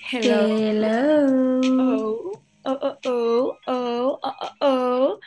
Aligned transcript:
Hello. 0.00 0.46
Hello. 0.56 2.32
Oh, 2.64 2.98
oh, 3.04 3.58
oh, 3.66 4.18
oh, 4.60 5.18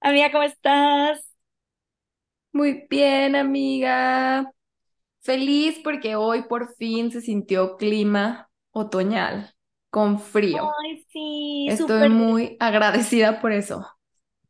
Amiga, 0.00 0.32
¿cómo 0.32 0.42
estás? 0.42 1.24
Muy 2.52 2.86
bien, 2.90 3.36
amiga. 3.36 4.50
Feliz 5.20 5.78
porque 5.84 6.16
hoy 6.16 6.42
por 6.48 6.74
fin 6.74 7.12
se 7.12 7.20
sintió 7.20 7.76
clima 7.76 8.50
otoñal 8.72 9.54
con 9.88 10.18
frío. 10.18 10.68
Ay, 10.82 11.04
sí, 11.12 11.66
Estoy 11.68 12.08
muy 12.08 12.56
agradecida 12.58 13.40
por 13.40 13.52
eso 13.52 13.86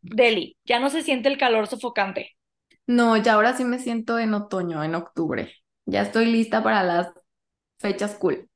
deli. 0.05 0.57
Ya 0.65 0.81
no 0.81 0.91
se 0.91 1.03
siente 1.03 1.29
el 1.29 1.39
calor 1.39 1.67
sofocante. 1.67 2.33
No, 2.87 3.17
ya 3.17 3.35
ahora 3.35 3.55
sí 3.57 3.65
me 3.65 3.79
siento 3.79 4.19
en 4.19 4.35
otoño, 4.35 4.83
en 4.85 4.95
octubre. 4.95 5.53
Ya 5.87 6.03
estoy 6.03 6.27
lista 6.27 6.63
para 6.63 6.83
las 6.83 7.13
fechas 7.81 8.17
cool. 8.17 8.49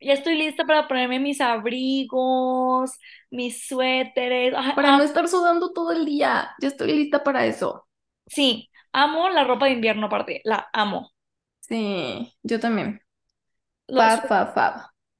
Ya 0.00 0.14
estoy 0.14 0.36
lista 0.36 0.64
para 0.64 0.88
ponerme 0.88 1.18
mis 1.20 1.40
abrigos, 1.40 2.92
mis 3.30 3.66
suéteres. 3.66 4.54
Para 4.74 4.94
ah, 4.94 4.98
no 4.98 5.02
estar 5.02 5.28
sudando 5.28 5.72
todo 5.72 5.92
el 5.92 6.04
día. 6.04 6.54
Ya 6.60 6.68
estoy 6.68 6.92
lista 6.92 7.22
para 7.24 7.46
eso. 7.46 7.86
sí, 8.26 8.70
amo 8.92 9.28
la 9.30 9.44
ropa 9.44 9.66
de 9.66 9.72
invierno 9.72 10.06
aparte, 10.06 10.40
la 10.44 10.68
amo. 10.72 11.12
Sí, 11.60 12.32
yo 12.42 12.60
también. 12.60 13.00
Los, 13.86 14.12
Fab, 14.12 14.26
fab, 14.28 14.52
fab. 14.54 14.74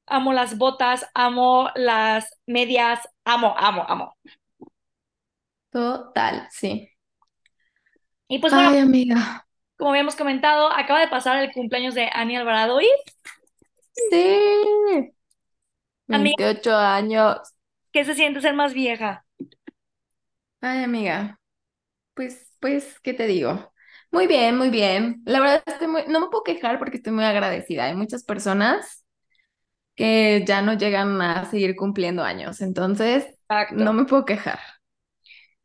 amo 0.07 0.33
las 0.33 0.59
botas, 0.59 1.07
amo 1.15 1.71
las 1.75 2.39
medias, 2.47 3.01
amo, 3.25 3.55
amo, 3.59 3.85
amo. 3.89 4.17
Total, 5.73 6.49
sí. 6.53 6.73
Y 8.29 8.39
pues 8.41 8.55
bueno, 8.55 8.71
Ay, 8.71 8.79
amiga. 8.79 9.47
como 9.77 9.91
habíamos 9.91 10.17
comentado, 10.17 10.71
acaba 10.73 11.01
de 11.01 11.09
pasar 11.09 11.43
el 11.43 11.53
cumpleaños 11.53 11.95
de 11.95 12.09
Annie 12.13 12.37
Alvarado 12.37 12.81
y, 12.81 12.87
Sí. 13.95 15.13
amiga, 16.11 16.37
28 16.37 16.75
años. 16.77 17.39
¿qué 17.93 18.05
se 18.05 18.15
siente 18.15 18.41
ser 18.43 18.55
más 18.55 18.75
vieja? 18.75 19.25
Ay, 20.61 20.85
amiga, 20.85 21.41
pues, 22.15 22.53
pues, 22.61 23.01
¿qué 23.01 23.15
te 23.15 23.27
digo? 23.27 23.73
Muy 24.13 24.27
bien, 24.29 24.59
muy 24.59 24.71
bien. 24.71 25.23
La 25.27 25.41
verdad 25.41 25.63
estoy 25.67 25.89
muy, 25.89 26.05
no 26.09 26.21
me 26.21 26.29
puedo 26.29 26.45
quejar 26.45 26.79
porque 26.79 26.99
estoy 26.99 27.13
muy 27.13 27.25
agradecida. 27.25 27.87
Hay 27.87 27.97
muchas 27.97 28.25
personas 28.25 29.05
que 29.97 30.45
ya 30.47 30.63
no 30.63 30.75
llegan 30.75 31.21
a 31.23 31.47
seguir 31.51 31.77
cumpliendo 31.77 32.23
años, 32.25 32.61
entonces 32.63 33.27
Exacto. 33.49 33.77
no 33.77 33.93
me 33.95 34.05
puedo 34.07 34.25
quejar. 34.27 34.61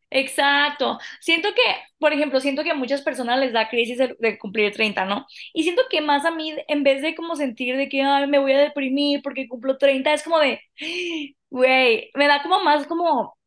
Exacto. 0.09 0.97
Siento 1.19 1.49
que, 1.53 1.61
por 1.99 2.13
ejemplo, 2.13 2.39
siento 2.39 2.63
que 2.63 2.71
a 2.71 2.75
muchas 2.75 3.01
personas 3.01 3.39
les 3.39 3.51
da 3.51 3.67
crisis 3.69 3.97
de, 3.97 4.37
cumplir 4.39 4.71
30, 4.73 5.03
¿no? 5.05 5.27
Y 5.53 5.63
siento 5.63 5.81
que 5.89 5.99
más 6.01 6.23
a 6.25 6.31
mí, 6.31 6.53
en 6.67 6.83
vez 6.83 7.01
de 7.01 7.13
como 7.15 7.35
sentir 7.35 7.75
de 7.75 7.89
que 7.89 8.01
"Ay, 8.03 8.27
me 8.27 8.39
voy 8.39 8.53
a 8.53 8.57
deprimir 8.59 9.21
porque 9.21 9.47
cumplo 9.49 9.77
30, 9.77 10.13
es 10.13 10.23
como 10.23 10.39
de, 10.39 10.61
güey, 11.49 12.09
me 12.15 12.27
da 12.27 12.41
como 12.41 12.63
más 12.63 12.87
como, 12.87 13.37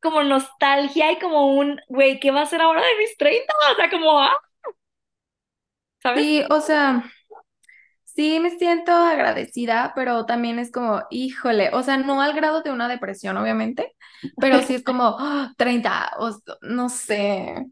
como 0.00 0.22
nostalgia 0.22 1.12
y 1.12 1.18
como 1.18 1.56
un, 1.56 1.80
güey, 1.88 2.20
¿qué 2.20 2.30
va 2.30 2.42
a 2.42 2.46
ser 2.46 2.60
ahora 2.62 2.80
de 2.84 2.96
mis 2.98 3.16
30? 3.16 3.52
O 3.72 3.76
sea, 3.76 3.90
como, 3.90 4.20
ah, 4.20 4.32
¿sabes? 6.02 6.24
Sí, 6.24 6.42
o 6.50 6.60
sea, 6.60 7.04
sí 8.04 8.40
me 8.40 8.50
siento 8.58 8.92
agradecida, 8.92 9.92
pero 9.94 10.26
también 10.26 10.58
es 10.58 10.70
como, 10.72 11.02
híjole, 11.10 11.70
o 11.72 11.82
sea, 11.82 11.96
no 11.98 12.20
al 12.22 12.34
grado 12.34 12.62
de 12.62 12.70
una 12.72 12.88
depresión, 12.88 13.36
obviamente, 13.36 13.94
pero 14.38 14.62
sí 14.62 14.74
es 14.74 14.84
como, 14.84 15.16
"Ah, 15.18 15.52
30, 15.56 16.12
o 16.18 16.30
no 16.62 16.88
sé. 16.88 17.66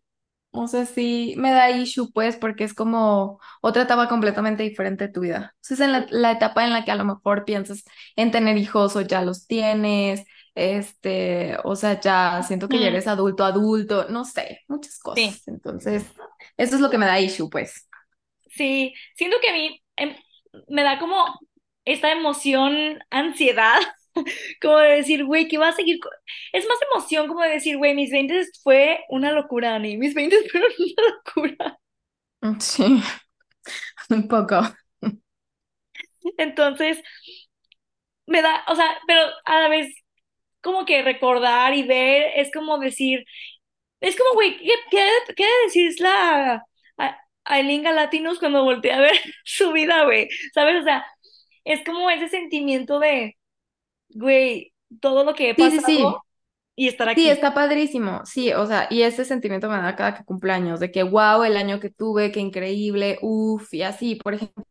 O 0.52 0.68
sea, 0.68 0.86
sí 0.86 1.34
me 1.36 1.50
da 1.52 1.70
issue, 1.70 2.10
pues, 2.14 2.36
porque 2.36 2.64
es 2.64 2.72
como 2.74 3.40
otra 3.60 3.82
etapa 3.82 4.08
completamente 4.08 4.62
diferente 4.62 5.06
de 5.08 5.12
tu 5.12 5.20
vida. 5.20 5.54
Es 5.68 5.80
en 5.80 5.92
la, 5.92 6.06
la 6.10 6.32
etapa 6.32 6.64
en 6.64 6.72
la 6.72 6.84
que 6.84 6.90
a 6.92 6.96
lo 6.96 7.04
mejor 7.04 7.44
piensas 7.44 7.84
en 8.16 8.30
tener 8.30 8.56
hijos 8.56 8.96
o 8.96 9.02
ya 9.02 9.22
los 9.22 9.46
tienes, 9.46 10.24
este, 10.54 11.58
o 11.64 11.76
sea, 11.76 12.00
ya 12.00 12.42
siento 12.42 12.68
que 12.70 12.78
ya 12.80 12.88
eres 12.88 13.06
adulto, 13.06 13.44
adulto, 13.44 14.08
no 14.08 14.24
sé, 14.24 14.60
muchas 14.68 14.98
sí, 15.14 15.38
cosas. 15.38 15.46
Entonces, 15.46 16.06
eso 16.56 16.76
es 16.76 16.80
lo 16.80 16.88
que 16.90 16.98
me 16.98 17.06
da 17.06 17.20
issue, 17.20 17.50
pues. 17.50 17.86
sí, 18.50 18.94
siento 19.16 19.36
que 19.40 19.48
a 19.50 19.52
mí 19.52 19.82
em, 19.96 20.16
me 20.68 20.82
da 20.82 20.98
como 20.98 21.24
esta 21.84 22.12
emoción, 22.12 22.98
ansiedad 23.10 23.80
Como 24.62 24.78
de 24.78 24.90
decir, 24.96 25.24
güey, 25.24 25.48
¿qué 25.48 25.58
va 25.58 25.68
a 25.68 25.72
seguir? 25.72 25.98
Es 26.52 26.66
más 26.68 26.78
emoción 26.92 27.28
como 27.28 27.42
de 27.42 27.50
decir, 27.50 27.76
güey, 27.78 27.94
mis 27.94 28.10
20 28.10 28.42
fue 28.62 29.00
una 29.08 29.32
locura, 29.32 29.74
Ani. 29.76 29.96
Mis 29.96 30.14
20 30.14 30.36
fueron 30.50 30.70
una 30.78 31.08
locura. 31.16 31.78
Mm, 32.42 32.58
Sí, 32.60 33.02
un 34.10 34.28
poco. 34.28 34.60
Entonces, 36.38 36.98
me 38.26 38.42
da, 38.42 38.64
o 38.68 38.74
sea, 38.76 38.86
pero 39.06 39.20
a 39.44 39.60
la 39.62 39.68
vez, 39.68 39.94
como 40.62 40.84
que 40.86 41.02
recordar 41.02 41.74
y 41.74 41.84
ver, 41.84 42.32
es 42.36 42.50
como 42.54 42.78
decir, 42.78 43.24
es 44.00 44.16
como, 44.18 44.34
güey, 44.34 44.58
¿qué, 44.58 44.72
qué, 44.90 45.08
qué 45.36 45.44
ha 45.44 45.48
de 45.48 45.64
decir 45.66 45.92
la 46.00 46.64
a- 46.98 47.18
Aileen 47.46 47.82
Galatinos 47.84 48.38
cuando 48.40 48.64
voltea 48.64 48.98
a 48.98 49.00
ver 49.02 49.14
su 49.44 49.72
vida, 49.72 50.04
güey? 50.04 50.28
¿Sabes? 50.54 50.82
O 50.82 50.84
sea, 50.84 51.06
es 51.64 51.84
como 51.84 52.10
ese 52.10 52.28
sentimiento 52.30 53.00
de, 53.00 53.36
güey, 54.10 54.74
todo 55.00 55.24
lo 55.24 55.34
que 55.34 55.50
he 55.50 55.54
Sí, 55.56 55.70
sí, 55.70 55.80
pasado 55.80 55.80
sí. 55.80 56.22
y 56.76 56.88
estar 56.88 57.08
Sí, 57.14 57.28
aquí. 57.28 57.30
está 57.30 57.54
padrísimo. 57.54 58.22
Sí, 58.26 58.52
o 58.52 58.66
sea, 58.66 58.88
y 58.90 59.02
ese 59.02 59.24
sentimiento 59.24 59.68
me 59.70 59.76
da 59.78 59.96
cada 59.96 60.14
que 60.16 60.24
cumpleaños, 60.24 60.80
de 60.80 60.90
que 60.92 61.02
wow, 61.02 61.44
el 61.44 61.56
año 61.56 61.80
que 61.80 61.90
tuve, 61.90 62.32
qué 62.32 62.40
increíble, 62.40 63.18
uff, 63.22 63.72
y 63.74 63.82
así, 63.82 64.16
por 64.16 64.34
ejemplo. 64.34 64.64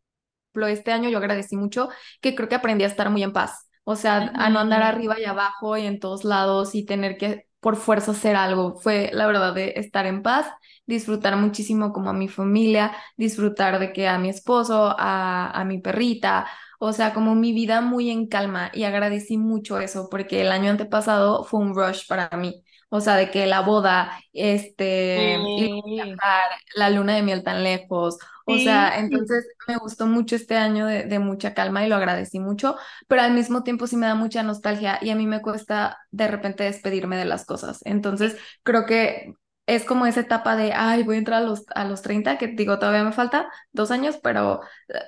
este 0.67 0.91
año 0.93 1.09
yo 1.09 1.19
agradecí 1.19 1.57
mucho 1.57 1.89
que 2.21 2.35
creo 2.35 2.49
que 2.49 2.55
aprendí 2.55 2.83
a 2.85 2.87
estar 2.87 3.09
muy 3.11 3.23
en 3.23 3.33
paz, 3.33 3.69
o 3.85 3.95
sea, 3.97 4.31
a 4.35 4.49
no 4.51 4.59
andar 4.59 4.83
arriba 4.83 5.19
y 5.19 5.25
abajo 5.25 5.77
y 5.77 5.85
en 5.87 5.99
todos 5.99 6.25
lados 6.25 6.75
y 6.75 6.85
tener 6.85 7.17
que 7.17 7.47
por 7.61 7.77
fuerza 7.77 8.11
hacer 8.13 8.35
algo. 8.37 8.75
Fue 8.77 9.11
la 9.13 9.27
verdad 9.27 9.53
de 9.55 9.73
estar 9.77 10.05
en 10.07 10.23
paz, 10.23 10.47
disfrutar 10.87 11.35
muchísimo 11.37 11.93
como 11.93 12.09
a 12.11 12.13
mi 12.13 12.27
familia, 12.29 12.93
disfrutar 13.17 13.79
de 13.79 13.93
que 13.93 14.07
a 14.07 14.19
mi 14.19 14.29
esposo, 14.29 14.95
a, 14.97 15.51
a 15.51 15.65
mi 15.65 15.79
perrita, 15.79 16.47
o 16.79 16.93
sea, 16.93 17.13
como 17.13 17.35
mi 17.35 17.53
vida 17.53 17.81
muy 17.81 18.09
en 18.09 18.27
calma 18.27 18.71
y 18.73 18.83
agradecí 18.83 19.37
mucho 19.37 19.79
eso 19.79 20.07
porque 20.09 20.41
el 20.41 20.51
año 20.51 20.71
antepasado 20.71 21.43
fue 21.45 21.59
un 21.61 21.75
rush 21.75 22.07
para 22.07 22.29
mí. 22.37 22.63
O 22.89 23.01
sea, 23.01 23.15
de 23.15 23.31
que 23.31 23.45
la 23.47 23.61
boda, 23.61 24.11
este, 24.33 25.39
Sí. 25.55 25.81
viajar, 25.95 26.43
la 26.75 26.89
luna 26.89 27.15
de 27.15 27.23
miel 27.23 27.43
tan 27.43 27.63
lejos, 27.63 28.17
o 28.45 28.59
Sí, 28.59 28.59
sea, 28.59 28.99
entonces 28.99 29.45
me 29.67 29.77
gustó 29.77 30.05
mucho 30.07 30.35
este 30.35 30.55
año 30.55 30.85
de, 30.85 31.03
de 31.03 31.19
mucha 31.19 31.53
calma 31.53 31.85
y 31.85 31.89
lo 31.89 31.95
agradecí 31.95 32.39
mucho, 32.39 32.75
pero 33.07 33.21
al 33.23 33.33
mismo 33.33 33.63
tiempo 33.63 33.87
sí 33.87 33.97
me 33.97 34.05
da 34.07 34.15
mucha 34.15 34.43
nostalgia 34.43 34.99
y 35.01 35.09
a 35.09 35.15
mí 35.15 35.25
me 35.27 35.41
cuesta 35.41 35.97
de 36.11 36.27
repente 36.27 36.63
despedirme 36.63 37.17
de 37.17 37.25
las 37.25 37.45
cosas. 37.45 37.79
Entonces 37.85 38.37
creo 38.63 38.85
que 38.85 39.33
es 39.67 39.83
como 39.85 40.05
esa 40.05 40.21
etapa 40.21 40.55
de, 40.55 40.73
ay, 40.73 41.03
voy 41.03 41.15
a 41.15 41.19
entrar 41.19 41.41
a 41.41 41.45
los, 41.45 41.63
a 41.73 41.85
los 41.85 42.01
30 42.03 42.37
que 42.37 42.47
digo, 42.49 42.77
todavía 42.79 43.03
me 43.03 43.11
falta 43.13 43.49
dos 43.71 43.89
años, 43.91 44.17
pero 44.21 44.61
eh, 44.89 44.99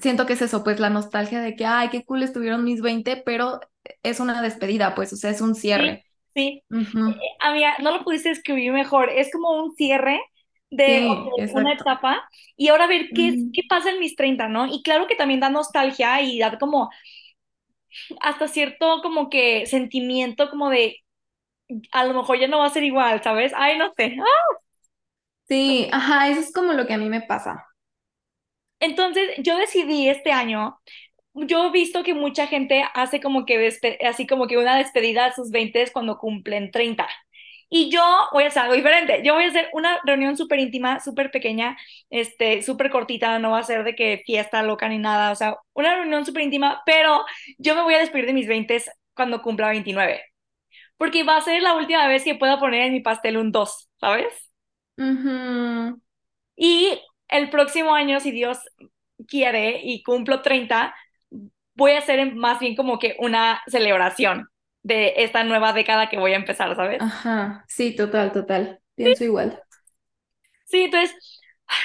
siento 0.00 0.26
que 0.26 0.34
es 0.34 0.42
eso, 0.42 0.64
pues 0.64 0.80
la 0.80 0.90
nostalgia 0.90 1.40
de 1.40 1.56
que, 1.56 1.66
ay, 1.66 1.90
qué 1.90 2.04
cool 2.04 2.22
estuvieron 2.22 2.64
mis 2.64 2.80
20 2.82 3.16
pero 3.24 3.60
es 4.02 4.20
una 4.20 4.42
despedida, 4.42 4.94
pues, 4.94 5.12
o 5.12 5.16
sea, 5.16 5.30
es 5.30 5.40
un 5.40 5.54
sí, 5.74 5.94
cierre. 5.94 6.06
sí. 6.34 6.62
Eh, 7.06 7.12
Ujú. 7.14 7.14
Amiga, 7.40 7.76
no 7.82 7.92
lo 7.96 8.04
pudiste 8.04 8.30
escribir 8.30 8.72
mejor. 8.72 9.10
Es 9.10 9.30
como 9.32 9.50
un 9.62 9.74
cierre 9.76 10.20
de 10.70 11.06
Sí, 11.16 11.40
una 11.50 11.72
etapa 11.74 12.28
y 12.56 12.68
ahora 12.68 12.86
ver 12.86 13.12
qué, 13.14 13.28
es- 13.28 13.36
Ujú. 13.36 13.52
qué 13.52 13.62
pasa 13.68 13.90
en 13.90 14.00
mis 14.00 14.16
30, 14.16 14.48
¿no? 14.48 14.66
Y 14.66 14.82
claro 14.82 15.06
que 15.06 15.14
también 15.16 15.40
da 15.40 15.50
nostalgia 15.50 16.20
y 16.22 16.38
da 16.38 16.58
como 16.58 16.90
hasta 18.20 18.48
cierto 18.48 19.00
como 19.02 19.28
que 19.30 19.66
sentimiento 19.66 20.50
como 20.50 20.70
de 20.70 20.98
a 21.92 22.04
lo 22.06 22.14
mejor 22.14 22.38
ya 22.40 22.48
no 22.48 22.58
va 22.60 22.66
a 22.66 22.70
ser 22.70 22.84
igual, 22.84 23.22
¿sabes? 23.22 23.52
Ay, 23.56 23.78
no 23.78 23.92
sé. 23.96 24.16
Ah. 24.20 24.46
Sí, 25.48 25.88
ajá, 25.92 26.28
eso 26.28 26.40
es 26.40 26.52
como 26.52 26.72
lo 26.74 26.86
que 26.86 26.92
a 26.94 26.98
mí 26.98 27.08
me 27.08 27.22
pasa. 27.22 27.66
Entonces, 28.80 29.30
yo 29.38 29.56
decidí 29.58 30.08
este 30.08 30.32
año 30.32 30.78
yo 31.34 31.66
he 31.66 31.70
visto 31.72 32.02
que 32.04 32.14
mucha 32.14 32.46
gente 32.46 32.84
hace 32.94 33.20
como 33.20 33.44
que 33.46 33.72
así 34.06 34.26
como 34.26 34.46
que 34.46 34.58
una 34.58 34.78
despedida 34.78 35.26
a 35.26 35.34
sus 35.34 35.50
20 35.50 35.84
cuando 35.92 36.18
cumplen 36.18 36.70
30. 36.70 37.08
Y 37.70 37.90
yo 37.90 38.02
voy 38.32 38.44
a 38.44 38.48
hacer 38.48 38.62
algo 38.62 38.74
diferente. 38.74 39.22
Yo 39.24 39.34
voy 39.34 39.44
a 39.44 39.48
hacer 39.48 39.68
una 39.72 40.00
reunión 40.04 40.36
súper 40.36 40.60
íntima, 40.60 41.00
súper 41.00 41.30
pequeña, 41.30 41.76
este, 42.10 42.62
súper 42.62 42.90
cortita, 42.90 43.38
no 43.40 43.50
va 43.52 43.58
a 43.60 43.64
ser 43.64 43.82
de 43.84 43.96
que 43.96 44.22
fiesta 44.26 44.62
loca 44.62 44.88
ni 44.88 44.98
nada, 44.98 45.32
o 45.32 45.34
sea, 45.34 45.56
una 45.72 45.96
reunión 45.96 46.24
súper 46.24 46.42
íntima, 46.44 46.82
pero 46.86 47.24
yo 47.58 47.74
me 47.74 47.82
voy 47.82 47.94
a 47.94 47.98
despedir 47.98 48.26
de 48.26 48.32
mis 48.34 48.46
20 48.46 48.80
cuando 49.14 49.42
cumpla 49.42 49.68
29, 49.70 50.22
porque 50.96 51.24
va 51.24 51.36
a 51.38 51.42
ser 51.42 51.62
la 51.62 51.74
última 51.74 52.06
vez 52.08 52.24
que 52.24 52.34
pueda 52.36 52.60
poner 52.60 52.82
en 52.82 52.92
mi 52.92 53.00
pastel 53.00 53.36
un 53.38 53.52
2, 53.52 53.88
¿sabes? 54.00 54.32
Ujú. 54.98 56.00
Y 56.56 57.00
el 57.34 57.50
próximo 57.50 57.94
año, 57.94 58.20
si 58.20 58.30
Dios 58.30 58.58
quiere 59.26 59.80
y 59.82 60.02
cumplo 60.02 60.40
30, 60.40 60.94
voy 61.74 61.92
a 61.92 61.98
hacer 61.98 62.34
más 62.34 62.60
bien 62.60 62.76
como 62.76 62.98
que 62.98 63.16
una 63.18 63.60
celebración 63.66 64.48
de 64.82 65.14
esta 65.16 65.42
nueva 65.42 65.72
década 65.72 66.08
que 66.08 66.18
voy 66.18 66.32
a 66.32 66.36
empezar, 66.36 66.74
¿sabes? 66.76 67.02
Ajá, 67.02 67.64
sí, 67.68 67.96
total, 67.96 68.32
total. 68.32 68.80
pienso 68.94 69.24
igual. 69.24 69.60
Sí, 70.66 70.84
entonces 70.84 71.14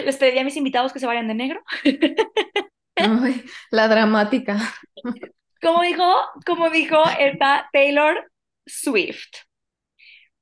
les 0.05 0.17
pediría 0.17 0.41
a 0.41 0.45
mis 0.45 0.57
invitados 0.57 0.93
que 0.93 0.99
se 0.99 1.07
vayan 1.07 1.27
de 1.27 1.33
negro. 1.33 1.63
Ay, 2.95 3.43
la 3.71 3.87
dramática. 3.87 4.59
Como 5.61 5.81
dijo, 5.81 6.03
como 6.45 6.69
dijo 6.69 7.01
esta 7.17 7.69
Taylor 7.73 8.31
Swift. 8.67 9.45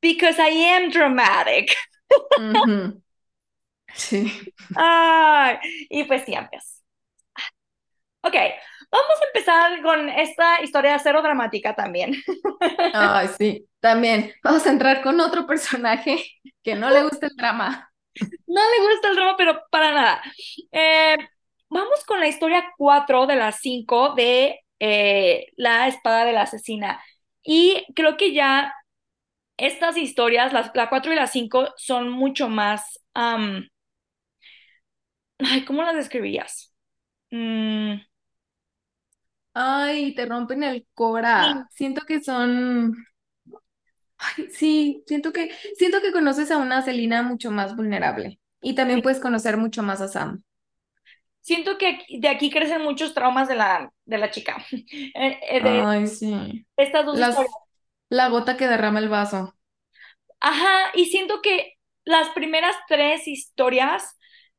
Because 0.02 0.38
I 0.40 0.66
am 0.66 0.92
dramatic. 0.92 1.76
Sí. 3.98 4.32
Ay, 4.76 5.58
y 5.90 6.04
pues 6.04 6.24
sí. 6.24 6.34
Ok, 8.22 8.34
vamos 8.92 9.22
a 9.22 9.28
empezar 9.28 9.82
con 9.82 10.10
esta 10.10 10.62
historia 10.62 11.00
cero 11.00 11.22
dramática 11.22 11.76
también. 11.76 12.14
Ay, 12.94 13.28
sí. 13.38 13.68
También 13.80 14.34
vamos 14.44 14.66
a 14.66 14.72
entrar 14.72 15.02
con 15.02 15.20
otro 15.20 15.46
personaje 15.46 16.24
que 16.64 16.76
no 16.76 16.90
le 16.90 17.04
gusta 17.04 17.28
el 17.28 17.36
drama. 17.36 17.92
No 18.48 18.62
le 18.62 18.92
gusta 18.92 19.10
el 19.10 19.16
drama, 19.16 19.36
pero 19.38 19.62
para 19.70 19.94
nada. 19.94 20.22
Eh, 20.72 21.18
vamos 21.70 22.04
con 22.06 22.20
la 22.20 22.28
historia 22.28 22.74
4 22.78 23.28
de 23.28 23.36
las 23.36 23.60
5 23.60 24.14
de 24.16 24.62
eh, 24.80 25.48
La 25.56 25.88
espada 25.88 26.26
de 26.26 26.34
la 26.34 26.42
asesina. 26.42 27.02
Y 27.44 27.86
creo 27.96 28.18
que 28.18 28.34
ya 28.34 28.74
estas 29.58 29.98
historias, 29.98 30.54
las, 30.54 30.72
la 30.74 30.90
4 30.90 31.14
y 31.14 31.16
la 31.16 31.28
5, 31.28 31.74
son 31.78 32.10
mucho 32.10 32.50
más... 32.50 33.00
ay, 35.40 35.66
¿cómo 35.66 35.84
las 35.84 35.96
describirías? 35.96 36.74
Mm, 37.32 38.02
Ay, 39.54 40.14
te 40.16 40.26
rompen 40.26 40.64
el 40.64 40.88
cora. 40.94 41.68
Siento 41.72 42.02
que 42.06 42.22
son. 42.24 42.96
Ay, 44.18 44.48
sí, 44.52 45.04
siento 45.08 45.32
que 45.34 45.52
siento 45.78 46.02
que 46.02 46.12
conoces 46.12 46.52
a 46.52 46.58
una 46.58 46.82
Selena 46.82 47.24
mucho 47.24 47.52
más 47.52 47.76
vulnerable. 47.76 48.40
Y 48.62 48.76
también 48.76 49.02
puedes 49.02 49.20
conocer 49.20 49.58
mucho 49.58 49.84
más 49.84 50.02
a 50.02 50.08
Sam. 50.08 50.44
siento 51.42 51.78
que 51.78 52.00
de 52.20 52.28
aquí 52.30 52.50
crecen 52.52 52.82
muchos 52.84 53.14
traumas 53.14 53.48
de 53.48 53.56
la, 53.56 53.92
de 54.06 54.18
la 54.18 54.32
chica. 54.32 54.58
Eh, 55.16 55.40
eh, 55.50 55.62
de 55.64 55.88
Ay, 55.88 56.08
sí. 56.08 56.66
estas 56.78 57.06
dos 57.06 57.20
Las, 57.20 57.38
historias. 57.38 57.52
la 58.10 58.30
gota 58.30 58.58
que 58.58 58.68
derrama 58.68 59.00
el 59.00 59.10
vaso. 59.10 59.56
Ajá, 60.40 60.92
y 60.96 61.06
siento 61.06 61.42
que 61.42 61.74
las 62.06 62.30
primeras 62.30 62.76
tres 62.88 63.28
historias 63.28 64.17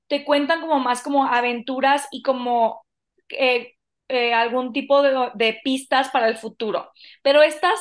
te 0.09 0.25
cuentan 0.25 0.61
como 0.61 0.81
más 0.81 1.03
como 1.03 1.27
aventuras 1.27 2.09
y 2.11 2.23
como 2.23 2.85
eh, 3.31 3.75
eh, 4.09 4.35
algún 4.35 4.73
tipo 4.73 5.03
de, 5.03 5.31
de 5.35 5.61
pistas 5.65 6.11
para 6.11 6.29
el 6.29 6.37
futuro. 6.39 6.91
Pero 7.23 7.43
estas 7.43 7.79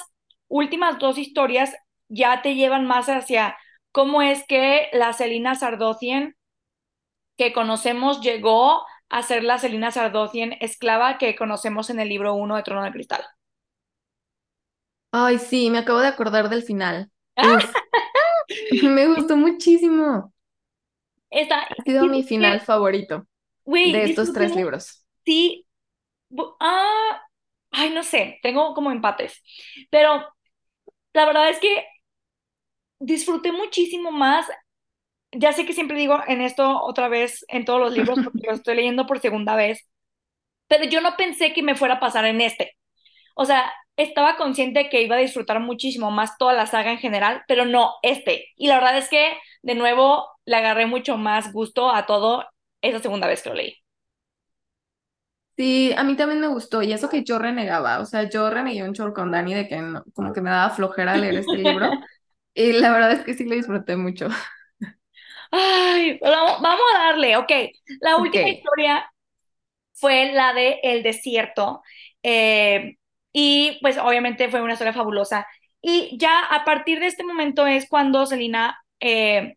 últimas 0.48 1.00
dos 1.00 1.18
historias 1.18 1.76
ya 2.10 2.42
te 2.42 2.56
llevan 2.56 2.86
más 2.86 3.08
hacia 3.10 3.58
cómo 3.92 4.22
es 4.22 4.46
que 4.48 4.90
la 4.94 5.14
Celina 5.14 5.56
Sardotien 5.56 6.36
que 7.38 7.54
conocemos 7.54 8.22
llegó 8.22 8.84
a 9.10 9.24
ser 9.24 9.44
la 9.44 9.58
Celina 9.60 9.92
Sardotien 9.92 10.58
esclava 10.60 11.18
que 11.18 11.36
conocemos 11.36 11.90
en 11.90 12.00
el 12.00 12.10
libro 12.10 12.34
1 12.36 12.56
de 12.58 12.64
Trono 12.64 12.84
de 12.84 12.92
Cristal. 12.92 13.24
Ay, 15.12 15.38
sí, 15.40 15.70
me 15.70 15.80
acabo 15.80 16.00
de 16.00 16.08
acordar 16.08 16.50
del 16.50 16.64
final. 16.64 17.12
Me 18.84 19.08
gustó 19.08 19.36
muchísimo. 19.38 20.34
Esta, 21.30 21.62
Ha 21.62 21.84
sido 21.84 22.06
mi 22.08 22.24
final 22.24 22.62
favorito 22.62 23.28
de 23.66 24.04
estos 24.04 24.34
tres 24.34 24.56
libros. 24.56 25.06
Sí, 25.26 25.66
ah, 26.60 27.22
ay, 27.72 27.90
no 27.92 28.04
sé, 28.04 28.40
tengo 28.42 28.74
como 28.74 28.92
empates, 28.92 29.44
pero 29.90 30.26
la 31.14 31.26
verdad 31.26 31.50
es 31.50 31.60
que 31.60 31.86
disfruté 33.00 33.52
muchísimo 33.52 34.12
más. 34.12 34.46
Ya 35.34 35.52
sé 35.54 35.66
que 35.66 35.74
siempre 35.74 35.98
digo 35.98 36.20
en 36.28 36.42
esto 36.42 36.82
otra 36.84 37.10
vez 37.10 37.46
en 37.50 37.66
todos 37.66 37.80
los 37.80 37.94
libros 37.94 38.20
porque 38.24 38.48
lo 38.48 38.54
estoy 38.54 38.76
leyendo 38.76 39.06
por 39.08 39.20
segunda 39.20 39.56
vez, 39.56 39.88
pero 40.68 40.86
yo 40.86 41.02
no 41.02 41.18
pensé 41.18 41.54
que 41.54 41.64
me 41.64 41.76
fuera 41.76 41.96
a 41.96 42.00
pasar 42.00 42.26
en 42.26 42.42
este. 42.42 42.74
O 43.36 43.46
sea, 43.46 43.72
estaba 43.98 44.38
consciente 44.38 44.90
que 44.90 45.02
iba 45.04 45.16
a 45.16 45.20
disfrutar 45.20 45.60
muchísimo 45.60 46.12
más 46.12 46.38
toda 46.38 46.54
la 46.54 46.68
saga 46.68 46.92
en 46.92 47.00
general, 47.00 47.44
pero 47.48 47.66
no 47.66 47.94
este. 48.04 48.48
Y 48.58 48.68
la 48.68 48.76
verdad 48.76 48.98
es 48.98 49.10
que 49.10 49.38
de 49.68 49.76
nuevo 49.76 50.28
le 50.46 50.56
agarré 50.58 50.88
mucho 50.88 51.18
más 51.18 51.54
gusto 51.54 51.92
a 51.92 52.08
todo 52.08 52.46
esa 52.82 53.00
segunda 53.02 53.28
vez 53.28 53.44
que 53.44 53.50
lo 53.50 53.56
leí. 53.56 53.76
Sí, 55.58 55.92
a 55.98 56.04
mí 56.04 56.16
también 56.16 56.40
me 56.40 56.48
gustó, 56.48 56.84
y 56.84 56.94
eso 56.94 57.10
que 57.10 57.24
yo 57.24 57.40
renegaba, 57.40 58.00
o 58.00 58.06
sea, 58.06 58.30
yo 58.30 58.48
renegué 58.52 58.84
un 58.84 58.94
chorro 58.94 59.14
con 59.14 59.32
Dani 59.32 59.56
de 59.56 59.68
que 59.68 59.78
no- 59.82 60.04
como 60.14 60.32
que 60.32 60.42
me 60.42 60.52
daba 60.52 60.70
flojera 60.70 61.18
leer 61.18 61.36
este 61.38 61.58
libro, 61.58 61.98
y 62.54 62.74
la 62.74 62.92
verdad 62.94 63.14
es 63.14 63.24
que 63.26 63.34
sí 63.36 63.46
lo 63.46 63.56
disfruté 63.56 63.98
mucho. 63.98 64.28
Ay, 65.52 66.20
vamos, 66.22 66.62
vamos 66.62 66.82
a 66.96 67.00
darle, 67.06 67.38
ok. 67.38 67.52
La 68.00 68.18
última 68.18 68.50
historia 68.50 69.12
fue 69.96 70.34
la 70.34 70.54
de 70.54 70.80
El 70.84 71.04
Desierto. 71.04 71.84
eh, 72.24 72.98
y 73.34 73.80
pues 73.82 73.98
obviamente 74.00 74.50
fue 74.50 74.62
una 74.64 74.74
historia 74.74 74.94
fabulosa. 74.94 75.48
Y 75.82 76.18
ya 76.20 76.42
a 76.48 76.66
partir 76.66 77.00
de 77.02 77.08
este 77.08 77.26
momento 77.26 77.68
es 77.68 77.90
cuando 77.90 78.26
Selina 78.28 78.80
eh, 79.02 79.57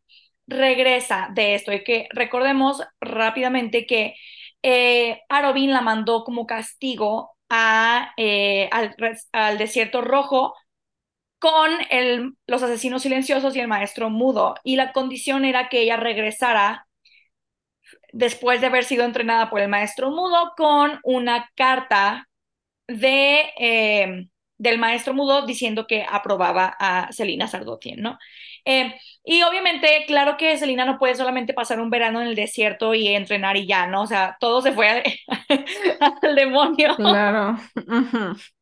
regresa 0.51 1.31
de 1.33 1.55
esto. 1.55 1.73
Y 1.73 1.85
que 1.85 2.09
recordemos 2.13 2.83
rápidamente 3.01 3.87
que 3.87 4.15
eh, 4.63 5.21
la 5.29 5.81
mandó 5.81 6.25
como 6.25 6.47
castigo 6.47 7.37
eh, 8.17 8.69
al, 8.71 9.59
Desierto 9.59 10.03
Rojo 10.03 10.55
con 11.39 11.71
los 12.47 12.63
asesinos 12.63 13.03
silenciosos 13.03 13.57
y 13.57 13.61
el 13.61 13.69
maestro 13.69 14.11
mudo. 14.11 14.55
Y 14.65 14.77
la 14.77 14.93
condición 14.93 15.45
era 15.45 15.69
que 15.69 15.81
ella 15.83 15.97
regresara 15.97 16.87
después 18.13 18.61
de 18.61 18.67
haber 18.67 18.85
sido 18.85 19.05
entrenada 19.05 19.51
por 19.51 19.61
el 19.61 19.69
maestro 19.69 20.11
mudo 20.11 20.53
con 20.57 21.01
una 21.05 21.51
carta 21.55 22.29
eh, 22.89 24.27
del 24.59 24.79
maestro 24.79 25.15
mudo 25.15 25.47
diciendo 25.47 25.87
que 25.87 26.05
aprobaba 26.09 26.77
a 26.79 27.13
Celina 27.13 27.49
Sardotien, 27.49 28.01
¿no? 28.03 28.19
Eh, 28.65 28.95
y 29.25 29.43
obviamente, 29.43 30.05
claro 30.07 30.37
que 30.37 30.57
Celina 30.59 30.85
no 30.85 30.99
puede 30.99 31.15
solamente 31.17 31.55
pasar 31.55 31.81
un 31.81 31.91
verano 31.91 32.21
en 32.21 32.29
el 32.29 32.35
desierto 32.37 32.95
y 32.95 33.09
entrenar 33.09 33.57
y 33.57 33.67
ya, 33.67 33.87
¿no? 33.87 34.03
O 34.03 34.07
sea, 34.07 34.37
todo 34.41 34.63
se 34.63 34.73
fue 34.73 34.89
al, 34.89 35.03
al 36.23 36.35
demonio. 36.37 36.97
Claro. 36.97 37.57
Ujú. 37.87 38.35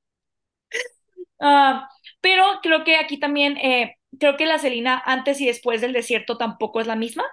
Ah, 1.41 1.89
pero 2.21 2.45
creo 2.63 2.85
que 2.85 2.97
aquí 2.97 3.19
también, 3.19 3.57
eh, 3.59 3.97
creo 4.19 4.37
que 4.37 4.47
la 4.47 4.59
Celina 4.59 5.03
antes 5.05 5.41
y 5.41 5.47
después 5.47 5.81
del 5.81 5.93
desierto 5.93 6.37
tampoco 6.39 6.81
es 6.81 6.87
la 6.87 6.97
misma. 6.97 7.25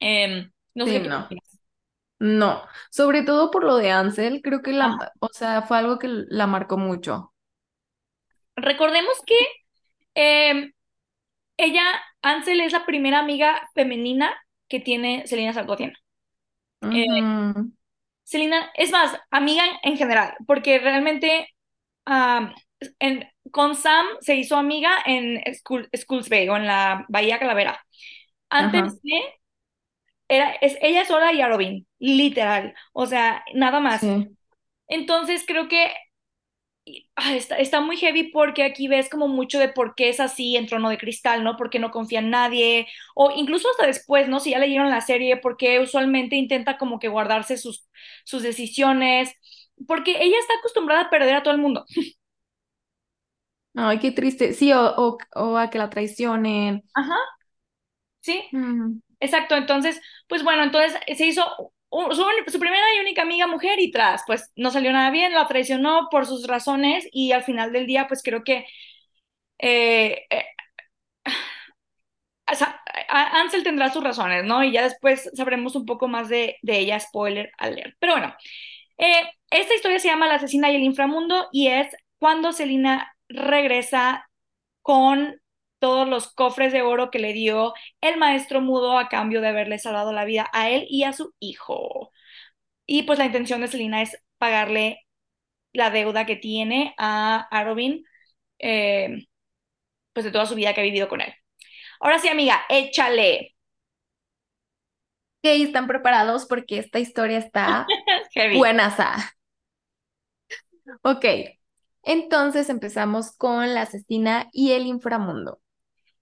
Em, 0.00 0.52
no 0.74 0.86
Sí, 0.86 0.92
sé 0.92 1.02
qué 1.02 1.08
no. 1.08 1.34
No, 2.20 2.62
sobre 2.90 3.22
todo 3.24 3.50
por 3.50 3.64
lo 3.64 3.76
de 3.76 3.90
Ansel, 3.92 4.42
creo 4.42 4.62
que 4.62 4.72
Ah, 4.80 4.98
la, 4.98 5.12
o 5.20 5.28
sea, 5.32 5.62
fue 5.62 5.78
algo 5.78 5.98
que 5.98 6.08
la 6.08 6.46
marcó 6.46 6.78
mucho. 6.78 7.34
recordemos 8.56 9.16
que 9.26 9.36
em, 10.14 10.72
ella, 11.56 11.82
Ansel, 12.22 12.60
es 12.60 12.72
la 12.72 12.86
primera 12.86 13.20
amiga 13.20 13.68
femenina 13.74 14.34
que 14.68 14.80
tiene 14.80 15.26
Celina 15.26 15.52
Sargotien. 15.52 15.92
Eh, 16.90 17.06
Ujú. 17.12 17.72
Celina, 18.24 18.70
es 18.74 18.90
más, 18.90 19.18
amiga 19.30 19.64
en, 19.82 19.92
en 19.92 19.98
general, 19.98 20.34
porque 20.46 20.78
realmente 20.78 21.48
en- 22.98 23.24
con 23.50 23.74
Sam 23.76 24.06
se 24.20 24.36
hizo 24.36 24.56
amiga 24.56 24.90
en 25.06 25.40
Skull, 25.54 25.88
Skulls 25.96 26.28
Bay 26.28 26.48
o 26.48 26.56
en 26.56 26.66
la 26.66 27.04
Bahía 27.08 27.38
Calavera. 27.38 27.84
Antes 28.50 28.82
de, 29.02 29.10
era, 30.28 30.52
es, 30.60 30.76
ella 30.80 31.04
sola 31.04 31.32
y 31.32 31.40
Arobin, 31.40 31.86
literal, 31.98 32.74
o 32.92 33.06
sea, 33.06 33.44
nada 33.54 33.80
más. 33.80 34.00
sí. 34.00 34.36
Entonces 34.88 35.44
creo 35.46 35.68
que 35.68 35.92
está, 37.34 37.56
está 37.58 37.80
muy 37.80 37.96
heavy 37.96 38.30
porque 38.32 38.62
aquí 38.64 38.88
ves 38.88 39.08
como 39.08 39.28
mucho 39.28 39.58
de 39.58 39.68
por 39.68 39.94
qué 39.94 40.08
es 40.10 40.20
así 40.20 40.56
en 40.56 40.66
Trono 40.66 40.90
de 40.90 40.98
Cristal, 40.98 41.44
¿no? 41.44 41.56
Porque 41.56 41.78
no 41.78 41.90
confía 41.90 42.18
en 42.20 42.30
nadie, 42.30 42.86
o 43.14 43.30
incluso 43.34 43.68
hasta 43.70 43.86
después, 43.86 44.28
¿no? 44.28 44.40
Si 44.40 44.50
ya 44.50 44.58
leyeron 44.58 44.90
la 44.90 45.00
serie, 45.00 45.36
porque 45.38 45.80
usualmente 45.80 46.36
intenta 46.36 46.76
como 46.78 46.98
que 46.98 47.08
guardarse 47.08 47.56
sus, 47.58 47.88
sus 48.24 48.42
decisiones, 48.42 49.32
porque 49.86 50.12
ella 50.22 50.38
está 50.38 50.54
acostumbrada 50.58 51.02
a 51.02 51.10
perder 51.10 51.34
a 51.36 51.42
todo 51.42 51.54
el 51.54 51.60
mundo. 51.60 51.84
Ay, 53.76 53.98
qué 53.98 54.12
triste. 54.12 54.52
Sí, 54.52 54.72
o, 54.72 54.80
o, 54.96 55.18
o 55.34 55.56
a 55.58 55.70
que 55.70 55.78
la 55.78 55.90
traicionen. 55.90 56.82
Ajá, 56.94 57.16
sí, 58.20 58.42
Mm, 58.52 59.00
exacto. 59.20 59.56
Entonces, 59.56 60.00
pues 60.28 60.42
bueno, 60.44 60.62
entonces 60.64 60.98
se 61.16 61.26
hizo 61.26 61.73
su, 62.12 62.58
primera 62.58 62.84
y 62.96 63.00
única 63.00 63.22
amiga 63.22 63.46
mujer 63.46 63.78
y 63.80 63.90
tras, 63.90 64.22
pues 64.26 64.52
no 64.56 64.70
salió 64.70 64.92
nada 64.92 65.10
bien, 65.10 65.32
la 65.32 65.46
traicionó 65.46 66.08
por 66.10 66.26
sus 66.26 66.46
razones 66.46 67.08
y 67.12 67.32
al 67.32 67.42
final 67.44 67.72
del 67.72 67.86
día, 67.86 68.06
pues 68.08 68.22
creo 68.22 68.44
que 68.44 68.66
eh, 69.58 70.26
eh, 70.30 70.44
Ansel 73.08 73.62
tendrá 73.64 73.92
sus 73.92 74.02
razones, 74.02 74.44
¿no? 74.44 74.62
Y 74.64 74.72
ya 74.72 74.82
después 74.82 75.30
sabremos 75.34 75.76
un 75.76 75.86
poco 75.86 76.08
más 76.08 76.28
de, 76.28 76.58
de 76.62 76.78
ella, 76.78 77.00
spoiler 77.00 77.50
alert. 77.58 77.96
Pero 77.98 78.14
bueno, 78.14 78.34
eh, 78.98 79.22
esta 79.50 79.74
historia 79.74 79.98
se 79.98 80.08
llama 80.08 80.26
La 80.28 80.34
asesina 80.34 80.70
y 80.70 80.76
el 80.76 80.82
inframundo 80.82 81.48
y 81.52 81.68
es 81.68 81.88
cuando 82.18 82.52
Selina 82.52 83.14
regresa 83.28 84.28
con 84.82 85.40
todos 85.84 86.08
los 86.08 86.32
cofres 86.32 86.72
de 86.72 86.80
oro 86.80 87.10
que 87.10 87.18
le 87.18 87.34
dio 87.34 87.74
el 88.00 88.16
maestro 88.16 88.62
mudo 88.62 88.98
a 88.98 89.10
cambio 89.10 89.42
de 89.42 89.48
haberle 89.48 89.78
salvado 89.78 90.14
la 90.14 90.24
vida 90.24 90.48
a 90.54 90.70
él 90.70 90.86
y 90.88 91.02
a 91.04 91.12
su 91.12 91.34
hijo. 91.40 92.10
Y 92.86 93.02
pues 93.02 93.18
la 93.18 93.26
intención 93.26 93.60
de 93.60 93.68
Selina 93.68 94.00
es 94.00 94.16
pagarle 94.38 95.06
la 95.74 95.90
deuda 95.90 96.24
que 96.24 96.36
tiene 96.36 96.94
a 96.96 97.46
Arobin, 97.50 98.02
eh, 98.60 99.26
pues 100.14 100.24
de 100.24 100.32
toda 100.32 100.46
su 100.46 100.54
vida 100.54 100.72
que 100.72 100.80
ha 100.80 100.84
vivido 100.84 101.06
con 101.06 101.20
él. 101.20 101.34
Ahora 102.00 102.18
sí, 102.18 102.28
amiga, 102.28 102.64
échale. 102.70 103.54
Ok, 105.42 105.50
están 105.50 105.86
preparados 105.86 106.46
porque 106.46 106.78
esta 106.78 106.98
historia 106.98 107.36
está 107.36 107.86
buenaza. 108.56 109.16
Ok, 111.02 111.26
entonces 112.04 112.70
empezamos 112.70 113.36
con 113.36 113.74
la 113.74 113.82
asesina 113.82 114.48
y 114.50 114.72
el 114.72 114.86
inframundo. 114.86 115.60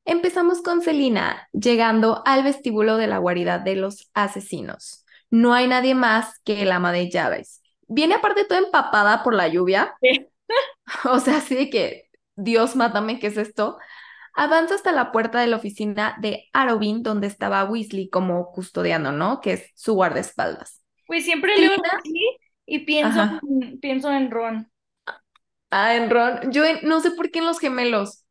Empezamos 0.05 0.63
con 0.63 0.83
Celina 0.83 1.49
llegando 1.53 2.23
al 2.27 2.43
vestíbulo 2.43 2.97
de 2.97 3.07
la 3.07 3.19
guarida 3.19 3.59
de 3.59 3.77
los 3.77 4.11
asesinos. 4.15 5.05
No 5.31 5.55
hay 5.55 5.69
nadie 5.69 5.95
más 5.95 6.41
que 6.45 6.63
el 6.63 6.73
ama 6.73 6.93
de 6.93 7.09
llaves. 7.09 7.63
Viene 7.87 8.15
aparte 8.17 8.45
toda 8.45 8.61
empapada 8.61 9.23
por 9.23 9.35
la 9.35 9.49
lluvia. 9.49 9.95
Sí. 10.01 10.29
O 11.05 11.19
sea, 11.21 11.39
así 11.39 11.55
de 11.55 11.71
que, 11.71 12.11
Dios, 12.37 12.77
mátame, 12.77 13.19
¿qué 13.19 13.29
es 13.29 13.39
esto? 13.39 13.79
Avanza 14.35 14.75
hasta 14.75 14.93
la 14.93 15.11
puerta 15.13 15.41
de 15.41 15.47
la 15.47 15.57
oficina 15.57 16.17
de 16.21 16.51
Arobin, 16.53 17.03
donde 17.03 17.27
estaba 17.27 17.65
Weasley 17.65 18.11
como 18.11 18.51
custodiano, 18.53 19.13
¿no? 19.13 19.41
Que 19.41 19.55
es 19.55 19.71
su 19.75 19.95
guardaespaldas. 19.95 20.83
Pues 21.07 21.25
siempre 21.25 21.57
leo 21.59 21.73
así 21.99 22.39
y 22.67 22.81
pienso, 22.81 23.21
en- 23.49 23.81
pienso 23.81 24.11
en 24.13 24.31
Ron. 24.31 24.71
Ah, 25.71 25.95
en 25.97 26.11
Ron. 26.11 26.53
Yo 26.53 26.65
en- 26.65 26.81
no 26.83 27.01
sé 27.01 27.13
por 27.13 27.31
qué 27.31 27.39
en 27.39 27.47
los 27.47 27.59
gemelos. 27.59 28.25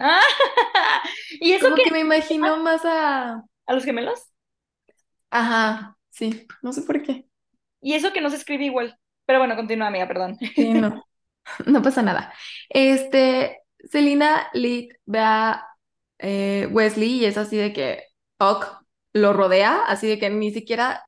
Ah, 0.00 0.20
y 1.40 1.52
eso 1.52 1.66
Como 1.66 1.76
que 1.76 1.84
que 1.84 1.90
me 1.92 2.00
imagino 2.00 2.56
más 2.58 2.84
a... 2.84 3.44
a 3.66 3.74
los 3.74 3.84
gemelos 3.84 4.30
Ajá, 5.30 5.96
sí, 6.10 6.46
no 6.62 6.72
sé 6.72 6.82
por 6.82 7.02
qué. 7.02 7.26
y 7.82 7.94
eso 7.94 8.12
que 8.12 8.20
no 8.22 8.30
se 8.30 8.36
escribe 8.36 8.64
igual. 8.66 8.98
Pero 9.26 9.38
bueno, 9.40 9.56
continúa, 9.56 9.88
amiga, 9.88 10.08
perdón. 10.08 10.38
Sí, 10.56 10.74
no, 10.74 11.04
no 11.66 11.82
pasa 11.82 12.02
nada. 12.02 12.32
Este, 12.68 13.60
Selina 13.90 14.48
Lee 14.52 14.90
ve 15.06 15.18
a 15.20 15.66
eh, 16.18 16.68
Wesley 16.72 17.20
y 17.20 17.24
es 17.26 17.38
así 17.38 17.56
de 17.56 17.72
que 17.72 18.04
Ok 18.38 18.66
lo 19.14 19.32
rodea, 19.32 19.82
así 19.86 20.08
de 20.08 20.18
que 20.20 20.30
ni 20.30 20.52
siquiera 20.52 21.04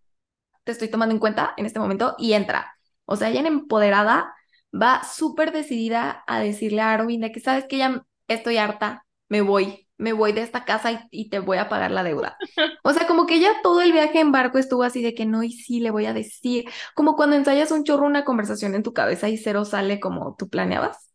te 0.64 0.72
estoy 0.72 0.88
tomando 0.88 1.14
en 1.14 1.20
cuenta 1.20 1.54
en 1.56 1.66
este 1.66 1.80
momento 1.80 2.16
y 2.18 2.34
entra. 2.34 2.76
O 3.06 3.16
sea, 3.16 3.30
ella 3.30 3.40
en 3.40 3.46
empoderada 3.46 4.34
va 4.75 5.04
súper 5.04 5.52
decidida 5.52 6.25
a 6.26 6.40
decirle 6.40 6.82
a 6.82 6.92
Arobin 6.92 7.20
de 7.22 7.32
que 7.32 7.40
sabes 7.40 7.66
que 7.68 7.78
ya 7.78 8.04
estoy 8.34 8.56
harta, 8.58 9.04
me 9.28 9.40
voy, 9.42 9.88
me 9.98 10.12
voy 10.12 10.32
de 10.32 10.42
esta 10.42 10.64
casa 10.64 10.92
y, 10.92 10.98
y 11.10 11.30
te 11.30 11.38
voy 11.38 11.58
a 11.58 11.68
pagar 11.68 11.90
la 11.90 12.02
deuda. 12.02 12.36
O 12.84 12.92
sea, 12.92 13.06
como 13.06 13.26
que 13.26 13.36
ella 13.36 13.50
todo 13.62 13.80
el 13.80 13.92
viaje 13.92 14.20
en 14.20 14.32
barco 14.32 14.58
estuvo 14.58 14.82
así 14.82 15.02
de 15.02 15.14
que 15.14 15.24
no, 15.26 15.42
y 15.42 15.52
sí, 15.52 15.80
le 15.80 15.90
voy 15.90 16.06
a 16.06 16.12
decir, 16.14 16.64
como 16.94 17.16
cuando 17.16 17.36
ensayas 17.36 17.70
un 17.70 17.84
chorro 17.84 18.06
una 18.06 18.24
conversación 18.24 18.74
en 18.74 18.82
tu 18.82 18.92
cabeza 18.92 19.28
y 19.28 19.38
cero 19.38 19.64
sale 19.64 20.00
como 20.00 20.34
tú 20.36 20.48
planeabas. 20.48 21.10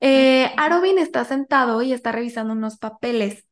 Eh, 0.00 0.50
Arobin 0.56 0.98
está 0.98 1.24
sentado 1.24 1.82
y 1.82 1.92
está 1.92 2.12
revisando 2.12 2.52
unos 2.52 2.78
papeles. 2.78 3.46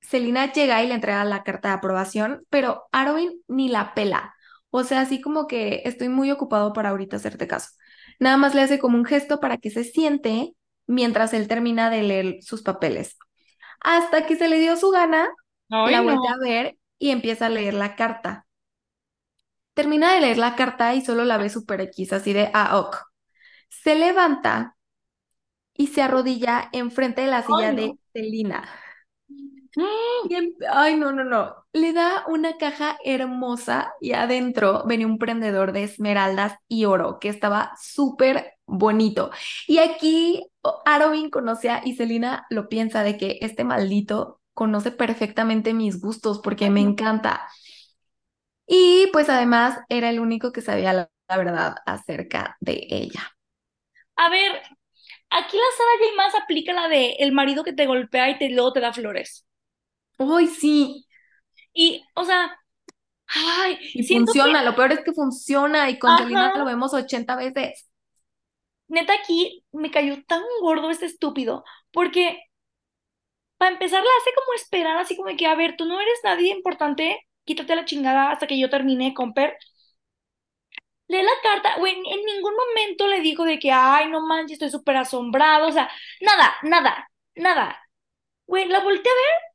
Selina 0.00 0.52
llega 0.52 0.82
y 0.82 0.88
le 0.88 0.94
entrega 0.94 1.24
la 1.24 1.42
carta 1.44 1.68
de 1.68 1.74
aprobación, 1.74 2.46
pero 2.50 2.84
Arobin 2.92 3.42
ni 3.48 3.68
la 3.68 3.94
pela. 3.94 4.34
O 4.70 4.84
sea, 4.84 5.00
así 5.02 5.20
como 5.20 5.46
que 5.46 5.82
estoy 5.84 6.08
muy 6.08 6.30
ocupado 6.30 6.72
para 6.72 6.90
ahorita 6.90 7.16
hacerte 7.16 7.46
caso. 7.48 7.70
Nada 8.20 8.36
más 8.36 8.54
le 8.54 8.62
hace 8.62 8.78
como 8.78 8.98
un 8.98 9.04
gesto 9.04 9.40
para 9.40 9.58
que 9.58 9.70
se 9.70 9.84
siente 9.84 10.54
mientras 10.86 11.32
él 11.34 11.48
termina 11.48 11.90
de 11.90 12.02
leer 12.02 12.36
sus 12.42 12.62
papeles. 12.62 13.16
Hasta 13.80 14.26
que 14.26 14.36
se 14.36 14.48
le 14.48 14.58
dio 14.60 14.76
su 14.76 14.90
gana, 14.90 15.28
Ay, 15.70 15.96
la 15.96 16.00
no. 16.00 16.18
voltea 16.20 16.34
a 16.34 16.38
ver 16.40 16.78
y 16.98 17.10
empieza 17.10 17.46
a 17.46 17.50
leer 17.50 17.74
la 17.74 17.96
carta. 17.96 18.46
Termina 19.74 20.12
de 20.14 20.20
leer 20.20 20.38
la 20.38 20.56
carta 20.56 20.94
y 20.94 21.00
solo 21.04 21.24
la 21.24 21.36
ve 21.38 21.48
super 21.50 21.80
X, 21.80 22.12
así 22.12 22.32
de, 22.32 22.50
ah, 22.54 22.78
ok. 22.78 22.96
Se 23.70 23.94
levanta 23.96 24.76
y 25.76 25.88
se 25.88 26.02
arrodilla 26.02 26.68
enfrente 26.72 27.22
de 27.22 27.28
la 27.28 27.42
silla 27.42 27.72
Ay, 27.72 27.74
de 27.74 27.96
no. 28.44 28.62
Y 30.28 30.34
em- 30.34 30.54
Ay, 30.72 30.96
no, 30.96 31.12
no, 31.12 31.24
no. 31.24 31.54
Le 31.72 31.92
da 31.92 32.24
una 32.28 32.56
caja 32.56 32.96
hermosa 33.04 33.92
y 34.00 34.12
adentro 34.12 34.84
venía 34.86 35.06
un 35.06 35.18
prendedor 35.18 35.72
de 35.72 35.84
esmeraldas 35.84 36.54
y 36.68 36.84
oro 36.84 37.18
que 37.20 37.28
estaba 37.28 37.72
súper 37.80 38.54
bonito. 38.66 39.30
Y 39.66 39.78
aquí 39.78 40.46
Arobin 40.86 41.30
conoce 41.30 41.70
a 41.70 41.82
y 41.84 41.94
Selina 41.96 42.46
lo 42.50 42.68
piensa 42.68 43.02
de 43.02 43.16
que 43.18 43.38
este 43.42 43.64
maldito 43.64 44.40
conoce 44.54 44.90
perfectamente 44.92 45.74
mis 45.74 46.00
gustos 46.00 46.40
porque 46.40 46.70
me 46.70 46.80
encanta. 46.80 47.48
Y 48.66 49.08
pues 49.12 49.28
además 49.28 49.78
era 49.88 50.10
el 50.10 50.20
único 50.20 50.52
que 50.52 50.60
sabía 50.62 50.92
la, 50.92 51.10
la 51.28 51.36
verdad 51.36 51.76
acerca 51.86 52.56
de 52.60 52.86
ella. 52.90 53.34
A 54.16 54.28
ver, 54.30 54.52
aquí 55.30 55.56
la 55.56 55.64
Sara 55.76 55.90
J. 56.00 56.16
Maas 56.16 56.34
aplica 56.36 56.72
la 56.72 56.88
de 56.88 57.12
el 57.20 57.32
marido 57.32 57.64
que 57.64 57.72
te 57.72 57.86
golpea 57.86 58.30
y 58.30 58.38
te, 58.38 58.50
luego 58.50 58.72
te 58.72 58.80
da 58.80 58.92
flores. 58.92 59.46
¡Ay, 60.18 60.46
sí! 60.48 61.06
Y, 61.72 62.04
o 62.14 62.24
sea, 62.24 62.56
ay, 63.34 63.78
Y 63.92 64.06
que 64.06 64.14
funciona, 64.14 64.62
lo 64.62 64.74
peor 64.76 64.92
es 64.92 65.00
que 65.04 65.12
funciona 65.12 65.90
y 65.90 65.98
con 65.98 66.16
Selina 66.16 66.50
Ajá. 66.50 66.58
lo 66.58 66.64
vemos 66.64 66.94
80 66.94 67.36
veces. 67.36 67.88
Neta 68.94 69.14
aquí 69.14 69.64
me 69.72 69.90
cayó 69.90 70.22
tan 70.24 70.42
gordo 70.62 70.90
este 70.90 71.06
estúpido, 71.06 71.64
porque 71.92 72.42
para 73.56 73.72
empezar 73.72 74.02
la 74.02 74.10
hace 74.20 74.30
como 74.34 74.54
esperar, 74.54 74.96
así 74.98 75.16
como 75.16 75.36
que, 75.36 75.46
a 75.46 75.54
ver, 75.54 75.76
tú 75.76 75.86
no 75.86 76.00
eres 76.00 76.18
nadie 76.24 76.50
importante, 76.50 77.20
quítate 77.44 77.76
la 77.76 77.84
chingada 77.84 78.30
hasta 78.30 78.46
que 78.46 78.58
yo 78.58 78.70
termine 78.70 79.14
con 79.14 79.32
Per. 79.34 79.56
Lee 81.08 81.22
la 81.22 81.32
carta, 81.42 81.76
güey, 81.78 81.92
en, 81.94 82.24
ningún 82.24 82.54
momento 82.56 83.06
le 83.08 83.20
dijo 83.20 83.44
de 83.44 83.58
que, 83.58 83.70
ay, 83.70 84.08
no 84.10 84.26
manches, 84.26 84.54
estoy 84.54 84.70
súper 84.70 84.96
asombrado, 84.96 85.68
o 85.68 85.72
sea, 85.72 85.90
nada, 86.20 86.54
nada, 86.62 87.08
nada. 87.34 87.78
Güey, 88.46 88.66
la 88.68 88.80
volteé 88.80 89.12
a 89.12 89.14
ver 89.14 89.54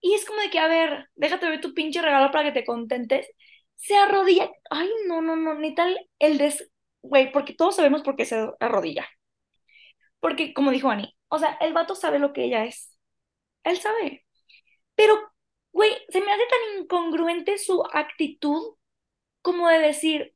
y 0.00 0.14
es 0.14 0.24
como 0.26 0.40
de 0.40 0.50
que, 0.50 0.58
a 0.60 0.68
ver, 0.68 1.10
déjate 1.16 1.48
ver 1.50 1.60
tu 1.60 1.74
pinche 1.74 2.02
regalo 2.02 2.30
para 2.32 2.44
que 2.44 2.52
te 2.60 2.66
contentes. 2.66 3.28
Se 3.76 3.96
arrodilla, 3.96 4.50
ay, 4.70 4.90
no, 5.08 5.22
no, 5.22 5.36
no, 5.36 5.54
neta, 5.54 5.86
el, 5.88 5.98
el 6.18 6.38
des, 6.38 6.70
güey, 7.08 7.32
porque 7.32 7.54
todos 7.54 7.76
sabemos 7.76 8.02
por 8.02 8.16
qué 8.16 8.24
se 8.24 8.50
arrodilla. 8.60 9.06
Porque, 10.20 10.52
como 10.54 10.70
dijo 10.70 10.90
Ani, 10.90 11.14
o 11.28 11.38
sea, 11.38 11.56
el 11.60 11.72
vato 11.72 11.94
sabe 11.94 12.18
lo 12.18 12.32
que 12.32 12.44
ella 12.44 12.64
es. 12.64 12.98
Él 13.64 13.78
sabe. 13.78 14.26
Pero, 14.96 15.16
güey, 15.72 15.92
se 16.10 16.20
me 16.20 16.32
hace 16.32 16.44
tan 16.48 16.82
incongruente 16.82 17.58
su 17.58 17.84
actitud 17.92 18.76
como 19.42 19.68
de 19.68 19.78
decir, 19.80 20.34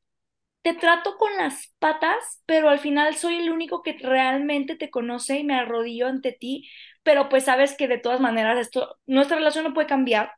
te 0.63 0.73
trato 0.75 1.17
con 1.17 1.35
las 1.37 1.73
patas, 1.79 2.43
pero 2.47 2.69
al 2.69 2.79
final 2.79 3.15
soy 3.15 3.35
el 3.37 3.51
único 3.51 3.83
que 3.83 3.93
realmente 3.93 4.75
te 4.77 4.91
conoce 4.91 5.39
y 5.39 5.43
me 5.45 5.55
arrodillo 5.55 6.07
ante 6.07 6.33
ti, 6.33 6.69
pero 7.03 7.29
pues 7.29 7.45
sabes 7.45 7.75
que 7.77 7.87
de 7.87 7.99
todas 7.99 8.21
maneras 8.21 8.57
esto, 8.59 8.99
nuestra 9.07 9.37
relación 9.37 9.65
no 9.65 9.73
puede 9.73 9.87
cambiar, 9.87 10.33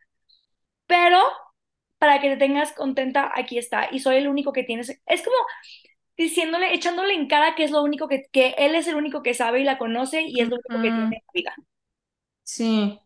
pero 0.87 1.19
para 1.97 2.21
que 2.21 2.29
te 2.29 2.37
tengas 2.37 2.73
contenta, 2.73 3.31
aquí 3.35 3.57
está, 3.57 3.89
y 3.91 3.99
soy 3.99 4.17
el 4.17 4.27
único 4.27 4.53
que 4.53 4.63
tienes. 4.63 4.89
Es 5.05 5.23
como 5.23 5.37
diciéndole, 6.17 6.73
echándole 6.73 7.13
en 7.13 7.27
cara 7.27 7.55
que 7.55 7.63
es 7.63 7.71
lo 7.71 7.83
único 7.83 8.07
que, 8.07 8.23
que 8.31 8.55
él 8.57 8.75
es 8.75 8.87
el 8.87 8.95
único 8.95 9.23
que 9.23 9.33
sabe 9.33 9.61
y 9.61 9.63
la 9.63 9.77
conoce 9.77 10.23
y 10.23 10.41
es 10.41 10.49
lo 10.49 10.55
único 10.55 10.81
que 10.81 10.89
tiene 10.89 11.05
en 11.05 11.11
la 11.11 11.31
vida. 11.33 11.55
Sí. 12.43 12.99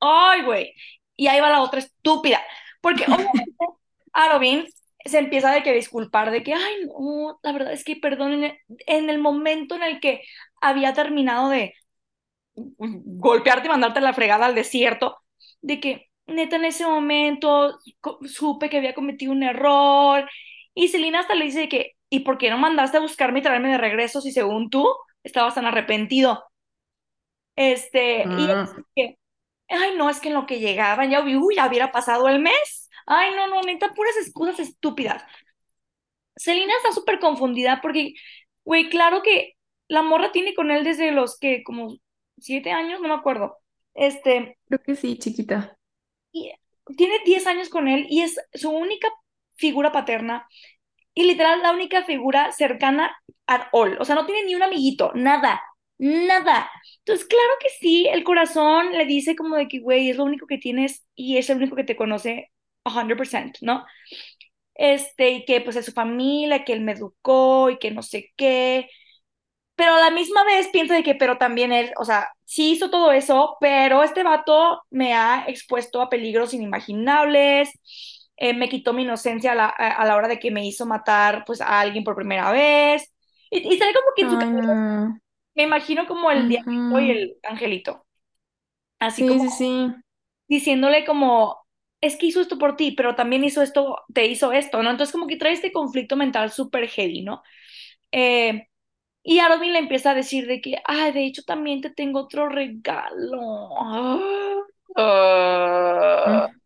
Ay, 0.00 0.42
güey. 0.42 0.74
Y 1.16 1.28
ahí 1.28 1.40
va 1.40 1.50
la 1.50 1.62
otra 1.62 1.80
estúpida. 1.80 2.40
Porque 2.80 3.04
obviamente 3.04 3.54
Arobin 4.12 4.66
se 5.04 5.18
empieza 5.18 5.52
de 5.52 5.62
que 5.62 5.72
disculpar, 5.72 6.30
de 6.30 6.42
que, 6.42 6.54
ay, 6.54 6.86
no, 6.86 7.38
la 7.42 7.52
verdad 7.52 7.72
es 7.72 7.84
que 7.84 7.96
perdón, 7.96 8.32
en 8.34 8.44
el, 8.44 8.58
en 8.86 9.10
el 9.10 9.18
momento 9.18 9.74
en 9.76 9.82
el 9.82 10.00
que 10.00 10.22
había 10.60 10.92
terminado 10.92 11.48
de 11.48 11.74
golpearte 12.54 13.66
y 13.66 13.70
mandarte 13.70 14.00
la 14.00 14.12
fregada 14.12 14.46
al 14.46 14.54
desierto, 14.54 15.18
de 15.60 15.80
que 15.80 16.10
neta 16.26 16.56
en 16.56 16.64
ese 16.64 16.86
momento 16.86 17.78
supe 18.26 18.68
que 18.68 18.78
había 18.78 18.94
cometido 18.94 19.32
un 19.32 19.42
error. 19.42 20.28
Y 20.74 20.88
Selina 20.88 21.20
hasta 21.20 21.34
le 21.34 21.46
dice 21.46 21.68
que, 21.68 21.92
¿y 22.12 22.20
por 22.20 22.36
qué 22.36 22.50
no 22.50 22.58
mandaste 22.58 22.98
a 22.98 23.00
buscarme 23.00 23.38
y 23.38 23.42
traerme 23.42 23.70
de 23.70 23.78
regreso 23.78 24.20
si 24.20 24.32
según 24.32 24.68
tú 24.68 24.86
estabas 25.22 25.54
tan 25.54 25.64
arrepentido? 25.64 26.44
Este, 27.56 28.24
y 28.24 28.50
es 28.50 28.70
que, 28.94 29.18
ay, 29.68 29.94
no, 29.96 30.10
es 30.10 30.20
que 30.20 30.28
en 30.28 30.34
lo 30.34 30.44
que 30.44 30.60
llegaban 30.60 31.08
ya, 31.08 31.22
uy, 31.22 31.56
ya 31.56 31.66
hubiera 31.66 31.90
pasado 31.90 32.28
el 32.28 32.38
mes. 32.38 32.90
Ay, 33.06 33.34
no, 33.34 33.48
no, 33.48 33.62
neta, 33.62 33.94
puras 33.94 34.14
excusas 34.20 34.60
estúpidas. 34.60 35.24
Selina 36.36 36.74
está 36.76 36.92
súper 36.92 37.18
confundida 37.18 37.80
porque, 37.80 38.12
güey, 38.62 38.90
claro 38.90 39.22
que 39.22 39.54
la 39.88 40.02
morra 40.02 40.32
tiene 40.32 40.52
con 40.52 40.70
él 40.70 40.84
desde 40.84 41.12
los 41.12 41.38
que, 41.38 41.62
como 41.62 41.96
siete 42.38 42.72
años, 42.72 43.00
no 43.00 43.08
me 43.08 43.14
acuerdo. 43.14 43.56
Este, 43.94 44.58
creo 44.66 44.82
que 44.82 44.96
sí, 44.96 45.16
chiquita. 45.16 45.78
y 46.30 46.52
tiene 46.94 47.20
10 47.24 47.46
años 47.46 47.70
con 47.70 47.88
él 47.88 48.06
y 48.10 48.20
es 48.20 48.38
su 48.52 48.68
única 48.70 49.08
figura 49.54 49.92
paterna 49.92 50.46
y 51.14 51.24
literal 51.24 51.62
la 51.62 51.72
única 51.72 52.04
figura 52.04 52.52
cercana 52.52 53.16
at 53.46 53.62
all. 53.72 53.96
O 54.00 54.04
sea, 54.04 54.14
no 54.14 54.26
tiene 54.26 54.44
ni 54.44 54.54
un 54.54 54.62
amiguito, 54.62 55.12
nada, 55.14 55.62
nada. 55.98 56.70
Entonces, 56.98 57.26
claro 57.26 57.50
que 57.60 57.68
sí, 57.80 58.08
el 58.10 58.24
corazón 58.24 58.92
le 58.92 59.06
dice 59.06 59.36
como 59.36 59.56
de 59.56 59.68
que, 59.68 59.80
güey, 59.80 60.10
es 60.10 60.16
lo 60.16 60.24
único 60.24 60.46
que 60.46 60.58
tienes 60.58 61.04
y 61.14 61.36
es 61.38 61.50
el 61.50 61.58
único 61.58 61.76
que 61.76 61.84
te 61.84 61.96
conoce 61.96 62.50
100%, 62.84 63.58
¿no? 63.62 63.84
Este, 64.74 65.30
y 65.30 65.44
que 65.44 65.60
pues 65.60 65.76
es 65.76 65.86
su 65.86 65.92
familia, 65.92 66.64
que 66.64 66.72
él 66.72 66.80
me 66.82 66.92
educó 66.92 67.70
y 67.70 67.78
que 67.78 67.90
no 67.90 68.02
sé 68.02 68.32
qué. 68.36 68.88
Pero 69.76 69.94
a 69.94 70.00
la 70.00 70.10
misma 70.10 70.44
vez 70.44 70.68
pienso 70.68 70.94
de 70.94 71.02
que, 71.02 71.14
pero 71.14 71.38
también 71.38 71.72
él, 71.72 71.92
o 71.98 72.04
sea, 72.04 72.28
sí 72.44 72.72
hizo 72.72 72.90
todo 72.90 73.12
eso, 73.12 73.56
pero 73.60 74.02
este 74.04 74.22
vato 74.22 74.82
me 74.90 75.14
ha 75.14 75.44
expuesto 75.48 76.00
a 76.02 76.10
peligros 76.10 76.54
inimaginables, 76.54 77.70
eh, 78.42 78.54
me 78.54 78.68
quitó 78.68 78.92
mi 78.92 79.02
inocencia 79.02 79.52
a 79.52 79.54
la, 79.54 79.66
a, 79.68 80.04
la, 80.04 80.16
hora 80.16 80.26
de 80.26 80.40
que 80.40 80.50
me 80.50 80.66
hizo 80.66 80.84
matar 80.84 81.44
pues 81.46 81.60
a 81.60 81.78
alguien 81.78 82.02
por 82.02 82.16
primera 82.16 82.50
vez. 82.50 83.14
Y, 83.52 83.58
y 83.72 83.78
sale 83.78 83.92
como 83.94 84.08
que 84.16 84.22
en 84.22 84.30
su 84.30 84.36
cabeza, 84.36 85.20
me 85.54 85.62
imagino 85.62 86.08
como 86.08 86.28
el 86.28 86.48
diablito 86.48 86.98
y 86.98 87.10
el 87.12 87.36
angelito. 87.44 88.04
Así 88.98 89.22
sí, 89.22 89.28
como 89.28 89.48
sí, 89.48 89.56
sí. 89.56 89.94
diciéndole 90.48 91.04
como, 91.04 91.56
es 92.00 92.16
que 92.16 92.26
hizo 92.26 92.40
esto 92.40 92.58
por 92.58 92.74
ti, 92.74 92.90
pero 92.96 93.14
también 93.14 93.44
hizo 93.44 93.62
esto, 93.62 93.98
te 94.12 94.26
hizo 94.26 94.50
esto, 94.50 94.82
¿no? 94.82 94.90
Entonces 94.90 95.12
como 95.12 95.28
que 95.28 95.36
trae 95.36 95.52
este 95.52 95.70
conflicto 95.70 96.16
mental 96.16 96.50
súper 96.50 96.88
heavy, 96.88 97.22
¿no? 97.22 97.44
Eh, 98.10 98.66
y 99.22 99.38
a 99.38 99.46
Robin 99.46 99.72
le 99.72 99.78
empieza 99.78 100.10
a 100.10 100.14
decir 100.16 100.48
de 100.48 100.60
que, 100.60 100.82
ah, 100.84 101.12
de 101.12 101.26
hecho 101.26 101.44
también 101.44 101.80
te 101.80 101.90
tengo 101.90 102.22
otro 102.22 102.48
regalo. 102.48 103.70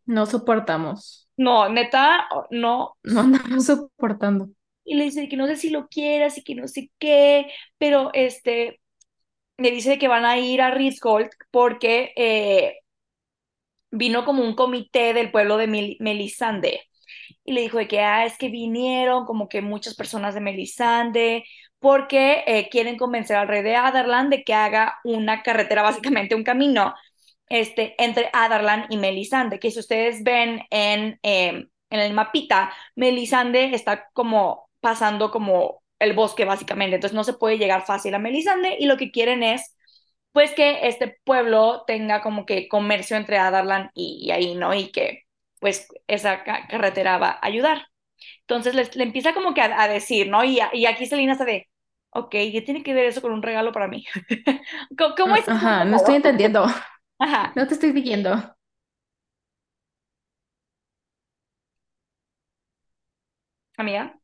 No 0.06 0.24
soportamos. 0.24 1.25
No, 1.36 1.68
neta, 1.68 2.26
no. 2.50 2.96
No 3.02 3.20
andamos 3.20 3.66
soportando. 3.66 4.48
Y 4.84 4.94
le 4.94 5.04
dice 5.04 5.28
que 5.28 5.36
no 5.36 5.46
sé 5.46 5.56
si 5.56 5.70
lo 5.70 5.88
quieras 5.88 6.38
y 6.38 6.44
que 6.44 6.54
no 6.54 6.68
sé 6.68 6.90
qué, 6.98 7.46
pero 7.78 8.10
este, 8.14 8.80
le 9.58 9.70
dice 9.70 9.98
que 9.98 10.08
van 10.08 10.24
a 10.24 10.38
ir 10.38 10.62
a 10.62 10.70
Ritz-Gold 10.70 11.30
porque 11.50 12.12
eh, 12.16 12.76
vino 13.90 14.24
como 14.24 14.42
un 14.44 14.54
comité 14.54 15.12
del 15.14 15.30
pueblo 15.30 15.56
de 15.56 15.66
Mel 15.66 15.96
Melisande. 16.00 16.82
Y 17.44 17.52
le 17.52 17.62
dijo 17.62 17.78
de 17.78 17.88
que, 17.88 18.00
ah, 18.00 18.24
es 18.26 18.36
que 18.38 18.48
vinieron 18.48 19.24
como 19.24 19.48
que 19.48 19.62
muchas 19.62 19.94
personas 19.94 20.34
de 20.34 20.40
Melisande 20.40 21.44
porque 21.78 22.42
eh, 22.46 22.68
quieren 22.70 22.96
convencer 22.96 23.36
al 23.36 23.48
rey 23.48 23.62
de 23.62 23.76
Adarlan 23.76 24.30
de 24.30 24.44
que 24.44 24.54
haga 24.54 24.98
una 25.04 25.42
carretera, 25.42 25.82
básicamente 25.82 26.34
un 26.34 26.44
camino, 26.44 26.94
este, 27.48 27.94
entre 28.02 28.30
Adarlan 28.32 28.86
y 28.90 28.96
Melisande, 28.96 29.58
que 29.58 29.70
si 29.70 29.78
ustedes 29.80 30.22
ven 30.22 30.62
en, 30.70 31.18
eh, 31.22 31.66
en 31.90 32.00
el 32.00 32.12
mapita, 32.12 32.72
Melisande 32.94 33.74
está 33.74 34.08
como 34.12 34.68
pasando 34.80 35.30
como 35.30 35.82
el 35.98 36.12
bosque, 36.12 36.44
básicamente, 36.44 36.96
entonces 36.96 37.14
no 37.16 37.24
se 37.24 37.32
puede 37.34 37.58
llegar 37.58 37.86
fácil 37.86 38.14
a 38.14 38.18
Melisande 38.18 38.76
y 38.78 38.86
lo 38.86 38.96
que 38.96 39.10
quieren 39.10 39.42
es 39.42 39.74
pues 40.32 40.52
que 40.52 40.86
este 40.86 41.18
pueblo 41.24 41.84
tenga 41.86 42.20
como 42.20 42.44
que 42.44 42.68
comercio 42.68 43.16
entre 43.16 43.38
Adarlan 43.38 43.90
y, 43.94 44.18
y 44.22 44.32
ahí, 44.32 44.54
¿no? 44.54 44.74
Y 44.74 44.88
que 44.92 45.22
pues 45.60 45.88
esa 46.08 46.44
ca 46.44 46.66
carretera 46.68 47.16
va 47.18 47.30
a 47.30 47.46
ayudar. 47.46 47.86
Entonces 48.42 48.74
le, 48.74 48.84
le 48.94 49.04
empieza 49.04 49.32
como 49.34 49.54
que 49.54 49.62
a, 49.62 49.82
a 49.82 49.88
decir, 49.88 50.28
¿no? 50.28 50.44
Y, 50.44 50.60
y, 50.74 50.86
aquí 50.86 51.06
Selina 51.06 51.32
está 51.32 51.44
de, 51.46 51.68
ok, 52.10 52.30
¿qué 52.30 52.62
tiene 52.64 52.82
que 52.82 52.94
ver 52.94 53.06
eso 53.06 53.22
con 53.22 53.32
un 53.32 53.42
regalo 53.42 53.72
para 53.72 53.88
mí? 53.88 54.04
¿Cómo, 54.98 55.14
¿Cómo, 55.16 55.36
es? 55.36 55.48
Ajá, 55.48 55.84
no 55.84 55.96
estoy 55.96 56.16
entendiendo. 56.16 56.66
Ajá. 57.18 57.52
No 57.56 57.66
te 57.68 57.74
estoy 57.74 57.92
siguiendo. 57.92 58.56
Amiga. 63.78 64.18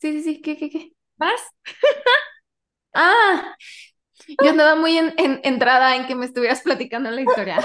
Sí, 0.00 0.12
sí, 0.12 0.22
sí, 0.22 0.42
¿qué, 0.42 0.56
qué, 0.56 0.70
qué? 0.70 0.92
¿Vas? 1.16 1.40
ah, 2.94 3.56
yo 4.42 4.50
andaba 4.50 4.76
muy 4.76 4.96
en, 4.98 5.14
en, 5.18 5.40
entrada 5.44 5.96
en 5.96 6.06
que 6.06 6.14
me 6.14 6.26
estuvieras 6.26 6.62
platicando 6.62 7.10
la 7.10 7.22
historia. 7.22 7.58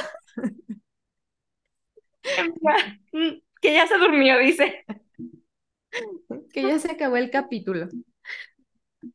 que 3.61 3.73
ya 3.73 3.87
se 3.87 3.97
durmió, 3.97 4.37
dice. 4.39 4.85
Que 6.53 6.61
ya 6.67 6.79
se 6.79 6.91
acabó 6.91 7.17
el 7.17 7.31
capítulo. 7.31 7.87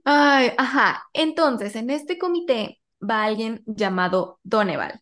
Ay, 0.05 0.53
ajá. 0.59 1.05
Entonces, 1.13 1.77
en 1.77 1.91
este 1.91 2.19
comité 2.19 2.81
va 3.03 3.25
alguien 3.25 3.63
llamado 3.67 4.41
Doneval. 4.43 5.01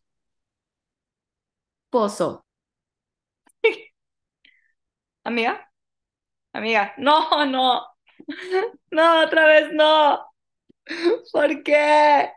Pozo. 1.93 2.29
Amiga. 5.25 5.69
Amiga. 6.55 6.95
No, 6.99 7.45
no. 7.47 7.87
No, 8.93 9.23
otra 9.25 9.47
vez 9.47 9.73
no. 9.73 10.21
¿Por 11.33 11.63
qué? 11.65 12.31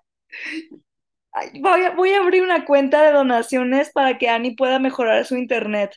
Voy, 1.61 1.81
voy 1.95 2.13
a 2.13 2.19
abrir 2.19 2.41
una 2.43 2.65
cuenta 2.65 3.03
de 3.03 3.11
donaciones 3.11 3.91
para 3.91 4.17
que 4.17 4.27
Annie 4.27 4.55
pueda 4.55 4.79
mejorar 4.79 5.23
su 5.25 5.35
internet. 5.37 5.95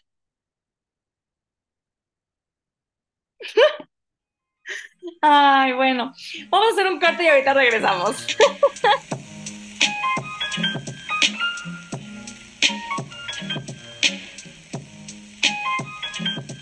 Ay, 5.20 5.72
bueno, 5.72 6.12
vamos 6.50 6.68
a 6.68 6.72
hacer 6.72 6.86
un 6.86 7.00
corte 7.00 7.24
y 7.24 7.28
ahorita 7.28 7.54
regresamos. 7.54 8.26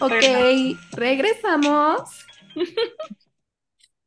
Ok, 0.07 0.77
regresamos. 0.93 2.27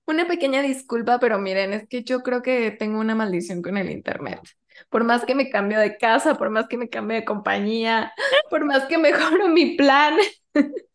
Una 0.05 0.27
pequeña 0.27 0.61
disculpa, 0.61 1.19
pero 1.19 1.37
miren, 1.37 1.73
es 1.73 1.87
que 1.87 2.03
yo 2.03 2.23
creo 2.23 2.41
que 2.41 2.71
tengo 2.71 2.99
una 2.99 3.13
maldición 3.13 3.61
con 3.61 3.77
el 3.77 3.91
internet. 3.91 4.39
Por 4.89 5.03
más 5.03 5.25
que 5.25 5.35
me 5.35 5.49
cambio 5.49 5.79
de 5.79 5.97
casa, 5.97 6.35
por 6.35 6.49
más 6.49 6.67
que 6.67 6.77
me 6.77 6.89
cambie 6.89 7.17
de 7.17 7.25
compañía, 7.25 8.11
por 8.49 8.65
más 8.65 8.85
que 8.85 8.97
mejoro 8.97 9.49
mi 9.49 9.75
plan, 9.75 10.17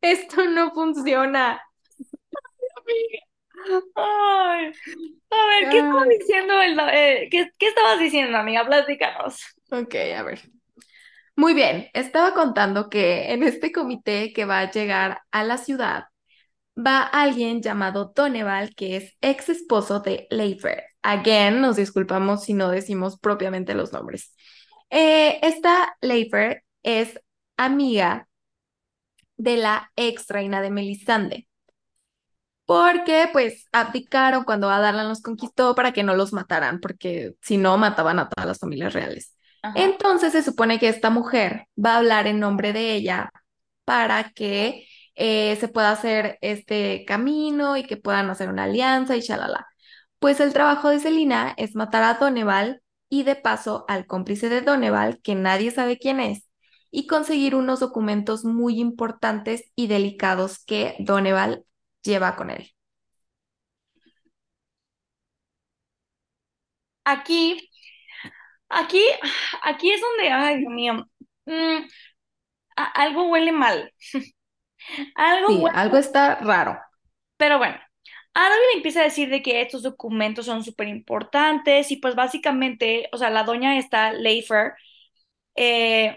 esto 0.00 0.44
no 0.46 0.72
funciona. 0.72 1.62
Ay, 3.94 4.72
a 5.30 5.46
ver, 5.46 5.70
¿qué 5.70 5.78
estabas 5.78 6.08
diciendo? 6.08 6.60
El, 6.60 6.80
eh, 6.92 7.28
¿qué, 7.30 7.50
¿qué, 7.58 7.68
estabas 7.68 8.00
diciendo, 8.00 8.36
amiga? 8.38 8.66
Platícanos. 8.66 9.40
Ok, 9.70 9.94
a 10.16 10.22
ver. 10.22 10.40
Muy 11.36 11.54
bien, 11.54 11.88
estaba 11.94 12.34
contando 12.34 12.88
que 12.90 13.32
en 13.32 13.42
este 13.42 13.72
comité 13.72 14.32
que 14.32 14.44
va 14.44 14.60
a 14.60 14.70
llegar 14.70 15.22
a 15.30 15.44
la 15.44 15.56
ciudad 15.58 16.04
va 16.78 17.02
alguien 17.02 17.62
llamado 17.62 18.12
Doneval, 18.14 18.74
que 18.74 18.96
es 18.96 19.16
ex 19.20 19.48
esposo 19.50 20.00
de 20.00 20.26
Leifer. 20.30 20.84
Again, 21.02 21.60
nos 21.60 21.76
disculpamos 21.76 22.44
si 22.44 22.54
no 22.54 22.70
decimos 22.70 23.18
propiamente 23.18 23.74
los 23.74 23.92
nombres. 23.92 24.34
Eh, 24.90 25.40
esta 25.42 25.96
Leifer 26.02 26.64
es 26.82 27.20
amiga 27.56 28.28
de 29.36 29.56
la 29.58 29.92
ex 29.96 30.26
reina 30.28 30.62
de 30.62 30.70
Melisande 30.70 31.46
porque 32.66 33.28
pues 33.32 33.66
abdicaron 33.72 34.44
cuando 34.44 34.70
Adarlan 34.70 35.08
los 35.08 35.20
conquistó 35.22 35.74
para 35.74 35.92
que 35.92 36.02
no 36.02 36.14
los 36.14 36.32
mataran, 36.32 36.80
porque 36.80 37.34
si 37.40 37.56
no 37.58 37.76
mataban 37.78 38.18
a 38.18 38.28
todas 38.28 38.46
las 38.46 38.58
familias 38.58 38.92
reales. 38.94 39.34
Ajá. 39.62 39.74
Entonces 39.80 40.32
se 40.32 40.42
supone 40.42 40.78
que 40.78 40.88
esta 40.88 41.10
mujer 41.10 41.66
va 41.82 41.94
a 41.94 41.98
hablar 41.98 42.26
en 42.26 42.40
nombre 42.40 42.72
de 42.72 42.94
ella 42.94 43.30
para 43.84 44.30
que 44.30 44.86
eh, 45.14 45.56
se 45.56 45.68
pueda 45.68 45.92
hacer 45.92 46.38
este 46.40 47.04
camino 47.06 47.76
y 47.76 47.84
que 47.84 47.96
puedan 47.96 48.30
hacer 48.30 48.48
una 48.48 48.64
alianza 48.64 49.16
y 49.16 49.20
shalala. 49.20 49.66
Pues 50.18 50.40
el 50.40 50.52
trabajo 50.52 50.88
de 50.90 51.00
Selina 51.00 51.54
es 51.56 51.74
matar 51.74 52.02
a 52.04 52.14
Doneval 52.14 52.82
y 53.08 53.24
de 53.24 53.36
paso 53.36 53.84
al 53.88 54.06
cómplice 54.06 54.48
de 54.48 54.62
Doneval, 54.62 55.20
que 55.22 55.34
nadie 55.34 55.70
sabe 55.70 55.98
quién 55.98 56.20
es, 56.20 56.48
y 56.90 57.06
conseguir 57.06 57.54
unos 57.54 57.80
documentos 57.80 58.44
muy 58.44 58.80
importantes 58.80 59.64
y 59.76 59.88
delicados 59.88 60.64
que 60.64 60.96
Doneval 61.00 61.64
lleva 62.02 62.36
con 62.36 62.50
él. 62.50 62.72
Aquí, 67.04 67.70
aquí, 68.72 69.02
aquí 69.62 69.90
es 69.90 70.00
donde, 70.00 70.30
ay, 70.30 70.58
Dios 70.58 70.72
mío, 70.72 71.06
mm, 71.46 71.78
algo 72.76 73.28
huele 73.28 73.52
mal. 73.52 73.92
algo, 75.14 75.48
sí, 75.48 75.54
huele... 75.56 75.78
algo 75.78 75.96
está 75.96 76.36
raro. 76.36 76.78
Pero 77.36 77.58
bueno, 77.58 77.78
Ahora 78.34 78.54
le 78.72 78.78
empieza 78.78 79.00
a 79.00 79.04
decir 79.04 79.28
de 79.28 79.42
que 79.42 79.60
estos 79.60 79.82
documentos 79.82 80.46
son 80.46 80.64
súper 80.64 80.88
importantes 80.88 81.90
y 81.90 81.96
pues 81.98 82.14
básicamente, 82.14 83.08
o 83.12 83.18
sea, 83.18 83.30
la 83.30 83.44
doña 83.44 83.78
esta, 83.78 84.12
Leifer, 84.12 84.72
eh, 85.56 86.16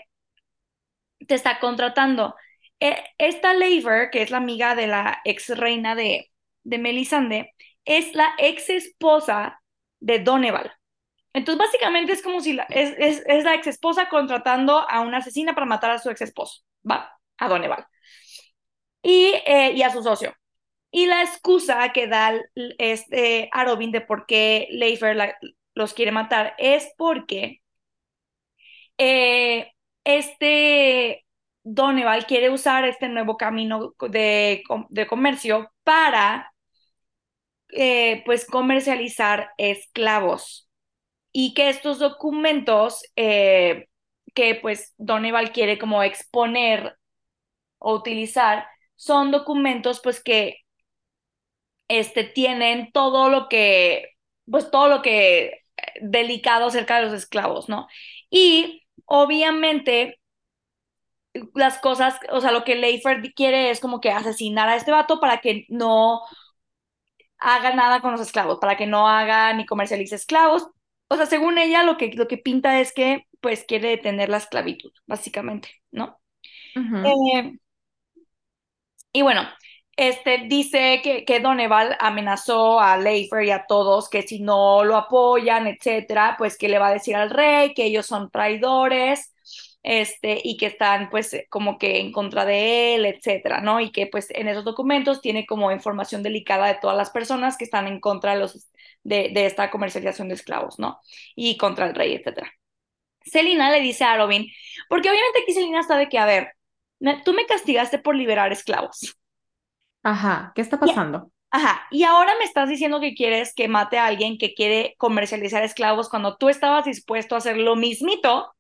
te 1.28 1.36
está 1.36 1.60
contratando. 1.60 2.36
Eh, 2.80 3.04
esta 3.18 3.54
Leifer, 3.54 4.10
que 4.12 4.22
es 4.22 4.32
la 4.32 4.38
amiga 4.38 4.76
de 4.76 4.88
la 4.88 5.22
ex 5.26 5.50
reina 5.58 5.96
de, 5.96 6.32
de 6.64 6.78
Melisande, 6.78 7.54
es 7.86 8.14
la 8.16 8.34
ex 8.38 8.70
esposa 8.70 9.62
de 10.00 10.20
Doneval. 10.20 10.72
Entonces, 11.36 11.60
básicamente 11.60 12.14
es 12.14 12.22
como 12.22 12.40
si 12.40 12.58
es, 12.70 13.22
es, 13.28 13.44
la 13.44 13.56
ex 13.56 13.68
esposa 13.68 14.08
contratando 14.08 14.90
a 14.90 15.02
una 15.02 15.18
asesina 15.18 15.54
para 15.54 15.66
matar 15.66 15.92
a 15.92 16.00
su 16.00 16.10
ex 16.10 16.22
esposo, 16.22 16.64
va, 16.90 17.20
a 17.38 17.50
Doneval. 17.50 17.86
Y, 19.04 19.34
eh, 19.46 19.74
y 19.76 19.82
a 19.82 19.92
su 19.92 20.02
socio. 20.02 20.34
Y 20.92 21.08
la 21.08 21.24
excusa 21.24 21.92
que 21.92 22.08
da 22.08 22.34
este 22.78 23.50
Arobin 23.52 23.92
de 23.92 24.00
por 24.00 24.26
qué 24.26 24.70
Leifer 24.72 25.36
los 25.74 25.94
quiere 25.94 26.14
matar 26.14 26.56
es 26.58 26.94
porque 26.98 27.62
eh, 28.98 29.74
este 30.06 31.26
Doneval 31.64 32.26
quiere 32.28 32.50
usar 32.50 32.86
este 32.86 33.10
nuevo 33.10 33.36
camino 33.36 33.94
de, 34.10 34.64
de 34.90 35.08
comercio 35.08 35.70
para 35.84 36.54
eh, 37.70 38.24
pues 38.26 38.46
comercializar 38.46 39.50
esclavos 39.58 40.65
y 41.38 41.54
que 41.54 41.68
estos 41.70 42.00
documentos 42.00 43.04
eh, 43.18 43.90
que 44.34 44.56
pues 44.56 44.94
Doneval 44.98 45.52
quiere 45.52 45.78
como 45.78 46.02
exponer 46.02 46.98
o 47.80 47.96
utilizar 47.96 48.68
son 48.96 49.32
documentos 49.32 50.02
pues 50.04 50.24
que 50.24 50.60
este, 51.88 52.24
tienen 52.24 52.92
todo 52.92 53.30
lo 53.30 53.48
que, 53.50 54.10
pues 54.50 54.72
todo 54.72 54.88
lo 54.88 55.02
que 55.02 55.46
eh, 55.48 55.62
delicado 56.02 56.68
acerca 56.68 56.98
de 56.98 57.06
los 57.06 57.14
esclavos, 57.14 57.70
¿no? 57.70 57.88
Y 58.30 58.84
obviamente 59.06 60.20
las 61.54 61.80
cosas, 61.80 62.18
o 62.32 62.40
sea, 62.42 62.52
lo 62.52 62.64
que 62.64 62.76
Leifer 62.76 63.22
quiere 63.34 63.70
es 63.72 63.80
como 63.80 64.00
que 64.02 64.12
asesinar 64.12 64.70
a 64.70 64.76
este 64.78 64.92
vato 64.92 65.20
para 65.20 65.40
que 65.40 65.66
no 65.70 66.22
haga 67.38 67.74
nada 67.74 68.02
con 68.02 68.12
los 68.12 68.20
esclavos, 68.22 68.60
para 68.60 68.76
que 68.78 68.88
no 68.88 69.08
haga 69.08 69.54
ni 69.54 69.66
comercialice 69.66 70.16
esclavos. 70.16 70.68
O 71.16 71.18
sea, 71.18 71.26
según 71.26 71.58
ella, 71.58 71.84
lo 71.84 71.98
que, 71.98 72.12
lo 72.14 72.28
que 72.28 72.38
pinta 72.38 72.80
es 72.82 72.94
que, 72.94 73.26
pues, 73.42 73.64
quiere 73.64 73.90
detener 73.90 74.30
la 74.30 74.38
esclavitud, 74.38 74.92
básicamente, 75.08 75.70
¿no? 75.92 76.20
eh, 76.76 77.54
y 79.14 79.22
bueno, 79.22 79.44
este, 79.96 80.40
dice 80.50 81.00
que, 81.02 81.24
que 81.24 81.40
Doneval 81.40 81.96
amenazó 82.02 82.82
a 82.82 82.98
Leifer 82.98 83.46
y 83.46 83.52
a 83.52 83.66
todos 83.66 84.10
que 84.10 84.24
si 84.24 84.42
no 84.42 84.84
lo 84.84 84.98
apoyan, 84.98 85.68
etcétera, 85.68 86.36
pues 86.38 86.58
que 86.58 86.68
le 86.68 86.80
va 86.80 86.88
a 86.90 86.94
decir 86.94 87.16
al 87.16 87.30
rey 87.30 87.74
que 87.74 87.86
ellos 87.86 88.06
son 88.06 88.30
traidores, 88.30 89.34
este, 89.86 90.42
y 90.44 90.58
que 90.58 90.66
están 90.66 91.12
pues 91.12 91.38
como 91.50 91.78
que 91.78 92.00
en 92.00 92.12
contra 92.12 92.44
de 92.44 92.96
él, 92.96 93.06
etcétera, 93.06 93.62
¿no? 93.62 93.80
Y 93.80 93.92
que 93.92 94.08
pues 94.08 94.28
en 94.32 94.48
esos 94.48 94.66
documentos 94.66 95.22
tiene 95.22 95.46
como 95.46 95.72
información 95.72 96.24
delicada 96.24 96.66
de 96.68 96.80
todas 96.82 96.98
las 96.98 97.12
personas 97.12 97.56
que 97.56 97.66
están 97.66 97.86
en 97.88 98.00
contra 98.00 98.34
de, 98.34 98.40
los, 98.40 98.68
de, 99.06 99.30
de 99.34 99.46
esta 99.46 99.72
comercialización 99.72 100.28
de 100.28 100.34
esclavos, 100.34 100.80
¿no? 100.80 101.00
Y 101.36 101.56
contra 101.58 101.88
el 101.88 101.96
rey, 101.96 102.16
etcétera. 102.16 102.52
Selina 103.22 103.72
le 103.72 103.80
dice 103.80 104.04
a 104.04 104.18
Robin, 104.18 104.48
porque 104.90 105.10
obviamente 105.10 105.40
aquí 105.42 105.54
Selina 105.54 105.82
de 105.82 106.10
que, 106.10 106.18
a 106.18 106.26
ver, 106.26 106.54
tú 107.24 107.34
me 107.34 107.46
castigaste 107.46 108.00
por 108.00 108.16
liberar 108.16 108.52
esclavos. 108.52 109.16
Ajá, 110.04 110.52
¿qué 110.56 110.62
está 110.62 110.80
pasando? 110.80 111.32
ajá, 111.50 111.88
y 111.90 112.04
ahora 112.04 112.34
me 112.38 112.44
estás 112.44 112.68
diciendo 112.68 113.00
que 113.00 113.16
quieres 113.16 113.54
que 113.56 113.68
mate 113.68 113.98
a 113.98 114.08
alguien 114.08 114.38
que 114.38 114.54
quiere 114.54 114.96
comercializar 114.98 115.64
esclavos 115.64 116.10
cuando 116.10 116.36
tú 116.36 116.50
estabas 116.50 116.84
dispuesto 116.86 117.34
a 117.34 117.38
hacer 117.38 117.58
lo 117.58 117.76
mismito 117.76 118.54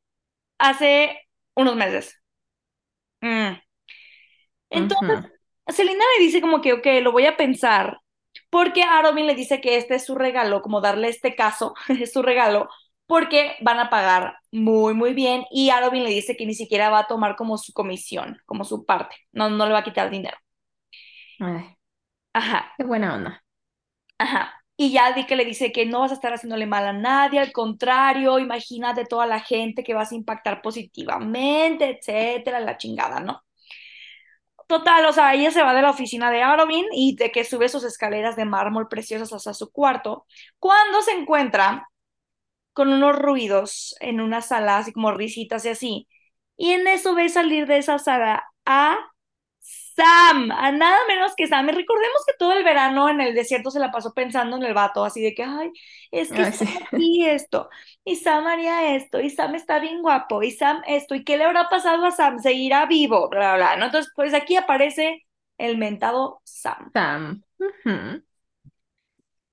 hace 0.57 1.27
unos 1.55 1.75
meses. 1.75 2.21
Mm. 3.21 3.57
Entonces, 4.69 5.31
Selina 5.67 6.03
le 6.17 6.25
dice 6.25 6.41
como 6.41 6.61
que, 6.61 6.73
ok, 6.73 6.85
lo 7.01 7.11
voy 7.11 7.25
a 7.25 7.37
pensar, 7.37 7.97
porque 8.55 8.83
a 8.83 9.01
Robin 9.01 9.27
le 9.27 9.35
dice 9.35 9.59
que 9.59 9.75
este 9.75 9.95
es 9.95 10.05
su 10.05 10.15
regalo, 10.15 10.61
como 10.61 10.79
darle 10.79 11.09
este 11.09 11.35
caso, 11.35 11.73
es 11.89 12.13
su 12.13 12.21
regalo, 12.21 12.69
porque 13.05 13.57
van 13.59 13.79
a 13.79 13.89
pagar 13.89 14.37
muy, 14.49 14.93
muy 14.93 15.13
bien, 15.13 15.43
y 15.51 15.71
Arobin 15.71 16.05
le 16.05 16.09
dice 16.09 16.37
que 16.37 16.45
ni 16.45 16.53
siquiera 16.55 16.89
va 16.89 16.99
a 16.99 17.07
tomar 17.07 17.35
como 17.35 17.57
su 17.57 17.73
comisión, 17.73 18.37
como 18.45 18.63
su 18.63 18.85
parte, 18.85 19.17
no, 19.33 19.49
no 19.49 19.65
le 19.65 19.73
va 19.73 19.79
a 19.79 19.83
quitar 19.83 20.09
dinero. 20.09 20.37
Ajá. 22.31 22.71
Qué 22.77 22.85
buena 22.85 23.15
onda. 23.15 23.43
Ajá. 24.17 24.53
Y 24.77 24.91
ya 24.93 25.11
di 25.11 25.25
que 25.25 25.35
le 25.35 25.43
dice 25.43 25.73
que 25.73 25.85
no 25.85 25.99
vas 25.99 26.11
a 26.11 26.15
estar 26.15 26.33
haciéndole 26.33 26.65
mal 26.65 26.87
a 26.87 26.93
nadie, 26.93 27.41
al 27.41 27.51
contrario, 27.51 28.39
imagínate 28.39 29.05
toda 29.05 29.25
la 29.25 29.41
gente 29.41 29.83
que 29.83 29.93
vas 29.93 30.13
a 30.13 30.15
impactar 30.15 30.61
positivamente, 30.61 31.89
etcétera, 31.89 32.61
la 32.61 32.77
chingada, 32.77 33.19
¿no? 33.19 33.44
Total, 34.67 35.05
o 35.05 35.13
sea, 35.13 35.33
ella 35.35 35.51
se 35.51 35.61
va 35.61 35.73
de 35.75 35.81
la 35.83 35.91
oficina 35.91 36.31
de 36.31 36.41
Arobin 36.41 36.85
y 36.91 37.15
de 37.15 37.31
que 37.31 37.43
sube 37.43 37.69
sus 37.69 37.83
escaleras 37.83 38.35
de 38.35 38.45
mármol 38.45 38.87
preciosas 38.87 39.31
hasta 39.31 39.53
su 39.53 39.71
cuarto, 39.71 40.25
cuando 40.59 41.01
se 41.03 41.11
encuentra 41.11 41.87
con 42.73 42.89
unos 42.93 43.15
ruidos 43.17 43.95
en 44.01 44.21
una 44.21 44.41
sala, 44.41 44.77
así 44.79 44.93
como 44.93 45.11
risitas 45.13 45.65
y 45.65 45.69
así. 45.69 46.07
Y 46.57 46.71
en 46.71 46.87
eso 46.87 47.15
ve 47.15 47.29
salir 47.29 47.67
de 47.67 47.77
esa 47.79 47.99
sala 47.99 48.45
a 48.65 48.97
Sam, 49.95 50.51
a 50.51 50.71
nada 50.71 50.97
menos 51.07 51.33
que 51.35 51.47
Sam. 51.47 51.69
Y 51.69 51.71
recordemos 51.71 52.21
que 52.27 52.33
todo 52.37 52.51
el 52.53 52.63
verano 52.63 53.07
en 53.09 53.21
el 53.21 53.33
desierto 53.33 53.71
se 53.71 53.79
la 53.79 53.91
pasó 53.91 54.13
pensando 54.13 54.57
en 54.57 54.63
el 54.63 54.73
vato, 54.73 55.05
así 55.05 55.21
de 55.21 55.33
que, 55.33 55.43
ay, 55.43 55.71
es 56.11 56.31
que 56.31 56.51
y 56.99 57.25
esto, 57.25 57.69
y 58.03 58.17
Sam 58.17 58.47
haría 58.47 58.95
esto, 58.95 59.21
y 59.21 59.29
Sam 59.29 59.55
está 59.55 59.79
bien 59.79 60.01
guapo, 60.01 60.43
y 60.43 60.51
Sam 60.51 60.81
esto, 60.85 61.15
y 61.15 61.23
qué 61.23 61.37
le 61.37 61.45
habrá 61.45 61.69
pasado 61.69 62.05
a 62.05 62.11
Sam, 62.11 62.39
seguirá 62.39 62.85
vivo, 62.85 63.29
bla, 63.29 63.55
bla, 63.55 63.55
bla. 63.55 63.77
¿no? 63.77 63.85
Entonces, 63.85 64.11
pues 64.15 64.33
aquí 64.33 64.57
aparece 64.57 65.25
el 65.57 65.77
mentado 65.77 66.41
Sam. 66.43 66.91
Sam. 66.93 67.41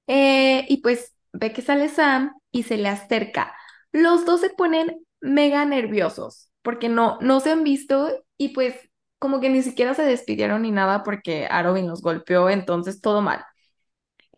Eh, 0.09 0.67
y 0.69 0.83
pues 0.83 1.15
ve 1.33 1.53
que 1.53 1.63
sale 1.63 1.89
Sam 1.89 2.35
y 2.51 2.65
se 2.65 2.77
le 2.77 2.89
acerca. 2.89 3.55
Los 3.93 4.25
dos 4.25 4.41
se 4.41 4.51
ponen 4.51 5.07
mega 5.21 5.65
nerviosos 5.65 6.51
porque 6.63 6.89
no, 6.89 7.19
no 7.21 7.41
se 7.41 7.51
han 7.51 7.63
visto 7.65 8.11
y 8.37 8.49
pues 8.51 8.75
como 9.23 9.39
que 9.41 9.49
ni 9.51 9.63
siquiera 9.63 9.95
se 9.95 10.03
despidieron 10.03 10.63
ni 10.63 10.73
nada 10.73 11.05
porque 11.05 11.47
Arobin 11.49 11.87
los 11.87 12.03
golpeó, 12.03 12.51
entonces 12.51 13.01
todo 13.01 13.23
mal. 13.23 13.45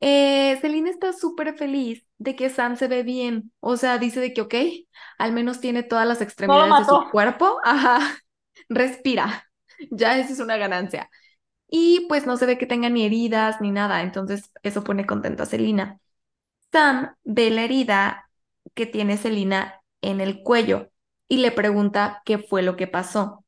Eh, 0.00 0.58
Celine 0.60 0.90
está 0.90 1.14
súper 1.14 1.56
feliz 1.56 2.06
de 2.18 2.36
que 2.36 2.50
Sam 2.50 2.76
se 2.76 2.86
ve 2.86 3.02
bien, 3.02 3.50
o 3.60 3.78
sea, 3.78 3.96
dice 3.96 4.20
de 4.20 4.34
que, 4.34 4.42
ok, 4.42 4.54
al 5.16 5.32
menos 5.32 5.60
tiene 5.60 5.82
todas 5.82 6.06
las 6.06 6.20
extremidades 6.20 6.76
de 6.76 6.84
su 6.84 7.02
cuerpo, 7.10 7.58
ajá, 7.64 8.18
respira, 8.68 9.48
ya 9.90 10.18
esa 10.18 10.34
es 10.34 10.40
una 10.40 10.58
ganancia. 10.58 11.08
Y 11.68 12.06
pues 12.08 12.26
no 12.26 12.36
se 12.36 12.46
ve 12.46 12.58
que 12.58 12.66
tenga 12.66 12.90
ni 12.90 13.06
heridas 13.06 13.62
ni 13.62 13.70
nada, 13.70 14.02
entonces 14.02 14.50
eso 14.62 14.84
pone 14.84 15.06
contenta 15.06 15.44
a 15.44 15.46
Selina. 15.46 15.98
Sam 16.72 17.14
ve 17.24 17.50
la 17.50 17.64
herida 17.64 18.30
que 18.74 18.86
tiene 18.86 19.16
Selina 19.16 19.80
en 20.02 20.20
el 20.20 20.42
cuello 20.42 20.90
y 21.28 21.38
le 21.38 21.52
pregunta 21.52 22.22
qué 22.26 22.38
fue 22.38 22.62
lo 22.62 22.76
que 22.76 22.86
pasó. 22.86 23.43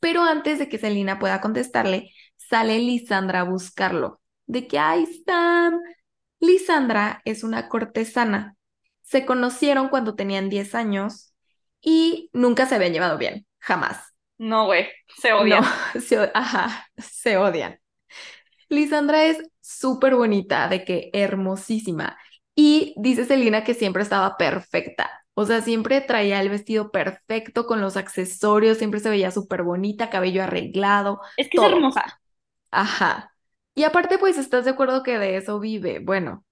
Pero 0.00 0.22
antes 0.22 0.58
de 0.58 0.68
que 0.68 0.78
Selina 0.78 1.18
pueda 1.18 1.40
contestarle, 1.40 2.10
sale 2.36 2.78
Lisandra 2.78 3.40
a 3.40 3.44
buscarlo. 3.44 4.20
De 4.46 4.66
que, 4.66 4.78
ay, 4.78 5.06
Sam. 5.26 5.80
Lisandra 6.40 7.20
es 7.24 7.44
una 7.44 7.68
cortesana. 7.68 8.56
Se 9.02 9.26
conocieron 9.26 9.88
cuando 9.88 10.14
tenían 10.14 10.48
10 10.48 10.74
años 10.74 11.34
y 11.80 12.30
nunca 12.32 12.66
se 12.66 12.74
habían 12.76 12.92
llevado 12.92 13.18
bien, 13.18 13.46
jamás. 13.58 14.14
No, 14.38 14.66
güey, 14.66 14.88
se 15.18 15.32
odian. 15.32 15.64
se, 16.00 16.30
ajá, 16.34 16.86
se 16.96 17.36
odian. 17.36 17.78
Lisandra 18.68 19.24
es 19.24 19.38
súper 19.60 20.14
bonita, 20.14 20.68
de 20.68 20.84
que 20.84 21.10
hermosísima. 21.12 22.16
Y 22.54 22.94
dice 22.96 23.24
Selina 23.24 23.64
que 23.64 23.74
siempre 23.74 24.02
estaba 24.02 24.36
perfecta. 24.36 25.19
O 25.34 25.46
sea, 25.46 25.62
siempre 25.62 26.00
traía 26.00 26.40
el 26.40 26.48
vestido 26.48 26.90
perfecto 26.90 27.66
con 27.66 27.80
los 27.80 27.96
accesorios, 27.96 28.78
siempre 28.78 29.00
se 29.00 29.10
veía 29.10 29.30
súper 29.30 29.62
bonita, 29.62 30.10
cabello 30.10 30.42
arreglado. 30.42 31.20
Es 31.36 31.48
que 31.48 31.58
es 31.58 31.64
hermosa. 31.64 32.20
Ajá. 32.70 33.34
Y 33.74 33.84
aparte, 33.84 34.18
pues, 34.18 34.36
¿estás 34.38 34.64
de 34.64 34.72
acuerdo 34.72 35.02
que 35.02 35.18
de 35.18 35.36
eso 35.36 35.60
vive? 35.60 36.00
Bueno, 36.00 36.44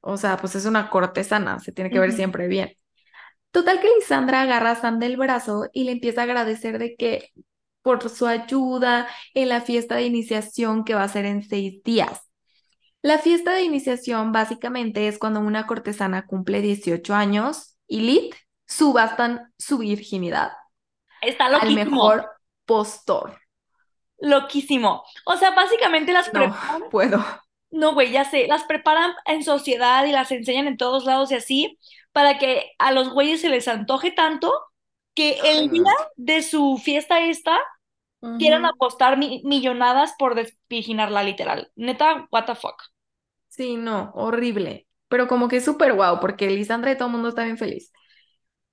o 0.00 0.16
sea, 0.16 0.36
pues 0.36 0.54
es 0.56 0.66
una 0.66 0.90
cortesana, 0.90 1.60
se 1.60 1.72
tiene 1.72 1.90
que 1.90 2.00
ver 2.00 2.12
siempre 2.12 2.48
bien. 2.48 2.76
Total 3.52 3.80
que 3.80 3.88
Lisandra 3.98 4.42
agarra 4.42 4.72
a 4.72 4.76
Sam 4.76 4.98
del 4.98 5.16
brazo 5.16 5.68
y 5.72 5.84
le 5.84 5.92
empieza 5.92 6.22
a 6.22 6.24
agradecer 6.24 6.78
de 6.78 6.96
que 6.96 7.30
por 7.82 8.08
su 8.08 8.26
ayuda 8.26 9.08
en 9.34 9.48
la 9.48 9.60
fiesta 9.60 9.96
de 9.96 10.04
iniciación 10.04 10.84
que 10.84 10.94
va 10.94 11.02
a 11.02 11.08
ser 11.08 11.26
en 11.26 11.42
seis 11.42 11.82
días. 11.82 12.22
La 13.02 13.18
fiesta 13.18 13.52
de 13.52 13.62
iniciación 13.62 14.32
básicamente 14.32 15.08
es 15.08 15.18
cuando 15.18 15.40
una 15.40 15.66
cortesana 15.66 16.24
cumple 16.26 16.62
18 16.62 17.14
años 17.14 17.71
y 17.92 18.00
Lit 18.00 18.34
subastan 18.66 19.52
su 19.58 19.76
virginidad. 19.76 20.52
Está 21.20 21.50
loquísimo. 21.50 21.80
Al 21.80 21.90
mejor 21.90 22.30
postor. 22.64 23.38
Loquísimo. 24.18 25.04
O 25.26 25.36
sea, 25.36 25.50
básicamente 25.50 26.14
las 26.14 26.30
preparan. 26.30 26.84
puedo. 26.90 27.22
No, 27.70 27.92
güey, 27.92 28.10
ya 28.10 28.24
sé. 28.24 28.46
Las 28.46 28.64
preparan 28.64 29.12
en 29.26 29.44
sociedad 29.44 30.06
y 30.06 30.12
las 30.12 30.32
enseñan 30.32 30.68
en 30.68 30.78
todos 30.78 31.04
lados 31.04 31.30
y 31.32 31.34
así, 31.34 31.78
para 32.12 32.38
que 32.38 32.72
a 32.78 32.92
los 32.92 33.10
güeyes 33.10 33.42
se 33.42 33.50
les 33.50 33.68
antoje 33.68 34.10
tanto 34.10 34.50
que 35.14 35.38
el 35.44 35.70
día 35.70 35.92
de 36.16 36.42
su 36.42 36.80
fiesta 36.82 37.20
esta 37.20 37.60
quieran 38.38 38.64
apostar 38.64 39.18
millonadas 39.18 40.14
por 40.18 40.34
desvirginarla 40.34 41.24
literal. 41.24 41.70
Neta, 41.76 42.26
what 42.30 42.46
the 42.46 42.54
fuck. 42.54 42.80
Sí, 43.48 43.76
no, 43.76 44.12
horrible 44.14 44.86
pero 45.12 45.28
como 45.28 45.48
que 45.48 45.58
es 45.58 45.64
súper 45.66 45.92
guau, 45.92 46.20
porque 46.20 46.48
Lisandra 46.48 46.90
y 46.90 46.96
todo 46.96 47.08
el 47.08 47.12
mundo 47.12 47.28
está 47.28 47.44
bien 47.44 47.58
feliz. 47.58 47.92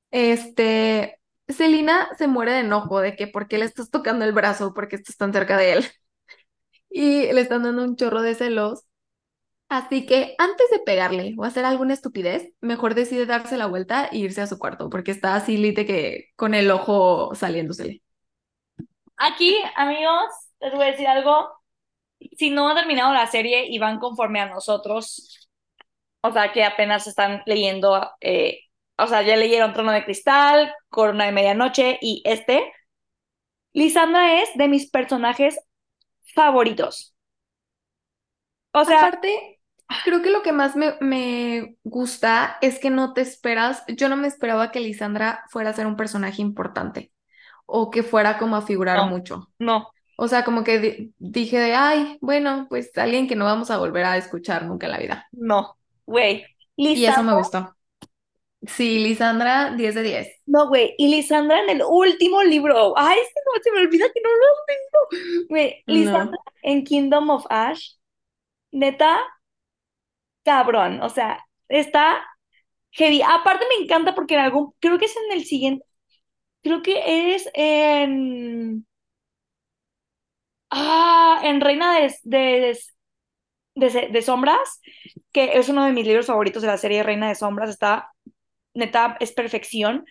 Este, 0.10 1.20
Celina 1.50 2.08
se 2.18 2.28
muere 2.28 2.54
de 2.54 2.60
enojo 2.62 3.02
de 3.02 3.18
que 3.18 3.28
por 3.28 3.50
qué 3.50 3.58
le 3.58 3.66
estás 3.66 3.90
tocando 3.92 4.24
el 4.24 4.32
brazo, 4.32 4.74
porque 4.74 4.96
estás 4.96 5.18
tan 5.18 5.34
cerca 5.34 5.58
de 5.58 5.74
él. 5.74 5.86
y 6.90 7.34
le 7.34 7.42
están 7.42 7.64
dando 7.64 7.84
un 7.84 7.98
chorro 7.98 8.22
de 8.22 8.36
celos. 8.36 8.86
Así 9.68 10.06
que 10.06 10.36
antes 10.38 10.70
de 10.72 10.80
pegarle 10.80 11.36
o 11.38 11.44
hacer 11.44 11.66
alguna 11.66 11.94
estupidez, 11.94 12.54
mejor 12.62 12.96
decide 12.96 13.26
darse 13.26 13.58
la 13.58 13.66
vuelta 13.66 14.06
e 14.06 14.20
irse 14.20 14.40
a 14.42 14.48
su 14.48 14.58
cuarto, 14.58 14.90
porque 14.90 15.12
está 15.12 15.36
así 15.36 15.58
lite 15.58 15.86
que 15.86 16.28
con 16.38 16.54
el 16.54 16.72
ojo 16.72 17.36
saliéndosele. 17.36 18.02
Aquí, 19.18 19.58
amigos, 19.76 20.24
les 20.62 20.74
voy 20.74 20.84
a 20.84 20.92
decir 20.92 21.08
algo. 21.08 21.50
Si 22.38 22.50
no 22.50 22.70
han 22.70 22.78
terminado 22.78 23.14
la 23.14 23.28
serie 23.28 23.68
y 23.68 23.78
van 23.78 24.00
conforme 24.00 24.40
a 24.40 24.48
nosotros, 24.48 25.39
o 26.22 26.32
sea, 26.32 26.52
que 26.54 26.64
apenas 26.64 27.08
están 27.08 27.42
leyendo, 27.46 28.10
eh, 28.22 28.62
o 28.98 29.08
sea, 29.08 29.22
ya 29.24 29.36
leyeron 29.38 29.74
Trono 29.74 29.92
de 29.92 30.04
Cristal, 30.06 30.74
Corona 30.90 31.26
de 31.26 31.32
Medianoche 31.32 31.98
y 32.02 32.22
este, 32.26 32.72
Lisandra 33.74 34.44
es 34.44 34.50
de 34.56 34.68
mis 34.68 34.92
personajes 34.92 35.60
favoritos. 36.36 37.16
O 38.74 38.86
sea, 38.86 39.04
Aparte, 39.04 39.60
creo 40.02 40.22
que 40.22 40.32
lo 40.32 40.42
que 40.44 40.52
más 40.52 40.76
me, 40.76 40.96
me 41.02 41.78
gusta 41.84 42.58
es 42.62 42.80
que 42.80 42.90
no 42.90 43.14
te 43.14 43.22
esperas, 43.22 43.84
yo 43.88 44.10
no 44.10 44.18
me 44.18 44.28
esperaba 44.28 44.72
que 44.72 44.80
Lisandra 44.80 45.44
fuera 45.50 45.70
a 45.72 45.74
ser 45.74 45.88
un 45.88 45.96
personaje 45.98 46.42
importante 46.42 47.12
o 47.66 47.92
que 47.92 48.04
fuera 48.04 48.38
como 48.40 48.56
a 48.58 48.62
figurar 48.64 49.02
No. 49.02 49.06
mucho. 49.06 49.52
no, 49.60 49.94
O 50.18 50.28
sea, 50.30 50.46
como 50.46 50.64
que 50.64 50.80
di- 50.80 51.16
dije 51.20 51.60
de, 51.60 51.76
ay, 51.76 52.18
bueno, 52.22 52.68
pues 52.70 52.92
alguien 52.98 53.28
que 53.28 53.36
no 53.38 53.46
vamos 53.46 53.72
a 53.72 53.78
volver 53.78 54.06
a 54.06 54.18
escuchar 54.18 54.66
nunca 54.66 54.88
en 54.88 54.94
la 54.94 55.00
vida. 55.00 55.30
no, 55.32 55.78
güey. 56.10 56.46
Y 56.76 57.06
eso 57.06 57.24
me 57.24 57.36
gustó. 57.36 57.76
Sí, 58.68 59.00
Lisandra, 59.00 59.72
10 59.76 59.96
de 59.96 60.04
10. 60.04 60.28
no, 60.46 60.68
güey. 60.68 60.96
Y 60.98 61.10
Lisandra 61.10 61.62
en 61.62 61.70
el 61.70 61.82
último 61.88 62.44
libro. 62.44 62.94
Ay, 62.98 63.18
se 63.64 63.72
me 63.72 63.80
olvida 63.82 64.08
que 64.14 64.22
no 64.22 64.30
lo 64.30 64.46
tengo. 64.68 65.48
Güey, 65.50 65.84
Lisandra 65.86 66.38
No. 66.38 66.44
en 66.64 66.84
Kingdom 66.84 67.30
of 67.30 67.46
Ash, 67.50 67.94
neta, 68.72 69.20
cabrón. 70.44 71.02
O 71.02 71.10
sea, 71.10 71.46
está 71.68 72.26
heavy. 72.92 73.22
Aparte 73.24 73.66
me 73.70 73.84
encanta 73.86 74.16
porque 74.16 74.36
en 74.36 74.42
algún, 74.42 74.74
creo 74.80 75.00
que 75.00 75.06
es 75.06 75.16
en 75.18 75.34
el 75.38 75.46
siguiente, 75.46 75.86
creo 76.64 76.82
que 76.84 77.36
es 77.36 77.50
en, 77.56 78.88
ah, 80.72 81.40
en 81.44 81.62
Reina 81.62 82.00
de, 82.00 82.16
de, 82.24 82.80
de, 83.80 84.10
de 84.12 84.22
Sombras, 84.22 84.82
que 85.32 85.58
es 85.58 85.70
uno 85.70 85.86
de 85.86 85.92
mis 85.94 86.06
libros 86.06 86.28
favoritos 86.28 86.62
de 86.62 86.68
la 86.68 86.78
serie 86.78 87.04
Reina 87.04 87.30
de 87.30 87.36
Sombras. 87.36 87.70
Está, 87.70 88.12
neta, 88.74 89.18
es 89.20 89.32
perfección. 89.32 90.06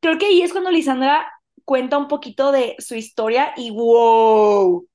Creo 0.00 0.18
que 0.18 0.26
ahí 0.26 0.42
es 0.42 0.52
cuando 0.52 0.70
Lisandra 0.70 1.32
cuenta 1.64 1.98
un 1.98 2.08
poquito 2.08 2.52
de 2.52 2.76
su 2.78 2.94
historia 2.94 3.52
y 3.56 3.70
wow. 3.70 4.86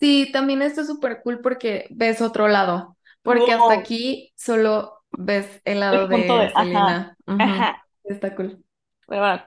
Sí, 0.00 0.30
también 0.32 0.62
está 0.62 0.84
súper 0.84 1.20
cool 1.22 1.40
porque 1.40 1.86
ves 1.90 2.20
otro 2.20 2.48
lado. 2.48 2.96
Porque 3.22 3.52
hasta 3.52 3.74
aquí 3.74 4.32
solo 4.36 4.98
ves 5.12 5.60
el 5.64 5.80
lado 5.80 6.04
El 6.04 6.08
de, 6.08 6.16
de 6.16 6.46
ajá, 6.46 6.64
Selena. 6.64 7.16
Ajá. 7.26 7.86
Está 8.04 8.34
cool. 8.34 8.64
Pero 9.06 9.20
bueno, 9.20 9.46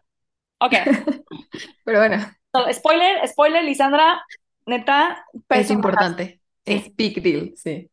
ok. 0.60 0.74
Pero 1.84 2.00
bueno, 2.00 2.17
spoiler, 2.71 3.28
spoiler, 3.28 3.63
Lisandra, 3.63 4.24
neta, 4.65 5.26
es 5.50 5.71
importante. 5.71 6.41
Es 6.65 6.95
big 6.95 7.21
deal, 7.23 7.54
sí. 7.58 7.89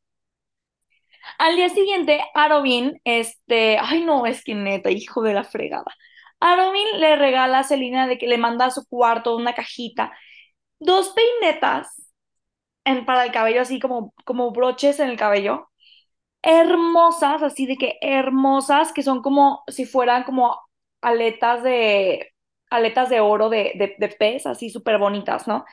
Al 1.39 1.57
día 1.57 1.69
siguiente, 1.69 2.21
Arobin, 2.35 3.01
este, 3.05 3.79
ay 3.79 4.05
no, 4.05 4.27
es 4.27 4.43
que 4.45 4.55
neta, 4.55 4.91
hijo 4.91 5.23
de 5.23 5.35
la 5.35 5.45
fregada. 5.45 5.85
Arobin 6.41 7.01
le 7.01 7.17
regala 7.17 7.61
a 7.61 7.63
Selena 7.65 8.07
de 8.07 8.19
que 8.19 8.27
le 8.27 8.39
manda 8.39 8.67
a 8.67 8.71
su 8.71 8.87
cuarto 8.87 9.37
una 9.37 9.55
cajita, 9.55 10.13
dos 10.81 11.11
peinetas 11.15 12.03
en, 12.85 13.07
para 13.07 13.25
el 13.27 13.33
cabello, 13.33 13.63
así 13.63 13.81
como, 13.81 14.15
como 14.25 14.53
broches 14.53 15.01
en 15.01 15.11
el 15.11 15.17
cabello, 15.19 15.71
hermosas, 16.43 17.43
así 17.43 17.67
de 17.67 17.77
que 17.79 17.99
hermosas, 18.03 18.93
que 18.93 19.03
son 19.03 19.23
como 19.23 19.65
si 19.69 19.87
fueran 19.87 20.25
como 20.25 20.59
aletas 21.03 21.63
de, 21.65 22.33
aletas 22.71 23.11
de 23.11 23.21
oro 23.21 23.49
de, 23.51 23.73
de, 23.77 23.97
de 23.99 24.09
pez, 24.11 24.47
así 24.47 24.71
súper 24.71 24.99
bonitas, 24.99 25.49
¿no? 25.49 25.65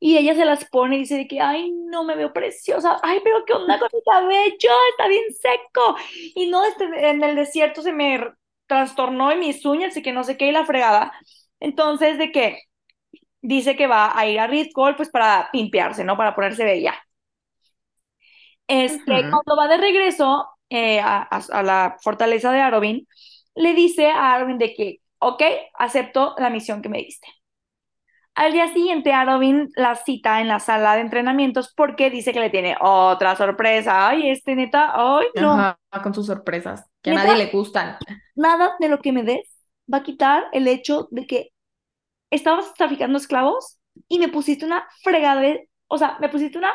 Y 0.00 0.16
ella 0.18 0.34
se 0.34 0.44
las 0.46 0.64
pone 0.66 0.96
y 0.96 1.00
dice 1.00 1.16
de 1.16 1.28
que, 1.28 1.40
ay, 1.40 1.70
no 1.72 2.04
me 2.04 2.16
veo 2.16 2.32
preciosa, 2.32 2.98
ay, 3.02 3.20
pero 3.22 3.44
qué 3.46 3.52
onda 3.54 3.78
con 3.78 3.90
mi 3.92 4.00
cabello, 4.02 4.70
está 4.92 5.08
bien 5.08 5.24
seco. 5.34 5.96
Y 6.34 6.48
no, 6.48 6.64
este, 6.66 6.84
en 7.10 7.22
el 7.22 7.36
desierto 7.36 7.82
se 7.82 7.92
me 7.92 8.20
trastornó 8.66 9.30
en 9.32 9.40
mis 9.40 9.64
uñas 9.66 9.96
y 9.96 10.02
que 10.02 10.12
no 10.12 10.24
sé 10.24 10.36
qué 10.38 10.46
y 10.48 10.52
la 10.52 10.64
fregada. 10.66 11.12
Entonces, 11.60 12.18
de 12.18 12.32
que 12.32 12.60
dice 13.42 13.76
que 13.76 13.86
va 13.88 14.18
a 14.18 14.26
ir 14.26 14.40
a 14.40 14.46
Ritgold 14.48 14.96
pues 14.96 15.10
para 15.10 15.50
pimpearse, 15.52 16.04
¿no? 16.04 16.16
Para 16.16 16.34
ponerse 16.34 16.64
bella. 16.64 16.94
Este, 18.66 19.28
cuando 19.28 19.56
va 19.56 19.68
de 19.68 19.76
regreso 19.78 20.48
eh, 20.70 21.00
a, 21.00 21.22
a- 21.30 21.58
a 21.58 21.62
la 21.62 21.96
fortaleza 22.02 22.52
de 22.52 22.60
Arobin, 22.60 23.08
le 23.54 23.74
dice 23.74 24.08
a 24.10 24.34
Arobin 24.34 24.58
de 24.58 24.74
que, 24.74 25.00
ok, 25.18 25.42
acepto 25.78 26.34
la 26.38 26.50
misión 26.50 26.80
que 26.82 26.88
me 26.88 26.98
diste. 26.98 27.26
Al 28.34 28.52
día 28.52 28.72
siguiente, 28.72 29.12
Arobin 29.12 29.70
la 29.74 29.96
cita 29.96 30.40
en 30.40 30.48
la 30.48 30.60
sala 30.60 30.94
de 30.94 31.02
entrenamientos 31.02 31.74
porque 31.74 32.10
dice 32.10 32.32
que 32.32 32.40
le 32.40 32.50
tiene 32.50 32.76
otra 32.80 33.36
sorpresa. 33.36 34.08
Ay, 34.08 34.30
este 34.30 34.54
neta, 34.54 34.92
ay, 34.94 35.26
no. 35.34 35.52
Ajá, 35.52 35.78
con 36.02 36.14
sus 36.14 36.26
sorpresas, 36.26 36.88
que 37.02 37.10
a 37.10 37.14
nadie 37.14 37.36
le 37.36 37.50
gustan. 37.50 37.98
nada 38.34 38.76
de 38.78 38.88
lo 38.88 39.00
que 39.00 39.12
me 39.12 39.22
des 39.24 39.46
va 39.92 39.98
a 39.98 40.02
quitar 40.02 40.44
el 40.52 40.68
hecho 40.68 41.08
de 41.10 41.26
que 41.26 41.50
estabas 42.30 42.72
traficando 42.74 43.18
esclavos 43.18 43.78
y 44.08 44.18
me 44.18 44.28
pusiste 44.28 44.64
una 44.64 44.88
fregada, 45.02 45.42
o 45.88 45.98
sea, 45.98 46.16
me 46.20 46.28
pusiste 46.28 46.56
una 46.58 46.72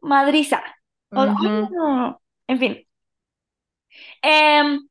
madriza. 0.00 0.62
En 1.10 2.58
fin. 2.58 2.86
Em, 4.22 4.88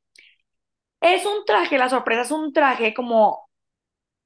es 1.00 1.26
un 1.26 1.46
traje, 1.46 1.78
la 1.78 1.90
sorpresa 1.90 2.22
es 2.22 2.32
un 2.32 2.54
traje 2.54 2.94
como, 2.94 3.41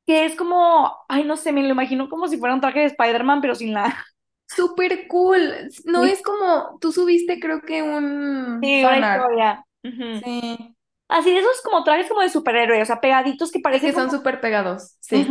que 0.06 0.26
es 0.26 0.36
como, 0.36 0.96
ay, 1.08 1.24
no 1.24 1.38
sé, 1.38 1.52
me 1.52 1.64
lo 1.64 1.70
imagino 1.70 2.10
como 2.10 2.28
si 2.28 2.38
fuera 2.38 2.54
un 2.56 2.62
traje 2.62 2.80
de 2.82 2.86
Spider-Man, 2.88 3.42
pero 3.42 3.56
sin 3.56 3.74
la, 3.74 3.86
Súper 4.48 5.08
cool. 5.08 5.70
No 5.86 6.04
sí, 6.04 6.12
es 6.12 6.22
como, 6.22 6.78
tú 6.80 6.92
subiste 6.92 7.40
creo 7.40 7.62
que 7.62 7.82
un 7.82 8.60
sí, 8.62 8.84
una. 8.84 9.66
Sí, 9.84 10.76
Así 11.08 11.32
de 11.32 11.40
esos 11.40 11.62
como 11.64 11.84
trajes 11.84 12.08
como 12.08 12.22
de 12.22 12.30
superhéroe, 12.30 12.82
o 12.82 12.86
sea, 12.86 13.00
pegaditos 13.00 13.52
que 13.52 13.60
parecen 13.60 13.90
que 13.90 13.96
son 13.96 14.08
como, 14.08 14.18
súper 14.18 14.42
pegados. 14.42 14.98
Sí. 15.02 15.28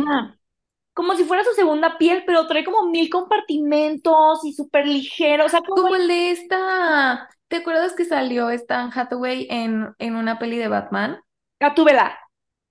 Como 0.93 1.15
si 1.15 1.25
fuera 1.25 1.43
su 1.43 1.51
segunda 1.51 1.97
piel, 1.97 2.23
pero 2.25 2.47
trae 2.47 2.63
como 2.63 2.89
mil 2.89 3.09
compartimentos 3.09 4.45
y 4.45 4.53
súper 4.53 4.87
ligero, 4.87 5.45
o 5.45 5.49
sea, 5.49 5.59
como 5.61 5.83
Como 5.83 5.95
el 5.95 6.07
de 6.07 6.31
esta, 6.31 7.29
¿te 7.49 7.57
acuerdas 7.57 7.93
que 7.93 8.05
salió 8.05 8.49
esta 8.49 8.81
Anne 8.81 8.93
Hathaway 8.95 9.47
en, 9.49 9.93
en 9.99 10.15
una 10.15 10.39
peli 10.39 10.57
de 10.57 10.69
Batman? 10.69 11.19
Gatúbela. 11.59 12.17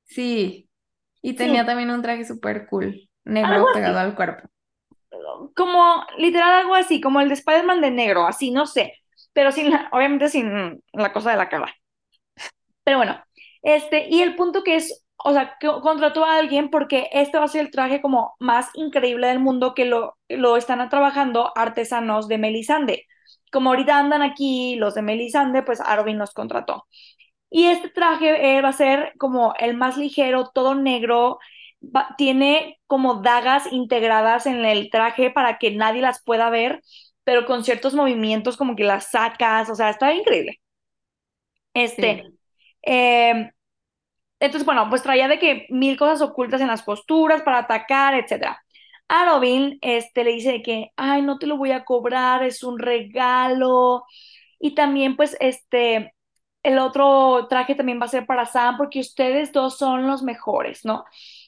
Sí, 0.04 0.63
y 1.24 1.34
Sí, 1.36 1.36
tenía 1.36 1.66
también 1.66 1.90
un 1.90 2.02
traje 2.02 2.24
súper 2.26 2.68
cool, 2.68 3.08
negro 3.24 3.72
pegado 3.72 3.98
al 4.00 4.16
cuerpo. 4.16 4.48
como 5.54 6.04
literal 6.18 6.52
algo 6.62 6.74
así, 6.74 7.00
como 7.00 7.20
el 7.20 7.28
de 7.28 7.34
Spider-Man 7.34 7.80
de 7.80 7.90
negro, 7.90 8.26
así, 8.26 8.50
no 8.50 8.66
sé, 8.66 8.94
pero 9.32 9.52
sin 9.52 9.70
la- 9.70 9.88
obviamente 9.92 10.28
sin 10.28 10.82
la 10.92 11.12
cosa 11.12 11.30
de 11.32 11.36
la 11.36 11.48
cara. 11.48 11.74
Pero 12.84 12.98
bueno, 12.98 13.22
este, 13.62 14.08
y 14.08 14.22
el 14.22 14.36
punto 14.36 14.62
que 14.62 14.76
es, 14.76 15.04
o 15.16 15.32
sea, 15.32 15.56
que 15.60 15.68
contrató 15.82 16.24
a 16.24 16.36
alguien 16.38 16.70
porque 16.70 17.08
este 17.12 17.38
va 17.38 17.44
a 17.44 17.48
ser 17.48 17.62
el 17.62 17.70
traje 17.70 18.00
como 18.02 18.34
más 18.40 18.68
increíble 18.74 19.28
del 19.28 19.40
mundo 19.40 19.74
que 19.74 19.84
lo, 19.86 20.16
lo 20.28 20.56
están 20.56 20.86
trabajando 20.90 21.52
artesanos 21.56 22.28
de 22.28 22.38
Melisande. 22.38 23.06
Como 23.52 23.70
ahorita 23.70 23.98
andan 23.98 24.22
aquí 24.22 24.76
los 24.76 24.94
de 24.94 25.02
Melisande, 25.02 25.62
pues 25.62 25.80
Arvin 25.80 26.18
los 26.18 26.32
contrató. 26.32 26.86
Y 27.54 27.66
este 27.66 27.88
traje 27.90 28.56
eh, 28.58 28.62
va 28.62 28.70
a 28.70 28.72
ser 28.72 29.12
como 29.18 29.54
el 29.58 29.76
más 29.76 29.96
ligero, 29.96 30.50
todo 30.54 30.74
negro, 30.74 31.38
va- 31.82 32.14
tiene 32.18 32.80
como 32.88 33.16
dagas 33.22 33.72
integradas 33.72 34.46
en 34.46 34.64
el 34.64 34.90
traje 34.90 35.30
para 35.30 35.58
que 35.58 35.70
nadie 35.70 36.02
las 36.02 36.22
pueda 36.24 36.50
ver, 36.50 36.82
pero 37.24 37.46
con 37.46 37.64
ciertos 37.64 37.94
movimientos 37.94 38.56
como 38.56 38.74
que 38.76 38.84
las 38.84 39.10
sacas, 39.12 39.70
o 39.70 39.74
sea, 39.76 39.90
está 39.90 40.12
increíble. 40.14 40.60
Este, 41.74 42.22
Sí. 42.22 42.38
eh, 42.82 43.50
entonces, 44.40 44.66
bueno, 44.66 44.88
pues 44.90 45.02
traía 45.02 45.28
de 45.28 45.38
que 45.38 45.66
mil 45.70 45.96
cosas 45.98 46.22
ocultas 46.22 46.60
en 46.60 46.68
las 46.68 46.82
costuras 46.82 47.42
para 47.42 47.60
atacar, 47.60 48.14
etcétera. 48.14 48.60
A 49.08 49.26
Robin, 49.26 49.78
este, 49.82 50.24
le 50.24 50.32
dice 50.32 50.62
que, 50.62 50.90
ay, 50.96 51.22
no 51.22 51.38
te 51.38 51.46
lo 51.48 51.58
voy 51.58 51.72
a 51.72 51.84
cobrar, 51.84 52.44
es 52.44 52.64
un 52.64 52.78
regalo. 52.80 54.04
Y 54.60 54.74
también, 54.76 55.16
pues, 55.16 55.36
este, 55.40 56.13
el 56.64 56.78
otro 56.80 57.48
traje 57.48 57.76
también 57.76 58.00
va 58.00 58.06
a 58.06 58.08
ser 58.08 58.26
para 58.26 58.46
Sam 58.46 58.78
porque 58.78 59.00
ustedes 59.00 59.52
dos 59.52 59.78
son 59.78 60.08
los 60.08 60.22
mejores, 60.24 60.84
¿no? 60.86 61.06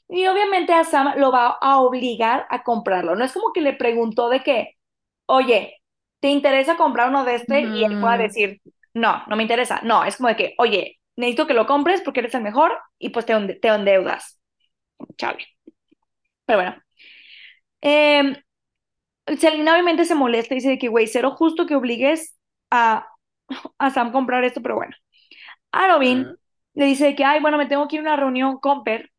Y 0.09 0.27
obviamente 0.29 0.75
a 0.75 0.85
Sam 0.85 1.15
lo 1.19 1.33
va 1.33 1.59
a 1.61 1.81
obligar 1.81 2.47
a 2.51 2.65
comprarlo. 2.65 3.17
No 3.17 3.25
es 3.25 3.33
como 3.35 3.53
que 3.55 3.63
le 3.63 3.75
preguntó 3.75 4.31
de 4.31 4.43
que, 4.45 4.75
oye, 5.27 5.77
¿te 6.21 6.29
interesa 6.31 6.77
comprar 6.77 7.09
uno 7.11 7.25
de 7.25 7.37
este? 7.37 7.71
Y 7.73 7.85
él 7.85 7.99
pueda 8.01 8.19
Ujú. 8.19 8.19
decir, 8.19 8.63
no, 8.95 9.25
no 9.29 9.37
me 9.37 9.43
interesa. 9.45 9.81
No, 9.85 10.05
es 10.05 10.17
como 10.17 10.29
de 10.31 10.37
que, 10.37 10.55
oye, 10.59 11.01
necesito 11.17 11.47
que 11.49 11.55
lo 11.55 11.67
compres 11.67 12.03
porque 12.03 12.21
eres 12.21 12.35
el 12.35 12.43
mejor 12.43 12.73
y 12.99 13.11
pues 13.11 13.27
te, 13.27 13.35
te 13.57 13.69
endeudas. 13.69 14.41
Chale. 15.19 15.47
Pero 16.47 16.59
bueno. 16.59 16.77
Eh, 17.83 18.43
Selena 19.39 19.73
obviamente 19.75 20.05
se 20.05 20.15
molesta 20.15 20.55
y 20.55 20.59
dice 20.59 20.71
de 20.71 20.79
que, 20.79 20.89
güey, 20.89 21.07
cero 21.07 21.33
justo 21.37 21.67
que 21.67 21.75
obligues 21.77 22.37
a, 22.71 23.09
a 23.79 23.91
Sam 23.91 24.09
a 24.09 24.13
comprar 24.13 24.45
esto, 24.45 24.63
pero 24.63 24.77
bueno. 24.77 24.95
A 25.73 25.89
Robin 25.89 26.37
le 26.75 26.85
dice 26.87 27.15
que, 27.15 27.25
ay, 27.25 27.41
bueno, 27.41 27.59
me 27.59 27.67
tengo 27.67 27.89
que 27.89 27.97
ir 27.97 28.01
a 28.01 28.03
una 28.05 28.17
reunión 28.17 28.59
con 28.59 28.85
Per. 28.85 29.11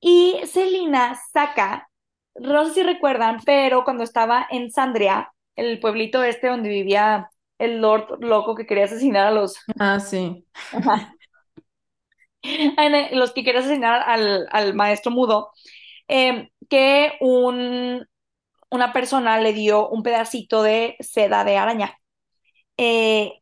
Y 0.00 0.40
Selena 0.46 1.16
saca, 1.32 1.90
no 2.36 2.66
sé 2.66 2.74
si 2.74 2.82
recuerdan, 2.82 3.38
pero 3.44 3.84
cuando 3.84 4.04
estaba 4.04 4.46
en 4.50 4.70
Sandria, 4.70 5.32
el 5.56 5.80
pueblito 5.80 6.22
este 6.24 6.48
donde 6.48 6.68
vivía 6.70 7.30
el 7.58 7.80
Lord 7.80 8.18
loco 8.24 8.54
que 8.54 8.66
quería 8.66 8.84
asesinar 8.86 9.26
a 9.26 9.30
los, 9.30 9.56
Ah, 9.78 9.98
sí. 10.00 10.44
Los 13.12 13.32
que 13.32 13.44
quería 13.44 13.60
asesinar 13.60 14.02
al, 14.08 14.48
al 14.50 14.74
maestro 14.74 15.10
mudo, 15.12 15.50
eh, 16.08 16.50
que 16.68 17.14
un, 17.20 18.06
una 18.70 18.94
persona 18.94 19.40
le 19.40 19.52
dio 19.54 19.88
un 19.90 20.02
pedacito 20.04 20.62
de 20.62 20.96
seda 21.00 21.44
de 21.44 21.58
araña. 21.58 21.98
Eh, 22.78 23.41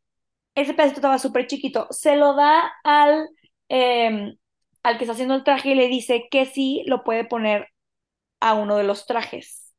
ese 0.61 0.75
pedacito 0.75 0.99
estaba 1.01 1.19
súper 1.19 1.47
chiquito. 1.47 1.87
Se 1.91 2.17
lo 2.17 2.35
da 2.35 2.73
al, 2.85 3.29
eh, 3.69 4.35
al 4.83 4.99
que 4.99 5.05
está 5.05 5.13
haciendo 5.15 5.35
el 5.35 5.45
traje 5.45 5.71
y 5.71 5.75
le 5.75 5.89
dice 5.89 6.29
que 6.31 6.47
sí 6.47 6.83
lo 6.87 7.05
puede 7.05 7.25
poner 7.25 7.69
a 8.41 8.55
uno 8.55 8.77
de 8.77 8.85
los 8.85 9.07
trajes. 9.07 9.75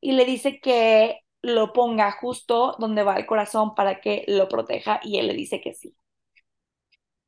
Y 0.00 0.12
le 0.12 0.24
dice 0.26 0.60
que 0.60 1.20
lo 1.42 1.72
ponga 1.72 2.12
justo 2.12 2.76
donde 2.78 3.02
va 3.02 3.16
el 3.16 3.26
corazón 3.26 3.74
para 3.74 4.00
que 4.00 4.24
lo 4.28 4.48
proteja 4.48 5.00
y 5.02 5.18
él 5.18 5.28
le 5.28 5.34
dice 5.34 5.60
que 5.60 5.74
sí. 5.74 5.96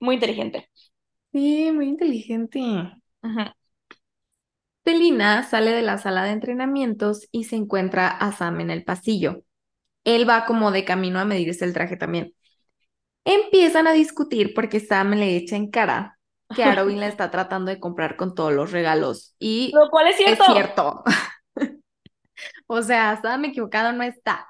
Muy 0.01 0.15
inteligente. 0.15 0.71
Sí, 1.33 1.71
muy 1.73 1.89
inteligente. 1.89 2.61
Ujú. 2.61 3.41
Selina 4.85 5.43
sale 5.43 5.73
de 5.73 5.83
la 5.83 5.99
sala 5.99 6.25
de 6.25 6.31
entrenamientos 6.31 7.29
y 7.33 7.45
se 7.45 7.57
encuentra 7.57 8.09
a 8.09 8.33
Sam 8.33 8.61
en 8.61 8.71
el 8.71 8.85
pasillo. 8.85 9.43
Él 10.05 10.29
va 10.29 10.47
como 10.47 10.73
de 10.73 10.85
camino 10.85 11.21
a 11.21 11.25
medirse 11.27 11.65
el 11.65 11.75
traje 11.75 11.97
también. 11.97 12.35
Empiezan 13.27 13.89
a 13.89 13.93
discutir 13.95 14.55
porque 14.55 14.81
Sam 14.81 15.13
le 15.15 15.37
echa 15.37 15.57
en 15.57 15.71
cara 15.71 16.19
que 16.55 16.65
Arobin 16.65 17.01
la 17.01 17.09
está 17.09 17.31
tratando 17.31 17.71
de 17.73 17.81
comprar 17.81 18.17
con 18.17 18.35
todos 18.37 18.55
los 18.55 18.73
regalos. 18.73 19.37
Y 19.41 19.75
Lo 19.75 19.91
cual 19.91 20.09
es 20.09 20.17
es 20.25 20.39
cierto. 20.39 20.45
cierto. 20.45 21.05
O 22.67 22.83
sea, 22.83 23.21
Sam 23.23 23.47
equivocado 23.47 23.93
no 23.93 24.03
está. 24.03 24.47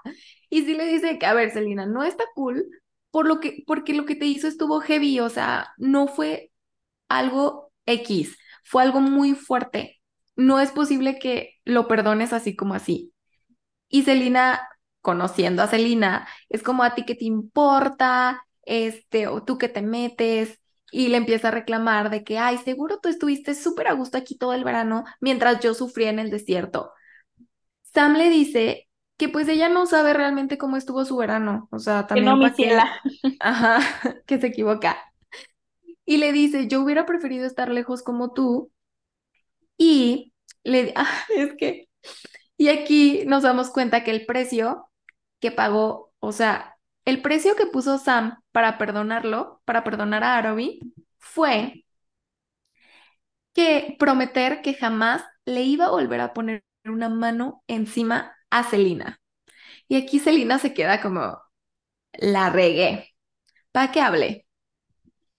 Y 0.51 0.63
sí 0.65 0.75
le 0.75 0.87
dice 0.87 1.19
que, 1.19 1.27
a 1.27 1.35
ver, 1.35 1.51
Selina, 1.53 1.87
no 1.87 2.05
está 2.05 2.25
cool 2.35 2.67
por 3.11 3.27
lo 3.27 3.41
que, 3.41 3.65
porque 3.67 3.95
lo 3.95 4.05
que 4.07 4.15
te 4.17 4.27
hizo 4.27 4.49
estuvo 4.49 4.81
heavy, 4.81 5.21
o 5.21 5.29
sea, 5.31 5.73
no 5.79 6.07
fue 6.09 6.51
algo 7.09 7.73
X, 7.87 8.37
fue 8.65 8.83
algo 8.85 9.01
muy 9.01 9.35
fuerte. 9.35 10.01
No 10.37 10.61
es 10.61 10.73
posible 10.73 11.19
que 11.21 11.55
lo 11.65 11.89
perdones 11.89 12.33
así 12.33 12.57
como 12.57 12.75
así. 12.75 13.15
Y 13.89 14.03
Selina, 14.05 14.69
conociendo 15.03 15.63
a 15.63 15.69
Selina, 15.69 16.29
es 16.49 16.63
como 16.63 16.83
a 16.85 16.95
ti 16.95 17.05
que 17.05 17.15
te 17.15 17.25
importa, 17.27 18.45
este, 18.67 19.29
o 19.29 19.43
tú 19.45 19.59
que 19.59 19.69
te 19.71 19.83
metes, 19.83 20.61
y 20.93 21.09
le 21.09 21.17
empieza 21.19 21.49
a 21.49 21.51
reclamar 21.53 22.11
de 22.11 22.25
que, 22.25 22.39
ay, 22.39 22.59
seguro 22.59 23.01
tú 23.01 23.09
estuviste 23.09 23.55
súper 23.55 23.89
a 23.89 23.93
gusto 23.95 24.19
aquí 24.19 24.37
todo 24.39 24.55
el 24.55 24.65
verano 24.65 25.05
mientras 25.21 25.61
yo 25.61 25.75
sufría 25.75 26.11
en 26.11 26.19
el 26.21 26.31
desierto. 26.31 26.93
Sam 27.83 28.15
le 28.17 28.31
dice 28.31 28.89
que 29.17 29.29
pues 29.29 29.49
ella 29.49 29.69
no 29.69 29.87
sabe 29.87 30.13
realmente 30.15 30.59
cómo 30.59 30.77
estuvo 30.77 31.05
su 31.05 31.17
verano, 31.17 31.69
o 31.73 31.79
sea, 31.79 32.07
Que 32.13 32.21
no, 32.21 32.37
también 32.37 32.39
mi 32.39 32.51
qué, 32.55 32.55
ciela. 32.55 33.01
ajá, 33.41 33.81
que 34.27 34.41
se 34.41 34.49
equivoca. 34.49 34.99
Y 36.07 36.19
le 36.19 36.33
dice, 36.33 36.69
yo 36.69 36.83
hubiera 36.83 37.07
preferido 37.07 37.47
estar 37.47 37.69
lejos 37.71 38.03
como 38.03 38.33
tú. 38.33 38.73
Y 39.79 40.33
le, 40.65 40.93
ah, 40.97 41.07
es 41.37 41.55
que, 41.57 41.89
y 42.59 42.69
aquí 42.69 43.25
nos 43.27 43.43
damos 43.45 43.71
cuenta 43.71 44.05
que 44.05 44.13
el 44.13 44.27
precio 44.27 44.89
que 45.41 45.53
pagó, 45.53 46.13
o 46.21 46.33
sea, 46.33 46.76
el 47.07 47.23
precio 47.23 47.57
que 47.57 47.67
puso 47.67 47.99
Sam 47.99 48.43
para 48.53 48.77
perdonarlo, 48.79 49.63
para 49.65 49.85
perdonar 49.85 50.25
a 50.25 50.37
Arabi, 50.37 50.81
fue 51.19 51.85
que 53.55 53.97
prometer 53.99 54.61
que 54.61 54.75
jamás 54.75 55.25
le 55.47 55.63
iba 55.63 55.87
a 55.87 55.91
volver 55.91 56.21
a 56.21 56.35
poner 56.35 56.65
una 56.85 57.09
mano 57.09 57.63
encima 57.69 58.37
a 58.51 58.65
Selina. 58.65 59.21
Y 59.89 59.97
aquí 59.97 60.19
Selina 60.19 60.59
se 60.59 60.75
queda 60.75 61.01
como, 61.01 61.41
la 62.13 62.51
regué. 62.51 63.15
¿Para 63.73 63.93
qué 63.93 64.01
hable? 64.01 64.47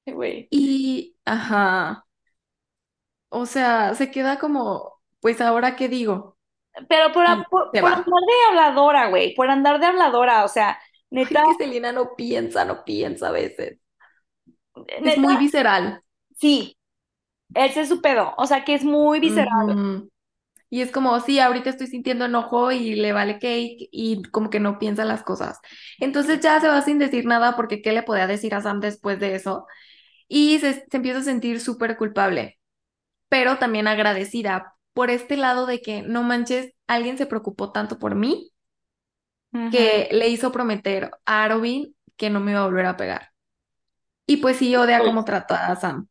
Güey. 0.06 0.48
Y, 0.52 1.18
ajá, 1.26 2.08
o 3.30 3.46
sea, 3.46 3.94
se 3.96 4.12
queda 4.12 4.40
como, 4.40 5.02
pues 5.20 5.42
ahora 5.42 5.76
qué 5.76 5.90
digo. 5.90 6.38
Pero 6.88 7.12
por, 7.12 7.26
por, 7.50 7.72
por 7.72 7.86
andar 7.86 8.06
de 8.06 8.50
habladora, 8.50 9.10
güey, 9.10 9.34
por 9.36 9.50
andar 9.50 9.80
de 9.80 9.88
habladora, 9.88 10.46
o 10.46 10.48
sea, 10.48 10.80
Neta, 11.10 11.44
que 11.46 11.64
Selina 11.64 11.92
no 11.92 12.16
piensa, 12.16 12.66
no 12.66 12.84
piensa 12.84 13.30
a 13.30 13.32
veces. 13.32 13.80
Es 14.88 15.18
muy 15.18 15.38
visceral. 15.38 16.02
sí, 16.36 16.78
ese 17.54 17.82
es 17.82 17.90
su 17.90 18.02
pedo, 18.02 18.34
o 18.38 18.46
sea, 18.46 18.64
que 18.64 18.74
es 18.74 18.84
muy 18.84 19.20
visceral. 19.20 20.10
Y 20.70 20.82
es 20.82 20.92
como, 20.92 21.18
sí, 21.22 21.40
ahorita 21.40 21.70
estoy 21.70 21.88
sintiendo 21.88 22.26
enojo 22.26 22.74
y 22.74 22.96
le 22.96 23.14
vale 23.14 23.36
cake 23.40 23.88
y 23.90 24.22
como 24.32 24.50
que 24.50 24.60
no 24.60 24.80
piensa 24.80 25.06
las 25.06 25.24
cosas. 25.24 25.60
Entonces 25.98 26.42
ya 26.42 26.60
se 26.60 26.68
va 26.68 26.82
sin 26.82 27.00
decir 27.00 27.26
nada 27.26 27.56
porque 27.56 27.82
¿qué 27.82 27.94
le 27.94 28.04
podía 28.04 28.28
decir 28.28 28.54
a 28.54 28.62
Sam 28.62 28.82
después 28.82 29.20
de 29.20 29.36
eso? 29.36 29.66
Y 30.28 30.60
se, 30.60 30.86
se 30.90 30.98
empieza 30.98 31.20
a 31.20 31.24
sentir 31.24 31.62
súper 31.62 31.96
culpable, 31.96 32.60
pero 33.30 33.58
también 33.60 33.88
agradecida 33.88 34.76
por 34.94 35.10
este 35.10 35.38
lado 35.38 35.68
de 35.68 35.82
que, 35.82 36.02
no 36.02 36.24
manches, 36.24 36.74
alguien 36.88 37.18
se 37.18 37.28
preocupó 37.28 37.72
tanto 37.72 37.98
por 38.00 38.16
mí 38.16 38.52
Que 39.72 40.10
le 40.12 40.30
hizo 40.30 40.52
prometer 40.52 41.12
a 41.26 41.44
Arobin 41.44 41.96
que 42.16 42.30
no 42.30 42.40
me 42.40 42.52
iba 42.52 42.62
a 42.62 42.66
volver 42.66 42.86
a 42.86 42.98
pegar. 42.98 43.32
Y 44.26 44.38
pues 44.38 44.58
sí 44.58 44.76
odia 44.76 45.00
cómo 45.00 45.24
trató 45.26 45.56
a 45.56 45.76
Sam. 45.76 46.08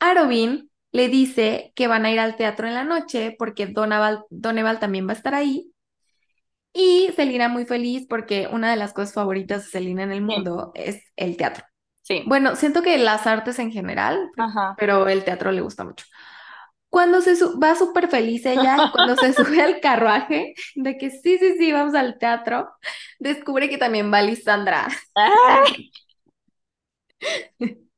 Arobin 0.00 0.70
le 0.92 1.08
dice 1.08 1.72
que 1.74 1.88
van 1.88 2.04
a 2.06 2.12
ir 2.12 2.20
al 2.20 2.36
teatro 2.36 2.66
en 2.68 2.74
la 2.74 2.84
noche 2.84 3.34
porque 3.38 3.66
Donaval, 3.66 4.24
Doneval 4.30 4.78
también 4.80 5.06
va 5.08 5.12
a 5.12 5.16
estar 5.16 5.34
ahí. 5.34 5.72
Y 6.72 7.10
Selina 7.14 7.48
muy 7.48 7.66
feliz 7.66 8.06
porque 8.08 8.48
una 8.50 8.70
de 8.70 8.76
las 8.76 8.92
cosas 8.92 9.14
favoritas 9.14 9.64
de 9.64 9.70
Selina 9.70 10.02
en 10.02 10.12
el 10.12 10.22
Sí. 10.28 10.34
mundo 10.34 10.72
es 10.74 11.02
el 11.16 11.36
teatro. 11.36 11.64
Sí, 12.02 12.22
Bueno, 12.26 12.56
siento 12.56 12.82
que 12.82 12.98
las 12.98 13.26
artes 13.26 13.58
en 13.58 13.70
general, 13.72 14.30
ajá. 14.36 14.76
pero 14.76 15.08
el 15.08 15.24
teatro 15.24 15.52
le 15.52 15.60
gusta 15.60 15.84
mucho. 15.84 16.06
Cuando 16.94 17.20
se 17.20 17.34
va 17.60 17.74
súper 17.74 18.06
feliz 18.06 18.46
ella 18.46 18.76
cuando 18.92 19.16
se 19.16 19.32
sube 19.32 19.60
al 19.60 19.80
carruaje 19.80 20.54
de 20.76 20.96
que 20.96 21.10
sí, 21.10 21.38
sí, 21.38 21.56
sí, 21.58 21.72
vamos 21.72 21.96
al 21.96 22.20
teatro, 22.20 22.70
descubre 23.18 23.68
que 23.68 23.78
también 23.78 24.12
va 24.12 24.22
Lisandra. 24.22 24.86
Ay, 25.16 25.90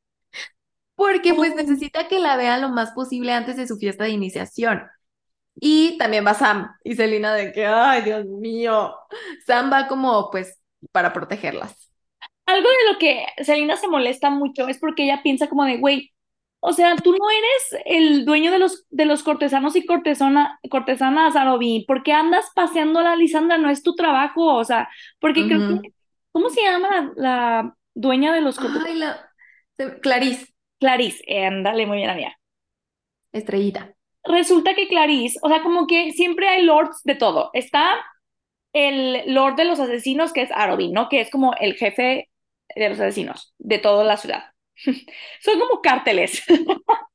porque 0.94 1.34
pues 1.34 1.54
necesita 1.54 2.08
que 2.08 2.18
la 2.18 2.38
vean 2.38 2.62
lo 2.62 2.70
más 2.70 2.92
posible 2.92 3.34
antes 3.34 3.58
de 3.58 3.66
su 3.66 3.76
fiesta 3.76 4.04
de 4.04 4.10
iniciación. 4.12 4.88
Y 5.56 5.98
también 5.98 6.26
va 6.26 6.32
Sam 6.32 6.74
y 6.82 6.94
Selina 6.94 7.34
de 7.34 7.52
que, 7.52 7.66
ay, 7.66 8.00
Dios 8.00 8.24
mío, 8.24 8.94
Sam 9.46 9.70
va 9.70 9.88
como 9.88 10.30
pues 10.30 10.58
para 10.90 11.12
protegerlas. 11.12 11.90
Algo 12.46 12.66
de 12.66 12.92
lo 12.94 12.98
que 12.98 13.26
Selena 13.44 13.76
se 13.76 13.88
molesta 13.88 14.30
mucho 14.30 14.66
es 14.68 14.78
porque 14.78 15.04
ella 15.04 15.20
piensa 15.22 15.50
como 15.50 15.66
de, 15.66 15.76
güey, 15.76 16.14
o 16.68 16.72
sea, 16.72 16.96
tú 16.96 17.12
no 17.12 17.30
eres 17.30 17.82
el 17.84 18.24
dueño 18.24 18.50
de 18.50 18.58
los, 18.58 18.86
de 18.90 19.04
los 19.06 19.22
cortesanos 19.22 19.76
y 19.76 19.86
cortesana, 19.86 20.58
cortesanas, 20.68 21.36
Arobi, 21.36 21.84
¿por 21.86 22.02
qué 22.02 22.12
andas 22.12 22.50
paseando 22.56 22.98
a 22.98 23.04
la 23.04 23.16
Lisandra? 23.16 23.56
No 23.56 23.70
es 23.70 23.84
tu 23.84 23.94
trabajo, 23.94 24.54
o 24.56 24.64
sea, 24.64 24.88
porque 25.20 25.46
creo 25.46 25.60
que, 25.60 25.92
¿cómo 26.32 26.50
se 26.50 26.62
llama 26.62 26.88
la, 26.88 27.12
la 27.16 27.76
dueña 27.94 28.34
de 28.34 28.40
los 28.40 28.58
cortesanos? 28.58 28.88
Ay, 28.88 28.98
la 28.98 29.30
Clarice, 30.00 30.54
Clarice, 30.80 31.22
eh, 31.28 31.46
ándale, 31.46 31.86
muy 31.86 31.98
bien, 31.98 32.10
amiga. 32.10 32.36
estrellita. 33.32 33.94
Resulta 34.24 34.74
que 34.74 34.88
Clarice, 34.88 35.38
o 35.42 35.48
sea, 35.48 35.62
como 35.62 35.86
que 35.86 36.12
siempre 36.12 36.48
hay 36.48 36.64
lords 36.64 37.00
de 37.04 37.14
todo. 37.14 37.50
Está 37.52 37.96
el 38.72 39.32
lord 39.34 39.56
de 39.56 39.64
los 39.66 39.80
asesinos, 39.80 40.32
que 40.32 40.42
es 40.42 40.50
Arobin, 40.52 40.92
¿no? 40.92 41.08
Que 41.08 41.20
es 41.20 41.30
como 41.30 41.54
el 41.60 41.74
jefe 41.76 42.30
de 42.74 42.88
los 42.90 43.00
asesinos 43.00 43.54
de 43.58 43.78
toda 43.78 44.04
la 44.04 44.16
ciudad. 44.16 44.44
Son 45.40 45.58
como 45.60 45.80
cárteles. 45.82 46.42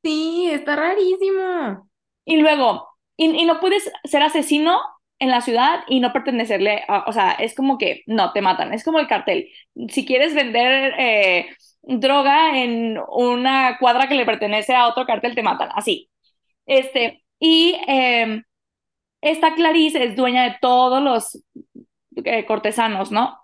Sí, 0.03 0.49
está 0.51 0.75
rarísimo. 0.75 1.87
Y 2.25 2.37
luego, 2.37 2.87
y, 3.17 3.25
y 3.39 3.45
no 3.45 3.59
puedes 3.59 3.91
ser 4.03 4.23
asesino 4.23 4.79
en 5.19 5.29
la 5.29 5.41
ciudad 5.41 5.83
y 5.87 5.99
no 5.99 6.11
pertenecerle, 6.11 6.83
a- 6.87 7.03
o 7.07 7.13
sea, 7.13 7.33
es 7.33 7.53
como 7.55 7.77
que 7.77 8.01
no, 8.07 8.31
te 8.33 8.41
matan, 8.41 8.73
es 8.73 8.83
como 8.83 8.97
el 8.99 9.07
cartel. 9.07 9.49
Si 9.89 10.03
quieres 10.05 10.33
vender 10.33 10.93
eh, 10.99 11.49
droga 11.83 12.57
en 12.63 12.99
una 13.09 13.77
cuadra 13.79 14.07
que 14.09 14.15
le 14.15 14.25
pertenece 14.25 14.73
a 14.75 14.87
otro 14.87 15.05
cartel, 15.05 15.35
te 15.35 15.43
matan, 15.43 15.69
así. 15.75 16.09
Este, 16.65 17.23
y 17.39 17.77
eh, 17.87 18.43
esta 19.21 19.55
Clarice 19.55 20.03
es 20.03 20.15
dueña 20.15 20.43
de 20.45 20.57
todos 20.61 21.01
los 21.03 21.43
eh, 22.25 22.45
cortesanos, 22.45 23.11
¿no? 23.11 23.37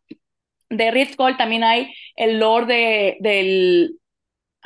De 0.69 0.91
Riftgold 0.91 1.37
también 1.37 1.63
hay 1.63 1.93
el 2.15 2.39
lord 2.39 2.67
de, 2.67 3.17
del, 3.21 3.99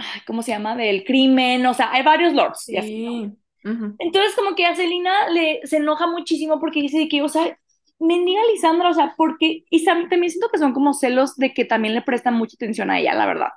¿cómo 0.28 0.42
se 0.42 0.52
llama? 0.52 0.76
Del 0.76 1.04
crimen, 1.04 1.66
o 1.66 1.74
sea, 1.74 1.92
hay 1.92 2.04
varios 2.04 2.34
lords. 2.34 2.70
y 2.70 2.78
así. 2.78 2.88
Sí. 2.88 3.32
Ujú. 3.64 3.96
Entonces 4.00 4.36
como 4.36 4.56
que 4.56 4.66
a 4.66 4.76
Selina 4.76 5.30
le, 5.30 5.62
se 5.66 5.78
enoja 5.78 6.08
muchísimo 6.08 6.60
porque 6.60 6.82
dice 6.82 7.08
que, 7.08 7.22
o 7.22 7.30
sea, 7.30 7.58
mendiga 8.00 8.42
Lisandra, 8.52 8.90
o 8.90 8.94
sea, 8.94 9.14
porque, 9.16 9.64
y 9.70 9.86
también 9.86 10.30
siento 10.30 10.50
que 10.50 10.58
son 10.58 10.74
como 10.74 10.94
celos 10.94 11.36
de 11.38 11.54
que 11.54 11.66
también 11.66 11.94
le 11.94 12.02
prestan 12.02 12.34
mucha 12.34 12.56
atención 12.56 12.90
a 12.90 13.00
ella, 13.00 13.14
la 13.14 13.28
verdad. 13.28 13.50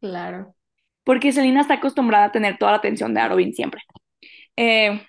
Claro. 0.00 0.54
Porque 1.02 1.32
Selena 1.32 1.62
está 1.62 1.74
acostumbrada 1.74 2.26
a 2.26 2.32
tener 2.32 2.58
toda 2.58 2.72
la 2.72 2.78
atención 2.78 3.12
de 3.14 3.20
Arobin 3.20 3.52
siempre. 3.52 3.82
Eh, 4.56 5.00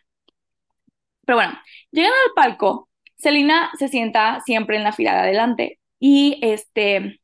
pero 1.25 1.37
bueno, 1.37 1.59
llegan 1.91 2.11
al 2.11 2.33
palco, 2.35 2.89
Selena 3.15 3.69
se 3.77 3.87
sienta 3.87 4.41
siempre 4.45 4.77
en 4.77 4.83
la 4.83 4.93
fila 4.93 5.13
de 5.13 5.19
adelante 5.19 5.79
y 5.99 6.39
este, 6.41 7.19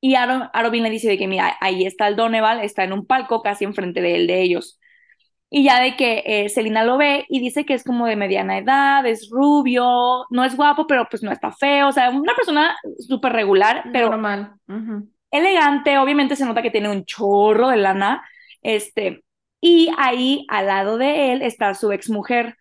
y 0.00 0.14
Arobin 0.14 0.82
le 0.82 0.90
dice 0.90 1.08
de 1.08 1.18
que 1.18 1.28
mira, 1.28 1.56
ahí 1.60 1.84
está 1.84 2.08
el 2.08 2.16
Doneval, 2.16 2.60
está 2.60 2.84
en 2.84 2.92
un 2.92 3.06
palco 3.06 3.42
casi 3.42 3.64
enfrente 3.64 4.00
de 4.00 4.16
él, 4.16 4.26
de 4.26 4.42
ellos. 4.42 4.80
Y 5.50 5.64
ya 5.64 5.80
de 5.80 5.96
que 5.96 6.22
eh, 6.24 6.48
Selena 6.48 6.84
lo 6.84 6.96
ve 6.96 7.26
y 7.28 7.40
dice 7.40 7.64
que 7.66 7.74
es 7.74 7.82
como 7.82 8.06
de 8.06 8.14
mediana 8.16 8.58
edad, 8.58 9.04
es 9.04 9.28
rubio, 9.30 10.24
no 10.30 10.44
es 10.44 10.56
guapo, 10.56 10.86
pero 10.86 11.06
pues 11.10 11.24
no 11.24 11.32
está 11.32 11.50
feo, 11.50 11.88
o 11.88 11.92
sea, 11.92 12.10
una 12.10 12.34
persona 12.34 12.76
súper 12.98 13.32
regular, 13.32 13.84
pero 13.92 14.10
Normal. 14.10 14.52
elegante, 15.30 15.98
obviamente 15.98 16.36
se 16.36 16.44
nota 16.44 16.62
que 16.62 16.70
tiene 16.70 16.88
un 16.88 17.04
chorro 17.04 17.68
de 17.68 17.78
lana, 17.78 18.22
este, 18.62 19.24
y 19.60 19.90
ahí 19.98 20.46
al 20.48 20.66
lado 20.68 20.98
de 20.98 21.32
él 21.32 21.42
está 21.42 21.74
su 21.74 21.90
exmujer, 21.90 22.56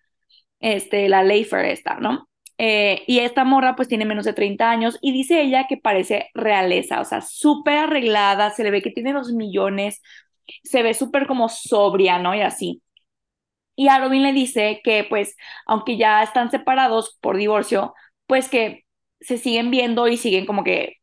este, 0.60 1.10
la 1.10 1.24
Leifer 1.24 1.66
esta, 1.66 1.96
¿no? 1.96 2.29
Eh, 2.60 3.04
y 3.08 3.20
esta 3.20 3.46
morra 3.46 3.76
pues 3.78 3.88
tiene 3.88 4.06
menos 4.06 4.26
de 4.26 4.34
30 4.34 4.70
años 4.70 5.00
y 5.02 5.14
dice 5.14 5.42
ella 5.42 5.68
que 5.70 5.78
parece 5.78 6.30
realeza, 6.36 7.02
o 7.02 7.06
sea, 7.06 7.22
súper 7.22 7.78
arreglada, 7.80 8.52
se 8.52 8.64
le 8.64 8.72
ve 8.72 8.82
que 8.82 8.92
tiene 8.92 9.14
los 9.14 9.32
millones, 9.34 10.02
se 10.64 10.84
ve 10.84 10.94
súper 10.94 11.28
como 11.28 11.50
sobria, 11.50 12.20
¿no? 12.20 12.36
Y 12.36 12.42
así. 12.42 12.82
Y 13.76 13.88
a 13.88 14.00
Robin 14.00 14.24
le 14.24 14.34
dice 14.34 14.82
que 14.84 15.06
pues 15.10 15.36
aunque 15.66 15.98
ya 15.98 16.22
están 16.24 16.52
separados 16.52 17.18
por 17.22 17.38
divorcio, 17.38 17.94
pues 18.28 18.50
que 18.50 18.86
se 19.22 19.38
siguen 19.38 19.72
viendo 19.72 20.08
y 20.08 20.18
siguen 20.18 20.46
como 20.46 20.64
que 20.64 20.96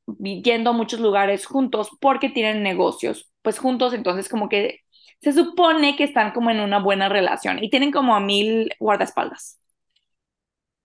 yendo 0.42 0.70
a 0.70 0.72
muchos 0.74 1.00
lugares 1.00 1.46
juntos 1.46 1.90
porque 2.00 2.28
tienen 2.30 2.62
negocios, 2.62 3.30
pues 3.42 3.58
juntos, 3.58 3.94
entonces 3.94 4.28
como 4.28 4.48
que 4.48 4.80
se 5.22 5.32
supone 5.32 5.96
que 5.96 6.04
están 6.04 6.32
como 6.32 6.50
en 6.50 6.60
una 6.60 6.78
buena 6.80 7.08
relación 7.08 7.62
y 7.64 7.70
tienen 7.70 7.92
como 7.92 8.14
a 8.14 8.20
mil 8.20 8.70
guardaespaldas. 8.78 9.58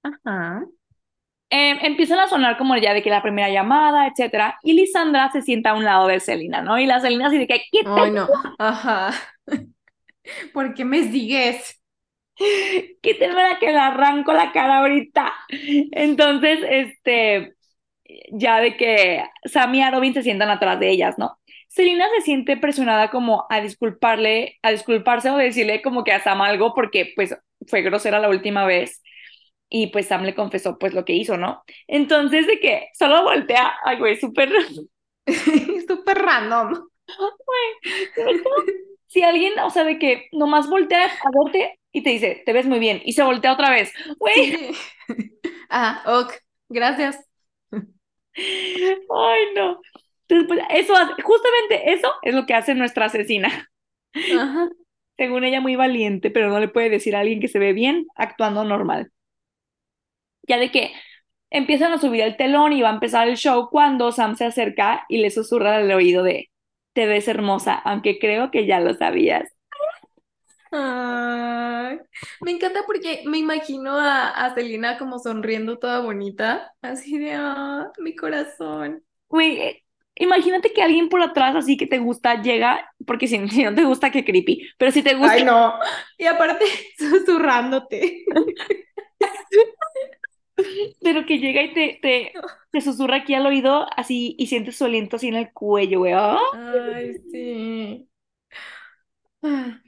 Ajá. 0.04 0.64
Eh, 1.54 1.78
empiezan 1.86 2.20
a 2.20 2.30
sonar 2.30 2.58
como 2.58 2.78
ya 2.78 2.93
de 2.93 3.04
que 3.04 3.10
la 3.10 3.22
primera 3.22 3.49
llamada, 3.49 4.08
etcétera, 4.08 4.58
y 4.64 4.74
Lisandra 4.74 5.30
se 5.32 5.41
sienta 5.41 5.72
a 5.72 5.76
un 5.76 5.84
lado 5.84 6.08
de 6.08 6.22
Selina, 6.22 6.62
¿no? 6.62 6.80
Y 6.80 6.86
la 6.86 7.02
Selina 7.02 7.28
así 7.28 7.38
de 7.38 7.47
que, 7.47 7.62
¿qué 7.72 7.82
Ay, 7.86 8.12
no, 8.12 8.28
ajá. 8.58 9.12
¿Por 10.54 10.74
qué 10.74 10.86
me 10.86 11.12
sigues? 11.12 11.82
¿Qué 12.38 13.14
te 13.16 13.30
que 13.60 13.72
le 13.72 13.78
arranco 13.78 14.32
la 14.32 14.54
cara 14.54 14.80
ahorita? 14.80 15.34
Entonces, 15.91 16.60
este, 16.70 17.56
ya 18.32 18.62
de 18.62 18.78
que 18.78 19.24
Sam 19.43 19.76
y 19.76 19.89
Robin 19.89 20.14
se 20.14 20.24
sientan 20.24 20.49
atrás 20.49 20.80
de 20.80 20.89
ellas, 20.89 21.18
¿no? 21.18 21.38
Selina 21.68 22.06
se 22.16 22.22
siente 22.24 22.58
presionada 22.58 23.10
como 23.10 23.45
a 23.49 23.62
disculparle, 23.62 24.58
a 24.62 24.72
disculparse 24.72 25.30
o 25.30 25.38
decirle 25.38 25.82
como 25.82 26.04
que 26.04 26.12
a 26.12 26.22
Sam 26.22 26.41
algo 26.41 26.74
porque 26.74 27.14
pues 27.16 27.38
fue 27.68 27.82
grosera 27.82 28.20
la 28.20 28.30
última 28.30 28.66
vez 28.66 29.02
y 29.74 29.88
pues 29.88 30.08
Sam 30.08 30.24
le 30.24 30.36
confesó 30.36 30.78
pues 30.78 30.94
lo 30.94 31.06
que 31.06 31.14
hizo, 31.14 31.38
¿no? 31.38 31.64
Entonces 31.88 32.46
de 32.46 32.60
que 32.60 32.90
solo 32.94 33.24
voltea, 33.24 33.74
ay 33.84 33.98
güey, 33.98 34.20
súper... 34.20 34.50
súper 35.88 36.18
random. 36.18 36.74
Güey, 37.08 38.42
si 39.08 39.24
alguien, 39.24 39.58
o 39.60 39.70
sea, 39.70 39.86
de 39.86 39.98
que 39.98 40.28
nomás 40.34 40.70
voltea 40.70 41.06
a 41.06 41.30
verte 41.44 41.80
y 41.94 42.04
te 42.04 42.10
dice, 42.10 42.44
te 42.46 42.54
ves 42.54 42.66
muy 42.66 42.80
bien, 42.80 43.02
y 43.06 43.14
se 43.14 43.24
voltea 43.24 43.54
otra 43.54 43.72
vez, 43.72 43.92
güey. 44.20 44.72
Ah, 45.74 46.04
ok, 46.06 46.34
gracias. 46.68 47.18
Ay, 47.72 49.46
no. 49.56 49.80
Entonces, 50.28 50.48
pues, 50.50 50.60
eso, 50.70 50.94
justamente 51.24 51.94
eso 51.94 52.12
es 52.24 52.36
lo 52.36 52.46
que 52.46 52.54
hace 52.54 52.76
nuestra 52.76 53.06
asesina. 53.06 53.70
Ajá. 54.14 54.70
Según 55.16 55.46
ella, 55.46 55.62
muy 55.62 55.78
valiente, 55.78 56.30
pero 56.30 56.50
no 56.50 56.60
le 56.60 56.68
puede 56.68 56.90
decir 56.90 57.16
a 57.16 57.22
alguien 57.22 57.40
que 57.40 57.48
se 57.48 57.58
ve 57.58 57.72
bien 57.72 58.06
actuando 58.16 58.66
normal 58.66 59.12
ya 60.52 60.60
de 60.60 60.70
que 60.70 60.91
empiezan 61.49 61.93
a 61.93 61.97
subir 61.97 62.22
el 62.22 62.36
telón 62.36 62.74
y 62.74 62.82
va 62.82 62.89
a 62.89 62.93
empezar 62.93 63.30
el 63.30 63.38
show 63.38 63.70
cuando 63.70 64.12
Sam 64.12 64.36
se 64.36 64.45
acerca 64.45 65.06
y 65.08 65.20
le 65.20 65.32
susurra 65.32 65.78
al 65.78 65.91
oído 65.91 66.24
de, 66.24 66.49
te 66.93 67.06
ves 67.06 67.28
hermosa, 67.30 67.76
aunque 67.76 68.20
creo 68.20 68.52
que 68.52 68.66
ya 68.66 68.82
lo 68.82 68.93
sabías. 68.93 69.49
me 70.72 72.52
encanta 72.52 72.82
porque 72.86 73.24
me 73.26 73.38
imagino 73.38 73.97
a, 73.97 74.28
a 74.28 74.54
Selena 74.54 74.97
como 74.97 75.20
sonriendo 75.20 75.80
toda 75.80 76.02
bonita, 76.02 76.74
así 76.82 77.18
de, 77.18 77.34
ah, 77.34 77.89
mi 77.99 78.14
corazón. 78.14 79.04
Güey, 79.30 79.62
eh, 79.62 79.84
imagínate 80.16 80.74
que 80.74 80.82
alguien 80.82 81.08
por 81.08 81.22
atrás 81.22 81.56
así 81.56 81.78
que 81.78 81.88
te 81.88 81.99
gusta 81.99 82.41
llega, 82.41 82.89
porque 83.08 83.28
si, 83.28 83.47
si, 83.49 83.64
no 83.64 83.74
te 83.74 83.86
gusta, 83.86 84.12
qué 84.12 84.26
creepy, 84.26 84.70
pero 84.78 84.91
si 84.91 85.02
te 85.02 85.16
gusta... 85.16 85.34
Ay, 85.34 85.43
no, 85.45 85.74
y 86.18 86.26
aparte 86.26 86.66
susurrándote. 86.97 88.26
Pero 91.01 91.26
que 91.26 91.39
llega 91.39 91.64
y 91.64 91.74
te, 91.74 91.99
te, 92.01 92.34
te, 92.72 92.82
susurra 92.82 93.18
aquí 93.18 93.34
al 93.34 93.45
oído 93.45 93.88
así 93.95 94.36
y 94.38 94.47
sientes 94.47 94.78
su 94.78 94.86
aliento 94.86 95.16
así 95.16 95.28
en 95.28 95.36
el 95.36 95.51
cuello, 95.51 95.99
güey. 95.99 96.14
¡Ah! 96.14 96.39
Ay, 96.53 97.14
sí. 97.32 98.07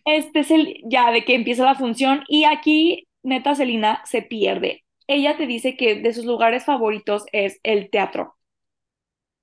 Este 0.06 0.40
es 0.40 0.52
el, 0.52 0.82
ya 0.86 1.12
de 1.12 1.24
que 1.26 1.36
empieza 1.36 1.64
la 1.66 1.76
función 1.76 2.24
y 2.28 2.46
aquí 2.46 3.08
neta 3.24 3.56
Celina 3.56 4.02
se 4.06 4.22
pierde. 4.22 4.84
Ella 5.08 5.38
te 5.38 5.48
dice 5.48 5.78
que 5.78 5.96
de 5.96 6.14
sus 6.14 6.26
lugares 6.26 6.66
favoritos 6.66 7.26
es 7.32 7.60
el 7.64 7.90
teatro. 7.90 8.36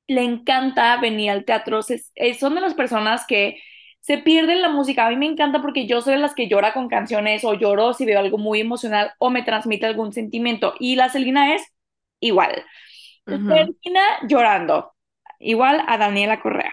Le 0.06 0.22
encanta 0.22 1.00
venir 1.00 1.30
al 1.30 1.44
teatro. 1.44 1.80
Eh, 2.16 2.34
son 2.34 2.54
de 2.54 2.60
las 2.60 2.74
personas 2.74 3.26
que 3.26 3.60
se 4.00 4.18
pierde 4.18 4.54
la 4.56 4.70
música. 4.70 5.06
A 5.06 5.10
mí 5.10 5.16
me 5.16 5.26
encanta 5.26 5.60
porque 5.62 5.86
yo 5.86 6.00
soy 6.02 6.14
de 6.14 6.20
las 6.20 6.34
que 6.34 6.48
llora 6.48 6.72
con 6.72 6.88
canciones 6.88 7.44
o 7.44 7.54
lloro 7.54 7.92
si 7.94 8.04
veo 8.06 8.18
algo 8.20 8.38
muy 8.38 8.60
emocional 8.60 9.12
o 9.18 9.30
me 9.30 9.42
transmite 9.42 9.86
algún 9.86 10.12
sentimiento. 10.12 10.74
Y 10.80 10.96
la 10.96 11.08
Celina 11.10 11.54
es 11.54 11.62
igual. 12.20 12.64
Celina 13.26 14.00
llorando, 14.28 14.94
igual 15.38 15.82
a 15.86 15.98
Daniela 15.98 16.40
Correa. 16.40 16.72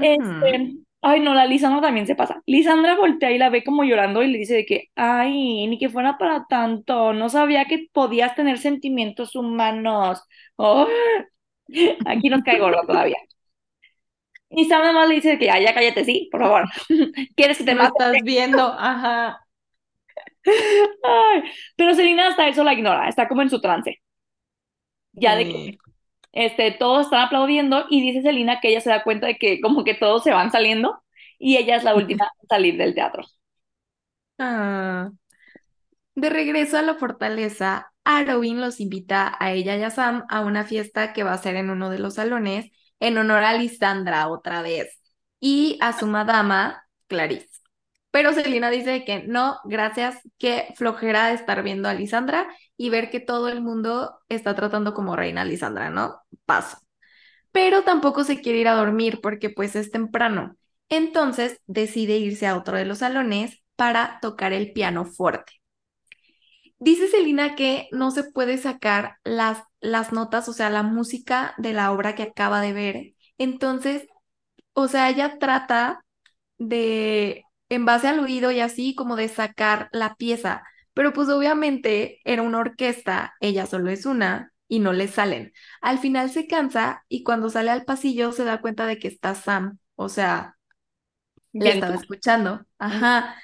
este, 0.00 0.74
ay, 1.02 1.20
no, 1.20 1.34
la 1.34 1.46
Lisandra 1.46 1.80
también 1.80 2.06
se 2.06 2.16
pasa. 2.16 2.42
Lisandra 2.46 2.96
voltea 2.96 3.30
y 3.32 3.38
la 3.38 3.50
ve 3.50 3.64
como 3.64 3.84
llorando 3.84 4.22
y 4.22 4.28
le 4.32 4.38
dice 4.38 4.54
de 4.54 4.66
que, 4.66 4.88
ay, 4.96 5.66
ni 5.68 5.78
que 5.78 5.88
fuera 5.90 6.18
para 6.18 6.46
tanto, 6.48 7.12
no 7.12 7.28
sabía 7.28 7.66
que 7.66 7.88
podías 7.92 8.34
tener 8.34 8.58
sentimientos 8.58 9.36
humanos. 9.36 10.22
aquí 12.06 12.28
nos 12.28 12.42
caigo 12.42 12.70
todavía. 12.86 13.18
Y 14.50 14.64
Sam 14.66 14.80
nada 14.82 14.92
más 14.92 15.08
le 15.08 15.16
dice 15.16 15.38
que 15.38 15.46
ya, 15.46 15.58
ya 15.60 15.74
cállate, 15.74 16.04
sí, 16.04 16.28
por 16.32 16.40
favor. 16.42 16.64
¿Quieres 17.36 17.58
que 17.58 17.64
te 17.64 17.74
mate? 17.74 17.88
estás 17.88 18.22
viendo, 18.22 18.62
ajá. 18.78 19.40
Ay, 21.02 21.42
pero 21.76 21.94
Selina 21.94 22.28
hasta 22.28 22.48
eso 22.48 22.64
la 22.64 22.72
ignora, 22.74 23.08
está 23.08 23.28
como 23.28 23.42
en 23.42 23.50
su 23.50 23.60
trance. 23.60 24.00
Ya 25.12 25.36
de 25.36 25.48
que 25.48 25.78
este, 26.32 26.72
todos 26.72 27.06
están 27.06 27.22
aplaudiendo 27.26 27.86
y 27.90 28.02
dice 28.02 28.22
Selina 28.22 28.60
que 28.60 28.70
ella 28.70 28.80
se 28.80 28.90
da 28.90 29.04
cuenta 29.04 29.26
de 29.26 29.38
que 29.38 29.60
como 29.60 29.84
que 29.84 29.94
todos 29.94 30.22
se 30.24 30.32
van 30.32 30.52
saliendo 30.52 31.02
y 31.38 31.56
ella 31.56 31.76
es 31.76 31.84
la 31.84 31.94
última 31.96 32.26
a 32.26 32.46
salir 32.48 32.76
del 32.78 32.94
teatro. 32.94 33.24
Ah. 34.38 35.10
De 36.14 36.30
regreso 36.30 36.76
a 36.78 36.82
la 36.82 36.94
fortaleza, 36.96 37.92
Arowin 38.04 38.60
los 38.60 38.80
invita 38.80 39.36
a 39.38 39.52
ella 39.52 39.76
y 39.76 39.82
a 39.82 39.90
Sam 39.90 40.24
a 40.28 40.40
una 40.40 40.64
fiesta 40.64 41.12
que 41.12 41.22
va 41.22 41.32
a 41.32 41.38
ser 41.38 41.56
en 41.56 41.70
uno 41.70 41.90
de 41.90 41.98
los 41.98 42.14
salones 42.14 42.70
en 43.00 43.18
honor 43.18 43.44
a 43.44 43.54
Lisandra 43.54 44.28
otra 44.28 44.62
vez 44.62 45.00
y 45.40 45.78
a 45.80 45.98
su 45.98 46.06
madama 46.06 46.84
Clarice. 47.06 47.48
Pero 48.10 48.32
Selina 48.32 48.70
dice 48.70 49.04
que 49.04 49.22
no, 49.24 49.58
gracias, 49.64 50.18
que 50.38 50.72
flojera 50.76 51.32
estar 51.32 51.62
viendo 51.62 51.88
a 51.88 51.94
Lisandra 51.94 52.48
y 52.76 52.90
ver 52.90 53.10
que 53.10 53.20
todo 53.20 53.48
el 53.48 53.60
mundo 53.60 54.18
está 54.28 54.54
tratando 54.54 54.94
como 54.94 55.14
reina 55.16 55.42
a 55.42 55.44
Lisandra, 55.44 55.90
¿no? 55.90 56.20
Paso. 56.46 56.78
Pero 57.52 57.82
tampoco 57.82 58.24
se 58.24 58.40
quiere 58.40 58.60
ir 58.60 58.68
a 58.68 58.74
dormir 58.74 59.20
porque 59.22 59.50
pues 59.50 59.76
es 59.76 59.90
temprano. 59.90 60.56
Entonces 60.88 61.60
decide 61.66 62.18
irse 62.18 62.46
a 62.46 62.56
otro 62.56 62.76
de 62.76 62.84
los 62.86 62.98
salones 62.98 63.62
para 63.76 64.18
tocar 64.20 64.52
el 64.52 64.72
piano 64.72 65.04
fuerte. 65.04 65.57
Dice 66.80 67.08
Selina 67.08 67.56
que 67.56 67.88
no 67.92 68.10
se 68.12 68.24
puede 68.24 68.56
sacar 68.58 69.16
las, 69.24 69.62
las 69.80 70.12
notas, 70.12 70.48
o 70.48 70.52
sea, 70.52 70.70
la 70.70 70.82
música 70.84 71.54
de 71.58 71.72
la 71.72 71.92
obra 71.92 72.14
que 72.14 72.22
acaba 72.24 72.60
de 72.60 72.72
ver. 72.72 73.14
Entonces, 73.36 74.06
o 74.74 74.88
sea, 74.88 75.10
ella 75.10 75.38
trata 75.38 76.04
de, 76.58 77.44
en 77.68 77.84
base 77.86 78.08
al 78.08 78.20
oído 78.20 78.50
y 78.52 78.60
así, 78.60 78.94
como 78.94 79.16
de 79.16 79.28
sacar 79.28 79.88
la 79.92 80.16
pieza. 80.16 80.64
Pero 80.94 81.12
pues 81.12 81.28
obviamente 81.28 82.20
era 82.24 82.42
una 82.42 82.58
orquesta, 82.58 83.34
ella 83.40 83.66
solo 83.66 83.90
es 83.90 84.06
una 84.06 84.52
y 84.68 84.80
no 84.80 84.92
le 84.92 85.08
salen. 85.08 85.52
Al 85.80 85.98
final 85.98 86.30
se 86.30 86.46
cansa 86.46 87.04
y 87.08 87.22
cuando 87.24 87.50
sale 87.50 87.70
al 87.70 87.84
pasillo 87.84 88.32
se 88.32 88.44
da 88.44 88.60
cuenta 88.60 88.86
de 88.86 88.98
que 88.98 89.08
está 89.08 89.34
Sam, 89.34 89.78
o 89.96 90.08
sea, 90.08 90.56
le 91.58 91.70
estaba 91.70 91.94
escuchando. 91.94 92.64
Ajá. 92.78 93.36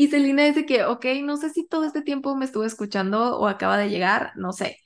Y 0.00 0.08
Celina 0.08 0.44
dice 0.46 0.64
que, 0.64 0.84
ok, 0.86 1.04
no 1.22 1.36
sé 1.36 1.50
si 1.50 1.66
todo 1.66 1.84
este 1.84 2.00
tiempo 2.00 2.34
me 2.34 2.46
estuvo 2.46 2.64
escuchando 2.64 3.36
o 3.38 3.46
acaba 3.46 3.76
de 3.76 3.90
llegar, 3.90 4.32
no 4.34 4.54
sé. 4.54 4.78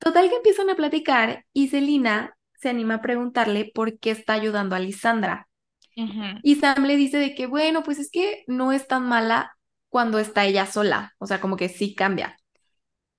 Total 0.00 0.28
que 0.28 0.34
empiezan 0.38 0.68
a 0.70 0.74
platicar 0.74 1.46
y 1.52 1.68
Selina 1.68 2.36
se 2.54 2.70
anima 2.70 2.94
a 2.94 3.00
preguntarle 3.00 3.70
por 3.72 4.00
qué 4.00 4.10
está 4.10 4.32
ayudando 4.32 4.74
a 4.74 4.80
Lisandra. 4.80 5.48
Ujú. 5.96 6.40
Y 6.42 6.56
Sam 6.56 6.84
le 6.84 6.96
dice 6.96 7.18
de 7.18 7.36
que, 7.36 7.46
bueno, 7.46 7.84
pues 7.84 8.00
es 8.00 8.10
que 8.10 8.42
no 8.48 8.72
es 8.72 8.88
tan 8.88 9.04
mala 9.06 9.56
cuando 9.88 10.18
está 10.18 10.44
ella 10.46 10.66
sola, 10.66 11.14
o 11.18 11.28
sea, 11.28 11.40
como 11.40 11.56
que 11.56 11.68
sí 11.68 11.94
cambia. 11.94 12.36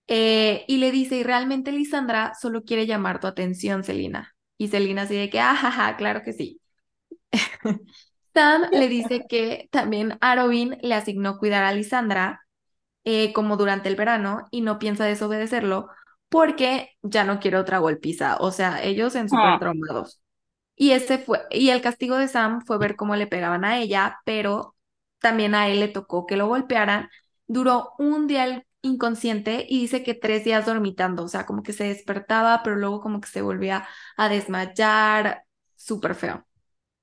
Eh, 0.07 0.65
y 0.67 0.79
le 0.79 0.91
dice, 0.91 1.15
y 1.15 1.23
realmente 1.23 1.71
Lisandra 1.71 2.33
solo 2.41 2.65
quiere 2.65 2.87
llamar 2.87 3.21
tu 3.21 3.27
atención, 3.27 3.85
Selina. 3.85 4.35
Y 4.57 4.67
Selina 4.67 5.03
así 5.03 5.15
de 5.15 5.29
que, 5.29 5.39
ajaja, 5.39 5.95
claro 5.95 6.23
que 6.23 6.33
sí. 6.33 6.61
Sam 8.33 8.63
le 8.71 8.87
dice 8.87 9.27
que 9.27 9.67
también 9.71 10.17
Arobin 10.21 10.77
le 10.81 10.95
asignó 10.95 11.37
cuidar 11.37 11.63
a 11.63 11.73
Lisandra 11.73 12.41
eh, 13.05 13.33
como 13.33 13.57
durante 13.57 13.89
el 13.89 13.95
verano 13.95 14.47
y 14.51 14.61
no 14.61 14.79
piensa 14.79 15.05
desobedecerlo 15.05 15.89
porque 16.29 16.91
ya 17.03 17.23
no 17.25 17.39
quiere 17.39 17.57
otra 17.57 17.79
golpiza. 17.79 18.37
O 18.39 18.51
sea, 18.51 18.83
ellos 18.83 19.15
en 19.15 19.29
súper 19.29 19.57
Ah, 19.57 19.59
traumados. 19.59 20.21
Y 20.75 20.91
ese 20.91 21.19
fue, 21.19 21.41
y 21.51 21.69
el 21.69 21.81
castigo 21.81 22.17
de 22.17 22.27
Sam 22.27 22.61
fue 22.65 22.77
ver 22.79 22.95
cómo 22.95 23.15
le 23.15 23.27
pegaban 23.27 23.65
a 23.65 23.79
ella, 23.79 24.19
pero 24.25 24.75
también 25.19 25.55
a 25.55 25.69
él 25.69 25.79
le 25.79 25.87
tocó 25.89 26.25
que 26.25 26.37
lo 26.37 26.47
golpearan. 26.47 27.09
Duró 27.47 27.91
un 27.99 28.27
día 28.27 28.65
inconsciente 28.81 29.65
y 29.69 29.81
dice 29.81 30.03
que 30.03 30.15
tres 30.15 30.43
días 30.43 30.65
dormitando, 30.65 31.23
o 31.23 31.27
sea, 31.27 31.45
como 31.45 31.61
que 31.63 31.73
se 31.73 31.83
despertaba, 31.85 32.63
pero 32.63 32.77
luego 32.77 33.01
como 33.01 33.21
que 33.21 33.29
se 33.29 33.41
volvía 33.43 33.87
a 34.17 34.29
desmayar, 34.29 35.45
súper 35.75 36.15
feo. 36.15 36.45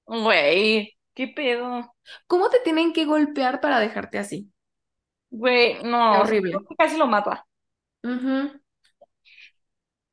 Güey, 0.07 0.98
¿qué 1.19 1.27
pedo? 1.27 1.97
¿Cómo 2.29 2.49
te 2.49 2.61
tienen 2.61 2.93
que 2.93 3.05
golpear 3.05 3.61
para 3.61 3.81
dejarte 3.81 4.21
así? 4.21 4.53
Güey, 5.31 5.83
no, 5.83 6.21
horrible. 6.21 6.57
casi 6.79 6.97
lo 6.97 7.09
mata. 7.09 7.45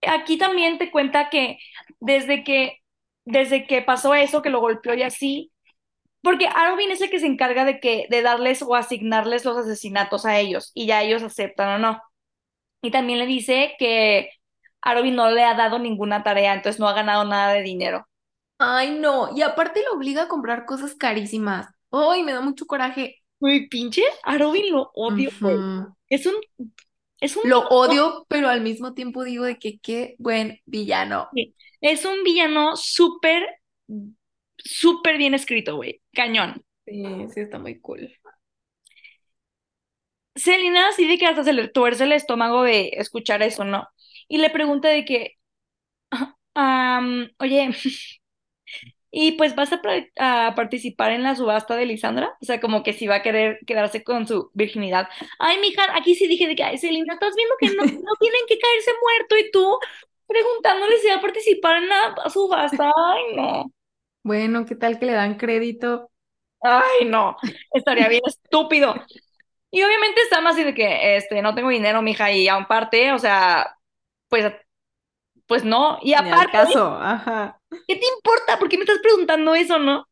Aquí 0.02 0.40
también 0.40 0.80
te 0.80 0.90
cuenta 0.90 1.30
que 1.30 1.60
desde 2.00 2.44
que, 2.44 2.80
desde 3.24 3.68
que 3.68 3.84
pasó 3.84 4.16
eso, 4.16 4.42
que 4.42 4.50
lo 4.50 4.62
golpeó 4.62 4.96
y 4.96 5.04
así, 5.04 5.52
porque 6.24 6.48
Arvin 6.48 6.90
es 6.90 7.02
el 7.02 7.12
que 7.12 7.20
se 7.20 7.28
encarga 7.28 7.66
de 7.66 7.80
que, 7.80 8.08
de 8.10 8.24
darles 8.24 8.64
o 8.64 8.74
asignarles 8.74 9.46
los 9.46 9.58
asesinatos 9.58 10.26
a 10.26 10.40
ellos, 10.40 10.72
y 10.74 10.88
ya 10.88 11.04
ellos 11.04 11.22
aceptan 11.22 11.70
o 11.70 11.78
no. 11.78 12.02
Y 12.82 12.90
también 12.90 13.20
le 13.20 13.28
dice 13.28 13.76
que 13.78 14.32
Arvin 14.82 15.16
no 15.16 15.30
le 15.30 15.44
ha 15.44 15.54
dado 15.54 15.78
ninguna 15.78 16.24
tarea, 16.24 16.56
entonces 16.56 16.80
no 16.80 16.88
ha 16.90 16.94
ganado 16.94 17.26
nada 17.26 17.54
de 17.54 17.62
dinero. 17.62 18.08
Ay, 18.58 18.98
no. 19.00 19.36
Y 19.36 19.42
aparte 19.42 19.82
lo 19.84 19.98
obliga 19.98 20.24
a 20.24 20.28
comprar 20.28 20.66
cosas 20.66 20.96
carísimas. 20.96 21.68
Ay, 21.92 22.24
me 22.24 22.34
da 22.34 22.42
mucho 22.42 22.66
coraje. 22.66 23.18
Güey, 23.40 23.68
pinche 23.68 24.04
Arvin 24.24 24.72
lo 24.72 24.92
odio, 24.94 25.30
güey. 25.42 25.56
Ujú. 25.56 25.96
Es 26.10 26.26
un, 26.26 26.36
es 27.20 27.36
un 27.36 27.50
Lo 27.50 27.68
odio, 27.68 28.26
pero 28.28 28.48
al 28.48 28.62
mismo 28.62 28.94
tiempo 28.94 29.24
digo 29.24 29.44
de 29.44 29.58
que 29.58 29.80
qué 29.80 30.16
buen 30.18 30.60
villano. 30.66 31.30
Es 31.82 32.06
un 32.06 32.24
villano 32.24 32.76
súper, 32.76 33.48
súper 34.58 35.18
bien 35.18 35.34
escrito, 35.34 35.76
güey. 35.76 36.02
Cañón. 36.14 36.64
Sí, 36.86 37.04
sí, 37.34 37.42
está 37.42 37.60
muy 37.60 37.80
cool. 37.80 38.10
Selina 40.36 40.92
sí 40.92 41.08
de 41.08 41.18
que 41.18 41.26
hasta 41.26 41.44
se 41.44 41.54
le 41.54 41.68
tuerce 41.70 42.04
el 42.04 42.12
estómago 42.12 42.64
de 42.64 42.90
escuchar 42.94 43.42
eso, 43.42 43.64
¿no? 43.64 43.88
Y 44.28 44.38
le 44.38 44.50
pregunta 44.50 44.90
de 44.90 45.06
que, 45.06 45.38
am, 46.54 47.30
oye, 47.40 47.70
¿y 49.18 49.32
pues 49.32 49.56
vas 49.56 49.72
a, 49.72 50.54
participar 50.56 51.12
en 51.12 51.24
la 51.24 51.36
subasta 51.36 51.78
de 51.78 51.86
Lisandra? 51.86 52.36
O 52.42 52.46
sea, 52.46 52.60
como 52.60 52.84
que 52.84 52.92
si 52.92 53.08
va 53.08 53.16
a 53.16 53.22
querer 53.22 53.60
quedarse 53.66 54.04
con 54.04 54.28
su 54.28 54.52
virginidad. 54.54 55.08
Ay, 55.40 55.58
mija, 55.62 55.84
aquí 55.96 56.16
sí 56.16 56.28
dije 56.28 56.50
de 56.50 56.56
que, 56.58 56.64
ay, 56.64 56.78
Selina, 56.78 57.14
estás 57.14 57.34
viendo 57.34 57.56
que 57.58 57.68
no, 57.68 57.84
no 57.84 58.14
tienen 58.20 58.42
que 58.46 58.60
caerse 58.60 58.92
muerto 59.02 59.38
y 59.38 59.52
tú 59.52 59.80
preguntándole 60.28 60.98
si 60.98 61.08
va 61.08 61.16
a 61.16 61.22
participar 61.22 61.78
en 61.78 61.88
la 61.88 62.30
subasta. 62.30 62.92
Ay, 62.94 63.36
no. 63.38 63.72
Bueno, 64.22 64.66
¿qué 64.66 64.76
tal 64.76 65.00
que 65.00 65.06
le 65.06 65.14
dan 65.14 65.38
crédito? 65.38 66.12
Ay, 66.62 67.06
no, 67.06 67.38
estaría 67.72 68.10
bien 68.10 68.24
estúpido. 68.26 68.96
Y 69.72 69.82
obviamente 69.82 70.22
está 70.24 70.42
más 70.42 70.56
así 70.56 70.66
de 70.66 70.74
que, 70.74 71.16
este, 71.16 71.42
no 71.42 71.56
tengo 71.56 71.70
dinero, 71.70 72.02
mija, 72.02 72.34
y 72.34 72.50
aparte, 72.50 73.14
o 73.14 73.20
sea, 73.20 73.78
pues, 74.28 74.52
pues 75.48 75.64
no. 75.64 76.00
Y 76.02 76.14
aparte, 76.14 76.52
caso, 76.52 76.98
ajá. 77.00 77.60
¿qué 77.70 77.96
te 77.96 78.06
importa? 78.18 78.58
¿Por 78.60 78.70
qué 78.70 78.78
me 78.78 78.84
estás 78.84 79.00
preguntando 79.00 79.56
eso, 79.56 79.80
no? 79.80 80.08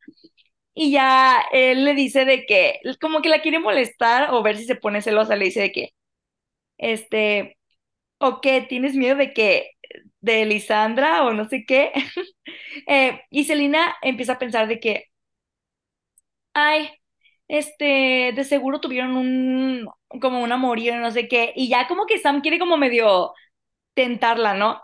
Y 0.76 0.92
ya 0.92 1.44
él 1.52 1.86
le 1.86 1.94
dice 1.94 2.26
de 2.26 2.46
que, 2.46 2.80
como 3.02 3.22
que 3.22 3.30
la 3.30 3.42
quiere 3.42 3.60
molestar 3.60 4.34
o 4.34 4.44
ver 4.44 4.58
si 4.58 4.66
se 4.66 4.76
pone 4.76 5.02
celosa, 5.02 5.36
le 5.36 5.46
dice 5.46 5.62
de 5.62 5.72
que, 5.72 5.90
este, 6.78 7.58
o 8.20 8.42
que 8.42 8.62
tienes 8.62 8.96
miedo 8.96 9.18
de 9.18 9.34
que, 9.34 9.72
de 10.22 10.46
Lisandra 10.46 11.26
o 11.26 11.34
no 11.34 11.46
sé 11.46 11.66
qué. 11.66 11.92
Eh, 12.88 13.22
y 13.30 13.46
Selina 13.46 13.96
empieza 14.02 14.34
a 14.34 14.40
pensar 14.40 14.68
de 14.68 14.80
que, 14.80 15.06
ay, 16.54 16.90
este, 17.48 18.34
de 18.36 18.44
seguro 18.44 18.80
tuvieron 18.82 19.18
un, 19.18 19.88
como 20.22 20.42
un 20.44 20.52
amorío, 20.52 20.98
no 20.98 21.12
sé 21.12 21.28
qué, 21.28 21.54
y 21.56 21.70
ya 21.70 21.88
como 21.88 22.06
que 22.06 22.20
Sam 22.20 22.42
quiere 22.42 22.60
como 22.60 22.78
medio 22.78 23.34
tentarla, 23.96 24.54
¿no? 24.56 24.82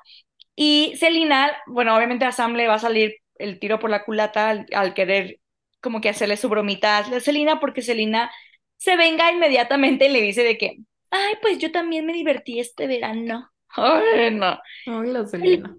Y 0.62 0.95
Selina, 0.97 1.53
bueno, 1.68 1.95
obviamente 1.95 2.26
a 2.26 2.32
Sam 2.34 2.53
le 2.55 2.68
va 2.68 2.76
a 2.76 2.80
salir 2.80 3.16
el 3.36 3.60
tiro 3.60 3.80
por 3.80 3.89
la 3.89 4.03
culata 4.05 4.49
al, 4.49 4.66
al 4.74 4.93
querer 4.93 5.39
como 5.82 6.01
que 6.01 6.10
hacerle 6.10 6.36
su 6.38 6.49
bromita 6.49 6.97
a 6.99 7.20
Selina, 7.22 7.60
porque 7.62 7.82
Selina 7.82 8.30
se 8.78 8.97
venga 8.97 9.32
inmediatamente 9.32 10.07
y 10.07 10.10
le 10.14 10.22
dice 10.22 10.43
de 10.43 10.57
que, 10.57 10.80
ay, 11.12 11.36
pues 11.41 11.60
yo 11.60 11.72
también 11.72 12.05
me 12.05 12.14
divertí 12.14 12.60
este 12.60 12.88
verano. 12.88 13.49
Ay, 13.78 14.32
no. 14.36 14.60
Ay, 14.86 15.07
la 15.14 15.26
El, 15.41 15.64
Selena. 15.66 15.78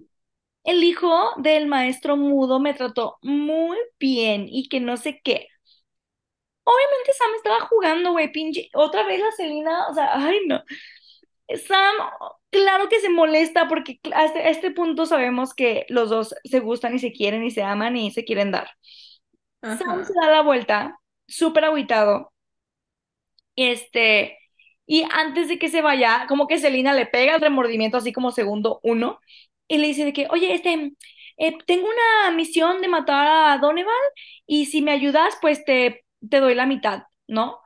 el 0.65 0.83
hijo 0.83 1.33
del 1.37 1.67
maestro 1.67 2.17
mudo 2.17 2.59
me 2.59 2.73
trató 2.75 3.19
muy 3.23 3.77
bien 3.99 4.47
y 4.49 4.69
que 4.69 4.79
no 4.81 4.97
sé 4.97 5.21
qué. 5.23 5.47
Obviamente 6.63 7.13
Sam 7.13 7.29
estaba 7.35 7.59
jugando, 7.67 8.11
güey, 8.11 8.31
pinche. 8.31 8.69
Otra 8.73 9.03
vez 9.05 9.19
la 9.19 9.31
Selena, 9.31 9.87
o 9.89 9.93
sea, 9.93 10.11
ay, 10.15 10.39
no. 10.47 10.63
Sam, 11.67 11.95
claro 12.51 12.89
que 12.89 12.99
se 13.01 13.09
molesta 13.09 13.67
porque 13.67 13.99
cl- 14.03 14.13
a 14.15 14.25
este, 14.25 14.49
este 14.49 14.71
punto 14.71 15.05
sabemos 15.05 15.53
que 15.53 15.85
los 15.89 16.09
dos 16.09 16.35
se 16.43 16.59
gustan 16.59 16.95
y 16.95 16.99
se 16.99 17.11
quieren 17.13 17.43
y 17.43 17.51
se 17.51 17.63
aman 17.63 17.97
y 17.97 18.11
se 18.11 18.25
quieren 18.25 18.51
dar. 18.51 18.71
Sam 19.63 20.03
se 20.05 20.13
da 20.21 20.29
la 20.31 20.41
vuelta, 20.43 20.99
súper 21.27 21.65
agüitado, 21.65 22.31
este, 23.55 24.37
y 24.85 25.03
antes 25.11 25.47
de 25.47 25.59
que 25.59 25.69
se 25.69 25.81
vaya, 25.81 26.25
como 26.27 26.47
que 26.47 26.59
Selena 26.59 26.93
le 26.93 27.05
pega 27.05 27.35
el 27.35 27.41
remordimiento 27.41 27.97
así 27.97 28.13
como 28.13 28.31
segundo 28.31 28.79
uno 28.83 29.19
y 29.67 29.77
le 29.77 29.87
dice 29.87 30.05
de 30.05 30.13
que, 30.13 30.27
oye, 30.31 30.53
este, 30.53 30.93
eh, 31.37 31.57
tengo 31.65 31.87
una 31.87 32.35
misión 32.35 32.81
de 32.81 32.87
matar 32.87 33.27
a 33.27 33.57
Doneval 33.59 33.93
y 34.45 34.65
si 34.67 34.81
me 34.81 34.91
ayudas, 34.91 35.35
pues 35.41 35.63
te, 35.65 36.05
te 36.29 36.39
doy 36.39 36.55
la 36.55 36.65
mitad, 36.65 37.03
¿no? 37.27 37.59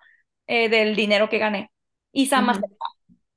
Eh, 0.47 0.69
del 0.69 0.95
dinero 0.95 1.29
que 1.29 1.39
gané. 1.39 1.71
Y 2.11 2.27
Sam 2.27 2.47
Ujú. 2.51 2.75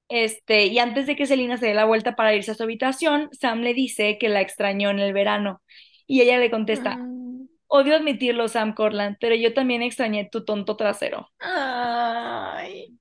Este, 0.09 0.67
y 0.67 0.79
antes 0.79 1.07
de 1.07 1.17
que 1.17 1.27
Selina 1.27 1.57
se 1.59 1.67
dé 1.67 1.75
la 1.75 1.85
vuelta 1.85 2.17
para 2.17 2.35
irse 2.35 2.53
a 2.53 2.55
su 2.55 2.63
habitación, 2.65 3.29
Sam 3.33 3.61
le 3.63 3.75
dice 3.75 4.19
que 4.19 4.29
la 4.29 4.41
extrañó 4.41 4.91
en 4.91 5.01
el 5.01 5.13
verano. 5.13 5.63
Y 6.07 6.23
ella 6.23 6.39
le 6.39 6.51
contesta, 6.51 6.99
Mm. 6.99 7.49
odio 7.69 7.97
admitirlo, 7.97 8.49
Sam 8.49 8.75
Corland, 8.75 9.17
pero 9.21 9.35
yo 9.37 9.55
también 9.55 9.83
extrañé 9.83 10.29
tu 10.31 10.45
tonto 10.45 10.77
trasero. 10.77 11.29
Ay, 11.41 12.99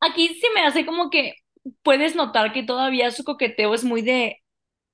Aquí 0.00 0.28
sí 0.28 0.46
me 0.54 0.62
hace 0.62 0.86
como 0.86 1.10
que 1.10 1.34
puedes 1.82 2.14
notar 2.16 2.52
que 2.52 2.62
todavía 2.62 3.10
su 3.10 3.24
coqueteo 3.24 3.74
es 3.74 3.84
muy 3.84 4.02
de, 4.02 4.42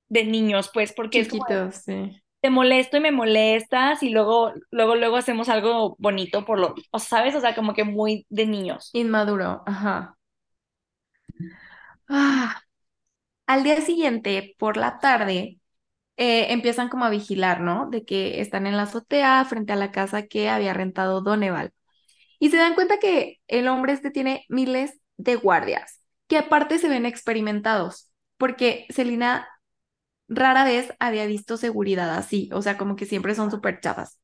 de 0.09 0.25
niños, 0.25 0.71
pues, 0.75 0.93
porque 0.95 1.21
es 1.21 1.29
como, 1.29 1.45
sí. 1.73 2.23
te 2.41 2.51
molesto 2.51 2.97
y 2.99 3.01
me 3.01 3.13
molestas 3.13 4.03
y 4.03 4.11
luego, 4.11 4.53
luego, 4.71 4.97
luego 4.97 5.17
hacemos 5.17 5.49
algo 5.49 5.97
bonito 5.99 6.45
por 6.45 6.59
lo, 6.61 6.75
o 6.93 6.99
¿sabes? 6.99 7.35
O 7.37 7.41
sea, 7.41 7.55
como 7.55 7.75
que 7.75 7.85
muy 7.85 8.27
de 8.31 8.47
niños. 8.47 8.99
Inmaduro, 9.01 9.63
ajá. 9.67 10.17
Ah, 12.15 12.63
al 13.47 13.65
día 13.65 13.81
siguiente, 13.83 14.57
por 14.59 14.77
la 14.77 14.99
tarde, 15.01 15.61
eh, 16.19 16.53
empiezan 16.53 16.89
como 16.91 17.05
a 17.07 17.11
vigilar, 17.11 17.61
¿no? 17.61 17.89
De 17.91 18.05
que 18.05 18.41
están 18.41 18.67
en 18.67 18.77
la 18.77 18.85
azotea 18.85 19.45
frente 19.47 19.73
a 19.73 19.77
la 19.77 19.93
casa 19.93 20.27
que 20.27 20.51
había 20.51 20.75
rentado 20.75 21.23
Doneval. 21.23 21.73
Y 22.41 22.51
se 22.51 22.59
dan 22.59 22.75
cuenta 22.75 22.99
que 22.99 23.41
el 23.49 23.69
hombre 23.69 23.93
este 23.95 24.11
tiene 24.11 24.47
miles 24.49 25.01
de 25.19 25.37
guardias, 25.37 26.03
que 26.29 26.39
aparte 26.39 26.79
se 26.79 26.89
ven 26.89 27.07
experimentados, 27.07 28.11
porque 28.39 28.87
Selina 28.91 29.49
rara 30.29 30.65
vez 30.65 30.95
había 31.01 31.27
visto 31.27 31.57
seguridad 31.59 32.11
así, 32.17 32.51
o 32.55 32.63
sea, 32.63 32.79
como 32.79 32.97
que 32.97 33.07
siempre 33.07 33.35
son 33.37 33.51
súper 33.51 33.81
chafas. 33.81 34.21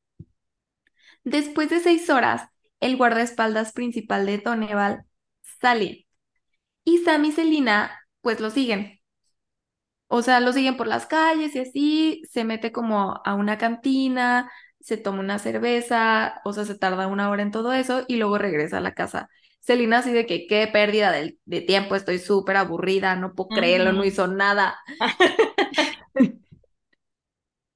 Después 1.23 1.69
de 1.69 1.79
seis 1.79 2.09
horas, 2.09 2.49
el 2.79 2.97
guardaespaldas 2.97 3.71
principal 3.73 4.25
de 4.25 4.37
Doneval 4.39 5.05
sale 5.61 6.07
y 6.89 6.97
Sam 6.99 7.25
y 7.25 7.31
Selina 7.31 7.91
pues 8.21 8.39
lo 8.39 8.49
siguen. 8.49 8.99
O 10.07 10.21
sea, 10.23 10.39
lo 10.39 10.53
siguen 10.53 10.75
por 10.77 10.87
las 10.87 11.05
calles 11.05 11.55
y 11.55 11.59
así, 11.59 12.21
se 12.31 12.43
mete 12.43 12.71
como 12.71 13.21
a 13.25 13.35
una 13.35 13.57
cantina, 13.59 14.51
se 14.81 14.97
toma 14.97 15.19
una 15.19 15.37
cerveza, 15.39 16.41
o 16.45 16.53
sea, 16.53 16.65
se 16.65 16.77
tarda 16.77 17.07
una 17.07 17.29
hora 17.29 17.43
en 17.43 17.51
todo 17.51 17.73
eso 17.73 18.05
y 18.07 18.17
luego 18.17 18.37
regresa 18.39 18.79
a 18.79 18.81
la 18.81 18.93
casa. 18.95 19.29
Selina 19.59 19.99
así 19.99 20.11
de 20.11 20.25
que 20.25 20.47
qué 20.47 20.67
pérdida 20.67 21.11
de, 21.11 21.37
de 21.45 21.61
tiempo, 21.61 21.95
estoy 21.95 22.17
súper 22.17 22.57
aburrida, 22.57 23.15
no 23.15 23.35
puedo 23.35 23.49
creerlo, 23.49 23.93
no 23.93 24.03
hizo 24.03 24.27
nada. 24.27 24.77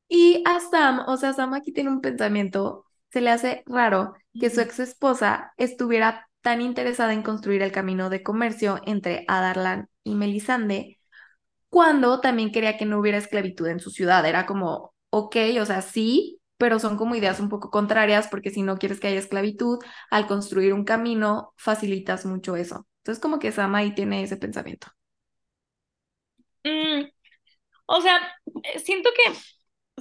Y 0.08 0.44
a 0.46 0.60
Sam, 0.60 1.04
o 1.08 1.18
sea, 1.18 1.34
Sam 1.34 1.54
aquí 1.54 1.72
tiene 1.74 1.90
un 1.90 2.02
pensamiento, 2.02 2.86
se 3.12 3.22
le 3.22 3.32
hace 3.32 3.64
raro 3.66 4.14
que 4.40 4.50
su 4.50 4.62
ex 4.62 4.80
esposa 4.80 5.54
estuviera 5.58 6.30
tan 6.44 6.62
interesada 6.62 7.14
en 7.14 7.24
construir 7.24 7.64
el 7.64 7.74
camino 7.74 8.12
de 8.12 8.24
comercio 8.24 8.82
entre 8.88 9.26
Adarlan 9.30 9.90
y 10.06 10.16
Melisande, 10.16 11.00
cuando 11.70 12.22
también 12.22 12.52
quería 12.52 12.78
que 12.78 12.86
no 12.86 13.00
hubiera 13.00 13.18
esclavitud 13.18 13.68
en 13.68 13.80
su 13.80 13.90
ciudad. 13.92 14.26
Era 14.26 14.46
como, 14.46 14.94
ok, 15.10 15.36
o 15.62 15.66
sea, 15.66 15.82
sí, 15.82 16.40
pero 16.58 16.80
son 16.80 16.98
como 16.98 17.16
ideas 17.16 17.40
un 17.40 17.50
poco 17.50 17.70
contrarias, 17.72 18.28
porque 18.30 18.52
si 18.52 18.62
no 18.64 18.78
quieres 18.78 19.00
que 19.00 19.08
haya 19.08 19.20
esclavitud, 19.20 19.80
al 20.12 20.28
construir 20.28 20.74
un 20.74 20.86
camino, 20.86 21.54
facilitas 21.58 22.26
mucho 22.26 22.56
eso. 22.56 22.88
Entonces, 23.00 23.22
como 23.22 23.40
que 23.40 23.52
Sam 23.52 23.76
ahí 23.76 23.96
tiene 23.96 24.24
ese 24.24 24.38
pensamiento. 24.38 24.88
Mm, 26.64 27.06
o 27.88 28.02
sea, 28.02 28.18
eh, 28.64 28.80
siento 28.80 29.10
que 29.16 29.34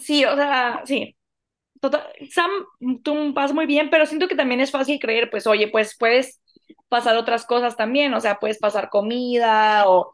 sí, 0.03 0.24
o 0.24 0.36
sea, 0.36 0.82
sí. 0.86 1.16
Total, 1.83 2.01
Sam, 2.30 2.51
tú 3.03 3.33
vas 3.35 3.53
muy 3.53 3.66
bien, 3.66 3.91
pero 3.91 4.07
siento 4.07 4.28
que 4.28 4.37
también 4.37 4.61
es 4.61 4.70
fácil 4.70 5.01
creer, 5.01 5.30
pues, 5.30 5.49
oye, 5.49 5.66
pues 5.66 5.97
puedes 5.99 6.41
pasar 6.89 7.16
otras 7.16 7.45
cosas 7.45 7.76
también, 7.76 8.14
o 8.14 8.20
sea, 8.20 8.39
puedes 8.39 8.59
pasar 8.61 8.89
comida 8.89 9.89
o... 9.89 10.12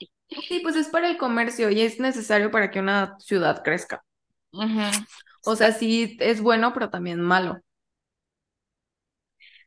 Sí, 0.48 0.60
pues 0.62 0.76
es 0.76 0.88
para 0.88 1.10
el 1.10 1.18
comercio 1.18 1.68
y 1.70 1.82
es 1.82 2.00
necesario 2.00 2.50
para 2.50 2.70
que 2.70 2.80
una 2.80 3.18
ciudad 3.18 3.62
crezca. 3.62 4.02
Ujú. 4.52 4.80
O 5.44 5.56
sea, 5.56 5.72
sí 5.72 6.16
es 6.20 6.40
bueno, 6.40 6.72
pero 6.72 6.88
también 6.88 7.20
malo. 7.20 7.60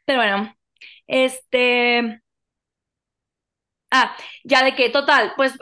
Pero 0.05 0.19
bueno, 0.19 0.55
este... 1.07 2.21
Ah, 3.91 4.15
ya 4.43 4.63
de 4.63 4.75
que, 4.75 4.89
total, 4.89 5.33
pues 5.35 5.53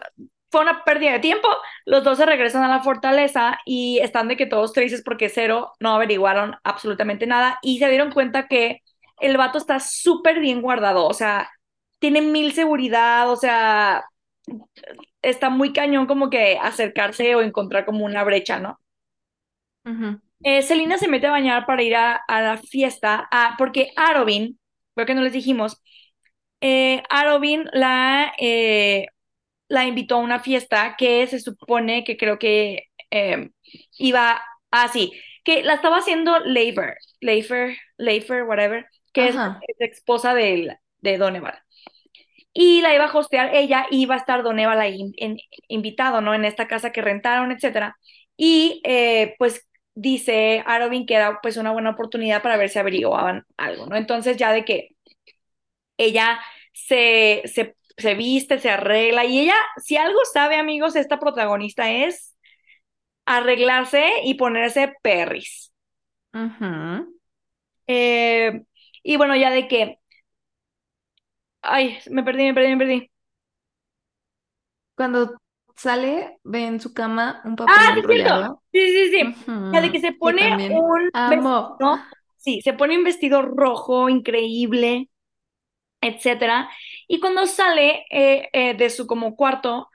fue 0.52 0.62
una 0.62 0.84
pérdida 0.84 1.14
de 1.14 1.20
tiempo, 1.20 1.48
los 1.86 2.04
dos 2.04 2.18
se 2.18 2.26
regresan 2.26 2.64
a 2.64 2.68
la 2.68 2.82
fortaleza 2.84 3.60
y 3.66 4.00
están 4.00 4.28
de 4.28 4.38
que 4.38 4.46
todos 4.48 4.74
tristes 4.74 5.04
porque 5.04 5.30
cero 5.30 5.74
no 5.80 5.92
averiguaron 5.96 6.56
absolutamente 6.64 7.28
nada 7.28 7.60
y 7.62 7.80
se 7.80 7.90
dieron 7.90 8.12
cuenta 8.12 8.48
que 8.48 8.82
el 9.20 9.38
vato 9.38 9.58
está 9.58 9.80
súper 9.80 10.40
bien 10.40 10.62
guardado, 10.62 11.06
o 11.08 11.14
sea, 11.14 11.50
tiene 12.00 12.22
mil 12.22 12.54
seguridad, 12.54 13.30
o 13.32 13.36
sea, 13.36 14.06
está 15.22 15.50
muy 15.50 15.74
cañón 15.74 16.08
como 16.08 16.30
que 16.30 16.58
acercarse 16.62 17.36
o 17.36 17.42
encontrar 17.42 17.86
como 17.86 18.06
una 18.06 18.24
brecha, 18.24 18.60
¿no? 18.60 18.80
Eh, 20.44 20.62
Selina 20.62 20.98
se 20.98 21.08
mete 21.10 21.28
a 21.28 21.32
bañar 21.32 21.66
para 21.66 21.84
ir 21.84 21.96
a, 21.96 22.16
a 22.16 22.42
la 22.42 22.58
fiesta, 22.58 23.28
ah, 23.32 23.56
porque 23.58 23.92
Arobin, 23.98 24.60
creo 24.96 25.06
que 25.08 25.14
no 25.16 25.22
les 25.22 25.34
dijimos, 25.34 25.82
eh, 26.62 27.04
Arobin 27.10 27.66
la, 27.74 28.34
eh, 28.40 29.08
la 29.70 29.86
invitó 29.88 30.16
a 30.18 30.20
una 30.20 30.42
fiesta 30.42 30.96
que 30.98 31.28
se 31.28 31.40
supone 31.42 32.06
que 32.06 32.18
creo 32.18 32.40
que 32.40 32.86
eh, 33.12 33.52
iba 34.00 34.42
así, 34.72 35.14
que 35.46 35.64
la 35.64 35.76
estaba 35.76 36.00
haciendo 36.00 36.40
Leifer, 36.42 36.98
Leifer, 37.22 37.78
Leifer, 37.98 38.44
whatever, 38.46 38.88
que 39.14 39.30
es, 39.30 39.36
Ajá. 39.36 39.68
es 39.68 39.78
esposa 39.94 40.36
de, 40.36 40.78
de 41.00 41.18
Doneval. 41.20 41.60
Y 42.54 42.82
la 42.82 42.94
iba 42.96 43.06
a 43.06 43.18
hostear 43.18 43.56
ella, 43.56 43.86
y 43.92 44.04
iba 44.04 44.16
a 44.16 44.18
estar 44.18 44.44
Doneval 44.44 44.80
ahí 44.82 45.14
in- 45.18 45.38
invitado, 45.68 46.22
¿no? 46.22 46.34
En 46.34 46.46
esta 46.46 46.68
casa 46.68 46.92
que 46.92 47.02
rentaron, 47.02 47.52
etcétera. 47.52 47.98
Y 48.38 48.82
eh, 48.86 49.36
pues 49.40 49.68
dice 49.96 50.64
Arobin 50.66 51.06
que 51.06 51.16
era 51.16 51.40
pues 51.42 51.58
una 51.58 51.72
buena 51.72 51.92
oportunidad 51.92 52.42
para 52.42 52.58
ver 52.58 52.70
si 52.70 52.80
averiguaban 52.80 53.46
algo, 53.58 53.86
¿no? 53.88 53.96
Entonces 53.98 54.38
ya 54.38 54.52
de 54.54 54.66
que 54.66 54.90
ella 55.98 56.40
se, 56.74 57.42
se, 57.46 57.76
se 58.00 58.16
viste, 58.16 58.60
se 58.60 58.70
arregla 58.70 59.26
y 59.26 59.42
ella, 59.42 59.56
si 59.78 59.98
algo 59.98 60.20
sabe, 60.34 60.58
amigos, 60.58 60.96
esta 60.96 61.20
protagonista 61.20 61.92
es 61.92 62.36
arreglarse 63.26 64.06
y 64.26 64.36
ponerse 64.36 64.94
perris. 65.04 65.72
Eh, 67.88 68.64
y 69.04 69.18
bueno, 69.18 69.36
ya 69.36 69.50
de 69.52 69.68
que, 69.68 70.00
ay, 71.62 71.98
me 72.12 72.24
perdí, 72.24 72.44
me 72.46 72.54
perdí, 72.54 72.70
me 72.76 72.78
perdí. 72.78 73.12
Cuando 74.96 75.36
sale, 75.76 76.40
ve 76.44 76.68
en 76.68 76.80
su 76.80 76.94
cama 76.94 77.42
un 77.46 77.56
papel 77.56 77.76
Ah, 77.76 77.96
sí, 78.08 78.24
enrollado. 78.24 78.62
Sí, 78.72 78.80
sí, 78.88 79.10
sí. 79.12 79.36
Ya 79.72 79.82
de 79.82 79.92
que 79.92 80.00
se 80.00 80.14
pone 80.14 80.44
un 80.68 81.10
amo. 81.14 81.80
vestido, 81.80 82.08
sí, 82.38 82.62
se 82.62 82.74
pone 82.74 82.98
un 82.98 83.04
vestido 83.04 83.42
rojo 83.44 84.10
increíble, 84.10 85.10
etcétera. 86.02 86.70
Y 87.10 87.20
cuando 87.22 87.48
sale 87.48 88.06
eh, 88.12 88.50
eh, 88.54 88.76
de 88.76 88.90
su 88.92 89.08
como 89.08 89.36
cuarto 89.38 89.90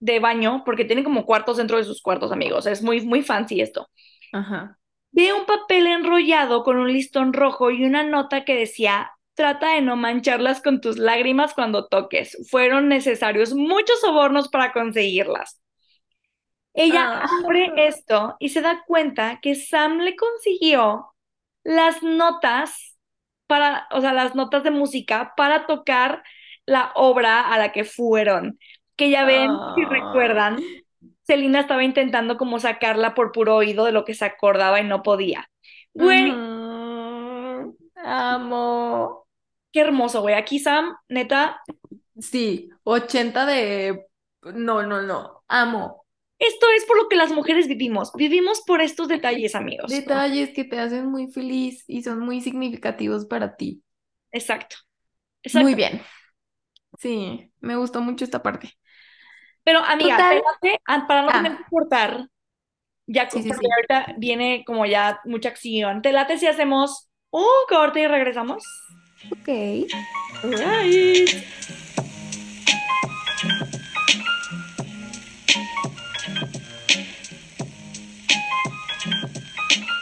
de 0.00 0.20
baño, 0.20 0.62
porque 0.66 0.84
tiene 0.86 1.04
como 1.04 1.26
cuartos 1.26 1.58
dentro 1.58 1.78
de 1.78 1.84
sus 1.84 2.02
cuartos, 2.02 2.32
amigos, 2.32 2.66
es 2.66 2.82
muy, 2.82 3.02
muy 3.02 3.22
fancy 3.22 3.60
esto. 3.62 3.88
Ajá. 4.32 4.78
Ve 5.12 5.32
un 5.32 5.46
papel 5.46 5.86
enrollado 5.86 6.62
con 6.62 6.76
un 6.76 6.92
listón 6.92 7.32
rojo 7.32 7.70
y 7.70 7.84
una 7.84 8.02
nota 8.02 8.44
que 8.44 8.54
decía, 8.54 9.12
trata 9.34 9.70
de 9.74 9.80
no 9.80 9.96
mancharlas 9.96 10.60
con 10.60 10.80
tus 10.82 10.98
lágrimas 10.98 11.54
cuando 11.54 11.86
toques. 11.88 12.36
Fueron 12.50 12.88
necesarios 12.88 13.54
muchos 13.54 14.00
sobornos 14.02 14.48
para 14.48 14.72
conseguirlas. 14.74 15.62
Ella 16.74 17.06
Ah. 17.12 17.26
abre 17.44 17.72
esto 17.76 18.36
y 18.40 18.48
se 18.50 18.60
da 18.60 18.82
cuenta 18.86 19.38
que 19.40 19.54
Sam 19.54 19.98
le 20.00 20.16
consiguió 20.16 21.14
las 21.62 22.02
notas 22.02 22.98
para, 23.46 23.86
o 23.92 24.00
sea, 24.00 24.12
las 24.12 24.34
notas 24.34 24.64
de 24.64 24.70
música 24.70 25.34
para 25.36 25.66
tocar 25.66 26.22
la 26.66 26.92
obra 26.94 27.52
a 27.52 27.58
la 27.58 27.72
que 27.72 27.84
fueron. 27.84 28.58
Que 28.96 29.10
ya 29.10 29.24
ven, 29.24 29.50
si 29.74 29.84
recuerdan, 29.84 30.56
Ay. 30.58 30.84
Selina 31.22 31.60
estaba 31.60 31.84
intentando 31.84 32.36
como 32.36 32.60
sacarla 32.60 33.14
por 33.14 33.32
puro 33.32 33.56
oído 33.56 33.84
de 33.84 33.92
lo 33.92 34.04
que 34.04 34.14
se 34.14 34.24
acordaba 34.24 34.80
y 34.80 34.84
no 34.84 35.02
podía. 35.02 35.48
Güey. 35.94 36.32
Amo. 37.96 39.26
qué 39.72 39.80
hermoso, 39.80 40.20
güey. 40.22 40.34
Aquí 40.34 40.58
Sam, 40.58 40.94
neta, 41.08 41.60
Sí, 42.18 42.70
80 42.84 43.46
de... 43.46 44.06
No, 44.42 44.82
no, 44.82 45.02
no. 45.02 45.42
Amo. 45.48 46.04
esto 46.38 46.66
es 46.76 46.84
por 46.84 46.96
lo 46.96 47.08
que 47.08 47.16
las 47.16 47.32
mujeres 47.32 47.66
vivimos. 47.66 48.12
Vivimos 48.14 48.62
por 48.66 48.82
estos 48.82 49.08
detalles, 49.08 49.54
amigos. 49.54 49.90
Detalles 49.90 50.50
que 50.50 50.64
te 50.64 50.78
hacen 50.78 51.06
muy 51.06 51.32
feliz 51.32 51.84
y 51.88 52.02
son 52.02 52.20
muy 52.20 52.40
significativos 52.40 53.26
para 53.26 53.56
ti. 53.56 53.82
Exacto, 54.30 54.76
Muy 55.54 55.72
exacto. 55.72 55.76
bien. 55.76 56.02
Sí, 56.98 57.52
me 57.60 57.76
gustó 57.76 58.00
mucho 58.02 58.24
esta 58.24 58.42
parte. 58.42 58.72
Pero, 59.64 59.80
amiga, 59.80 60.18
Total. 60.18 60.42
ah, 60.86 61.06
para 61.08 61.22
no 61.22 61.32
tener 61.32 61.56
que 61.56 61.64
Ah, 61.64 61.70
cortar, 61.70 62.28
ya 63.06 63.30
sí, 63.30 63.42
sí, 63.42 63.52
sí. 63.54 63.76
ahorita 63.76 64.14
viene 64.18 64.64
como 64.66 64.86
ya 64.86 65.20
mucha 65.24 65.50
acción. 65.50 66.02
¿Te 66.02 66.12
late 66.12 66.38
si 66.38 66.46
hacemos 66.46 67.10
un 67.30 67.44
corte 67.68 68.00
y 68.02 68.06
regresamos? 68.08 68.64
Ok. 69.30 69.48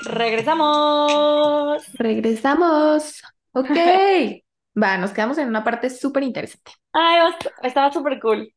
Regresamos. 0.04 1.82
Regresamos. 1.98 3.22
Ok. 3.52 3.76
Va, 4.82 4.96
nos 4.98 5.12
quedamos 5.12 5.38
en 5.38 5.48
una 5.48 5.64
parte 5.64 5.90
súper 5.90 6.22
interesante. 6.22 6.72
Ay, 6.92 7.18
estaba 7.62 7.92
súper 7.92 8.18
cool. 8.20 8.52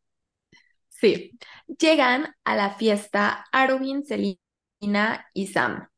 Sí. 0.89 1.37
Llegan 1.79 2.35
a 2.43 2.55
la 2.55 2.71
fiesta 2.75 3.45
Arobin, 3.51 4.05
Selina 4.05 4.39
y 5.33 5.47
Sam. 5.47 5.89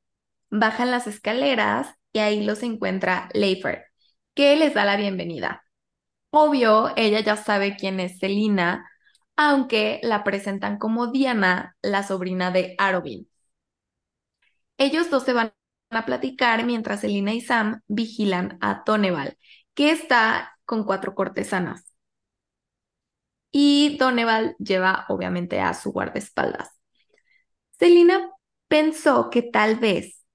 Bajan 0.50 0.92
las 0.92 1.08
escaleras 1.08 1.90
y 2.14 2.20
ahí 2.20 2.44
los 2.46 2.64
encuentra 2.64 3.30
Leifer, 3.34 3.86
que 4.36 4.56
les 4.58 4.74
da 4.74 4.86
la 4.86 4.98
bienvenida. 4.98 5.64
Obvio, 6.32 6.94
ella 6.98 7.22
ya 7.22 7.38
sabe 7.38 7.78
quién 7.78 8.00
es 8.00 8.20
Selina, 8.20 8.90
aunque 9.38 10.00
la 10.04 10.24
presentan 10.24 10.80
como 10.80 11.08
Diana, 11.08 11.78
la 11.82 12.04
sobrina 12.04 12.52
de 12.52 12.76
Arobin. 12.80 13.30
Ellos 14.78 15.10
dos 15.10 15.24
se 15.24 15.34
van 15.34 15.54
a 15.92 16.06
platicar 16.06 16.66
mientras 16.66 17.02
Selina 17.02 17.34
y 17.34 17.42
Sam 17.42 17.82
vigilan 17.88 18.58
a 18.62 18.84
Doneval, 18.86 19.38
que 19.74 19.92
está 19.92 20.58
con 20.66 20.84
cuatro 20.84 21.16
cortesanas. 21.16 21.94
Y 23.60 23.98
Doneval 23.98 24.56
lleva 24.60 25.06
obviamente 25.10 25.60
a 25.62 25.74
su 25.74 25.92
guardaespaldas. 25.92 26.70
Selina 27.80 28.30
pensó 28.68 29.30
que 29.30 29.42
tal 29.44 29.76
vez 29.78 30.26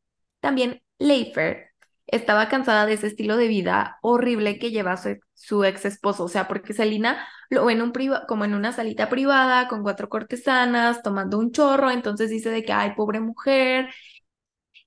también 0.41 0.83
Leifer 0.99 1.71
estaba 2.07 2.49
cansada 2.49 2.87
de 2.87 2.95
ese 2.95 3.07
estilo 3.09 3.37
de 3.37 3.49
vida 3.49 3.99
horrible 4.03 4.59
que 4.59 4.71
lleva 4.71 4.97
su, 4.97 5.19
su 5.35 5.65
ex 5.65 5.85
esposo. 5.85 6.25
O 6.25 6.29
sea, 6.29 6.49
porque 6.49 6.73
Selina 6.75 7.27
lo 7.51 7.65
ve 7.67 7.73
en 7.75 7.83
un 7.83 7.93
como 8.29 8.45
en 8.45 8.55
una 8.55 8.73
salita 8.73 9.09
privada 9.09 9.69
con 9.69 9.83
cuatro 9.83 10.09
cortesanas 10.09 11.03
tomando 11.03 11.39
un 11.39 11.53
chorro. 11.53 11.91
Entonces 11.91 12.31
dice 12.31 12.51
de 12.51 12.65
que, 12.65 12.73
ay, 12.73 12.95
pobre 12.97 13.21
mujer, 13.21 13.89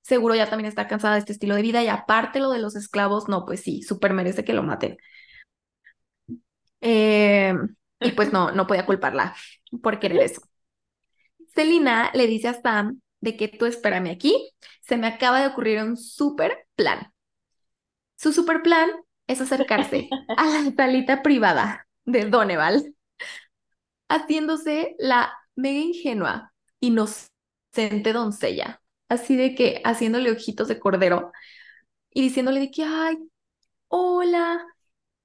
seguro 0.02 0.34
ya 0.34 0.48
también 0.48 0.68
está 0.68 0.88
cansada 0.88 1.14
de 1.14 1.20
este 1.20 1.32
estilo 1.32 1.54
de 1.56 1.62
vida. 1.62 1.82
Y 1.82 1.88
aparte 1.88 2.40
lo 2.40 2.50
de 2.50 2.58
los 2.60 2.76
esclavos, 2.76 3.28
no, 3.28 3.44
pues 3.46 3.60
sí, 3.62 3.82
súper 3.82 4.12
merece 4.14 4.44
que 4.44 4.52
lo 4.54 4.62
maten. 4.62 4.98
Eh, 6.80 7.54
y 8.00 8.12
pues 8.12 8.32
no, 8.32 8.52
no 8.52 8.66
podía 8.66 8.86
culparla 8.86 9.34
por 9.82 9.98
querer 9.98 10.22
eso. 10.22 10.42
Selina 11.54 12.10
le 12.14 12.26
dice 12.26 12.48
a 12.48 12.60
Sam 12.60 13.00
de 13.20 13.36
que 13.36 13.48
tú 13.48 13.66
espérame 13.66 14.10
aquí, 14.10 14.52
se 14.82 14.96
me 14.96 15.06
acaba 15.06 15.40
de 15.40 15.48
ocurrir 15.48 15.82
un 15.82 15.96
super 15.96 16.66
plan. 16.74 17.12
Su 18.16 18.32
super 18.32 18.62
plan 18.62 18.90
es 19.26 19.40
acercarse 19.40 20.08
a 20.36 20.46
la 20.46 20.72
salita 20.76 21.22
privada 21.22 21.86
de 22.04 22.26
Doneval, 22.26 22.94
haciéndose 24.08 24.94
la 24.98 25.32
mega 25.54 25.80
ingenua, 25.80 26.52
inocente 26.80 28.12
doncella, 28.12 28.80
así 29.08 29.36
de 29.36 29.54
que 29.54 29.80
haciéndole 29.84 30.30
ojitos 30.30 30.68
de 30.68 30.78
cordero 30.78 31.32
y 32.10 32.22
diciéndole 32.22 32.60
de 32.60 32.70
que, 32.70 32.84
ay, 32.84 33.18
hola, 33.88 34.64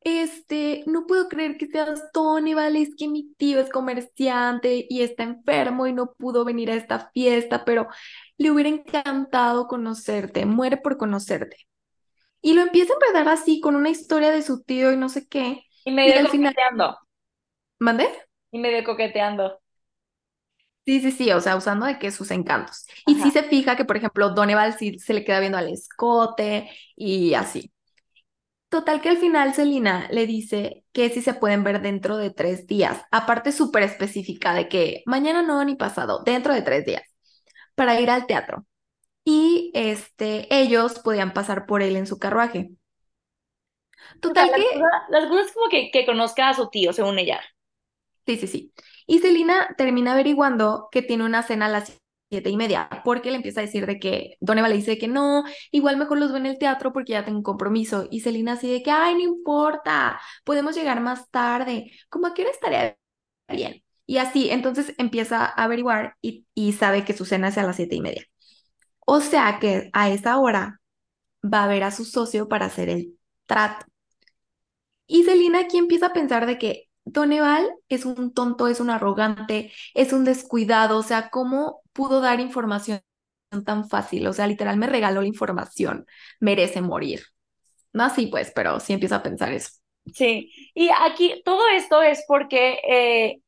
este, 0.01 0.83
no 0.87 1.05
puedo 1.07 1.29
creer 1.29 1.57
que 1.57 1.67
seas 1.67 2.11
Tony, 2.13 2.53
¿vale? 2.53 2.81
Es 2.81 2.95
que 2.97 3.07
mi 3.07 3.33
tío 3.35 3.59
es 3.59 3.69
comerciante 3.69 4.85
y 4.89 5.01
está 5.01 5.23
enfermo 5.23 5.87
y 5.87 5.93
no 5.93 6.13
pudo 6.13 6.43
venir 6.45 6.71
a 6.71 6.75
esta 6.75 7.11
fiesta, 7.13 7.65
pero 7.65 7.87
le 8.37 8.51
hubiera 8.51 8.69
encantado 8.69 9.67
conocerte, 9.67 10.45
muere 10.45 10.77
por 10.77 10.97
conocerte. 10.97 11.57
Y 12.41 12.53
lo 12.53 12.61
empieza 12.61 12.93
a 12.93 12.95
empezar 12.95 13.29
así 13.29 13.59
con 13.61 13.75
una 13.75 13.89
historia 13.89 14.31
de 14.31 14.41
su 14.41 14.63
tío 14.63 14.91
y 14.91 14.97
no 14.97 15.09
sé 15.09 15.27
qué. 15.27 15.63
Y 15.85 15.91
medio 15.91 16.15
Y 16.15 16.17
al 16.17 16.27
final- 16.29 16.53
coqueteando. 16.53 16.97
¿Mande? 17.79 18.07
Y 18.51 18.59
medio 18.59 18.83
coqueteando. 18.83 19.59
Sí, 20.85 20.99
sí, 20.99 21.11
sí, 21.11 21.31
o 21.31 21.39
sea, 21.39 21.55
usando 21.55 21.85
de 21.85 21.99
que 21.99 22.09
sus 22.11 22.31
encantos. 22.31 22.85
Y 23.05 23.15
sí 23.15 23.29
se 23.31 23.43
fija 23.43 23.75
que, 23.75 23.85
por 23.85 23.97
ejemplo, 23.97 24.29
Doneval 24.31 24.73
sí 24.77 24.97
se 24.99 25.13
le 25.13 25.23
queda 25.23 25.39
viendo 25.39 25.57
al 25.59 25.69
escote 25.69 26.71
y 26.95 27.35
así. 27.35 27.71
Total 28.71 29.01
que 29.01 29.09
al 29.09 29.17
final 29.17 29.53
Celina 29.53 30.07
le 30.11 30.25
dice 30.25 30.85
que 30.93 31.09
sí 31.09 31.21
se 31.21 31.33
pueden 31.33 31.63
ver 31.63 31.81
dentro 31.81 32.15
de 32.15 32.31
tres 32.31 32.67
días. 32.67 33.03
Aparte 33.11 33.51
súper 33.51 33.83
específica 33.83 34.53
de 34.53 34.69
que 34.69 35.03
mañana 35.05 35.41
no 35.41 35.63
ni 35.65 35.75
pasado, 35.75 36.23
dentro 36.23 36.53
de 36.53 36.61
tres 36.61 36.85
días, 36.85 37.03
para 37.75 37.99
ir 37.99 38.09
al 38.09 38.27
teatro. 38.27 38.65
Y 39.25 39.71
este, 39.75 40.47
ellos 40.55 40.99
podían 40.99 41.33
pasar 41.33 41.65
por 41.65 41.81
él 41.83 41.95
en 41.97 42.07
su 42.07 42.19
carruaje. 42.19 42.71
O 44.25 44.33
sea, 44.33 44.45
Total 44.45 44.51
que 44.55 44.63
cosa, 44.63 44.89
la 45.09 45.27
cosa 45.27 45.41
es 45.41 45.51
como 45.53 45.69
que, 45.69 45.91
que 45.91 46.05
conozca 46.05 46.49
a 46.49 46.53
su 46.53 46.69
tío, 46.69 46.93
según 46.93 47.19
ella. 47.19 47.41
Sí, 48.25 48.37
sí, 48.37 48.47
sí. 48.47 48.73
Y 49.07 49.19
Celina 49.19 49.73
termina 49.77 50.13
averiguando 50.13 50.89
que 50.91 51.01
tiene 51.01 51.25
una 51.25 51.43
cena 51.43 51.65
a 51.65 51.69
las 51.69 52.00
siete 52.31 52.49
y 52.49 52.55
media, 52.57 52.89
porque 53.03 53.29
le 53.29 53.35
empieza 53.37 53.59
a 53.59 53.63
decir 53.65 53.85
de 53.85 53.99
que 53.99 54.37
Don 54.39 54.57
Eva 54.57 54.69
le 54.69 54.77
dice 54.77 54.97
que 54.97 55.09
no, 55.09 55.43
igual 55.71 55.97
mejor 55.97 56.17
los 56.17 56.29
veo 56.31 56.37
en 56.39 56.45
el 56.45 56.57
teatro 56.57 56.93
porque 56.93 57.11
ya 57.13 57.25
tengo 57.25 57.39
un 57.39 57.43
compromiso. 57.43 58.07
Y 58.09 58.21
Celina 58.21 58.53
así 58.53 58.71
de 58.71 58.81
que, 58.83 58.91
ay, 58.91 59.15
no 59.15 59.21
importa, 59.21 60.19
podemos 60.45 60.75
llegar 60.75 61.01
más 61.01 61.29
tarde, 61.29 61.91
como 62.09 62.27
a 62.27 62.33
qué 62.33 62.43
hora 62.43 62.51
estaría 62.51 62.97
bien. 63.49 63.83
Y 64.05 64.17
así, 64.17 64.49
entonces 64.49 64.95
empieza 64.97 65.45
a 65.45 65.63
averiguar 65.63 66.15
y, 66.21 66.45
sabe 66.73 67.05
que 67.05 67.13
su 67.13 67.25
cena 67.25 67.49
es 67.49 67.57
a 67.57 67.63
las 67.63 67.75
siete 67.75 67.95
y 67.95 68.01
media. 68.01 68.25
O 68.99 69.21
sea 69.21 69.59
que 69.59 69.89
a 69.93 70.09
esa 70.09 70.37
hora 70.39 70.81
va 71.43 71.63
a 71.65 71.67
ver 71.67 71.83
a 71.83 71.91
su 71.91 72.05
socio 72.05 72.47
para 72.49 72.67
hacer 72.67 72.89
el 72.89 73.17
trato. 73.45 73.85
Y 75.07 75.23
Celina 75.23 75.59
aquí 75.61 75.77
empieza 75.77 76.07
a 76.07 76.13
pensar 76.13 76.45
de 76.45 76.57
que 76.57 76.89
Doneval 77.05 77.69
es 77.89 78.05
un 78.05 78.33
tonto, 78.33 78.67
es 78.67 78.79
un 78.79 78.89
arrogante, 78.89 79.71
es 79.93 80.13
un 80.13 80.23
descuidado, 80.23 80.97
o 80.99 81.03
sea, 81.03 81.29
¿cómo 81.29 81.80
pudo 81.93 82.21
dar 82.21 82.39
información 82.39 83.01
tan 83.65 83.87
fácil? 83.89 84.27
O 84.27 84.33
sea, 84.33 84.47
literal 84.47 84.77
me 84.77 84.87
regaló 84.87 85.21
la 85.21 85.27
información, 85.27 86.05
merece 86.39 86.81
morir. 86.81 87.21
No 87.93 88.03
así 88.03 88.27
pues, 88.27 88.51
pero 88.55 88.79
sí 88.79 88.93
empiezo 88.93 89.15
a 89.15 89.23
pensar 89.23 89.51
eso. 89.53 89.71
Sí. 90.13 90.51
Y 90.73 90.89
aquí 90.89 91.41
todo 91.45 91.67
esto 91.69 92.01
es 92.01 92.23
porque 92.27 92.79
eh, 92.87 93.41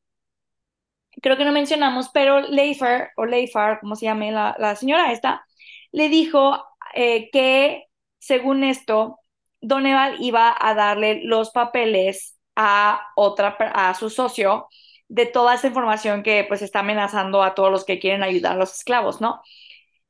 creo 1.22 1.36
que 1.36 1.44
no 1.44 1.52
mencionamos, 1.52 2.10
pero 2.12 2.40
Leifer, 2.40 3.10
o 3.16 3.26
Leifar, 3.26 3.80
como 3.80 3.96
se 3.96 4.06
llame 4.06 4.32
la, 4.32 4.54
la 4.58 4.76
señora 4.76 5.12
esta, 5.12 5.46
le 5.92 6.08
dijo 6.08 6.64
eh, 6.94 7.30
que 7.30 7.84
según 8.18 8.64
esto, 8.64 9.20
Doneval 9.60 10.16
iba 10.20 10.54
a 10.58 10.74
darle 10.74 11.22
los 11.24 11.50
papeles 11.50 12.38
a 12.56 13.00
otra, 13.16 13.56
a 13.74 13.94
su 13.94 14.10
socio 14.10 14.68
de 15.14 15.26
toda 15.26 15.54
esa 15.54 15.68
información 15.68 16.24
que 16.24 16.44
pues 16.48 16.60
está 16.60 16.80
amenazando 16.80 17.44
a 17.44 17.54
todos 17.54 17.70
los 17.70 17.84
que 17.84 18.00
quieren 18.00 18.24
ayudar 18.24 18.54
a 18.54 18.56
los 18.56 18.74
esclavos, 18.74 19.20
¿no? 19.20 19.40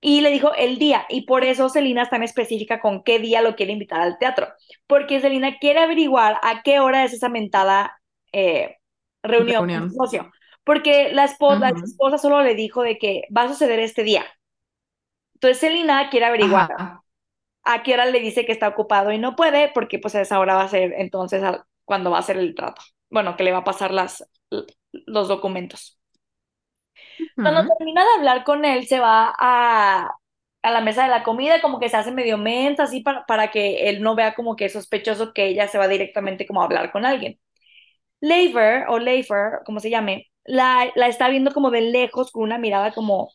Y 0.01 0.23
le 0.23 0.31
dijo 0.31 0.55
el 0.55 0.79
día, 0.79 1.05
y 1.11 1.27
por 1.27 1.45
eso 1.45 1.69
Celina 1.69 2.03
es 2.03 2.11
tan 2.11 2.23
específica 2.23 2.81
con 2.81 3.03
qué 3.03 3.19
día 3.19 3.43
lo 3.43 3.55
quiere 3.55 3.73
invitar 3.73 4.01
al 4.01 4.17
teatro, 4.19 4.49
porque 4.87 5.21
Celina 5.21 5.59
quiere 5.59 5.81
averiguar 5.81 6.39
a 6.43 6.63
qué 6.63 6.81
hora 6.81 7.05
es 7.05 7.13
esa 7.13 7.29
mentada 7.29 8.01
eh, 8.33 8.79
reunión 9.23 9.69
con 9.69 9.69
Reunión. 9.69 9.91
su 9.91 9.97
socio, 9.97 10.33
porque 10.65 11.13
la 11.13 11.25
esposa, 11.25 11.71
la 11.71 11.85
esposa 11.85 12.17
solo 12.17 12.41
le 12.43 12.55
dijo 12.55 12.83
de 12.83 12.97
que 12.97 13.25
va 13.37 13.43
a 13.43 13.49
suceder 13.49 13.81
este 13.81 14.05
día. 14.05 14.25
Entonces 15.35 15.61
Celina 15.61 16.09
quiere 16.09 16.25
averiguar 16.27 16.73
Ajá. 16.73 17.05
a 17.65 17.83
qué 17.83 17.93
hora 17.93 18.07
le 18.07 18.21
dice 18.21 18.47
que 18.47 18.53
está 18.53 18.69
ocupado 18.69 19.13
y 19.13 19.19
no 19.19 19.37
puede, 19.37 19.71
porque 19.75 19.99
pues 19.99 20.15
a 20.15 20.23
esa 20.23 20.39
hora 20.39 20.55
va 20.55 20.63
a 20.63 20.69
ser 20.69 20.95
entonces 20.97 21.43
cuando 21.85 22.11
va 22.11 22.17
a 22.17 22.21
hacer 22.21 22.39
el 22.39 22.55
trato. 22.55 22.81
Bueno, 23.11 23.37
que 23.37 23.45
le 23.45 23.53
va 23.53 23.59
a 23.59 23.65
pasar 23.65 23.91
las, 23.93 24.25
los 25.07 25.29
documentos. 25.29 25.99
Cuando 27.43 27.63
Ujú. 27.63 27.75
termina 27.77 28.03
de 28.05 28.11
hablar 28.19 28.45
con 28.45 28.65
él, 28.65 28.87
se 28.87 29.01
va 29.01 29.35
a, 29.39 30.11
a 30.63 30.71
la 30.71 30.81
mesa 30.81 31.03
de 31.05 31.09
la 31.11 31.23
comida, 31.23 31.61
como 31.61 31.79
que 31.81 31.89
se 31.89 31.97
hace 31.97 32.11
medio 32.13 32.39
mensa, 32.39 32.85
así 32.85 33.01
para, 33.01 33.25
para 33.27 33.51
que 33.51 33.89
él 33.91 34.03
no 34.03 34.15
vea 34.15 34.35
como 34.35 34.57
que 34.57 34.67
es 34.67 34.73
sospechoso 34.73 35.33
que 35.33 35.47
ella 35.47 35.69
se 35.69 35.79
va 35.79 35.89
directamente 35.89 36.47
como 36.47 36.63
a 36.63 36.65
hablar 36.65 36.91
con 36.93 37.05
alguien. 37.05 37.39
Leifer, 38.21 38.87
o 38.89 38.99
Leifer, 38.99 39.61
como 39.67 39.81
se 39.81 39.91
llame, 39.91 40.29
la, 40.45 40.91
la 40.97 41.09
está 41.09 41.29
viendo 41.31 41.53
como 41.53 41.71
de 41.71 41.83
lejos 41.83 42.33
con 42.33 42.43
una 42.45 42.59
mirada 42.59 42.93
como, 42.93 43.33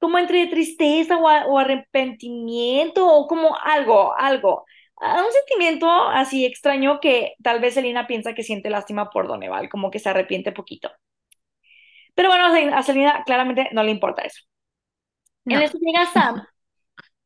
como 0.00 0.18
entre 0.18 0.46
tristeza 0.48 1.16
o, 1.18 1.28
a- 1.28 1.46
o 1.46 1.58
arrepentimiento 1.58 3.06
o 3.08 3.26
como 3.26 3.56
algo, 3.58 4.14
algo. 4.18 4.64
Un 5.00 5.32
sentimiento 5.32 5.88
así 6.10 6.44
extraño 6.44 7.00
que 7.00 7.34
tal 7.42 7.60
vez 7.60 7.72
Selina 7.74 8.06
piensa 8.06 8.34
que 8.34 8.42
siente 8.42 8.68
lástima 8.70 9.08
por 9.10 9.26
Doneval, 9.26 9.68
como 9.70 9.90
que 9.90 9.98
se 9.98 10.10
arrepiente 10.10 10.52
poquito. 10.52 10.90
Pero 12.14 12.28
bueno, 12.30 12.46
a 12.76 12.82
Selina 12.82 13.22
claramente 13.24 13.68
no 13.72 13.82
le 13.84 13.90
importa 13.92 14.22
eso. 14.22 14.40
En 15.48 15.60
No. 15.60 15.62
eso 15.62 15.78
llega 15.80 16.06
Sam 16.12 16.46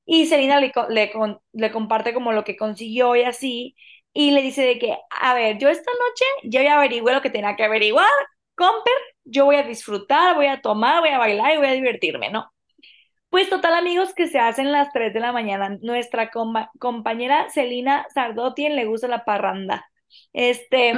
y 0.07 0.27
Selina 0.27 0.61
le, 0.61 0.73
le, 0.91 1.13
le 1.53 1.73
comparte 1.73 2.15
como 2.15 2.33
lo 2.33 2.45
que 2.45 2.57
consiguió 2.57 3.17
y 3.17 3.23
así, 3.23 3.77
y 4.13 4.33
le 4.33 4.43
dice 4.43 4.63
de 4.63 4.79
que, 4.79 4.97
a 5.11 5.35
ver, 5.35 5.59
yo 5.59 5.69
esta 5.69 5.91
noche 5.93 6.25
yo 6.45 6.63
ya 6.63 6.77
averigüé 6.77 7.15
lo 7.15 7.23
que 7.23 7.31
tenía 7.31 7.57
que 7.57 7.65
averiguar, 7.65 8.09
Comper, 8.57 8.93
yo 9.25 9.47
voy 9.47 9.57
a 9.57 9.63
disfrutar, 9.63 10.35
voy 10.37 10.47
a 10.47 10.61
tomar, 10.61 11.01
voy 11.01 11.11
a 11.11 11.19
bailar 11.19 11.55
y 11.55 11.59
voy 11.59 11.67
a 11.69 11.73
divertirme, 11.73 12.31
¿no? 12.31 12.53
Pues 13.31 13.49
total, 13.49 13.75
amigos, 13.75 14.13
que 14.15 14.27
se 14.29 14.39
hacen 14.41 14.73
las 14.73 14.93
3 14.93 15.15
de 15.15 15.21
la 15.21 15.33
mañana. 15.33 15.79
Nuestra 15.83 16.31
compa- 16.31 16.71
compañera 16.79 17.49
Celina 17.51 18.07
Sardotien 18.13 18.77
le 18.77 18.87
gusta 18.87 19.09
la 19.09 19.25
parranda. 19.25 19.87
Este, 20.33 20.93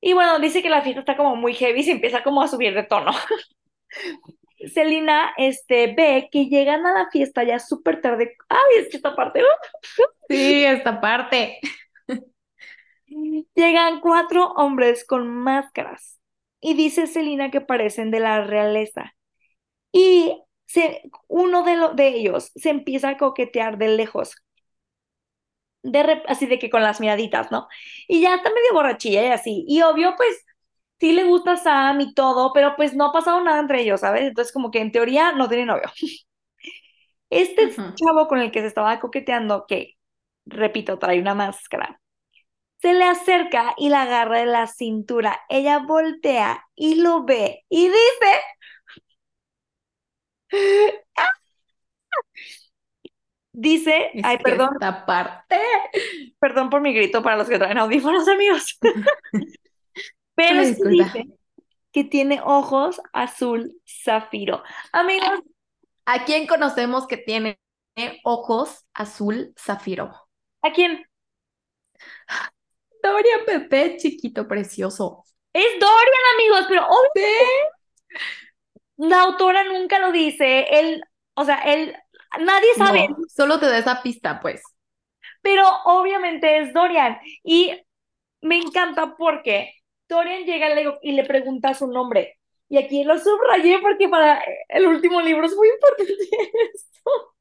y 0.00 0.12
bueno, 0.14 0.38
dice 0.40 0.62
que 0.62 0.68
la 0.70 0.82
fiesta 0.82 1.00
está 1.00 1.16
como 1.16 1.36
muy 1.36 1.54
heavy 1.54 1.80
y 1.80 1.84
se 1.84 1.92
empieza 1.92 2.22
como 2.22 2.42
a 2.42 2.48
subir 2.48 2.74
de 2.74 2.82
tono. 2.84 3.12
Celina, 4.74 5.32
este, 5.36 5.92
ve 5.94 6.28
que 6.30 6.46
llegan 6.46 6.86
a 6.86 6.92
la 6.92 7.10
fiesta 7.10 7.42
ya 7.44 7.58
súper 7.58 8.00
tarde. 8.00 8.36
Ay, 8.48 8.58
es 8.80 8.88
que 8.88 8.96
esta 8.98 9.16
parte, 9.16 9.40
¿no? 9.40 9.46
Sí, 10.28 10.64
esta 10.64 11.00
parte. 11.00 11.58
Llegan 13.54 14.00
cuatro 14.00 14.52
hombres 14.56 15.04
con 15.06 15.28
máscaras 15.28 16.18
y 16.60 16.74
dice 16.74 17.06
Celina 17.06 17.50
que 17.50 17.60
parecen 17.60 18.10
de 18.10 18.20
la 18.20 18.42
realeza. 18.44 19.14
Y 19.92 20.42
se, 20.72 21.02
uno 21.28 21.62
de, 21.64 21.76
lo- 21.76 21.94
de 21.94 22.08
ellos 22.08 22.52
se 22.56 22.70
empieza 22.70 23.10
a 23.10 23.18
coquetear 23.18 23.78
de 23.78 23.88
lejos, 23.88 24.34
de 25.82 26.02
rep- 26.02 26.24
así 26.28 26.46
de 26.46 26.58
que 26.58 26.70
con 26.70 26.82
las 26.82 27.00
miraditas, 27.00 27.50
¿no? 27.50 27.68
Y 28.08 28.20
ya 28.22 28.34
está 28.36 28.50
medio 28.50 28.72
borrachilla 28.74 29.24
y 29.24 29.28
así. 29.30 29.64
Y 29.68 29.82
obvio, 29.82 30.14
pues 30.16 30.44
sí 31.00 31.12
le 31.12 31.24
gusta 31.24 31.52
a 31.52 31.56
Sam 31.56 32.00
y 32.00 32.14
todo, 32.14 32.52
pero 32.52 32.76
pues 32.76 32.94
no 32.94 33.06
ha 33.06 33.12
pasado 33.12 33.42
nada 33.42 33.60
entre 33.60 33.82
ellos, 33.82 34.00
¿sabes? 34.00 34.22
Entonces 34.24 34.52
como 34.52 34.70
que 34.70 34.80
en 34.80 34.92
teoría 34.92 35.32
no 35.32 35.48
tiene 35.48 35.66
novio. 35.66 35.84
Este 37.30 37.62
Ujú. 37.62 37.82
chavo 37.94 38.28
con 38.28 38.38
el 38.40 38.50
que 38.52 38.60
se 38.60 38.66
estaba 38.66 39.00
coqueteando, 39.00 39.66
que, 39.66 39.94
repito, 40.46 40.98
trae 40.98 41.20
una 41.20 41.34
máscara, 41.34 42.00
se 42.80 42.94
le 42.94 43.04
acerca 43.04 43.74
y 43.78 43.90
la 43.90 44.02
agarra 44.02 44.40
de 44.40 44.46
la 44.46 44.66
cintura. 44.68 45.40
Ella 45.48 45.80
voltea 45.80 46.66
y 46.76 46.96
lo 46.96 47.24
ve 47.24 47.64
y 47.68 47.86
dice, 47.88 48.40
dice, 53.52 54.10
Es 54.12 54.22
ay, 54.22 54.38
perdón, 54.38 54.70
esta 54.72 55.04
parte. 55.06 55.56
perdón 56.38 56.70
por 56.70 56.80
mi 56.80 56.92
grito 56.94 57.22
para 57.22 57.36
los 57.36 57.48
que 57.48 57.58
traen 57.58 57.78
audífonos, 57.78 58.28
amigos, 58.28 58.78
pero 60.34 60.60
Una 60.60 60.62
es 60.62 60.76
que 60.76 60.88
disculpa. 60.88 60.88
dice 60.88 61.26
que 61.92 62.04
tiene 62.04 62.40
ojos 62.44 63.00
azul 63.12 63.80
zafiro. 63.86 64.62
Amigos, 64.92 65.40
¿A 66.06 66.24
quién 66.24 66.46
conocemos 66.46 67.06
que 67.08 67.16
tiene 67.16 67.58
ojos 68.24 68.86
azul 68.94 69.54
zafiro? 69.58 70.12
¿a 70.62 70.72
quién? 70.72 71.04
Dorian 73.02 73.44
Pepe, 73.46 73.96
chiquito 73.98 74.46
precioso. 74.48 75.24
Es 75.54 75.64
Dorian, 75.80 76.24
amigos, 76.34 76.66
pero 76.68 76.86
obviamente 76.86 77.72
la 78.96 79.22
autora 79.22 79.64
nunca 79.64 79.98
lo 79.98 80.12
dice. 80.12 80.66
Él, 80.70 81.02
o 81.34 81.44
sea, 81.44 81.58
él, 81.58 81.96
nadie 82.40 82.74
sabe, 82.76 83.08
No, 83.08 83.16
solo 83.28 83.58
te 83.58 83.66
da 83.66 83.78
esa 83.78 84.02
pista, 84.02 84.40
pues. 84.40 84.62
pero 85.40 85.66
obviamente 85.84 86.58
es 86.58 86.72
Dorian. 86.72 87.18
Y 87.42 87.80
me 88.40 88.58
encanta 88.58 89.16
porque 89.16 89.74
Dorian 90.08 90.44
llega 90.44 90.68
y 91.02 91.12
le, 91.12 91.24
pregunta 91.24 91.74
su 91.74 91.86
nombre. 91.86 92.38
Y 92.68 92.78
aquí 92.78 93.04
lo 93.04 93.18
subrayé 93.18 93.78
porque 93.80 94.08
para 94.08 94.42
el 94.68 94.86
último 94.86 95.20
libro 95.20 95.46
es 95.46 95.54
muy 95.54 95.68
importante 95.68 96.12
esto. 96.74 97.34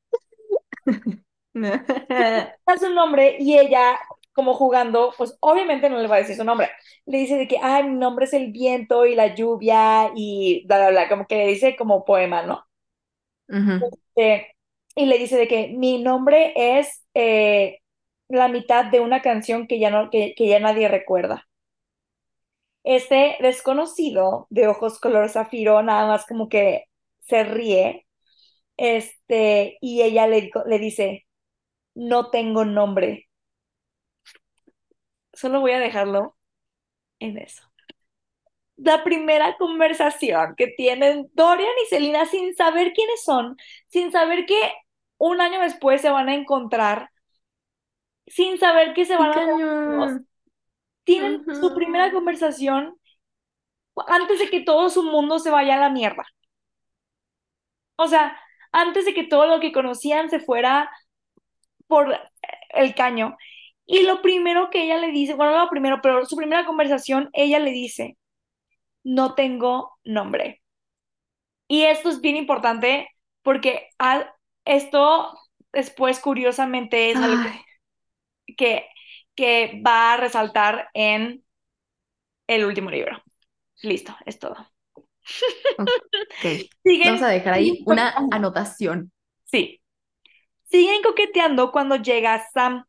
Da 2.65 2.77
su 2.79 2.89
nombre 2.89 3.37
y 3.39 3.57
ella, 3.57 3.99
como 4.33 4.53
jugando, 4.55 5.13
pues 5.17 5.37
obviamente 5.41 5.89
no 5.89 5.97
le 5.99 6.07
va 6.07 6.15
a 6.17 6.19
decir 6.19 6.35
su 6.37 6.43
nombre. 6.43 6.69
Le 7.05 7.19
dice 7.19 7.37
de 7.37 7.47
que, 7.47 7.57
ay, 7.61 7.83
mi 7.85 7.95
nombre 7.97 8.25
es 8.25 8.33
el 8.33 8.51
viento 8.51 9.05
y 9.05 9.15
la 9.15 9.35
lluvia 9.35 10.11
y 10.15 10.65
bla, 10.67 10.77
bla, 10.79 10.89
bla, 10.91 11.09
como 11.09 11.27
que 11.27 11.35
le 11.37 11.47
dice 11.47 11.75
como 11.77 12.05
poema, 12.05 12.43
¿no? 12.43 12.65
Eh, 14.15 14.47
y 14.95 15.05
le 15.05 15.17
dice 15.17 15.37
de 15.37 15.47
que 15.47 15.69
mi 15.69 16.01
nombre 16.03 16.53
es 16.55 17.03
eh, 17.13 17.79
la 18.29 18.47
mitad 18.47 18.85
de 18.85 18.99
una 18.99 19.21
canción 19.21 19.67
que 19.67 19.79
ya 19.79 19.89
no, 19.89 20.09
que, 20.09 20.33
que 20.35 20.47
ya 20.47 20.59
nadie 20.59 20.87
recuerda. 20.87 21.47
Este 22.83 23.37
desconocido 23.41 24.47
de 24.49 24.67
ojos 24.67 24.99
color 24.99 25.29
zafiro 25.29 25.83
nada 25.83 26.07
más 26.07 26.25
como 26.25 26.49
que 26.49 26.85
se 27.21 27.43
ríe, 27.43 28.07
este, 28.77 29.77
y 29.81 30.03
ella 30.03 30.27
le, 30.27 30.51
le 30.67 30.79
dice, 30.79 31.27
no 31.95 32.31
tengo 32.31 32.65
nombre. 32.65 33.29
Solo 35.33 35.61
voy 35.61 35.71
a 35.71 35.79
dejarlo 35.79 36.37
en 37.19 37.37
eso. 37.37 37.63
La 38.77 39.03
primera 39.03 39.57
conversación 39.57 40.55
que 40.55 40.67
tienen 40.67 41.29
Dorian 41.33 41.71
y 41.83 41.87
Selina 41.87 42.25
sin 42.25 42.55
saber 42.55 42.93
quiénes 42.93 43.23
son, 43.23 43.57
sin 43.87 44.11
saber 44.11 44.45
que 44.45 44.73
un 45.17 45.39
año 45.39 45.59
después 45.61 46.01
se 46.01 46.09
van 46.09 46.29
a 46.29 46.33
encontrar, 46.35 47.11
sin 48.25 48.57
saber 48.57 48.93
que 48.93 49.05
se 49.05 49.13
¡Qué 49.13 49.19
van 49.19 50.01
a! 50.01 50.21
Tienen 51.03 51.43
su 51.55 51.73
primera 51.75 52.11
conversación 52.11 52.97
antes 54.07 54.39
de 54.39 54.49
que 54.49 54.61
todo 54.61 54.89
su 54.89 55.03
mundo 55.03 55.39
se 55.39 55.49
vaya 55.51 55.75
a 55.75 55.79
la 55.79 55.89
mierda. 55.89 56.25
O 57.97 58.07
sea, 58.07 58.39
antes 58.71 59.05
de 59.05 59.13
que 59.13 59.23
todo 59.23 59.45
lo 59.45 59.59
que 59.59 59.71
conocían 59.71 60.29
se 60.29 60.39
fuera 60.39 60.89
por 61.87 62.17
el 62.69 62.95
caño. 62.95 63.37
Y 63.85 64.03
lo 64.03 64.21
primero 64.21 64.69
que 64.71 64.83
ella 64.83 64.97
le 64.97 65.11
dice, 65.11 65.33
bueno, 65.35 65.51
no 65.53 65.59
lo 65.65 65.69
primero, 65.69 66.01
pero 66.01 66.25
su 66.25 66.35
primera 66.35 66.65
conversación, 66.65 67.29
ella 67.33 67.59
le 67.59 67.71
dice, 67.71 68.17
no 69.03 69.35
tengo 69.35 69.93
nombre. 70.05 70.63
Y 71.67 71.83
esto 71.83 72.09
es 72.09 72.21
bien 72.21 72.35
importante 72.35 73.07
porque 73.43 73.89
al- 73.97 74.29
esto 74.65 75.33
después, 75.73 76.19
curiosamente, 76.19 77.11
es 77.11 77.21
algo 77.21 77.37
que, 78.57 78.87
que 79.35 79.81
va 79.85 80.13
a 80.13 80.17
resaltar 80.17 80.89
en 80.93 81.43
el 82.47 82.65
último 82.65 82.89
libro. 82.91 83.21
Listo, 83.81 84.15
es 84.25 84.39
todo. 84.39 84.55
Vamos 87.03 87.21
a 87.21 87.27
dejar 87.29 87.53
ahí 87.53 87.83
una 87.85 88.27
anotación. 88.31 89.11
Sí, 89.45 89.81
siguen 90.65 91.01
coqueteando 91.03 91.71
cuando 91.71 91.95
llega 91.97 92.43
Sam. 92.53 92.85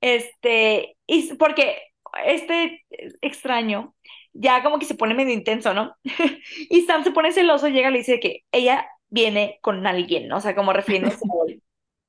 Este, 0.00 0.96
y 1.06 1.34
porque 1.34 1.78
este 2.24 2.84
extraño 3.22 3.94
ya 4.32 4.62
como 4.62 4.78
que 4.78 4.84
se 4.86 4.94
pone 4.94 5.14
medio 5.14 5.32
intenso, 5.34 5.74
¿no? 5.74 5.96
Y 6.70 6.82
Sam 6.82 7.04
se 7.04 7.10
pone 7.12 7.32
celoso, 7.32 7.68
llega 7.68 7.88
y 7.88 7.92
le 7.92 7.98
dice 7.98 8.20
que 8.20 8.44
ella 8.52 8.86
viene 9.08 9.58
con 9.62 9.86
alguien, 9.86 10.28
¿no? 10.28 10.36
O 10.38 10.40
sea, 10.40 10.54
como 10.54 10.72
refiriéndose 10.72 11.16
a 11.16 11.50
él. 11.52 11.62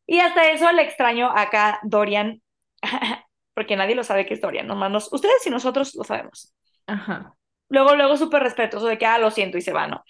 Y 0.08 0.20
hasta 0.20 0.52
eso 0.52 0.72
le 0.72 0.84
extraño 0.84 1.30
acá 1.36 1.80
Dorian, 1.84 2.42
porque 3.54 3.76
nadie 3.76 3.96
lo 3.96 4.04
sabe 4.04 4.26
que 4.26 4.34
es 4.36 4.42
Dorian, 4.42 4.68
nomás 4.68 4.92
nos- 4.92 5.14
ustedes 5.14 5.46
y 5.48 5.50
nosotros 5.50 5.96
lo 5.96 6.04
sabemos. 6.04 6.54
Ajá. 6.88 7.36
Luego, 7.70 7.96
luego 7.96 8.18
súper 8.18 8.44
respetuoso 8.44 8.88
de 8.88 8.98
que, 8.98 9.06
ah, 9.06 9.20
lo 9.20 9.32
siento 9.32 9.58
y 9.58 9.62
se 9.62 9.74
va, 9.74 9.88
¿no? 9.88 10.04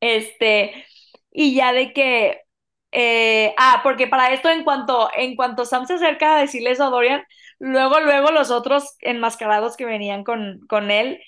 Este, 0.00 0.86
y 1.30 1.54
ya 1.54 1.72
de 1.72 1.92
que, 1.92 2.42
eh, 2.92 3.54
ah, 3.58 3.80
porque 3.82 4.06
para 4.06 4.32
esto 4.32 4.48
en 4.50 4.64
cuanto, 4.64 5.10
en 5.16 5.36
cuanto 5.36 5.64
Sam 5.66 5.86
se 5.86 5.94
acerca 5.94 6.36
a 6.36 6.40
decirle 6.40 6.70
eso 6.72 6.84
a 6.84 6.90
Dorian, 6.90 7.22
luego, 7.58 8.00
luego 8.00 8.30
los 8.30 8.50
otros 8.50 8.96
enmascarados 9.00 9.76
que 9.76 9.84
venían 9.84 10.24
con, 10.24 10.60
con 10.68 10.90
él, 10.90 11.20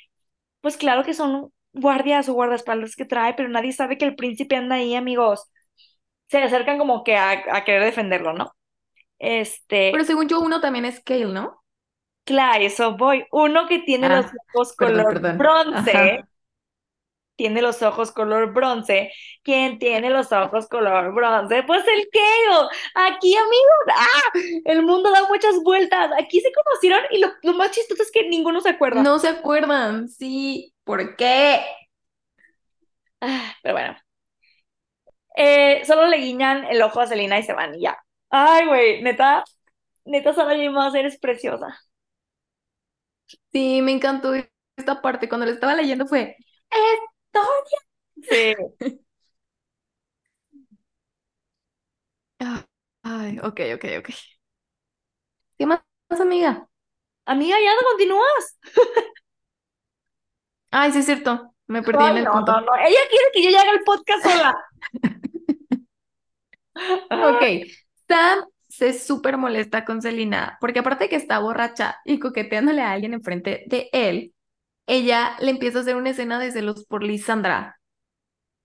pues 0.61 0.77
claro 0.77 1.05
que 1.05 1.15
son 1.15 1.53
guardias 1.73 2.29
o 2.29 2.35
guardaespaldas 2.35 2.97
que 2.97 3.05
trae, 3.07 3.35
pero 3.35 3.49
nadie 3.49 3.73
sabe 3.73 3.99
que 3.99 4.05
el 4.07 4.17
príncipe 4.17 4.57
anda 4.57 4.77
ahí, 4.77 4.95
amigos. 4.97 5.45
Se 6.29 6.39
acercan 6.43 6.79
como 6.79 7.05
que 7.05 7.17
a, 7.17 7.33
a 7.57 7.65
querer 7.65 7.85
defenderlo, 7.85 8.33
¿no? 8.35 8.53
Este, 9.19 9.91
Pero 9.91 10.05
según 10.05 10.29
yo, 10.29 10.41
uno 10.41 10.61
también 10.63 10.85
es 10.87 11.01
Kale, 11.05 11.27
¿no? 11.27 11.63
claro, 12.25 12.65
eso 12.65 12.97
voy. 12.97 13.25
Uno 13.33 13.67
que 13.69 13.81
tiene 13.81 14.09
los 14.11 14.27
Ah, 14.27 14.35
ojos 14.55 14.75
perdón, 14.77 15.07
color 15.07 15.09
perdón. 15.09 15.37
bronce, 15.37 15.49
Ajá. 15.71 16.29
Tiene 17.39 17.63
los 17.63 17.81
ojos 17.83 18.11
color 18.11 18.53
bronce. 18.53 19.13
¿Quién 19.45 19.79
tiene 19.79 20.11
los 20.11 20.33
ojos 20.33 20.67
color 20.69 21.15
bronce? 21.15 21.63
Pues 21.63 21.83
el 21.87 22.09
Kale. 22.11 22.69
Aquí, 22.95 23.35
amigos, 23.37 23.97
¡ah! 23.97 24.39
El 24.65 24.83
mundo 24.83 25.11
da 25.11 25.27
muchas 25.29 25.63
vueltas. 25.63 26.11
Aquí 26.21 26.41
se 26.41 26.53
conocieron 26.53 27.01
y 27.11 27.21
lo, 27.21 27.29
lo 27.43 27.55
más 27.55 27.71
chistoso 27.71 28.03
es 28.03 28.11
que 28.11 28.29
ninguno 28.29 28.61
se 28.61 28.71
acuerda. 28.71 29.03
No 29.03 29.21
se 29.21 29.29
acuerdan, 29.29 30.09
sí. 30.09 30.75
¿Por 30.83 31.15
qué? 31.17 31.61
Ah, 33.21 33.55
pero 33.63 33.75
bueno. 33.75 33.97
Eh, 35.37 35.85
solo 35.87 36.07
le 36.09 36.17
guiñan 36.19 36.65
el 36.65 36.83
ojo 36.83 37.01
a 37.01 37.07
Selena 37.07 37.39
y 37.39 37.45
se 37.45 37.53
van 37.53 37.75
y 37.77 37.83
ya. 37.83 37.97
Ay, 38.31 38.67
güey, 38.67 39.03
neta, 39.03 39.45
neta, 40.05 40.35
Sara 40.35 40.57
J. 40.57 40.71
Maas, 40.71 40.95
eres 40.95 41.19
preciosa. 41.19 41.79
Sí, 43.53 43.83
me 43.83 43.93
encantó 43.93 44.33
esta 44.77 45.03
parte. 45.03 45.29
Cuando 45.29 45.47
lo 45.47 45.53
estaba 45.53 45.75
leyendo 45.75 46.07
fue, 46.07 46.37
¡Es 46.71 47.01
Sí. 48.31 48.55
Ay, 53.03 53.39
ok, 53.43 53.61
ok, 53.77 53.85
ok. 54.01 54.09
¿Qué 55.59 55.67
más, 55.67 55.81
amiga? 56.21 56.69
Amiga, 57.25 57.57
ya 57.63 57.75
no 57.75 57.89
continúas. 57.91 58.59
Ay, 60.71 60.93
sí 60.93 60.99
es 60.99 61.07
cierto. 61.07 61.55
Me 61.67 61.83
perdí 61.83 62.05
en 62.05 62.19
el 62.19 62.25
no, 62.25 62.33
punto. 62.33 62.53
no, 62.53 62.61
no. 62.63 62.77
Ella 62.77 63.01
quiere 63.11 63.25
que 63.33 63.43
yo 63.43 63.51
ya 63.51 63.63
haga 63.63 63.73
el 63.73 63.85
podcast 63.85 64.25
sola. 64.25 64.57
Ok, 67.11 67.43
Sam 68.07 68.45
se 68.69 68.93
súper 68.93 69.37
molesta 69.37 69.85
con 69.85 70.01
Selena, 70.01 70.57
porque 70.61 70.79
aparte 70.79 71.05
de 71.05 71.11
que 71.11 71.17
está 71.17 71.41
borracha 71.41 71.97
y 72.05 72.21
coqueteándole 72.21 72.83
a 72.83 72.93
alguien 72.93 73.15
enfrente 73.15 73.65
de 73.67 73.89
él, 73.93 74.33
ella 74.89 75.37
le 75.41 75.51
empieza 75.51 75.79
a 75.79 75.83
hacer 75.83 75.97
una 75.97 76.11
escena 76.11 76.41
de 76.41 76.51
celos 76.51 76.85
por 76.87 77.05
Lisandra. 77.05 77.79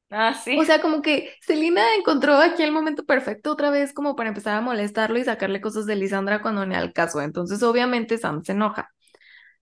Ah, 0.10 0.34
sí. 0.34 0.58
O 0.60 0.64
sea, 0.64 0.80
como 0.82 1.02
que 1.02 1.34
Selena 1.42 1.96
encontró 1.96 2.36
aquí 2.38 2.64
el 2.64 2.72
momento 2.72 3.04
perfecto 3.04 3.52
otra 3.52 3.72
vez 3.72 3.94
como 3.94 4.16
para 4.16 4.30
empezar 4.30 4.56
a 4.56 4.62
molestarlo 4.62 5.18
y 5.20 5.24
sacarle 5.24 5.60
cosas 5.60 5.86
de 5.86 5.96
Lisandra 5.96 6.42
cuando 6.42 6.66
ni 6.66 6.76
al 6.76 6.94
caso. 6.94 7.22
Entonces, 7.22 7.62
obviamente, 7.64 8.18
Sam 8.18 8.44
se 8.44 8.54
enoja. 8.54 8.90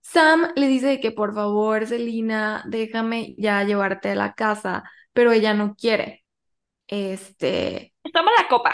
Sam 0.02 0.50
le 0.56 0.68
dice 0.68 1.00
que 1.00 1.12
por 1.12 1.34
favor, 1.34 1.88
Selena, 1.88 2.64
déjame 2.68 3.36
ya 3.38 3.64
llevarte 3.64 4.12
a 4.12 4.16
la 4.16 4.34
casa, 4.34 4.84
pero 5.14 5.32
ella 5.32 5.54
no 5.54 5.76
quiere. 5.76 6.24
Este, 6.88 7.94
Está 8.04 8.22
mala 8.22 8.48
copa. 8.50 8.74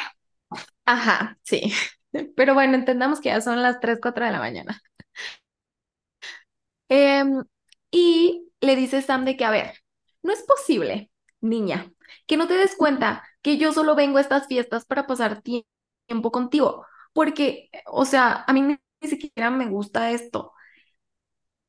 Ajá, 0.85 1.37
sí. 1.43 1.73
Pero 2.35 2.53
bueno, 2.53 2.75
entendamos 2.75 3.21
que 3.21 3.29
ya 3.29 3.41
son 3.41 3.61
las 3.61 3.79
3, 3.79 3.99
4 4.01 4.25
de 4.25 4.31
la 4.31 4.39
mañana. 4.39 4.81
Em, 6.89 7.43
y 7.97 8.51
le 8.61 8.75
dice 8.75 9.01
Sam 9.01 9.25
de 9.25 9.37
que, 9.37 9.45
a 9.45 9.51
ver, 9.51 9.73
no 10.23 10.33
es 10.33 10.43
posible, 10.43 11.11
niña, 11.41 11.91
que 12.27 12.37
no 12.37 12.47
te 12.47 12.55
des 12.55 12.75
cuenta 12.75 13.23
que 13.41 13.57
yo 13.57 13.73
solo 13.73 13.95
vengo 13.95 14.17
a 14.17 14.21
estas 14.21 14.47
fiestas 14.47 14.85
para 14.85 15.07
pasar 15.07 15.41
tie- 15.43 15.65
tiempo 16.07 16.31
contigo, 16.31 16.85
porque, 17.13 17.69
o 17.87 18.05
sea, 18.05 18.43
a 18.47 18.53
mí 18.53 18.61
ni 18.61 18.79
siquiera 19.09 19.49
me 19.51 19.67
gusta 19.69 20.11
esto. 20.11 20.53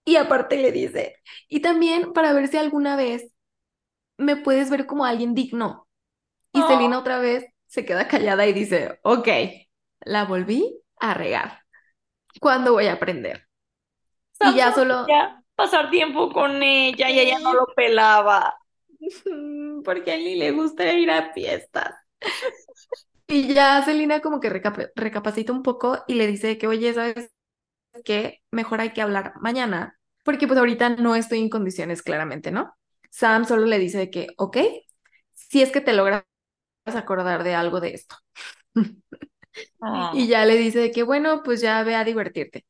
Y 0.04 0.16
aparte 0.16 0.56
le 0.56 0.72
dice, 0.72 1.16
y 1.48 1.60
también 1.60 2.12
para 2.12 2.32
ver 2.32 2.48
si 2.48 2.56
alguna 2.56 2.96
vez 2.96 3.30
me 4.18 4.36
puedes 4.36 4.70
ver 4.70 4.86
como 4.86 5.04
alguien 5.06 5.34
digno. 5.34 5.88
Y 6.52 6.62
Oh, 6.62 6.64
Selena 6.64 6.98
otra 7.00 7.18
vez 7.20 7.46
se 7.68 7.84
queda 7.86 8.08
callada 8.08 8.46
y 8.46 8.52
dice, 8.54 9.00
ok, 9.04 9.28
la 10.02 10.24
volví 10.26 10.80
a 11.00 11.14
regar. 11.14 11.62
¿Cuándo 12.40 12.72
voy 12.74 12.86
a 12.86 12.94
aprender? 12.94 13.48
Y 14.40 14.54
ya 14.56 14.72
solo 14.74 15.18
pasar 15.58 15.90
tiempo 15.90 16.30
con 16.32 16.62
ella 16.62 17.10
y 17.10 17.18
ella 17.18 17.40
no 17.40 17.52
lo 17.52 17.66
pelaba. 17.74 18.56
porque 19.84 20.12
a 20.12 20.14
él 20.14 20.24
ni 20.24 20.36
le 20.36 20.52
gusta 20.52 20.92
ir 20.92 21.10
a 21.10 21.32
fiestas. 21.32 21.94
Y 23.26 23.52
ya 23.52 23.82
Selena 23.84 24.20
como 24.20 24.40
que 24.40 24.50
recap- 24.50 24.90
recapacita 24.94 25.52
un 25.52 25.62
poco 25.62 25.98
y 26.06 26.14
le 26.14 26.26
dice 26.26 26.56
que, 26.56 26.66
oye, 26.66 26.94
¿sabes 26.94 27.30
qué? 28.04 28.42
Mejor 28.52 28.80
hay 28.80 28.92
que 28.92 29.02
hablar 29.02 29.34
mañana, 29.40 29.98
porque 30.24 30.46
pues 30.46 30.58
ahorita 30.58 30.90
no 30.90 31.16
estoy 31.16 31.40
en 31.40 31.50
condiciones 31.50 32.02
claramente, 32.02 32.50
¿no? 32.52 32.74
Sam 33.10 33.44
solo 33.46 33.66
le 33.66 33.78
dice 33.78 34.10
que, 34.10 34.28
ok, 34.38 34.58
si 35.32 35.62
es 35.62 35.72
que 35.72 35.80
te 35.80 35.94
logras 35.94 36.24
acordar 36.86 37.44
de 37.44 37.54
algo 37.54 37.80
de 37.80 37.94
esto. 37.94 38.16
Ah. 39.82 40.12
Y 40.14 40.28
ya 40.28 40.44
le 40.44 40.56
dice 40.56 40.90
que, 40.92 41.02
bueno, 41.02 41.42
pues 41.42 41.60
ya 41.60 41.82
ve 41.82 41.94
a 41.94 42.04
divertirte. 42.04 42.66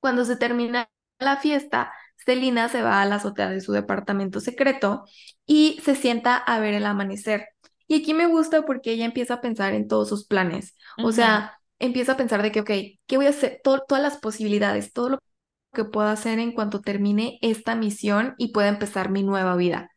Cuando 0.00 0.24
se 0.24 0.36
termina 0.36 0.88
la 1.24 1.36
fiesta, 1.38 1.92
Celina 2.24 2.68
se 2.68 2.82
va 2.82 3.02
a 3.02 3.06
la 3.06 3.16
azotea 3.16 3.50
de 3.50 3.60
su 3.60 3.72
departamento 3.72 4.40
secreto 4.40 5.04
y 5.46 5.80
se 5.84 5.94
sienta 5.96 6.36
a 6.36 6.60
ver 6.60 6.74
el 6.74 6.86
amanecer. 6.86 7.48
Y 7.86 8.00
aquí 8.02 8.14
me 8.14 8.26
gusta 8.26 8.62
porque 8.64 8.92
ella 8.92 9.04
empieza 9.04 9.34
a 9.34 9.40
pensar 9.40 9.74
en 9.74 9.88
todos 9.88 10.08
sus 10.08 10.26
planes. 10.26 10.74
O 11.00 11.12
sea, 11.12 11.58
empieza 11.78 12.12
a 12.12 12.16
pensar 12.16 12.42
de 12.42 12.52
que, 12.52 12.60
ok, 12.60 12.70
¿qué 13.06 13.16
voy 13.16 13.26
a 13.26 13.30
hacer? 13.30 13.60
Todo- 13.62 13.84
todas 13.86 14.02
las 14.02 14.18
posibilidades, 14.18 14.92
todo 14.92 15.10
lo 15.10 15.18
que 15.74 15.84
puedo 15.84 16.08
hacer 16.08 16.38
en 16.38 16.52
cuanto 16.52 16.80
termine 16.80 17.38
esta 17.42 17.74
misión 17.76 18.34
y 18.38 18.52
pueda 18.52 18.68
empezar 18.68 19.10
mi 19.10 19.22
nueva 19.22 19.56
vida. 19.56 19.90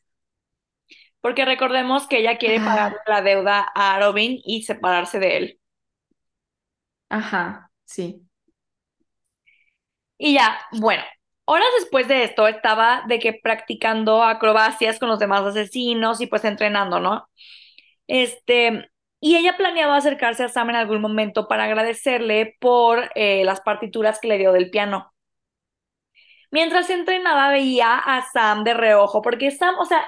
Porque 1.21 1.45
recordemos 1.45 2.07
que 2.07 2.19
ella 2.19 2.37
quiere 2.37 2.59
pagar 2.61 2.91
Ah, 2.91 3.03
la 3.05 3.21
deuda 3.21 3.67
a 3.75 3.99
Robin 3.99 4.39
y 4.43 4.63
separarse 4.63 5.19
de 5.19 5.37
él. 5.37 5.59
ajá, 7.09 7.71
sí. 7.85 8.27
Y 10.17 10.33
ya, 10.35 10.57
bueno, 10.79 11.03
horas 11.47 11.67
después 11.79 12.07
de 12.07 12.23
esto 12.25 12.47
estaba 12.47 13.03
de 13.07 13.19
que 13.19 13.33
practicando 13.33 14.23
acrobacias 14.23 14.99
con 14.99 15.09
los 15.09 15.19
demás 15.19 15.43
asesinos 15.43 16.21
y 16.21 16.27
pues 16.27 16.43
entrenando, 16.45 16.99
¿no? 16.99 17.29
Este, 18.07 18.89
y 19.21 19.37
ella 19.37 19.57
planeaba 19.57 19.95
acercarse 19.95 20.43
a 20.43 20.49
Sam 20.49 20.71
en 20.71 20.75
algún 20.77 21.01
momento 21.01 21.47
para 21.47 21.63
agradecerle 21.65 22.57
por 22.59 23.11
eh, 23.15 23.43
las 23.45 23.61
partituras 23.61 24.19
que 24.19 24.27
le 24.27 24.37
dio 24.37 24.51
del 24.53 24.69
piano. 24.69 25.13
Mientras 26.51 26.89
entrenaba 26.89 27.49
veía 27.49 27.97
a 27.97 28.25
Sam 28.31 28.63
de 28.63 28.73
reojo, 28.73 29.21
porque 29.21 29.51
Sam, 29.51 29.75
o 29.79 29.85
sea, 29.85 30.05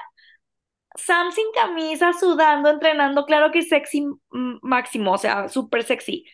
Sam 0.96 1.32
sin 1.32 1.46
camisa, 1.54 2.12
sudando, 2.12 2.70
entrenando, 2.70 3.24
claro 3.24 3.50
que 3.52 3.62
sexy 3.62 4.02
mm, 4.30 4.58
máximo, 4.62 5.12
o 5.12 5.18
sea, 5.18 5.48
súper 5.48 5.84
sexy. 5.84 6.24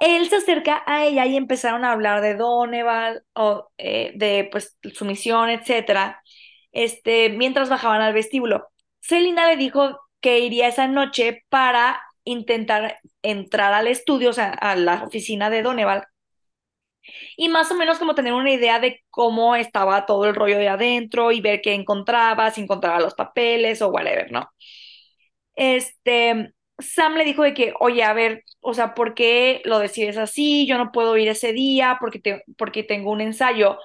Él 0.00 0.28
se 0.28 0.36
acerca 0.36 0.82
a 0.86 1.04
ella 1.04 1.26
y 1.26 1.36
empezaron 1.36 1.84
a 1.84 1.92
hablar 1.92 2.20
de 2.20 2.34
Doneval, 2.36 3.24
o 3.34 3.70
eh, 3.78 4.12
de 4.16 4.48
pues 4.50 4.76
su 4.94 5.04
misión, 5.04 5.50
etcétera, 5.50 6.22
este, 6.72 7.30
mientras 7.30 7.68
bajaban 7.68 8.00
al 8.00 8.14
vestíbulo. 8.14 8.68
Selina 9.00 9.48
le 9.48 9.56
dijo 9.56 9.98
que 10.20 10.40
iría 10.40 10.68
esa 10.68 10.86
noche 10.88 11.44
para 11.48 12.00
intentar 12.24 12.98
entrar 13.22 13.72
al 13.72 13.88
estudio, 13.88 14.30
o 14.30 14.32
sea, 14.32 14.50
a 14.50 14.76
la 14.76 15.04
oficina 15.04 15.50
de 15.50 15.62
Doneval, 15.62 16.04
y 17.36 17.48
más 17.48 17.70
o 17.70 17.74
menos 17.74 17.98
como 17.98 18.14
tener 18.14 18.32
una 18.34 18.50
idea 18.52 18.80
de 18.80 19.02
cómo 19.10 19.56
estaba 19.56 20.06
todo 20.06 20.26
el 20.26 20.34
rollo 20.34 20.58
de 20.58 20.68
adentro 20.68 21.32
y 21.32 21.40
ver 21.40 21.60
qué 21.62 21.74
encontraba, 21.74 22.50
si 22.50 22.60
encontraba 22.62 23.00
los 23.00 23.14
papeles 23.14 23.82
o 23.82 23.88
whatever, 23.88 24.30
¿no? 24.32 24.50
Este, 25.54 26.52
Sam 26.78 27.16
le 27.16 27.24
dijo 27.24 27.42
de 27.42 27.54
que, 27.54 27.74
oye, 27.80 28.04
a 28.04 28.12
ver, 28.12 28.44
o 28.60 28.72
sea, 28.74 28.94
¿por 28.94 29.14
qué 29.14 29.62
lo 29.64 29.78
decides 29.80 30.16
así? 30.16 30.66
Yo 30.66 30.78
no 30.78 30.92
puedo 30.92 31.16
ir 31.16 31.28
ese 31.28 31.52
día 31.52 31.96
porque, 32.00 32.20
te- 32.20 32.44
porque 32.56 32.84
tengo 32.84 33.10
un 33.10 33.20
ensayo 33.20 33.78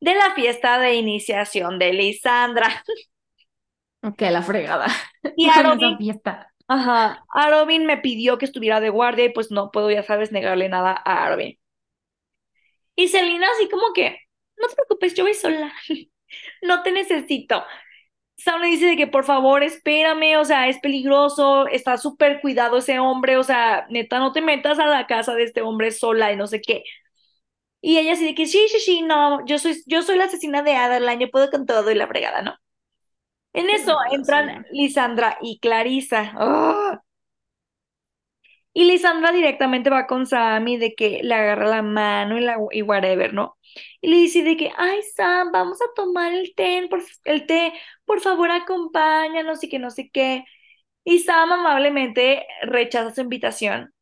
de 0.00 0.14
la 0.14 0.34
fiesta 0.34 0.78
de 0.78 0.94
iniciación 0.94 1.78
de 1.78 1.92
Lisandra. 1.92 2.82
Ok, 4.02 4.22
la 4.30 4.42
fregada. 4.42 4.86
Y 5.36 5.48
Arobin, 5.48 5.98
fiesta. 5.98 6.52
ajá, 6.68 7.24
Arobin 7.34 7.86
me 7.86 7.98
pidió 7.98 8.38
que 8.38 8.44
estuviera 8.46 8.80
de 8.80 8.90
guardia 8.90 9.26
y 9.26 9.30
pues 9.30 9.50
no 9.52 9.70
puedo, 9.72 9.90
ya 9.90 10.02
sabes, 10.04 10.32
negarle 10.32 10.68
nada 10.68 10.92
a 11.04 11.24
Arobin. 11.26 11.58
Y 12.96 13.08
Selina 13.08 13.46
así 13.54 13.68
como 13.68 13.92
que, 13.94 14.18
no 14.56 14.68
te 14.68 14.74
preocupes, 14.74 15.14
yo 15.14 15.24
voy 15.24 15.34
sola, 15.34 15.72
no 16.62 16.82
te 16.82 16.92
necesito. 16.92 17.64
Sam 18.38 18.60
le 18.60 18.68
dice 18.68 18.86
de 18.86 18.96
que 18.96 19.06
por 19.08 19.24
favor 19.24 19.62
espérame, 19.64 20.36
o 20.38 20.44
sea, 20.44 20.68
es 20.68 20.78
peligroso, 20.78 21.66
está 21.68 21.96
súper 21.98 22.40
cuidado 22.40 22.78
ese 22.78 22.98
hombre, 23.00 23.36
o 23.36 23.42
sea, 23.42 23.86
neta, 23.90 24.18
no 24.20 24.32
te 24.32 24.40
metas 24.42 24.78
a 24.78 24.86
la 24.86 25.06
casa 25.06 25.34
de 25.34 25.44
este 25.44 25.60
hombre 25.62 25.90
sola 25.90 26.32
y 26.32 26.36
no 26.36 26.46
sé 26.46 26.60
qué. 26.60 26.84
Y 27.80 27.98
ella 27.98 28.14
así 28.14 28.24
de 28.24 28.34
que 28.34 28.46
sí, 28.46 28.66
sí, 28.70 28.80
sí, 28.80 29.02
no, 29.02 29.44
yo 29.46 29.58
soy, 29.58 29.82
yo 29.86 30.02
soy 30.02 30.16
la 30.18 30.24
asesina 30.24 30.62
de 30.62 30.74
Adeline, 30.76 31.20
yo 31.20 31.30
puedo 31.30 31.50
con 31.50 31.66
todo 31.66 31.90
y 31.90 31.94
la 31.94 32.08
fregada, 32.08 32.42
¿no? 32.42 32.56
En 33.52 33.70
eso 33.70 33.96
entran. 34.12 34.66
Lisandra 34.72 35.38
y 35.42 35.58
Clarisa. 35.58 36.32
¡Ah! 36.36 37.02
Y 38.72 38.84
Lisandra 38.84 39.32
directamente 39.32 39.90
va 39.90 40.06
con 40.06 40.26
Sammy 40.26 40.78
de 40.78 40.94
que 40.94 41.20
le 41.22 41.34
agarra 41.34 41.66
la 41.68 41.82
mano 41.82 42.38
y, 42.38 42.40
la, 42.42 42.56
y 42.70 42.82
whatever, 42.82 43.34
¿no? 43.34 43.57
Y 44.00 44.08
le 44.08 44.16
dice 44.16 44.42
de 44.42 44.56
que, 44.56 44.70
ay, 44.76 45.00
Sam, 45.14 45.50
vamos 45.52 45.80
a 45.82 45.92
tomar 45.94 46.32
el 46.32 46.54
té, 46.54 46.86
por, 46.88 47.02
el 47.24 47.46
té, 47.46 47.72
por 48.04 48.20
favor, 48.20 48.50
acompáñanos 48.50 49.62
y 49.64 49.68
que 49.68 49.78
no 49.78 49.90
sé 49.90 50.10
qué. 50.12 50.44
Y 51.04 51.20
Sam 51.20 51.52
amablemente 51.52 52.46
rechaza 52.62 53.14
su 53.14 53.20
invitación. 53.22 53.92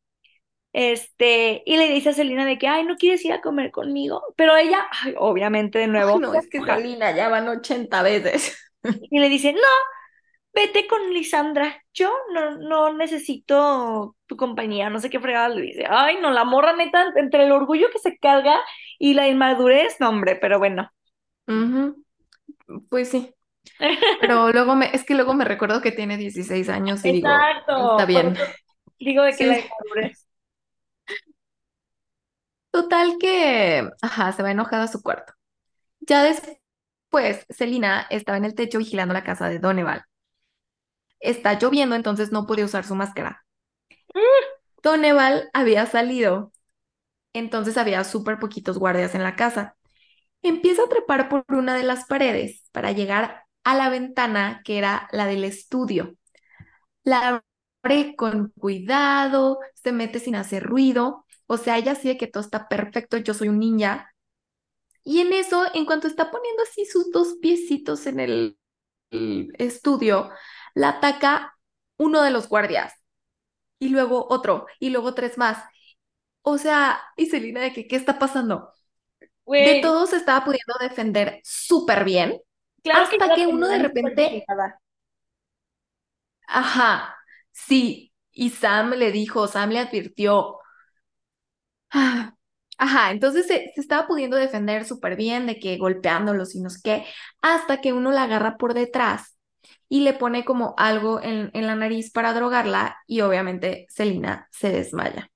Este, 0.73 1.63
y 1.65 1.77
le 1.77 1.89
dice 1.89 2.09
a 2.09 2.13
Selena 2.13 2.45
de 2.45 2.57
que, 2.57 2.67
ay, 2.67 2.83
no 2.83 2.97
quieres 2.97 3.23
ir 3.25 3.33
a 3.33 3.41
comer 3.41 3.71
conmigo. 3.71 4.21
Pero 4.35 4.55
ella, 4.55 4.85
ay, 5.03 5.15
obviamente, 5.17 5.79
de 5.79 5.85
Ay, 5.85 5.91
nuevo, 5.91 6.19
no, 6.19 6.33
es 6.33 6.47
que 6.49 6.57
enoja. 6.57 6.75
Selena 6.75 7.15
ya 7.15 7.29
van 7.29 7.47
80 7.47 8.03
veces. 8.03 8.57
Y 9.09 9.19
le 9.19 9.27
dice, 9.27 9.53
no, 9.53 9.59
vete 10.53 10.87
con 10.87 11.13
Lisandra. 11.13 11.83
Yo 11.93 12.11
no, 12.33 12.57
no 12.57 12.93
necesito 12.93 14.15
tu 14.25 14.37
compañía. 14.37 14.89
No 14.89 14.99
sé 14.99 15.09
qué 15.09 15.19
fregada 15.19 15.49
le 15.49 15.61
dice. 15.61 15.85
Ay, 15.89 16.17
no, 16.21 16.31
la 16.31 16.43
morra 16.43 16.73
neta, 16.73 17.13
entre 17.15 17.45
el 17.45 17.51
orgullo 17.51 17.89
que 17.91 17.99
se 17.99 18.17
carga 18.17 18.59
y 18.99 19.13
la 19.13 19.27
inmadurez, 19.27 19.97
no, 19.99 20.09
hombre, 20.09 20.35
pero 20.35 20.59
bueno. 20.59 20.91
Pues 22.89 23.09
sí. 23.09 23.33
Pero 24.19 24.51
luego 24.53 24.75
me, 24.75 24.89
es 24.93 25.03
que 25.03 25.15
luego 25.15 25.33
me 25.33 25.45
recuerdo 25.45 25.81
que 25.81 25.91
tiene 25.91 26.17
16 26.17 26.69
años 26.69 27.03
y 27.05 27.11
digo, 27.11 27.29
está 27.29 27.51
Exacto. 27.51 28.05
Bien. 28.05 28.35
digo 28.99 29.23
de 29.23 29.35
que 29.35 29.45
la 29.47 29.59
inmadurez. 29.59 30.27
Total 32.71 33.17
que, 33.19 33.89
ajá, 34.01 34.31
se 34.33 34.43
va 34.43 34.51
enojada 34.51 34.83
a 34.83 34.87
su 34.87 35.01
cuarto. 35.01 35.33
Ya 35.99 36.23
después, 36.23 37.45
Selina 37.49 38.07
estaba 38.09 38.37
en 38.37 38.45
el 38.45 38.55
techo 38.55 38.77
vigilando 38.77 39.13
la 39.13 39.23
casa 39.23 39.49
de 39.49 39.59
Doneval. 39.59 40.03
Está 41.19 41.57
lloviendo, 41.59 41.95
entonces 41.95 42.31
no 42.31 42.45
podía 42.47 42.65
usar 42.65 42.85
su 42.85 42.95
máscara. 42.95 43.45
Doneval 44.83 45.49
había 45.53 45.85
salido, 45.85 46.51
entonces 47.33 47.77
había 47.77 48.03
súper 48.03 48.39
poquitos 48.39 48.77
guardias 48.79 49.15
en 49.15 49.23
la 49.23 49.35
casa. 49.35 49.77
Empieza 50.43 50.83
a 50.83 50.89
trepar 50.89 51.29
por 51.29 51.45
una 51.49 51.75
de 51.75 51.83
las 51.83 52.05
paredes 52.05 52.69
para 52.71 52.91
llegar 52.91 53.43
a 53.63 53.75
la 53.75 53.89
ventana 53.89 54.61
que 54.65 54.77
era 54.77 55.07
la 55.11 55.27
del 55.27 55.43
estudio. 55.43 56.15
La 57.03 57.43
abre 57.83 58.15
con 58.15 58.51
cuidado, 58.59 59.59
se 59.75 59.91
mete 59.91 60.19
sin 60.19 60.35
hacer 60.35 60.63
ruido. 60.63 61.25
O 61.47 61.57
sea, 61.57 61.77
ella 61.77 61.95
sí 61.95 62.09
de 62.09 62.17
que 62.17 62.27
todo 62.27 62.43
está 62.43 62.67
perfecto, 62.69 63.17
yo 63.17 63.33
soy 63.33 63.49
un 63.49 63.59
ninja. 63.59 64.13
Y 65.03 65.21
en 65.21 65.33
eso, 65.33 65.65
en 65.73 65.85
cuanto 65.85 66.07
está 66.07 66.31
poniendo 66.31 66.63
así 66.63 66.85
sus 66.85 67.11
dos 67.11 67.37
piecitos 67.41 68.05
en 68.07 68.19
el, 68.19 68.57
el 69.11 69.53
estudio, 69.57 70.29
la 70.77 70.89
ataca 70.89 71.57
uno 71.97 72.21
de 72.23 72.31
los 72.31 72.49
guardias 72.49 72.93
y 73.79 73.89
luego 73.89 74.27
otro 74.29 74.67
y 74.79 74.89
luego 74.91 75.13
tres 75.15 75.37
más. 75.37 75.63
O 76.43 76.57
sea, 76.57 76.99
y 77.17 77.27
de 77.61 77.73
que, 77.73 77.87
¿qué 77.87 77.95
está 77.97 78.19
pasando? 78.19 78.71
De 79.57 79.75
todos 79.75 80.11
se 80.11 80.17
estaba 80.17 80.45
pudiendo 80.45 80.75
defender 80.81 81.41
súper 81.43 82.05
bien 82.05 82.39
claro 82.83 83.03
hasta 83.09 83.33
que 83.33 83.47
uno 83.47 83.67
de 83.69 83.79
repente, 83.79 84.45
ajá, 86.47 87.15
sí, 87.51 88.13
y 88.31 88.49
Sam 88.51 88.91
le 88.91 89.11
dijo, 89.11 89.47
Sam 89.47 89.69
le 89.71 89.79
advirtió, 89.79 90.59
ajá, 92.77 93.11
entonces 93.11 93.47
se, 93.47 93.71
se 93.75 93.81
estaba 93.81 94.07
pudiendo 94.07 94.37
defender 94.37 94.85
súper 94.85 95.15
bien 95.15 95.47
de 95.47 95.59
que 95.59 95.77
golpeándolos 95.77 96.55
y 96.55 96.61
no 96.61 96.69
sé 96.69 96.79
qué, 96.83 97.05
hasta 97.41 97.81
que 97.81 97.93
uno 97.93 98.11
la 98.11 98.23
agarra 98.23 98.57
por 98.57 98.73
detrás 98.73 99.36
y 99.89 100.01
le 100.01 100.13
pone 100.13 100.45
como 100.45 100.75
algo 100.77 101.21
en, 101.21 101.51
en 101.53 101.67
la 101.67 101.75
nariz 101.75 102.11
para 102.11 102.33
drogarla 102.33 102.97
y 103.07 103.21
obviamente 103.21 103.87
Selina 103.89 104.47
se 104.51 104.71
desmaya. 104.71 105.29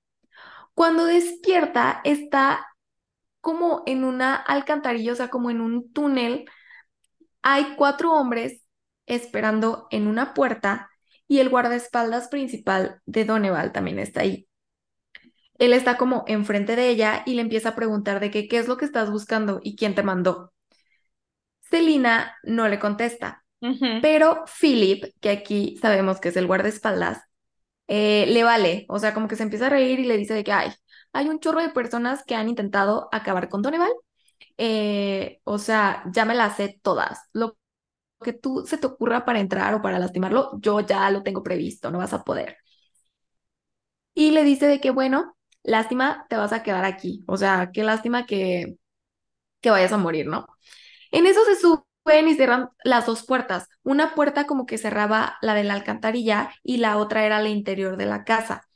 Cuando 0.74 1.04
despierta 1.06 2.00
está 2.04 2.66
como 3.42 3.82
en 3.86 4.04
una 4.04 4.36
alcantarilla, 4.36 5.12
o 5.12 5.16
sea, 5.16 5.28
como 5.28 5.50
en 5.50 5.60
un 5.60 5.92
túnel. 5.92 6.46
Hay 7.42 7.74
cuatro 7.76 8.12
hombres 8.12 8.62
esperando 9.06 9.88
en 9.90 10.06
una 10.06 10.32
puerta 10.32 10.90
y 11.28 11.40
el 11.40 11.50
guardaespaldas 11.50 12.28
principal 12.28 13.02
de 13.04 13.24
Doneval 13.24 13.72
también 13.72 13.98
está 13.98 14.20
ahí. 14.20 14.48
Él 15.58 15.72
está 15.72 15.96
como 15.96 16.24
enfrente 16.26 16.76
de 16.76 16.88
ella 16.88 17.22
y 17.26 17.34
le 17.34 17.42
empieza 17.42 17.70
a 17.70 17.74
preguntar 17.74 18.20
de 18.20 18.30
que 18.30 18.48
qué 18.48 18.58
es 18.58 18.68
lo 18.68 18.76
que 18.76 18.84
estás 18.84 19.10
buscando 19.10 19.60
y 19.62 19.76
quién 19.76 19.94
te 19.94 20.02
mandó. 20.02 20.52
Selina 21.70 22.36
no 22.44 22.68
le 22.68 22.78
contesta, 22.78 23.41
Pero 24.00 24.44
Philip, 24.60 25.04
que 25.20 25.30
aquí 25.30 25.78
sabemos 25.80 26.20
que 26.20 26.28
es 26.30 26.36
el 26.36 26.46
guardaespaldas, 26.46 27.22
eh, 27.88 28.26
le 28.28 28.44
vale, 28.44 28.86
o 28.88 28.98
sea, 28.98 29.14
como 29.14 29.28
que 29.28 29.36
se 29.36 29.44
empieza 29.44 29.66
a 29.66 29.70
reír 29.70 30.00
y 30.00 30.06
le 30.06 30.16
dice 30.18 30.34
de 30.34 30.44
que, 30.44 30.52
ay, 30.52 30.72
hay 31.12 31.28
un 31.28 31.40
chorro 31.40 31.60
de 31.62 31.70
personas 31.70 32.24
que 32.24 32.34
han 32.36 32.48
intentado 32.48 33.08
acabar 33.12 33.48
con 33.48 33.62
Doneval. 33.62 33.92
Eh, 34.58 35.40
o 35.44 35.58
sea, 35.58 36.04
ya 36.12 36.24
me 36.26 36.34
las 36.34 36.56
sé 36.56 36.80
todas. 36.82 37.20
Lo 37.32 37.58
que 38.24 38.32
tú 38.34 38.64
se 38.66 38.78
te 38.78 38.86
ocurra 38.88 39.24
para 39.26 39.40
entrar 39.40 39.74
o 39.74 39.82
para 39.82 39.98
lastimarlo, 40.00 40.52
yo 40.60 40.80
ya 40.80 41.10
lo 41.10 41.22
tengo 41.22 41.42
previsto, 41.44 41.90
no 41.90 41.98
vas 41.98 42.12
a 42.14 42.24
poder. 42.24 42.58
Y 44.14 44.30
le 44.32 44.44
dice 44.44 44.66
de 44.66 44.80
que, 44.80 44.90
bueno, 44.90 45.36
lástima, 45.62 46.26
te 46.28 46.36
vas 46.36 46.52
a 46.52 46.62
quedar 46.62 46.84
aquí. 46.84 47.24
O 47.26 47.36
sea, 47.36 47.70
qué 47.72 47.82
lástima 47.84 48.26
que, 48.26 48.76
que 49.60 49.70
vayas 49.70 49.92
a 49.92 49.98
morir, 49.98 50.26
¿no? 50.28 50.46
En 51.12 51.26
eso 51.26 51.44
se 51.46 51.56
suben 52.04 52.28
y 52.28 52.34
cierran 52.34 52.70
las 52.84 53.06
dos 53.06 53.24
puertas. 53.24 53.68
Una 53.82 54.14
puerta 54.14 54.46
como 54.46 54.66
que 54.66 54.78
cerraba 54.78 55.36
la 55.42 55.54
de 55.54 55.64
la 55.64 55.74
alcantarilla 55.74 56.50
y 56.62 56.78
la 56.78 56.96
otra 56.98 57.24
era 57.24 57.40
la 57.40 57.48
interior 57.48 57.96
de 57.96 58.06
la 58.06 58.24
casa. 58.24 58.68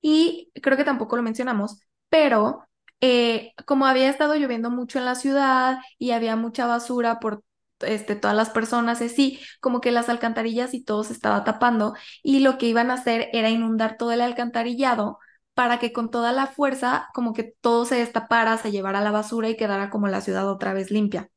Y 0.00 0.52
creo 0.62 0.76
que 0.76 0.84
tampoco 0.84 1.16
lo 1.16 1.22
mencionamos, 1.22 1.80
pero 2.08 2.64
eh, 3.00 3.52
como 3.66 3.86
había 3.86 4.08
estado 4.10 4.34
lloviendo 4.36 4.70
mucho 4.70 4.98
en 4.98 5.04
la 5.04 5.14
ciudad 5.14 5.78
y 5.98 6.12
había 6.12 6.36
mucha 6.36 6.66
basura 6.66 7.20
por 7.20 7.42
este, 7.80 8.16
todas 8.16 8.36
las 8.36 8.50
personas, 8.50 9.00
así, 9.02 9.40
como 9.60 9.80
que 9.80 9.90
las 9.92 10.08
alcantarillas 10.08 10.74
y 10.74 10.82
todo 10.84 11.04
se 11.04 11.12
estaba 11.12 11.44
tapando 11.44 11.94
y 12.22 12.40
lo 12.40 12.58
que 12.58 12.66
iban 12.66 12.90
a 12.90 12.94
hacer 12.94 13.28
era 13.32 13.50
inundar 13.50 13.96
todo 13.96 14.12
el 14.12 14.20
alcantarillado 14.20 15.18
para 15.54 15.78
que 15.78 15.92
con 15.92 16.10
toda 16.10 16.32
la 16.32 16.46
fuerza 16.46 17.08
como 17.14 17.32
que 17.34 17.44
todo 17.60 17.84
se 17.84 17.96
destapara, 17.96 18.56
se 18.58 18.70
llevara 18.72 19.00
la 19.00 19.10
basura 19.12 19.48
y 19.48 19.56
quedara 19.56 19.90
como 19.90 20.08
la 20.08 20.20
ciudad 20.20 20.48
otra 20.48 20.72
vez 20.72 20.90
limpia. 20.90 21.30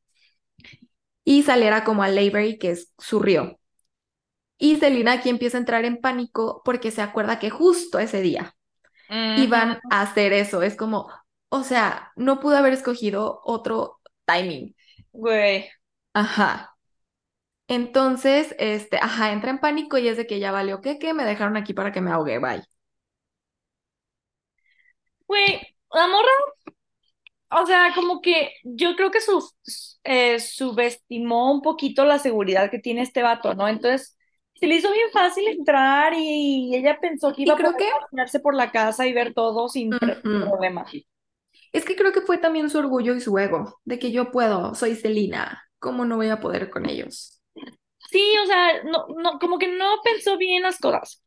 Y 1.24 1.42
saliera 1.42 1.84
como 1.84 2.02
a 2.02 2.08
Laybury, 2.08 2.58
que 2.58 2.72
es 2.72 2.92
su 2.98 3.20
río. 3.20 3.58
Y 4.58 4.76
Selina 4.76 5.12
aquí 5.12 5.28
empieza 5.28 5.56
a 5.56 5.60
entrar 5.60 5.84
en 5.84 6.00
pánico 6.00 6.62
porque 6.64 6.90
se 6.90 7.02
acuerda 7.02 7.38
que 7.38 7.50
justo 7.50 7.98
ese 7.98 8.20
día 8.22 8.54
iban 9.08 9.80
a 9.90 10.02
hacer 10.02 10.32
eso. 10.32 10.62
Es 10.62 10.76
como, 10.76 11.10
o 11.48 11.64
sea, 11.64 12.12
no 12.16 12.40
pudo 12.40 12.56
haber 12.56 12.72
escogido 12.72 13.40
otro 13.44 14.00
timing. 14.24 14.76
Güey. 15.12 15.68
Ajá. 16.14 16.76
Entonces, 17.68 18.54
este, 18.58 18.98
ajá, 18.98 19.32
entra 19.32 19.50
en 19.50 19.58
pánico 19.58 19.98
y 19.98 20.08
es 20.08 20.16
de 20.16 20.26
que 20.26 20.38
ya 20.38 20.52
valió 20.52 20.80
que, 20.80 20.98
que 20.98 21.14
me 21.14 21.24
dejaron 21.24 21.56
aquí 21.56 21.74
para 21.74 21.90
que 21.92 22.00
me 22.00 22.10
ahogue, 22.12 22.38
bye. 22.38 22.62
Güey, 25.26 25.60
la 25.92 26.06
morra, 26.08 26.30
o 27.60 27.66
sea, 27.66 27.92
como 27.94 28.20
que 28.20 28.52
yo 28.64 28.96
creo 28.96 29.10
que 29.10 29.20
su, 29.20 29.42
eh, 30.04 30.40
subestimó 30.40 31.52
un 31.52 31.62
poquito 31.62 32.04
la 32.04 32.18
seguridad 32.18 32.70
que 32.70 32.78
tiene 32.78 33.02
este 33.02 33.22
vato, 33.22 33.54
¿no? 33.54 33.68
Entonces, 33.68 34.16
se 34.54 34.66
le 34.66 34.76
hizo 34.76 34.92
bien 34.92 35.10
fácil 35.12 35.48
entrar 35.48 36.14
y 36.16 36.74
ella 36.76 36.98
pensó 37.00 37.32
que 37.34 37.42
iba 37.42 37.52
Y 37.52 37.56
creo 37.56 37.56
a 37.56 37.60
poder 37.62 37.76
que, 37.76 37.86
por 38.42 38.54
la 38.54 38.70
casa 38.72 39.06
y 39.06 39.12
ver 39.12 39.34
todo 39.34 39.68
sin 39.68 39.98
ujú. 40.24 40.38
problema. 40.40 40.86
Es 41.72 41.84
que 41.84 41.96
creo 41.96 42.12
que 42.12 42.20
fue 42.22 42.38
también 42.38 42.70
su 42.70 42.78
orgullo 42.78 43.14
y 43.14 43.20
su 43.20 43.36
ego, 43.38 43.80
de 43.84 43.98
que 43.98 44.10
yo 44.12 44.30
puedo, 44.30 44.74
soy 44.74 44.96
Selina, 44.96 45.64
¿cómo 45.78 46.04
no 46.04 46.16
voy 46.16 46.28
a 46.30 46.40
poder 46.40 46.70
con 46.70 46.88
ellos? 46.88 47.42
Sí, 48.10 48.36
o 48.42 48.46
sea, 48.46 48.82
no, 48.84 49.06
no, 49.16 49.38
como 49.38 49.58
que 49.58 49.68
no 49.68 50.00
pensó 50.04 50.36
bien 50.38 50.62
las 50.62 50.78
cosas. 50.78 51.22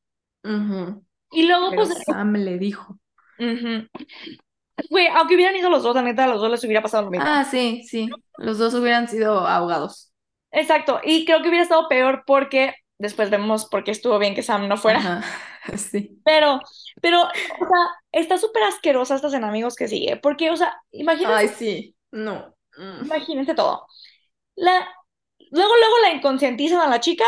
Y 1.31 1.43
luego, 1.47 1.71
Pero 1.71 1.85
pues, 1.85 1.89
Sam 1.91 2.33
le 2.37 2.57
dijo. 2.57 2.99
ujú. 3.39 3.87
Güey, 4.89 5.07
aunque 5.07 5.35
hubieran 5.35 5.55
ido 5.55 5.69
los 5.69 5.83
dos, 5.83 5.95
la 5.95 6.01
neta, 6.01 6.25
a 6.25 6.27
los 6.27 6.41
dos 6.41 6.51
les 6.51 6.63
hubiera 6.63 6.81
pasado 6.81 7.03
lo 7.03 7.11
mismo. 7.11 7.25
Ah, 7.27 7.45
sí, 7.45 7.83
sí, 7.87 8.09
los 8.37 8.57
dos 8.57 8.73
hubieran 8.73 9.07
sido 9.07 9.47
ahogados. 9.47 10.11
Exacto, 10.51 10.99
y 11.03 11.25
creo 11.25 11.41
que 11.41 11.49
hubiera 11.49 11.63
estado 11.63 11.87
peor 11.87 12.23
porque 12.25 12.73
después 12.97 13.29
vemos 13.29 13.65
por 13.65 13.83
qué 13.83 13.91
estuvo 13.91 14.17
bien 14.19 14.35
que 14.35 14.43
Sam 14.43 14.67
no 14.67 14.77
fuera. 14.77 14.99
Ajá, 14.99 15.23
sí. 15.77 16.19
Pero, 16.23 16.61
pero, 17.01 17.23
o 17.23 17.29
sea, 17.29 17.89
está 18.11 18.37
súper 18.37 18.63
asquerosa 18.63 19.15
esta 19.15 19.27
escena, 19.27 19.49
amigos, 19.49 19.75
que 19.75 19.87
sigue. 19.87 20.17
Porque, 20.17 20.49
o 20.49 20.57
sea, 20.57 20.81
imagínense, 20.91 21.35
Ay, 21.35 21.47
sí, 21.49 21.95
no. 22.11 22.55
Mm. 22.77 23.05
imagínense 23.05 23.55
todo. 23.55 23.87
La, 24.55 24.87
luego, 25.51 25.73
luego 25.75 25.95
la 26.03 26.11
inconscientizan 26.13 26.81
a 26.81 26.87
la 26.87 26.99
chica, 26.99 27.25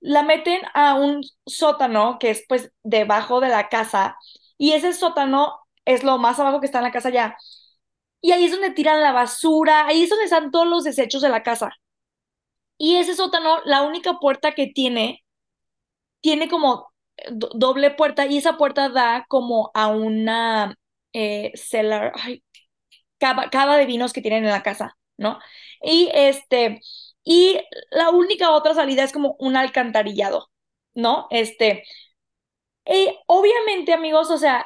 la 0.00 0.22
meten 0.22 0.60
a 0.74 0.94
un 0.94 1.22
sótano 1.46 2.18
que 2.18 2.30
es 2.30 2.44
pues 2.48 2.72
debajo 2.82 3.40
de 3.40 3.48
la 3.48 3.68
casa, 3.68 4.16
y 4.56 4.72
ese 4.72 4.92
sótano 4.92 5.58
es 5.88 6.04
lo 6.04 6.18
más 6.18 6.38
abajo 6.40 6.60
que 6.60 6.66
está 6.66 6.78
en 6.78 6.84
la 6.84 6.92
casa 6.92 7.10
ya. 7.10 7.36
Y 8.22 8.32
ahí 8.32 8.44
es 8.46 8.52
donde 8.52 8.70
tiran 8.72 9.00
la 9.02 9.12
basura, 9.12 9.86
ahí 9.86 10.04
es 10.04 10.10
donde 10.10 10.26
están 10.26 10.50
todos 10.52 10.68
los 10.68 10.84
desechos 10.84 11.22
de 11.22 11.30
la 11.30 11.42
casa. 11.44 11.72
Y 12.78 12.96
ese 12.96 13.14
sótano, 13.14 13.60
la 13.64 13.82
única 13.82 14.14
puerta 14.20 14.52
que 14.52 14.66
tiene, 14.68 15.24
tiene 16.20 16.48
como 16.48 16.90
do- 17.30 17.50
doble 17.54 17.90
puerta 17.92 18.26
y 18.26 18.38
esa 18.38 18.56
puerta 18.58 18.88
da 18.90 19.24
como 19.28 19.70
a 19.74 19.88
una 19.88 20.76
eh, 21.12 21.52
cellar, 21.56 22.12
cava, 23.18 23.50
cava 23.50 23.76
de 23.76 23.86
vinos 23.86 24.12
que 24.12 24.22
tienen 24.22 24.44
en 24.44 24.50
la 24.50 24.62
casa, 24.62 24.96
¿no? 25.16 25.38
Y 25.82 26.10
este, 26.14 26.80
y 27.24 27.60
la 27.90 28.10
única 28.10 28.50
otra 28.52 28.74
salida 28.74 29.04
es 29.04 29.12
como 29.12 29.36
un 29.38 29.56
alcantarillado, 29.56 30.50
¿no? 30.94 31.26
Este, 31.30 31.84
y 32.86 33.08
obviamente, 33.26 33.92
amigos, 33.92 34.30
o 34.30 34.38
sea, 34.38 34.64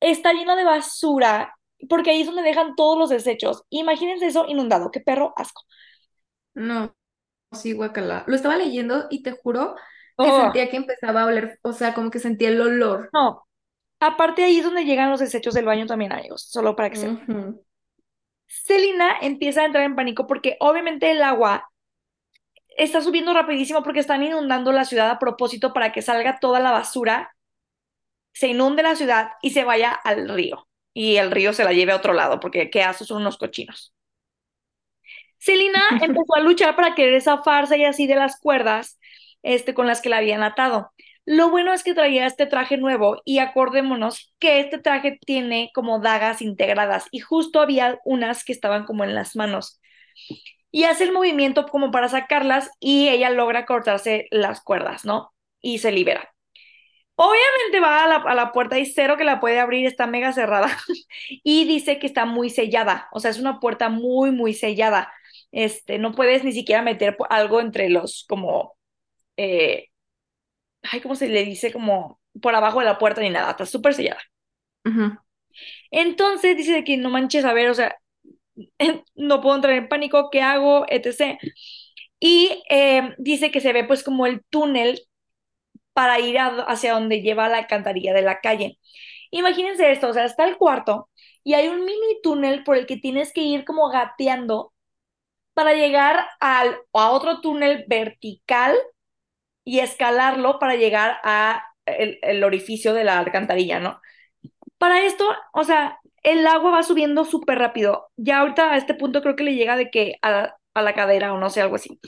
está 0.00 0.32
lleno 0.32 0.56
de 0.56 0.64
basura 0.64 1.56
porque 1.88 2.10
ahí 2.10 2.20
es 2.22 2.26
donde 2.26 2.42
dejan 2.42 2.74
todos 2.76 2.98
los 2.98 3.10
desechos. 3.10 3.64
Imagínense 3.70 4.26
eso 4.26 4.46
inundado, 4.48 4.90
qué 4.90 5.00
perro 5.00 5.32
asco. 5.36 5.62
No, 6.54 6.94
sí, 7.52 7.72
guacala. 7.74 8.24
Lo 8.28 8.36
estaba 8.36 8.56
leyendo 8.56 9.06
y 9.10 9.22
te 9.22 9.32
juro 9.32 9.76
que 10.20 10.32
Oh, 10.32 10.32
sentía 10.32 10.70
que 10.70 10.76
empezaba 10.78 11.22
a 11.22 11.26
oler, 11.26 11.58
o 11.62 11.72
sea, 11.74 11.94
como 11.94 12.10
que 12.12 12.18
sentía 12.20 12.50
el 12.50 12.60
olor. 12.60 13.12
no, 13.12 13.46
aparte 14.00 14.44
ahí 14.44 14.58
es 14.58 14.64
donde 14.64 14.84
llegan 14.84 15.10
los 15.10 15.20
desechos 15.20 15.54
del 15.54 15.64
baño 15.66 15.86
también, 15.86 16.12
amigos, 16.12 16.44
solo 16.50 16.76
para 16.76 16.90
que 16.90 16.96
sepan. 16.96 17.24
Ujú. 17.28 17.64
Selina 18.48 19.16
empieza 19.22 19.62
a 19.62 19.64
entrar 19.64 19.82
en 19.84 19.96
pánico 19.96 20.26
porque 20.26 20.56
obviamente 20.60 21.10
el 21.10 21.22
agua 21.22 21.70
está 22.76 23.00
subiendo 23.00 23.34
rapidísimo 23.34 23.82
porque 23.82 24.00
están 24.00 24.22
inundando 24.22 24.72
la 24.72 24.84
ciudad 24.84 25.10
a 25.10 25.18
propósito 25.18 25.72
para 25.72 25.92
que 25.92 26.02
salga 26.02 26.38
toda 26.40 26.60
la 26.60 26.70
basura, 26.72 27.34
se 28.32 28.48
inunde 28.48 28.82
la 28.82 28.96
ciudad 28.96 29.32
y 29.42 29.50
se 29.50 29.64
vaya 29.64 29.92
al 29.92 30.28
río. 30.28 30.68
Y 30.92 31.16
el 31.16 31.30
río 31.30 31.52
se 31.52 31.64
la 31.64 31.72
lleve 31.72 31.92
a 31.92 31.96
otro 31.96 32.12
lado 32.12 32.40
porque 32.40 32.70
qué 32.70 32.82
haces 32.82 33.08
son 33.08 33.22
unos 33.22 33.38
cochinos. 33.38 33.94
Selina 35.38 35.80
empezó 36.02 36.34
a 36.36 36.40
luchar 36.40 36.76
para 36.76 36.94
querer 36.94 37.20
zafarse 37.22 37.78
y 37.78 37.84
así 37.84 38.06
de 38.06 38.16
las 38.16 38.38
cuerdas 38.38 38.98
este, 39.42 39.74
con 39.74 39.86
las 39.86 40.00
que 40.00 40.08
la 40.10 40.18
habían 40.18 40.42
atado. 40.42 40.92
Lo 41.26 41.50
bueno 41.50 41.72
es 41.72 41.84
que 41.84 41.94
traía 41.94 42.26
este 42.26 42.46
traje 42.46 42.76
nuevo 42.76 43.22
y 43.24 43.38
acordémonos 43.38 44.34
que 44.38 44.60
este 44.60 44.78
traje 44.78 45.18
tiene 45.24 45.70
como 45.74 46.00
dagas 46.00 46.42
integradas 46.42 47.06
y 47.10 47.20
justo 47.20 47.60
había 47.60 48.00
unas 48.04 48.44
que 48.44 48.52
estaban 48.52 48.84
como 48.84 49.04
en 49.04 49.14
las 49.14 49.36
manos. 49.36 49.80
Y 50.72 50.84
hace 50.84 51.04
el 51.04 51.12
movimiento 51.12 51.66
como 51.66 51.90
para 51.90 52.08
sacarlas 52.08 52.70
y 52.80 53.08
ella 53.08 53.30
logra 53.30 53.66
cortarse 53.66 54.26
las 54.30 54.60
cuerdas, 54.62 55.04
¿no? 55.04 55.32
Y 55.60 55.78
se 55.78 55.92
libera. 55.92 56.32
Obviamente 57.22 57.80
va 57.80 58.04
a 58.04 58.08
la, 58.08 58.16
a 58.16 58.34
la 58.34 58.52
puerta 58.52 58.78
y 58.78 58.86
cero 58.86 59.16
que 59.18 59.24
la 59.24 59.40
puede 59.40 59.60
abrir, 59.60 59.86
está 59.86 60.06
mega 60.06 60.32
cerrada 60.32 60.68
y 61.28 61.66
dice 61.66 61.98
que 61.98 62.06
está 62.06 62.24
muy 62.24 62.48
sellada, 62.48 63.08
o 63.12 63.20
sea, 63.20 63.30
es 63.30 63.38
una 63.38 63.60
puerta 63.60 63.90
muy, 63.90 64.30
muy 64.30 64.54
sellada. 64.54 65.12
Este, 65.52 65.98
no 65.98 66.12
puedes 66.12 66.44
ni 66.44 66.52
siquiera 66.52 66.82
meter 66.82 67.16
algo 67.28 67.60
entre 67.60 67.90
los 67.90 68.24
como 68.28 68.76
eh, 69.36 69.88
ay, 70.82 71.00
¿cómo 71.00 71.14
se 71.14 71.28
le 71.28 71.44
dice? 71.44 71.72
Como 71.72 72.20
por 72.40 72.54
abajo 72.54 72.80
de 72.80 72.86
la 72.86 72.98
puerta 72.98 73.20
ni 73.20 73.30
nada, 73.30 73.50
está 73.50 73.66
súper 73.66 73.94
sellada. 73.94 74.20
Entonces 75.90 76.56
dice 76.56 76.72
de 76.72 76.84
que 76.84 76.96
no 76.96 77.10
manches, 77.10 77.44
a 77.44 77.52
ver, 77.52 77.70
o 77.70 77.74
sea, 77.74 77.96
no 79.14 79.40
puedo 79.40 79.56
entrar 79.56 79.74
en 79.74 79.88
pánico, 79.88 80.30
¿qué 80.30 80.42
hago? 80.42 80.86
etc. 80.88 81.38
Y 82.18 82.62
eh, 82.70 83.14
dice 83.18 83.50
que 83.50 83.60
se 83.60 83.72
ve 83.72 83.84
pues 83.84 84.02
como 84.02 84.26
el 84.26 84.42
túnel 84.50 85.00
para 85.92 86.18
ir 86.20 86.38
hacia 86.40 86.94
donde 86.94 87.22
lleva 87.22 87.48
la 87.48 87.58
alcantarilla 87.58 88.12
de 88.14 88.22
la 88.22 88.40
calle. 88.40 88.78
Imagínense 89.30 89.90
esto, 89.92 90.08
o 90.08 90.12
sea, 90.14 90.24
está 90.24 90.44
el 90.46 90.56
cuarto 90.58 91.08
y 91.44 91.54
hay 91.54 91.68
un 91.68 91.84
mini 91.84 92.20
túnel 92.22 92.64
por 92.64 92.76
el 92.76 92.86
que 92.86 92.96
tienes 92.98 93.32
que 93.32 93.42
ir 93.42 93.64
como 93.64 93.90
gateando 93.90 94.72
para 95.54 95.74
llegar 95.74 96.26
al, 96.40 96.78
a 96.94 97.10
otro 97.10 97.40
túnel 97.40 97.84
vertical 97.88 98.76
y 99.64 99.80
escalarlo 99.80 100.58
para 100.58 100.76
llegar 100.76 101.18
a 101.24 101.64
el, 101.86 102.18
el 102.22 102.44
orificio 102.44 102.94
de 102.94 103.04
la 103.04 103.18
alcantarilla, 103.18 103.80
¿no? 103.80 104.00
Para 104.78 105.02
esto, 105.04 105.26
o 105.52 105.64
sea, 105.64 106.00
el 106.22 106.46
agua 106.46 106.72
va 106.72 106.82
subiendo 106.82 107.24
súper 107.24 107.58
rápido. 107.58 108.10
Ya 108.16 108.40
ahorita 108.40 108.72
a 108.72 108.76
este 108.78 108.94
punto 108.94 109.22
creo 109.22 109.36
que 109.36 109.44
le 109.44 109.54
llega 109.56 109.76
de 109.76 109.90
que 109.90 110.16
a, 110.22 110.56
a 110.74 110.82
la 110.82 110.94
cadera 110.94 111.32
o 111.34 111.38
no 111.38 111.50
sé, 111.50 111.60
algo 111.62 111.76
así. 111.76 112.00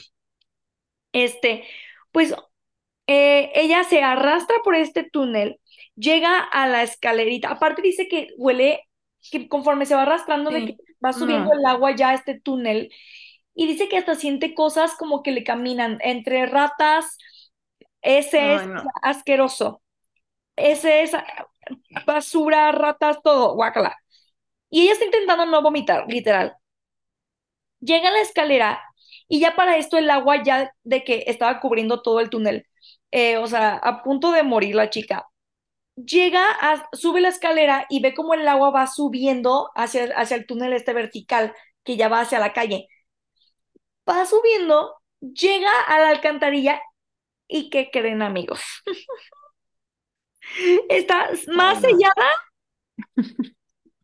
Este, 1.11 1.63
pues 2.11 2.33
eh, 3.07 3.51
ella 3.55 3.83
se 3.83 4.01
arrastra 4.01 4.55
por 4.63 4.75
este 4.75 5.03
túnel, 5.03 5.59
llega 5.95 6.39
a 6.39 6.67
la 6.67 6.83
escalerita. 6.83 7.49
Aparte 7.49 7.81
dice 7.81 8.07
que 8.07 8.29
huele, 8.37 8.87
que 9.31 9.47
conforme 9.47 9.85
se 9.85 9.95
va 9.95 10.03
arrastrando 10.03 10.51
de 10.51 10.65
que 10.65 10.77
va 11.03 11.13
subiendo 11.13 11.53
no. 11.53 11.59
el 11.59 11.65
agua 11.65 11.95
ya 11.95 12.09
a 12.09 12.13
este 12.13 12.39
túnel. 12.39 12.91
Y 13.55 13.67
dice 13.67 13.87
que 13.87 13.97
hasta 13.97 14.15
siente 14.15 14.53
cosas 14.55 14.95
como 14.95 15.21
que 15.21 15.31
le 15.31 15.43
caminan 15.43 15.97
entre 16.01 16.45
ratas. 16.45 17.17
Ese 18.01 18.55
es 18.55 18.67
no. 18.67 18.83
asqueroso. 19.01 19.81
Ese 20.55 21.03
es 21.03 21.11
basura, 22.05 22.71
ratas, 22.71 23.21
todo, 23.23 23.55
guácala. 23.55 23.97
Y 24.69 24.83
ella 24.83 24.93
está 24.93 25.05
intentando 25.05 25.45
no 25.45 25.61
vomitar, 25.61 26.05
literal. 26.07 26.55
Llega 27.79 28.09
a 28.09 28.11
la 28.11 28.21
escalera 28.21 28.81
y 29.27 29.39
ya 29.39 29.55
para 29.55 29.77
esto 29.77 29.97
el 29.97 30.09
agua 30.09 30.41
ya 30.43 30.73
de 30.83 31.03
que 31.03 31.25
estaba 31.27 31.59
cubriendo 31.59 32.01
todo 32.01 32.19
el 32.19 32.29
túnel. 32.29 32.65
Eh, 33.13 33.37
o 33.37 33.47
sea, 33.47 33.75
a 33.75 34.01
punto 34.03 34.31
de 34.31 34.43
morir 34.43 34.75
la 34.75 34.89
chica. 34.89 35.29
Llega, 35.95 36.43
a, 36.61 36.89
sube 36.93 37.21
la 37.21 37.29
escalera 37.29 37.85
y 37.89 38.01
ve 38.01 38.15
como 38.15 38.33
el 38.33 38.47
agua 38.47 38.71
va 38.71 38.87
subiendo 38.87 39.71
hacia, 39.75 40.05
hacia 40.17 40.37
el 40.37 40.47
túnel 40.47 40.73
este 40.73 40.93
vertical 40.93 41.53
que 41.83 41.97
ya 41.97 42.09
va 42.09 42.21
hacia 42.21 42.39
la 42.39 42.53
calle. 42.53 42.87
Va 44.09 44.25
subiendo, 44.25 44.95
llega 45.21 45.71
a 45.87 45.99
la 45.99 46.09
alcantarilla 46.09 46.81
y 47.47 47.69
¿qué 47.69 47.89
creen 47.91 48.21
amigos? 48.23 48.61
Está 50.89 51.29
más 51.47 51.81
sellada 51.81 52.31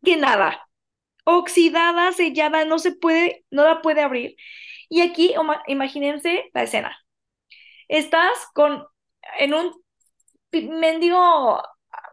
que 0.04 0.16
nada. 0.16 0.66
Oxidada, 1.24 2.12
sellada, 2.12 2.64
no 2.64 2.78
se 2.78 2.92
puede, 2.92 3.44
no 3.50 3.64
la 3.64 3.82
puede 3.82 4.02
abrir. 4.02 4.36
Y 4.88 5.02
aquí, 5.02 5.34
imagínense 5.66 6.50
la 6.54 6.62
escena. 6.64 6.96
Estás 7.88 8.32
con, 8.54 8.86
en 9.38 9.54
un 9.54 9.72
mendigo 10.52 11.62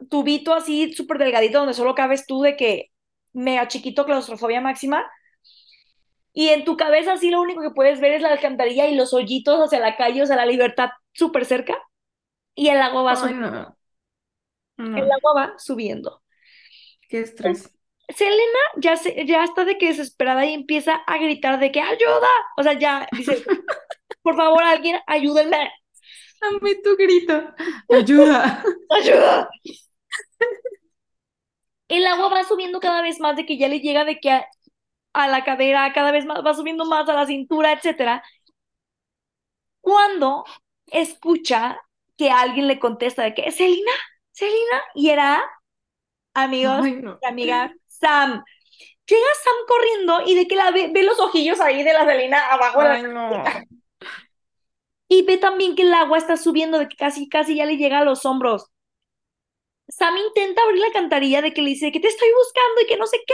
tubito 0.09 0.53
así 0.53 0.93
súper 0.93 1.17
delgadito 1.17 1.59
donde 1.59 1.73
solo 1.73 1.95
cabes 1.95 2.25
tú 2.25 2.41
de 2.41 2.55
que 2.55 2.91
mega 3.33 3.67
chiquito, 3.67 4.05
claustrofobia 4.05 4.61
máxima. 4.61 5.09
Y 6.33 6.49
en 6.49 6.65
tu 6.65 6.77
cabeza 6.77 7.13
así 7.13 7.31
lo 7.31 7.41
único 7.41 7.61
que 7.61 7.71
puedes 7.71 7.99
ver 7.99 8.13
es 8.13 8.21
la 8.21 8.29
alcantarilla 8.29 8.87
y 8.87 8.95
los 8.95 9.13
hoyitos 9.13 9.59
hacia 9.59 9.79
la 9.79 9.95
calle, 9.97 10.21
o 10.21 10.25
sea, 10.25 10.35
la 10.35 10.45
libertad 10.45 10.89
súper 11.13 11.45
cerca. 11.45 11.75
Y 12.53 12.69
el 12.69 12.81
agua 12.81 13.03
va 13.03 13.15
subiendo. 13.15 13.77
El 14.77 15.11
agua 15.11 15.33
va 15.35 15.53
subiendo. 15.57 16.21
Qué 17.09 17.21
estrés. 17.21 17.71
Selena 18.09 18.59
ya, 18.77 18.95
se, 18.95 19.25
ya 19.25 19.43
está 19.43 19.65
de 19.65 19.77
que 19.77 19.87
desesperada 19.87 20.45
y 20.45 20.53
empieza 20.53 20.95
a 20.95 21.17
gritar 21.17 21.59
de 21.59 21.71
que 21.71 21.81
ayuda. 21.81 22.29
O 22.55 22.63
sea, 22.63 22.73
ya 22.73 23.07
dice, 23.11 23.43
por 24.21 24.35
favor, 24.35 24.63
alguien 24.63 24.99
ayúdenme. 25.07 25.71
A 26.41 26.51
mí 26.63 26.81
tu 26.81 26.95
grito, 26.95 27.53
ayuda. 27.89 28.63
ayuda. 28.89 29.49
El 31.87 32.05
agua 32.05 32.29
va 32.29 32.43
subiendo 32.43 32.79
cada 32.79 33.01
vez 33.01 33.19
más 33.19 33.35
de 33.35 33.45
que 33.45 33.57
ya 33.57 33.67
le 33.67 33.79
llega 33.79 34.05
de 34.05 34.19
que 34.19 34.43
a, 35.13 35.27
la 35.27 35.43
cadera, 35.43 35.91
cada 35.93 36.11
vez 36.11 36.25
más, 36.25 36.45
va 36.45 36.53
subiendo 36.53 36.85
más 36.85 37.07
a 37.09 37.13
la 37.13 37.25
cintura, 37.25 37.71
etcétera. 37.71 38.23
Cuando 39.81 40.43
escucha 40.87 41.79
que 42.17 42.29
alguien 42.29 42.67
le 42.67 42.79
contesta 42.79 43.23
de 43.23 43.33
que, 43.33 43.51
Selena, 43.51 43.91
Selena, 44.31 44.81
y 44.95 45.09
era, 45.09 45.43
amigos, 46.33 46.85
amiga, 47.23 47.73
Sam. 47.85 48.43
Llega 49.07 49.27
Sam 49.43 49.55
corriendo 49.67 50.21
y 50.25 50.35
de 50.35 50.47
que 50.47 50.55
la 50.55 50.71
ve, 50.71 50.91
ve 50.93 51.03
los 51.03 51.19
ojillos 51.19 51.61
ahí 51.61 51.83
de 51.83 51.93
la 51.93 52.05
Selena 52.05 52.51
abajo 52.51 52.83
de 52.83 53.03
la 53.03 53.65
Y 55.07 55.23
ve 55.23 55.37
también 55.37 55.75
que 55.75 55.83
el 55.83 55.93
agua 55.93 56.17
está 56.17 56.37
subiendo, 56.37 56.79
de 56.79 56.87
que 56.89 56.97
casi, 56.97 57.29
casi 57.29 57.55
ya 57.55 57.65
le 57.65 57.77
llega 57.77 57.99
a 57.99 58.03
los 58.03 58.25
hombros. 58.25 58.71
Sam 59.87 60.17
intenta 60.17 60.61
abrir 60.63 60.81
la 60.81 60.91
cantarilla 60.91 61.41
de 61.41 61.53
que 61.53 61.61
le 61.61 61.69
dice 61.69 61.91
que 61.91 61.99
te 61.99 62.09
estoy 62.09 62.27
buscando 62.33 62.81
y 62.81 62.87
que 62.87 62.97
no 62.97 63.07
sé 63.07 63.17
qué. 63.25 63.33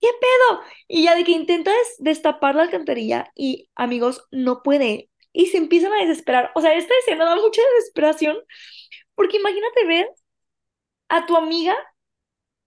¿Qué 0.00 0.08
pedo? 0.20 0.60
Y 0.88 1.04
ya 1.04 1.14
de 1.14 1.24
que 1.24 1.32
intenta 1.32 1.70
destapar 1.98 2.54
la 2.56 2.62
alcantarilla 2.62 3.30
y 3.34 3.70
amigos, 3.76 4.26
no 4.30 4.62
puede. 4.62 5.10
Y 5.32 5.46
se 5.46 5.58
empiezan 5.58 5.92
a 5.92 6.04
desesperar. 6.04 6.50
O 6.54 6.60
sea, 6.60 6.74
esta 6.74 6.92
escena 6.98 7.24
da 7.24 7.36
mucha 7.36 7.62
desesperación 7.76 8.36
porque 9.14 9.38
imagínate 9.38 9.86
ver 9.86 10.10
a 11.08 11.24
tu 11.26 11.36
amiga 11.36 11.76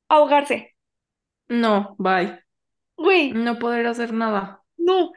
ahogarse. 0.08 0.76
No, 1.48 1.96
bye. 2.00 2.40
Güey. 2.98 3.34
No 3.34 3.60
poder 3.60 3.86
hacer 3.88 4.14
nada. 4.14 4.64
No. 4.78 5.12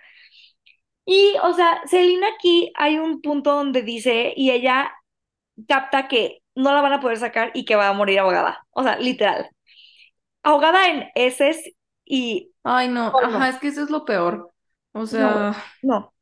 Y, 1.11 1.37
o 1.43 1.55
sea, 1.55 1.81
Celina 1.87 2.29
aquí 2.29 2.71
hay 2.75 2.99
un 2.99 3.23
punto 3.23 3.55
donde 3.55 3.81
dice, 3.81 4.35
y 4.37 4.51
ella 4.51 4.93
capta 5.67 6.07
que 6.07 6.43
no 6.55 6.75
la 6.75 6.83
van 6.83 6.93
a 6.93 7.01
poder 7.01 7.17
sacar 7.17 7.51
y 7.55 7.65
que 7.65 7.77
va 7.77 7.89
a 7.89 7.95
morir 7.95 8.19
ahogada. 8.19 8.67
O 8.73 8.83
sea, 8.83 8.99
literal. 8.99 9.49
Ahogada 10.43 10.91
en 10.91 11.09
heces 11.15 11.73
y... 12.05 12.53
Ay, 12.63 12.89
no, 12.89 13.11
ajá, 13.25 13.49
es 13.49 13.57
que 13.57 13.69
eso 13.69 13.85
es 13.85 13.89
lo 13.89 14.05
peor. 14.05 14.53
O 14.93 15.07
sea... 15.07 15.57
No. 15.81 16.13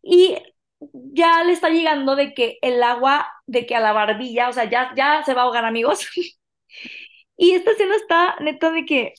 Y 0.00 0.38
ya 0.80 1.44
le 1.44 1.52
está 1.52 1.68
llegando 1.68 2.16
de 2.16 2.32
que 2.32 2.56
el 2.62 2.82
agua, 2.82 3.28
de 3.46 3.66
que 3.66 3.76
a 3.76 3.80
la 3.80 3.92
barbilla, 3.92 4.48
o 4.48 4.54
sea, 4.54 4.70
ya, 4.70 4.94
ya 4.96 5.22
se 5.22 5.34
va 5.34 5.42
a 5.42 5.44
ahogar, 5.44 5.66
amigos. 5.66 6.08
y 7.36 7.52
esta 7.52 7.72
escena 7.72 7.94
está 7.94 8.36
neta 8.40 8.70
de 8.70 8.86
que 8.86 9.12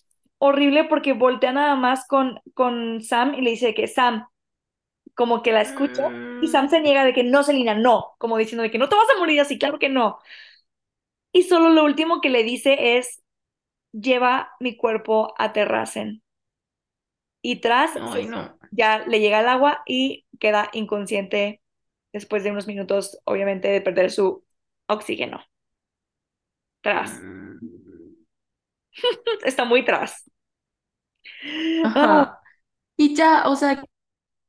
horrible 0.43 0.85
porque 0.85 1.13
voltea 1.13 1.53
nada 1.53 1.75
más 1.75 2.07
con, 2.07 2.41
con 2.55 3.01
Sam 3.03 3.35
y 3.35 3.41
le 3.41 3.51
dice 3.51 3.75
que 3.75 3.87
Sam, 3.87 4.27
como 5.13 5.43
que 5.43 5.51
la 5.51 5.61
escucha, 5.61 6.09
y 6.41 6.47
Sam 6.47 6.67
se 6.67 6.81
niega 6.81 7.05
de 7.05 7.13
que 7.13 7.23
no, 7.23 7.43
Selina, 7.43 7.75
no, 7.75 8.15
como 8.17 8.37
diciendo 8.37 8.63
de 8.63 8.71
que 8.71 8.79
no 8.79 8.89
te 8.89 8.95
vas 8.95 9.05
a 9.15 9.19
morir 9.19 9.39
así, 9.39 9.59
claro 9.59 9.77
que 9.77 9.89
no. 9.89 10.17
Y 11.31 11.43
solo 11.43 11.69
lo 11.69 11.85
último 11.85 12.21
que 12.21 12.31
le 12.31 12.43
dice 12.43 12.97
es, 12.97 13.21
lleva 13.91 14.51
mi 14.59 14.75
cuerpo 14.75 15.35
a 15.37 15.53
Terracen. 15.53 16.23
Y 17.43 17.57
tras, 17.57 17.91
ya 18.71 19.05
le 19.05 19.19
llega 19.19 19.41
el 19.41 19.47
agua 19.47 19.83
y 19.85 20.25
queda 20.39 20.69
inconsciente 20.73 21.61
después 22.13 22.43
de 22.43 22.49
unos 22.49 22.65
minutos, 22.65 23.19
obviamente, 23.25 23.67
de 23.67 23.81
perder 23.81 24.09
su 24.09 24.43
oxígeno. 24.87 25.39
Tras. 26.81 27.19
Mm. 27.21 27.41
Está 29.45 29.65
muy 29.65 29.85
tras. 29.85 30.30
Ah. 31.85 32.39
Y 32.97 33.15
ya, 33.15 33.47
o 33.47 33.55
sea, 33.55 33.83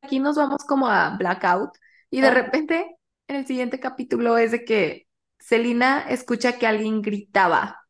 aquí 0.03 0.19
nos 0.21 0.37
vamos 0.37 0.65
como 0.65 0.89
a 0.89 1.17
blackout 1.17 1.71
y 2.11 2.21
de 2.21 2.31
repente 2.31 2.97
en 3.29 3.37
el 3.37 3.47
siguiente 3.47 3.81
capítulo 3.81 4.37
es 4.39 4.53
de 4.53 4.65
que 4.65 5.09
Selina 5.39 6.01
escucha 6.09 6.59
que 6.59 6.67
alguien 6.67 7.03
gritaba. 7.03 7.81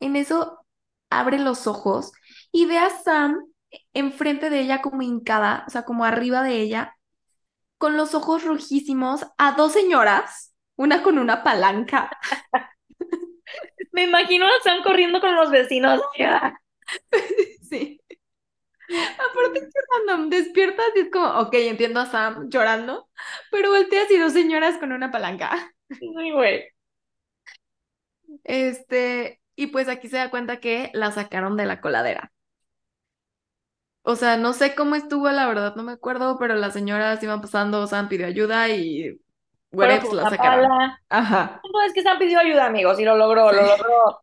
En 0.00 0.16
eso 0.16 0.64
abre 1.10 1.38
los 1.38 1.66
ojos 1.66 2.12
y 2.52 2.66
ve 2.66 2.78
a 2.78 2.90
Sam 2.90 3.38
enfrente 3.92 4.50
de 4.50 4.60
ella 4.60 4.82
como 4.82 5.02
hincada, 5.02 5.64
o 5.66 5.70
sea, 5.70 5.84
como 5.84 6.04
arriba 6.04 6.42
de 6.42 6.60
ella, 6.60 6.96
con 7.78 7.96
los 7.96 8.14
ojos 8.14 8.44
rojísimos, 8.44 9.26
a 9.36 9.52
dos 9.52 9.72
señoras, 9.72 10.54
una 10.76 11.02
con 11.02 11.18
una 11.18 11.42
palanca. 11.42 12.10
Me 13.92 14.04
imagino 14.04 14.46
están 14.58 14.82
corriendo 14.82 15.20
con 15.20 15.34
los 15.34 15.50
vecinos. 15.50 16.00
sí. 17.68 18.00
Aparte 18.88 19.60
que 19.60 19.80
cuando 19.88 20.28
despiertas 20.36 20.86
y 20.94 21.00
es 21.00 21.10
como, 21.10 21.26
ok, 21.40 21.54
entiendo 21.54 22.00
a 22.00 22.06
Sam 22.06 22.48
llorando, 22.48 23.08
pero 23.50 23.70
volteas 23.70 24.10
y 24.10 24.18
dos 24.18 24.32
señoras 24.32 24.78
con 24.78 24.92
una 24.92 25.10
palanca. 25.10 25.72
Muy 26.00 26.32
güey. 26.32 26.64
Este, 28.44 29.40
y 29.56 29.68
pues 29.68 29.88
aquí 29.88 30.08
se 30.08 30.16
da 30.16 30.30
cuenta 30.30 30.60
que 30.60 30.90
la 30.92 31.12
sacaron 31.12 31.56
de 31.56 31.66
la 31.66 31.80
coladera. 31.80 32.32
O 34.02 34.16
sea, 34.16 34.36
no 34.36 34.52
sé 34.52 34.74
cómo 34.74 34.96
estuvo, 34.96 35.30
la 35.30 35.46
verdad, 35.46 35.76
no 35.76 35.82
me 35.82 35.92
acuerdo, 35.92 36.38
pero 36.38 36.54
las 36.54 36.74
señoras 36.74 37.22
iban 37.22 37.40
pasando, 37.40 37.86
Sam 37.86 38.08
pidió 38.08 38.26
ayuda 38.26 38.68
y 38.68 39.18
Whatever, 39.74 40.00
pues, 40.02 40.12
la 40.12 40.30
sacaron. 40.30 40.70
Ajá. 41.08 41.60
No, 41.72 41.82
es 41.82 41.92
que 41.92 42.02
Sam 42.02 42.18
pidió 42.18 42.38
ayuda, 42.38 42.66
amigos, 42.66 42.98
y 43.00 43.04
lo 43.04 43.16
logró, 43.16 43.50
lo 43.52 43.62
logró. 43.62 44.20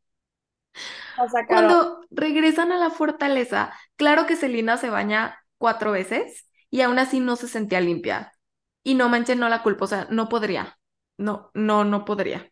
Cuando 1.48 2.02
regresan 2.10 2.72
a 2.72 2.78
la 2.78 2.90
fortaleza, 2.90 3.74
claro 3.96 4.26
que 4.26 4.36
Selina 4.36 4.78
se 4.78 4.90
baña 4.90 5.38
cuatro 5.58 5.92
veces 5.92 6.48
y 6.70 6.82
aún 6.82 7.00
así 7.00 7.20
no 7.20 7.36
se 7.36 7.48
sentía 7.48 7.82
limpia. 7.82 8.32
Y 8.84 8.96
no 8.96 9.10
manchen, 9.10 9.40
no 9.40 9.50
la 9.50 9.62
culpo, 9.64 9.86
o 9.86 9.88
sea, 9.88 10.08
no 10.10 10.28
podría. 10.30 10.78
No, 11.18 11.52
no, 11.54 11.84
no 11.84 12.04
podría. 12.06 12.50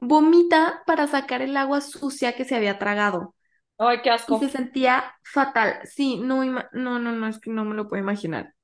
Vomita 0.00 0.82
para 0.86 1.06
sacar 1.06 1.42
el 1.42 1.56
agua 1.56 1.80
sucia 1.80 2.34
que 2.36 2.44
se 2.44 2.54
había 2.54 2.78
tragado. 2.78 3.34
Ay, 3.78 4.00
qué 4.02 4.10
asco. 4.10 4.36
Y 4.36 4.40
se 4.40 4.50
sentía 4.50 5.14
fatal. 5.22 5.80
Sí, 5.84 6.18
no, 6.18 6.44
no, 6.44 6.98
no, 6.98 7.12
no, 7.12 7.28
es 7.28 7.40
que 7.40 7.50
no 7.50 7.64
me 7.64 7.74
lo 7.74 7.88
puedo 7.88 8.02
imaginar. 8.02 8.54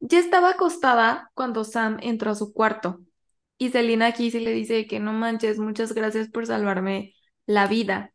Ya 0.00 0.18
estaba 0.18 0.50
acostada 0.50 1.30
cuando 1.34 1.64
Sam 1.64 1.98
entró 2.02 2.30
a 2.32 2.34
su 2.34 2.52
cuarto. 2.52 3.00
Y 3.58 3.70
Selina 3.70 4.06
aquí 4.06 4.30
sí 4.30 4.40
le 4.40 4.52
dice 4.52 4.86
que 4.86 5.00
no 5.00 5.12
manches, 5.12 5.58
muchas 5.58 5.94
gracias 5.94 6.28
por 6.28 6.46
salvarme 6.46 7.14
la 7.46 7.66
vida. 7.66 8.13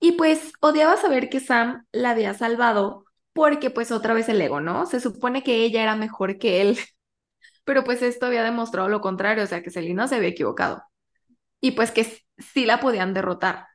Y 0.00 0.12
pues 0.12 0.52
odiaba 0.60 0.96
saber 0.96 1.28
que 1.30 1.40
Sam 1.40 1.86
la 1.92 2.10
había 2.10 2.34
salvado 2.34 3.04
porque 3.32 3.70
pues 3.70 3.90
otra 3.92 4.14
vez 4.14 4.28
el 4.28 4.40
ego, 4.40 4.60
¿no? 4.60 4.86
Se 4.86 5.00
supone 5.00 5.42
que 5.42 5.64
ella 5.64 5.82
era 5.82 5.96
mejor 5.96 6.38
que 6.38 6.60
él. 6.62 6.78
Pero 7.64 7.84
pues 7.84 8.02
esto 8.02 8.26
había 8.26 8.44
demostrado 8.44 8.88
lo 8.88 9.00
contrario, 9.02 9.44
o 9.44 9.46
sea 9.46 9.62
que 9.62 9.70
Selina 9.70 10.08
se 10.08 10.16
había 10.16 10.30
equivocado. 10.30 10.82
Y 11.60 11.72
pues 11.72 11.90
que 11.92 12.04
sí 12.38 12.66
la 12.66 12.80
podían 12.80 13.14
derrotar. 13.14 13.66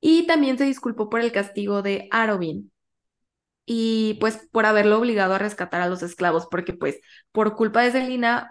Y 0.00 0.26
también 0.26 0.58
se 0.58 0.64
disculpó 0.64 1.08
por 1.10 1.20
el 1.20 1.32
castigo 1.32 1.82
de 1.82 2.08
Arobin. 2.10 2.72
Y 3.66 4.16
pues 4.20 4.48
por 4.52 4.66
haberlo 4.66 4.98
obligado 4.98 5.34
a 5.34 5.38
rescatar 5.38 5.82
a 5.82 5.88
los 5.88 6.02
esclavos, 6.02 6.48
porque 6.50 6.74
pues 6.74 7.00
por 7.32 7.56
culpa 7.56 7.82
de 7.82 7.92
Selina 7.92 8.48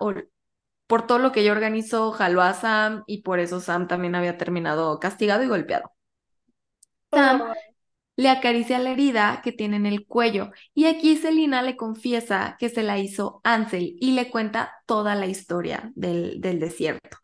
por 0.88 1.08
todo 1.08 1.20
lo 1.20 1.32
que 1.32 1.42
ella 1.42 1.54
organizó, 1.54 2.12
jaló 2.12 2.42
a 2.42 2.54
Sam 2.54 3.04
y 3.08 3.22
por 3.24 3.40
eso 3.40 3.60
Sam 3.62 3.88
también 3.88 4.16
había 4.16 4.38
terminado 4.38 5.00
castigado 5.00 5.44
y 5.44 5.48
golpeado. 5.48 5.92
Sam 7.12 7.44
le 8.18 8.30
acaricia 8.30 8.80
la 8.80 8.92
herida 8.92 9.42
que 9.44 9.52
tiene 9.52 9.78
en 9.78 9.86
el 9.86 10.06
cuello 10.06 10.52
y 10.74 10.86
aquí 10.86 11.18
Selina 11.18 11.62
le 11.62 11.78
confiesa 11.78 12.58
que 12.60 12.70
se 12.70 12.84
la 12.84 13.00
hizo 13.00 13.42
Ansel 13.44 13.96
y 14.00 14.12
le 14.14 14.30
cuenta 14.32 14.74
toda 14.86 15.16
la 15.16 15.28
historia 15.28 15.92
del, 15.96 16.42
del 16.42 16.60
desierto. 16.60 17.18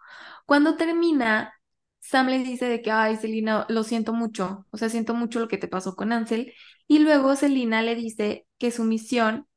Cuando 0.46 0.76
termina, 0.78 1.54
Sam 2.00 2.28
le 2.30 2.40
dice 2.40 2.66
de 2.68 2.82
que, 2.82 2.92
ay, 2.92 3.18
Selina, 3.18 3.66
lo 3.70 3.84
siento 3.84 4.14
mucho, 4.14 4.66
o 4.72 4.78
sea, 4.78 4.90
siento 4.90 5.14
mucho 5.14 5.40
lo 5.40 5.48
que 5.50 5.58
te 5.58 5.68
pasó 5.68 5.96
con 5.96 6.12
Ansel. 6.14 6.54
Y 6.88 7.00
luego 7.00 7.36
Selina 7.36 7.82
le 7.82 7.96
dice 7.96 8.48
que 8.58 8.72
su 8.72 8.84
misión 8.86 9.48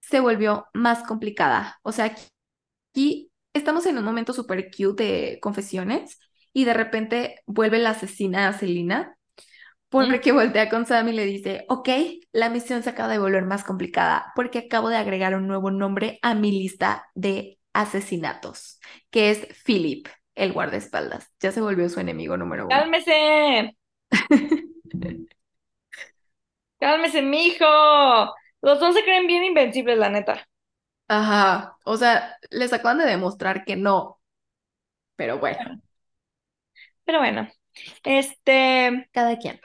se 0.00 0.20
volvió 0.20 0.66
más 0.74 1.02
complicada. 1.04 1.78
O 1.82 1.92
sea, 1.92 2.14
aquí 2.92 3.30
estamos 3.52 3.86
en 3.86 3.98
un 3.98 4.04
momento 4.04 4.32
súper 4.32 4.70
cute 4.70 5.04
de 5.04 5.40
confesiones 5.40 6.18
y 6.52 6.64
de 6.64 6.74
repente 6.74 7.42
vuelve 7.46 7.78
la 7.78 7.90
asesina 7.90 8.48
a 8.48 8.52
Selina 8.58 9.15
porque 10.04 10.32
voltea 10.32 10.68
con 10.68 10.86
Sam 10.86 11.08
y 11.08 11.12
le 11.12 11.24
dice, 11.24 11.64
ok, 11.68 11.88
la 12.32 12.50
misión 12.50 12.82
se 12.82 12.90
acaba 12.90 13.08
de 13.08 13.18
volver 13.18 13.44
más 13.44 13.64
complicada 13.64 14.32
porque 14.34 14.58
acabo 14.58 14.88
de 14.88 14.96
agregar 14.96 15.34
un 15.34 15.46
nuevo 15.46 15.70
nombre 15.70 16.18
a 16.22 16.34
mi 16.34 16.52
lista 16.52 17.06
de 17.14 17.58
asesinatos, 17.72 18.80
que 19.10 19.30
es 19.30 19.46
Philip, 19.64 20.08
el 20.34 20.52
guardaespaldas. 20.52 21.30
Ya 21.40 21.52
se 21.52 21.60
volvió 21.60 21.88
su 21.88 22.00
enemigo 22.00 22.36
número 22.36 22.66
uno. 22.66 22.76
¡Cálmese! 22.76 23.76
¡Cálmese, 26.78 27.22
mijo! 27.22 27.64
Los 28.60 28.80
dos 28.80 28.94
se 28.94 29.02
creen 29.02 29.26
bien 29.26 29.44
invencibles, 29.44 29.98
la 29.98 30.10
neta. 30.10 30.46
Ajá, 31.08 31.76
o 31.84 31.96
sea, 31.96 32.36
les 32.50 32.72
acaban 32.72 32.98
de 32.98 33.04
demostrar 33.04 33.64
que 33.64 33.76
no, 33.76 34.20
pero 35.16 35.38
bueno. 35.38 35.80
Pero 37.04 37.18
bueno, 37.18 37.48
este... 38.04 39.08
Cada 39.12 39.38
quien. 39.38 39.60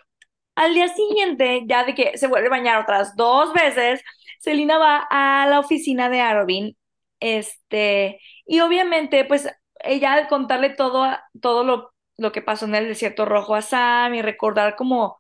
Al 0.61 0.73
día 0.75 0.87
siguiente, 0.89 1.63
ya 1.65 1.83
de 1.85 1.95
que 1.95 2.17
se 2.17 2.27
vuelve 2.27 2.47
a 2.47 2.51
bañar 2.51 2.81
otras 2.81 3.15
dos 3.15 3.51
veces, 3.53 4.01
Selina 4.39 4.77
va 4.77 5.07
a 5.09 5.47
la 5.47 5.59
oficina 5.59 6.09
de 6.09 6.21
Arobin, 6.21 6.77
este, 7.19 8.19
y 8.45 8.59
obviamente, 8.61 9.25
pues, 9.25 9.49
ella 9.79 10.13
al 10.13 10.27
contarle 10.27 10.69
todo, 10.71 11.07
todo 11.41 11.63
lo, 11.63 11.93
lo 12.17 12.31
que 12.31 12.41
pasó 12.43 12.65
en 12.65 12.75
el 12.75 12.87
desierto 12.87 13.25
rojo 13.25 13.55
a 13.55 13.61
Sam 13.63 14.13
y 14.15 14.21
recordar 14.21 14.75
como 14.75 15.19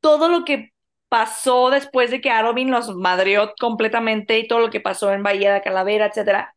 todo 0.00 0.28
lo 0.28 0.44
que 0.44 0.72
pasó 1.08 1.70
después 1.70 2.10
de 2.10 2.20
que 2.20 2.30
Arobin 2.30 2.70
los 2.70 2.94
madreó 2.96 3.54
completamente 3.60 4.38
y 4.38 4.48
todo 4.48 4.60
lo 4.60 4.70
que 4.70 4.80
pasó 4.80 5.12
en 5.12 5.22
Bahía 5.24 5.54
de 5.54 5.62
Calavera, 5.62 6.06
etcétera. 6.06 6.53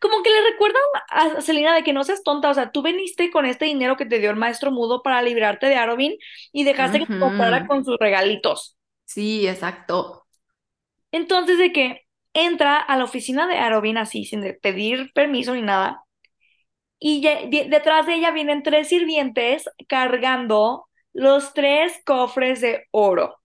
Como 0.00 0.22
que 0.22 0.30
le 0.30 0.50
recuerdan 0.50 0.82
a 1.10 1.40
Selina 1.40 1.74
de 1.74 1.82
que 1.82 1.92
no 1.92 2.04
seas 2.04 2.22
tonta, 2.22 2.50
o 2.50 2.54
sea, 2.54 2.70
tú 2.70 2.82
veniste 2.82 3.30
con 3.30 3.46
este 3.46 3.64
dinero 3.64 3.96
que 3.96 4.06
te 4.06 4.18
dio 4.18 4.30
el 4.30 4.36
maestro 4.36 4.70
mudo 4.70 5.02
para 5.02 5.22
librarte 5.22 5.66
de 5.66 5.76
Arobin 5.76 6.16
y 6.52 6.64
dejaste 6.64 7.00
que 7.00 7.06
te 7.06 7.18
comprara 7.18 7.66
con 7.66 7.84
sus 7.84 7.96
regalitos. 7.98 8.76
Sí, 9.04 9.48
exacto. 9.48 10.26
Entonces 11.10 11.58
de 11.58 11.72
que 11.72 12.02
entra 12.34 12.76
a 12.76 12.96
la 12.96 13.04
oficina 13.04 13.46
de 13.46 13.56
Arobin 13.56 13.96
así, 13.98 14.24
sin 14.24 14.56
pedir 14.60 15.12
permiso 15.14 15.54
ni 15.54 15.62
nada, 15.62 16.04
y 17.00 17.22
detrás 17.68 18.06
de 18.06 18.14
ella 18.14 18.32
vienen 18.32 18.62
tres 18.62 18.88
sirvientes 18.88 19.68
cargando 19.86 20.88
los 21.12 21.54
tres 21.54 22.00
cofres 22.04 22.60
de 22.60 22.86
oro. 22.90 23.36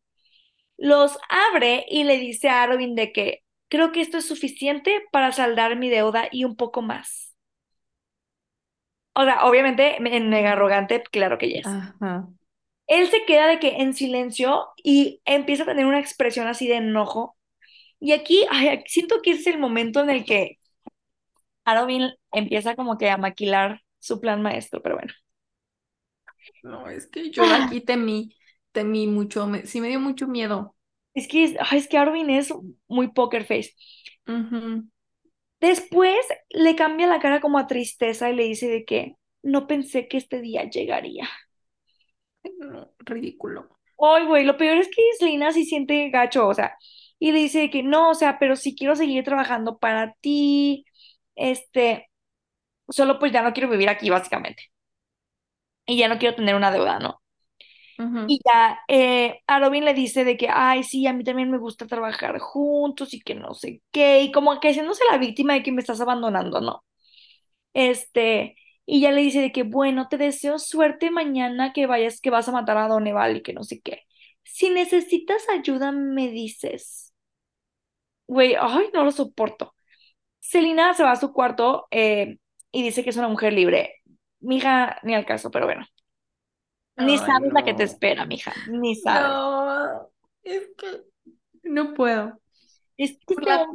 Los 0.78 1.18
abre 1.30 1.86
y 1.88 2.04
le 2.04 2.18
dice 2.18 2.50
a 2.50 2.64
Arobin 2.64 2.96
de 2.96 3.12
que 3.12 3.43
creo 3.74 3.92
que 3.92 4.02
esto 4.02 4.20
es 4.20 4.28
suficiente 4.28 5.02
para 5.12 5.32
saldar 5.32 5.76
mi 5.78 5.90
deuda 5.90 6.28
y 6.32 6.44
un 6.44 6.56
poco 6.56 6.84
más. 6.84 7.36
O 9.16 9.24
sea, 9.24 9.46
obviamente 9.46 9.98
en 9.98 10.30
mega 10.30 10.52
arrogante, 10.52 11.02
claro 11.02 11.40
que 11.40 11.50
yes. 11.50 11.68
Él 12.86 13.08
se 13.08 13.26
queda 13.26 13.48
de 13.48 13.58
que 13.58 13.78
en 13.78 13.96
silencio 13.96 14.68
y 14.78 15.22
empieza 15.26 15.64
a 15.64 15.66
tener 15.66 15.88
una 15.88 16.00
expresión 16.00 16.46
así 16.48 16.68
de 16.68 16.76
enojo. 16.76 17.36
Y 18.00 18.12
aquí 18.12 18.46
siento 18.86 19.24
que 19.24 19.32
es 19.32 19.48
el 19.48 19.58
momento 19.58 20.02
en 20.02 20.12
el 20.12 20.24
que 20.24 20.60
Arobin 21.66 22.12
empieza 22.32 22.76
como 22.76 23.00
que 23.00 23.10
a 23.10 23.18
maquilar 23.18 23.82
su 23.98 24.22
plan 24.22 24.44
maestro, 24.44 24.84
pero 24.84 24.98
bueno. 24.98 25.14
No, 26.62 26.88
es 26.90 27.08
que 27.08 27.32
yo 27.32 27.42
aquí 27.44 27.82
temí, 27.82 28.36
temí 28.72 29.08
mucho, 29.08 29.50
sí 29.64 29.82
me 29.82 29.88
dio 29.88 30.00
mucho 30.00 30.28
miedo. 30.28 30.76
Es 31.14 31.28
que, 31.28 31.58
es 31.72 31.88
que 31.88 31.98
Arvin 31.98 32.30
es 32.30 32.54
muy 32.88 33.10
poker 33.12 33.46
face. 33.46 33.74
Después 35.60 36.18
le 36.50 36.76
cambia 36.76 37.08
la 37.08 37.20
cara 37.20 37.40
como 37.42 37.58
a 37.58 37.68
tristeza 37.68 38.30
y 38.30 38.36
le 38.36 38.44
dice 38.44 38.68
de 38.68 38.86
que 38.86 39.16
no 39.44 39.68
pensé 39.68 40.08
que 40.08 40.18
este 40.18 40.42
día 40.42 40.70
llegaría. 40.70 41.30
ridículo. 43.00 43.70
Ay, 44.00 44.26
güey, 44.26 44.44
lo 44.46 44.58
peor 44.58 44.78
es 44.78 44.88
que 44.88 45.02
Selena 45.18 45.52
sí 45.52 45.66
siente 45.66 46.10
gacho, 46.10 46.48
o 46.48 46.54
sea, 46.54 46.76
y 47.20 47.32
le 47.32 47.40
dice 47.40 47.70
que 47.70 47.84
no, 47.84 48.10
o 48.12 48.16
sea, 48.16 48.38
pero 48.40 48.56
si 48.56 48.76
quiero 48.76 48.96
seguir 48.96 49.24
trabajando 49.24 49.78
para 49.78 50.14
ti, 50.20 50.86
este, 51.36 52.10
solo 52.90 53.20
pues 53.20 53.32
ya 53.34 53.44
no 53.44 53.54
quiero 53.54 53.70
vivir 53.70 53.90
aquí, 53.90 54.10
básicamente 54.12 54.66
y 55.86 55.98
ya 55.98 56.08
no 56.10 56.18
quiero 56.20 56.36
tener 56.36 56.56
una 56.56 56.72
deuda, 56.72 57.00
¿no? 57.00 57.22
Y 58.26 58.40
ya 58.46 58.80
eh, 58.88 59.42
a 59.48 59.60
Robin 59.60 59.86
le 59.86 59.94
dice 59.94 60.24
de 60.26 60.38
que, 60.38 60.48
ay, 60.52 60.84
sí, 60.84 61.08
a 61.08 61.14
mí 61.14 61.24
también 61.24 61.52
me 61.52 61.58
gusta 61.58 61.88
trabajar 61.88 62.40
juntos 62.40 63.14
y 63.14 63.22
que 63.22 63.36
no 63.36 63.54
sé 63.54 63.82
qué, 63.92 64.22
y 64.24 64.32
como 64.32 64.60
que 64.60 64.70
haciéndose 64.70 65.04
la 65.12 65.18
víctima 65.18 65.54
de 65.54 65.64
que 65.64 65.72
me 65.74 65.82
estás 65.82 66.02
abandonando, 66.02 66.62
¿no? 66.62 66.84
Este, 67.74 68.56
y 68.86 69.02
ya 69.02 69.12
le 69.12 69.22
dice 69.22 69.42
de 69.42 69.52
que, 69.52 69.64
bueno, 69.64 70.08
te 70.10 70.18
deseo 70.18 70.60
suerte 70.60 71.12
mañana 71.12 71.74
que 71.74 71.88
vayas, 71.88 72.22
que 72.22 72.30
vas 72.30 72.48
a 72.50 72.52
matar 72.54 72.78
a 72.78 72.88
Doneval 72.88 73.38
y 73.38 73.44
que 73.44 73.54
no 73.54 73.64
sé 73.64 73.82
qué. 73.82 74.02
Si 74.44 74.70
necesitas 74.70 75.48
ayuda, 75.50 75.92
me 75.92 76.30
dices. 76.30 77.14
Güey, 78.28 78.56
ay, 78.60 78.90
no 78.94 79.04
lo 79.04 79.12
soporto. 79.12 79.76
Selina 80.40 80.94
se 80.94 81.04
va 81.04 81.12
a 81.14 81.16
su 81.18 81.34
cuarto 81.34 81.88
eh, 81.92 82.38
y 82.72 82.84
dice 82.84 83.04
que 83.04 83.12
es 83.12 83.18
una 83.18 83.30
mujer 83.30 83.54
libre 83.54 83.96
mija, 84.42 85.00
ni 85.04 85.16
al 85.16 85.26
caso, 85.26 85.52
pero 85.52 85.66
bueno. 85.68 85.86
Ni 86.98 87.18
sabes 87.18 87.52
la 87.52 87.64
que 87.64 87.74
te 87.74 87.84
espera, 87.84 88.26
mija, 88.26 88.54
ni 88.70 88.96
sabes. 88.96 89.28
No, 89.28 90.10
es 90.44 90.70
que 90.78 91.04
no 91.64 91.94
puedo. 91.94 92.40
Es 92.98 93.18
que 93.26 93.36
la... 93.42 93.66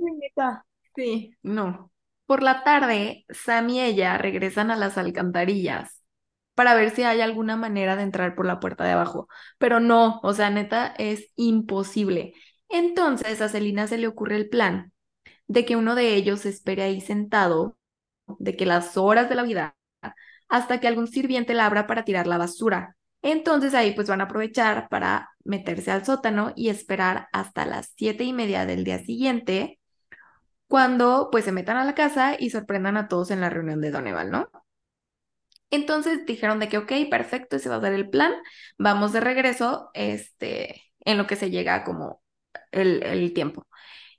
Sí, 0.94 1.34
no. 1.42 1.90
Por 2.26 2.42
la 2.42 2.62
tarde, 2.62 3.24
Sam 3.30 3.70
y 3.70 3.80
ella 3.80 4.18
regresan 4.18 4.70
a 4.70 4.76
las 4.76 4.98
alcantarillas 4.98 6.02
para 6.54 6.74
ver 6.74 6.90
si 6.90 7.04
hay 7.04 7.20
alguna 7.20 7.56
manera 7.56 7.96
de 7.96 8.02
entrar 8.02 8.34
por 8.34 8.44
la 8.44 8.60
puerta 8.60 8.84
de 8.84 8.90
abajo. 8.90 9.28
Pero 9.58 9.80
no, 9.80 10.20
o 10.22 10.34
sea, 10.34 10.50
neta, 10.50 10.94
es 10.98 11.30
imposible. 11.36 12.34
Entonces 12.68 13.40
a 13.40 13.48
Celina 13.48 13.86
se 13.86 13.96
le 13.96 14.08
ocurre 14.08 14.36
el 14.36 14.48
plan 14.48 14.92
de 15.46 15.64
que 15.64 15.76
uno 15.76 15.94
de 15.94 16.14
ellos 16.16 16.44
espere 16.46 16.82
ahí 16.82 17.00
sentado, 17.00 17.78
de 18.26 18.56
que 18.56 18.66
las 18.66 18.96
horas 18.96 19.28
de 19.28 19.34
la 19.36 19.44
vida 19.44 19.76
hasta 20.48 20.80
que 20.80 20.88
algún 20.88 21.06
sirviente 21.06 21.54
la 21.54 21.66
abra 21.66 21.86
para 21.86 22.04
tirar 22.04 22.26
la 22.26 22.38
basura. 22.38 22.97
Entonces 23.22 23.74
ahí 23.74 23.92
pues 23.92 24.08
van 24.08 24.20
a 24.20 24.24
aprovechar 24.24 24.88
para 24.88 25.30
meterse 25.44 25.90
al 25.90 26.04
sótano 26.04 26.52
y 26.56 26.68
esperar 26.68 27.28
hasta 27.32 27.66
las 27.66 27.92
siete 27.96 28.24
y 28.24 28.32
media 28.32 28.66
del 28.66 28.84
día 28.84 28.98
siguiente, 29.00 29.80
cuando 30.68 31.28
pues 31.32 31.44
se 31.44 31.52
metan 31.52 31.76
a 31.78 31.84
la 31.84 31.94
casa 31.94 32.36
y 32.38 32.50
sorprendan 32.50 32.96
a 32.96 33.08
todos 33.08 33.30
en 33.30 33.40
la 33.40 33.50
reunión 33.50 33.80
de 33.80 33.90
Doneval, 33.90 34.30
¿no? 34.30 34.50
Entonces 35.70 36.24
dijeron 36.26 36.58
de 36.60 36.68
que, 36.68 36.78
ok, 36.78 36.92
perfecto, 37.10 37.56
ese 37.56 37.68
va 37.68 37.76
a 37.76 37.80
ser 37.80 37.92
el 37.92 38.08
plan, 38.08 38.32
vamos 38.78 39.12
de 39.12 39.20
regreso, 39.20 39.90
este, 39.94 40.82
en 41.00 41.18
lo 41.18 41.26
que 41.26 41.36
se 41.36 41.50
llega 41.50 41.84
como 41.84 42.22
el, 42.72 43.02
el 43.02 43.32
tiempo. 43.34 43.66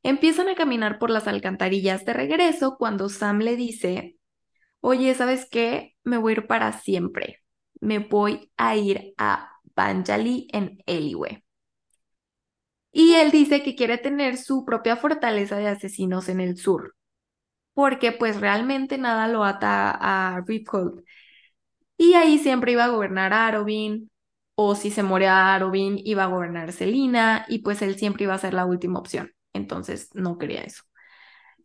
Empiezan 0.04 0.50
a 0.50 0.56
caminar 0.56 1.00
por 1.00 1.12
las 1.12 1.28
alcantarillas 1.28 2.06
de 2.06 2.14
regreso 2.14 2.78
cuando 2.80 3.10
Sam 3.10 3.40
le 3.40 3.56
dice 3.56 4.18
oye, 4.82 5.14
¿sabes 5.16 5.48
qué? 5.50 5.96
Me 6.04 6.18
voy 6.18 6.34
a 6.34 6.38
ir 6.38 6.48
para 6.48 6.74
siempre. 6.74 7.42
Me 7.82 8.00
voy 8.00 8.52
a 8.58 8.76
ir 8.76 9.14
a 9.18 9.52
Banjali 9.76 10.48
en 10.52 10.82
Eliwe. 10.86 11.44
Y 12.92 13.14
él 13.16 13.32
dice 13.32 13.64
que 13.64 13.76
quiere 13.76 13.98
tener 13.98 14.38
su 14.38 14.66
propia 14.66 14.98
fortaleza 14.98 15.58
de 15.58 15.68
asesinos 15.68 16.28
en 16.30 16.40
el 16.42 16.58
sur, 16.58 16.96
porque 17.74 18.12
pues 18.14 18.42
realmente 18.42 18.98
nada 19.00 19.28
lo 19.30 19.44
ata 19.46 19.92
a 19.92 20.42
Riphold. 20.48 21.04
Y 21.98 22.14
ahí 22.16 22.40
siempre 22.40 22.74
iba 22.74 22.86
a 22.86 22.90
gobernar 22.90 23.34
Arobin, 23.34 24.12
o 24.56 24.76
si 24.76 24.92
se 24.92 25.04
moría 25.04 25.54
Arobin, 25.56 26.00
iba 26.04 26.24
a 26.26 26.28
gobernar 26.28 26.74
Selina, 26.74 27.46
y 27.50 27.60
pues 27.60 27.82
él 27.82 27.98
siempre 27.98 28.24
iba 28.26 28.34
a 28.36 28.40
ser 28.40 28.54
la 28.54 28.66
última 28.66 29.00
opción. 29.00 29.32
Entonces 29.54 30.10
no 30.16 30.38
quería 30.38 30.64
eso. 30.64 30.84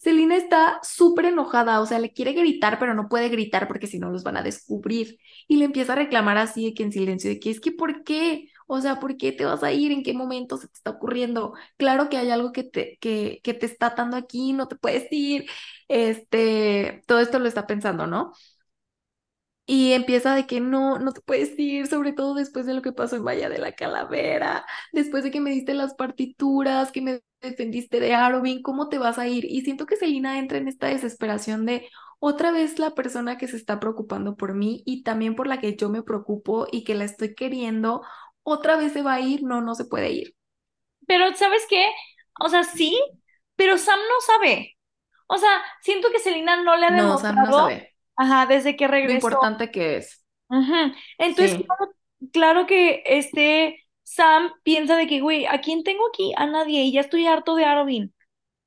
Selina 0.04 0.36
está 0.36 0.80
súper 0.82 1.24
enojada, 1.26 1.80
o 1.80 1.86
sea, 1.86 1.98
le 1.98 2.12
quiere 2.12 2.32
gritar, 2.34 2.78
pero 2.78 2.94
no 2.94 3.08
puede 3.08 3.30
gritar 3.30 3.66
porque 3.68 3.86
si 3.86 3.98
no 3.98 4.10
los 4.10 4.22
van 4.22 4.36
a 4.36 4.42
descubrir. 4.42 5.18
Y 5.48 5.56
le 5.56 5.64
empieza 5.64 5.94
a 5.94 5.96
reclamar 5.96 6.36
así 6.38 6.66
de 6.66 6.74
que 6.74 6.82
en 6.84 6.92
silencio, 6.92 7.30
de 7.30 7.40
que 7.40 7.50
es 7.50 7.60
que 7.60 7.72
¿por 7.72 8.04
qué? 8.04 8.50
O 8.66 8.80
sea, 8.82 9.00
¿por 9.00 9.16
qué 9.16 9.32
te 9.32 9.44
vas 9.46 9.62
a 9.62 9.72
ir? 9.72 9.92
¿En 9.92 10.02
qué 10.02 10.12
momento 10.14 10.58
se 10.58 10.68
te 10.68 10.74
está 10.74 10.90
ocurriendo? 10.90 11.54
Claro 11.78 12.08
que 12.10 12.18
hay 12.18 12.30
algo 12.30 12.52
que 12.52 12.64
te, 12.64 12.98
que, 13.00 13.40
que 13.42 13.54
te 13.54 13.66
está 13.66 13.86
atando 13.88 14.16
aquí, 14.18 14.52
no 14.52 14.68
te 14.68 14.76
puedes 14.76 15.06
ir. 15.10 15.46
Este, 15.88 17.02
todo 17.06 17.20
esto 17.20 17.38
lo 17.38 17.48
está 17.48 17.66
pensando, 17.66 18.06
¿no? 18.06 18.32
Y 19.66 19.92
empieza 19.92 20.34
de 20.34 20.46
que 20.46 20.60
no, 20.60 20.98
no 20.98 21.12
te 21.12 21.22
puedes 21.22 21.58
ir, 21.58 21.86
sobre 21.86 22.12
todo 22.12 22.34
después 22.34 22.66
de 22.66 22.74
lo 22.74 22.82
que 22.82 22.92
pasó 22.92 23.16
en 23.16 23.24
Valle 23.24 23.48
de 23.48 23.58
la 23.58 23.72
Calavera, 23.72 24.66
después 24.92 25.24
de 25.24 25.30
que 25.30 25.40
me 25.40 25.50
diste 25.50 25.72
las 25.74 25.94
partituras, 25.94 26.92
que 26.92 27.00
me 27.00 27.20
defendiste 27.44 28.00
de 28.00 28.14
Arobin, 28.14 28.62
¿cómo 28.62 28.88
te 28.88 28.98
vas 28.98 29.18
a 29.18 29.28
ir? 29.28 29.44
Y 29.46 29.62
siento 29.62 29.86
que 29.86 29.96
Selina 29.96 30.38
entra 30.38 30.58
en 30.58 30.68
esta 30.68 30.88
desesperación 30.88 31.66
de 31.66 31.88
otra 32.20 32.52
vez 32.52 32.78
la 32.78 32.94
persona 32.94 33.38
que 33.38 33.48
se 33.48 33.56
está 33.56 33.80
preocupando 33.80 34.36
por 34.36 34.54
mí 34.54 34.82
y 34.86 35.02
también 35.04 35.36
por 35.36 35.46
la 35.46 35.60
que 35.60 35.76
yo 35.76 35.90
me 35.90 36.02
preocupo 36.02 36.66
y 36.72 36.84
que 36.84 36.94
la 36.94 37.04
estoy 37.04 37.34
queriendo, 37.34 38.02
otra 38.42 38.76
vez 38.76 38.92
se 38.92 39.02
va 39.02 39.14
a 39.14 39.20
ir, 39.20 39.42
no, 39.44 39.60
no 39.62 39.74
se 39.74 39.84
puede 39.86 40.10
ir. 40.12 40.34
Pero, 41.06 41.34
¿sabes 41.36 41.62
qué? 41.68 41.86
O 42.40 42.48
sea, 42.48 42.64
sí, 42.64 42.98
pero 43.56 43.78
Sam 43.78 43.98
no 44.00 44.20
sabe. 44.26 44.76
O 45.28 45.38
sea, 45.38 45.50
siento 45.82 46.10
que 46.12 46.18
Selina 46.20 46.62
no 46.62 46.76
le 46.76 46.86
ha 46.86 46.92
No, 46.98 47.16
Sam 47.18 47.40
no 47.42 47.52
demostrado, 47.52 47.58
sabe 47.58 47.94
ajá, 48.16 48.46
desde 48.46 48.76
que 48.76 48.88
lo 49.02 49.12
regresó. 49.12 49.12
importante 49.12 49.70
que 49.70 49.96
es. 49.98 50.24
Entonces, 51.18 51.56
Sí. 51.56 51.66
claro, 51.66 51.94
claro 52.32 52.66
que 52.66 53.02
este 53.06 53.83
Sam 54.14 54.52
piensa 54.62 54.96
de 54.96 55.06
que, 55.06 55.20
güey, 55.20 55.46
¿a 55.46 55.60
quién 55.60 55.82
tengo 55.84 56.06
aquí? 56.08 56.32
A 56.36 56.46
nadie, 56.46 56.82
y 56.84 56.92
ya 56.92 57.00
estoy 57.00 57.26
harto 57.26 57.56
de 57.56 57.64
Arobin. 57.64 58.14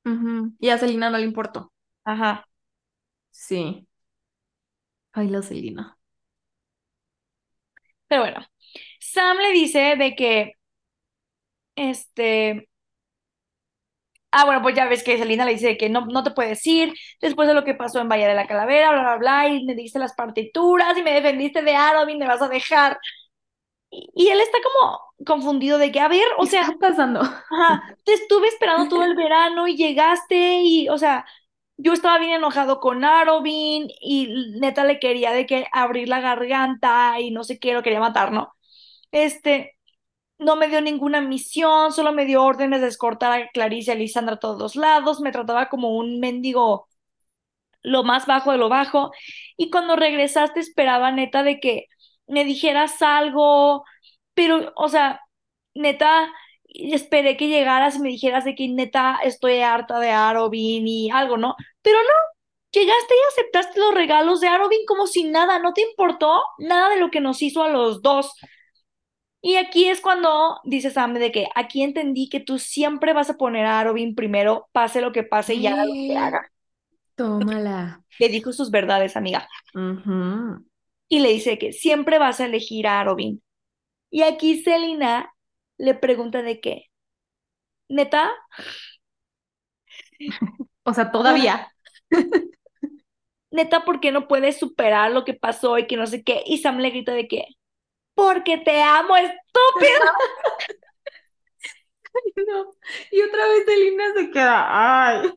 Ujú. 0.06 0.54
Y 0.60 0.70
a 0.70 0.78
Selina 0.78 1.10
no 1.10 1.18
le 1.18 1.26
importó. 1.26 1.74
Ajá. 2.04 2.48
Sí. 3.32 3.88
Ay, 5.12 5.28
la 5.30 5.42
Selina. 5.42 5.98
Pero 8.08 8.22
bueno, 8.22 8.40
Sam 9.00 9.38
le 9.38 9.52
dice 9.54 9.96
de 9.98 10.16
que, 10.16 10.54
este, 11.76 12.68
ah, 14.32 14.46
bueno, 14.46 14.62
pues 14.62 14.76
ya 14.76 14.88
ves 14.88 15.04
que 15.04 15.18
Selina 15.18 15.46
le 15.46 15.54
dice 15.54 15.68
de 15.68 15.78
que 15.78 15.90
no, 15.90 16.06
no 16.06 16.24
te 16.24 16.32
puedes 16.32 16.66
ir 16.68 16.94
después 17.22 17.48
de 17.48 17.54
lo 17.54 17.64
que 17.64 17.74
pasó 17.76 18.00
en 18.00 18.10
Valle 18.10 18.28
de 18.28 18.36
la 18.36 18.48
Calavera, 18.48 18.92
bla, 18.92 19.02
bla, 19.02 19.16
bla, 19.18 19.50
y 19.50 19.66
me 19.66 19.76
diste 19.76 20.00
las 20.00 20.14
partituras 20.14 20.98
y 20.98 21.04
me 21.04 21.14
defendiste 21.14 21.62
de 21.62 21.76
Arobin, 21.76 22.18
me 22.20 22.28
vas 22.28 22.42
a 22.42 22.48
dejar. 22.50 22.98
Y, 23.90 24.10
y 24.16 24.28
él 24.30 24.40
está 24.42 24.58
como 24.64 25.02
confundido 25.26 25.78
de 25.78 25.92
que, 25.92 26.00
a 26.00 26.08
ver, 26.08 26.26
o 26.38 26.44
¿Qué 26.44 26.50
sea, 26.50 26.62
está 26.62 26.76
pasando? 26.80 27.22
Ajá, 27.22 27.96
te 28.04 28.14
estuve 28.14 28.48
esperando 28.48 28.88
todo 28.90 29.04
el 29.04 29.16
verano 29.16 29.68
y 29.68 29.76
llegaste 29.78 30.62
y, 30.64 30.90
o 30.90 30.98
sea, 30.98 31.26
yo 31.78 31.94
estaba 31.94 32.20
bien 32.20 32.34
enojado 32.34 32.80
con 32.80 33.06
Arobin 33.06 33.88
y 34.02 34.28
neta 34.60 34.84
le 34.86 35.00
quería 35.00 35.32
de 35.32 35.46
que 35.46 35.68
abrir 35.72 36.10
la 36.10 36.20
garganta 36.22 37.20
y 37.20 37.32
no 37.32 37.44
sé 37.44 37.60
qué, 37.60 37.74
lo 37.74 37.84
quería 37.84 38.00
matar, 38.00 38.32
¿no? 38.32 38.54
Este, 39.12 39.78
no 40.40 40.56
me 40.58 40.68
dio 40.70 40.82
ninguna 40.82 41.22
misión, 41.22 41.94
solo 41.94 42.14
me 42.14 42.26
dio 42.26 42.44
órdenes 42.44 42.82
de 42.82 42.88
escortar 42.90 43.34
a 43.42 43.50
Clarice 43.52 43.92
y 43.92 43.96
a 43.96 43.98
Lisandra 43.98 44.36
a 44.36 44.40
todos 44.40 44.76
lados, 44.76 45.22
me 45.22 45.32
trataba 45.32 45.70
como 45.70 45.98
un 45.98 46.20
mendigo 46.20 46.88
lo 47.84 48.04
más 48.04 48.26
bajo 48.26 48.52
de 48.52 48.58
lo 48.58 48.70
bajo 48.70 49.12
y 49.58 49.70
cuando 49.70 49.96
regresaste 49.96 50.60
esperaba 50.60 51.12
neta 51.12 51.44
de 51.44 51.60
que 51.60 51.88
me 52.28 52.46
dijeras 52.46 53.02
algo, 53.02 53.84
pero, 54.34 54.74
o 54.76 54.90
sea, 54.90 55.22
neta, 55.74 56.32
esperé 56.66 57.38
que 57.38 57.48
llegaras 57.48 57.96
y 57.96 58.00
me 58.00 58.10
dijeras 58.10 58.46
de 58.46 58.56
que 58.56 58.68
neta 58.68 59.20
estoy 59.24 59.60
harta 59.62 60.00
de 60.00 60.12
Arobin 60.12 60.88
y 60.88 61.10
algo, 61.12 61.38
¿no? 61.38 61.56
Pero 61.82 61.98
no, 62.00 62.10
llegaste 62.72 63.14
y 63.14 63.32
aceptaste 63.32 63.80
los 63.80 63.94
regalos 63.94 64.42
de 64.42 64.48
Arobin 64.48 64.86
como 64.88 65.08
si 65.08 65.24
nada, 65.24 65.60
no 65.60 65.74
te 65.74 65.82
importó 65.82 66.42
nada 66.60 66.90
de 66.90 67.00
lo 67.00 67.10
que 67.12 67.22
nos 67.22 67.42
hizo 67.42 67.64
a 67.64 67.70
los 67.70 68.02
dos. 68.02 68.34
Y 69.42 69.56
aquí 69.56 69.88
es 69.88 70.02
cuando 70.02 70.60
dice 70.64 70.90
Sam 70.90 71.14
de 71.14 71.32
que 71.32 71.48
aquí 71.56 71.84
entendí 71.84 72.28
que 72.28 72.40
tú 72.40 72.60
siempre 72.60 73.14
vas 73.14 73.30
a 73.30 73.38
poner 73.38 73.66
a 73.66 73.80
Arobin 73.80 74.16
primero, 74.16 74.68
pase 74.72 75.00
lo 75.00 75.12
que 75.12 75.24
pase 75.24 75.54
y 75.56 75.68
haga 75.68 75.86
lo 75.86 75.94
que 75.94 76.18
haga. 76.18 76.52
Tómala. 77.16 78.04
Le 78.20 78.30
dijo 78.30 78.52
sus 78.52 78.72
verdades, 78.72 79.16
amiga. 79.16 79.48
Ujú. 79.74 80.66
Y 81.10 81.20
le 81.20 81.30
dice 81.30 81.58
que 81.58 81.74
siempre 81.74 82.20
vas 82.20 82.40
a 82.40 82.46
elegir 82.46 82.88
a 82.88 83.00
Arobin. 83.00 83.42
Y 84.10 84.24
aquí 84.24 84.62
Selina 84.64 85.34
le 85.78 85.94
pregunta 85.96 86.42
de 86.42 86.60
qué. 86.60 86.86
¿Neta? 87.90 88.32
O 90.84 90.94
sea, 90.94 91.12
todavía. 91.12 91.72
neta, 93.52 93.86
¿por 93.86 94.00
qué 94.00 94.12
no 94.12 94.28
puedes 94.28 94.58
superar 94.60 95.12
lo 95.12 95.26
que 95.26 95.34
pasó 95.34 95.78
y 95.78 95.88
que 95.88 95.98
no 95.98 96.08
sé 96.08 96.24
qué? 96.24 96.44
Y 96.46 96.60
Sam 96.60 96.80
le 96.80 96.90
grita 96.92 97.14
de 97.14 97.28
qué. 97.28 97.46
Porque 98.16 98.58
te 98.58 98.82
amo, 98.82 99.16
estúpido. 99.18 100.02
No. 102.48 102.72
Y 103.12 103.22
otra 103.22 103.48
vez 103.48 103.66
Selina 103.66 104.14
se 104.16 104.32
queda. 104.32 104.66
Ay. 104.70 105.32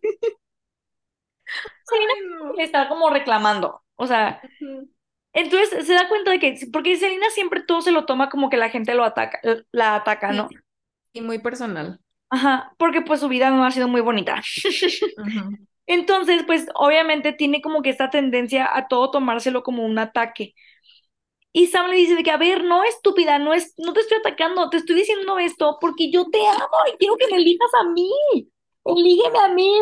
Selena 1.85 2.13
Ay, 2.15 2.21
no. 2.29 2.53
le 2.55 2.65
está 2.65 2.89
como 2.89 3.11
reclamando. 3.11 3.83
O 3.97 4.07
sea. 4.07 4.41
Entonces 5.33 5.87
se 5.87 5.95
da 5.95 6.09
cuenta 6.09 6.31
de 6.31 6.39
que, 6.39 6.59
porque 6.73 6.97
Selena 6.97 7.31
siempre 7.31 7.63
todo 7.63 7.83
se 7.83 7.93
lo 7.93 8.05
toma 8.05 8.29
como 8.29 8.51
que 8.51 8.57
la 8.57 8.71
gente 8.71 8.95
lo 8.95 9.05
ataca, 9.05 9.41
la 9.73 9.97
ataca, 9.97 10.33
¿no? 10.33 10.49
Y 11.13 11.21
muy 11.21 11.39
personal. 11.39 12.01
Ajá, 12.31 12.73
porque 12.79 13.03
pues 13.03 13.21
su 13.21 13.29
vida 13.29 13.51
no 13.51 13.65
ha 13.65 13.71
sido 13.71 13.89
muy 13.89 14.01
bonita. 14.01 14.41
Entonces, 15.87 16.45
pues 16.47 16.67
obviamente 16.77 17.33
tiene 17.33 17.61
como 17.61 17.83
que 17.83 17.91
esta 17.91 18.11
tendencia 18.11 18.69
a 18.73 18.87
todo 18.87 19.11
tomárselo 19.11 19.65
como 19.65 19.85
un 19.85 19.99
ataque. 19.99 20.55
Y 21.53 21.67
Sam 21.67 21.91
le 21.91 21.97
dice 21.97 22.15
de 22.15 22.23
que, 22.23 22.31
a 22.31 22.37
ver, 22.37 22.63
no, 22.63 22.85
estúpida, 22.85 23.39
no 23.41 23.53
es, 23.53 23.75
no 23.77 23.93
te 23.93 24.01
estoy 24.01 24.19
atacando, 24.19 24.71
te 24.71 24.77
estoy 24.77 24.95
diciendo 24.95 25.39
esto 25.39 25.79
porque 25.81 26.11
yo 26.13 26.27
te 26.31 26.39
amo 26.47 26.77
y 26.93 26.97
quiero 26.97 27.17
que 27.17 27.27
me 27.29 27.39
elijas 27.39 27.71
a 27.81 27.85
mí. 27.89 28.11
Elígeme 28.85 29.39
a 29.39 29.49
mí. 29.49 29.73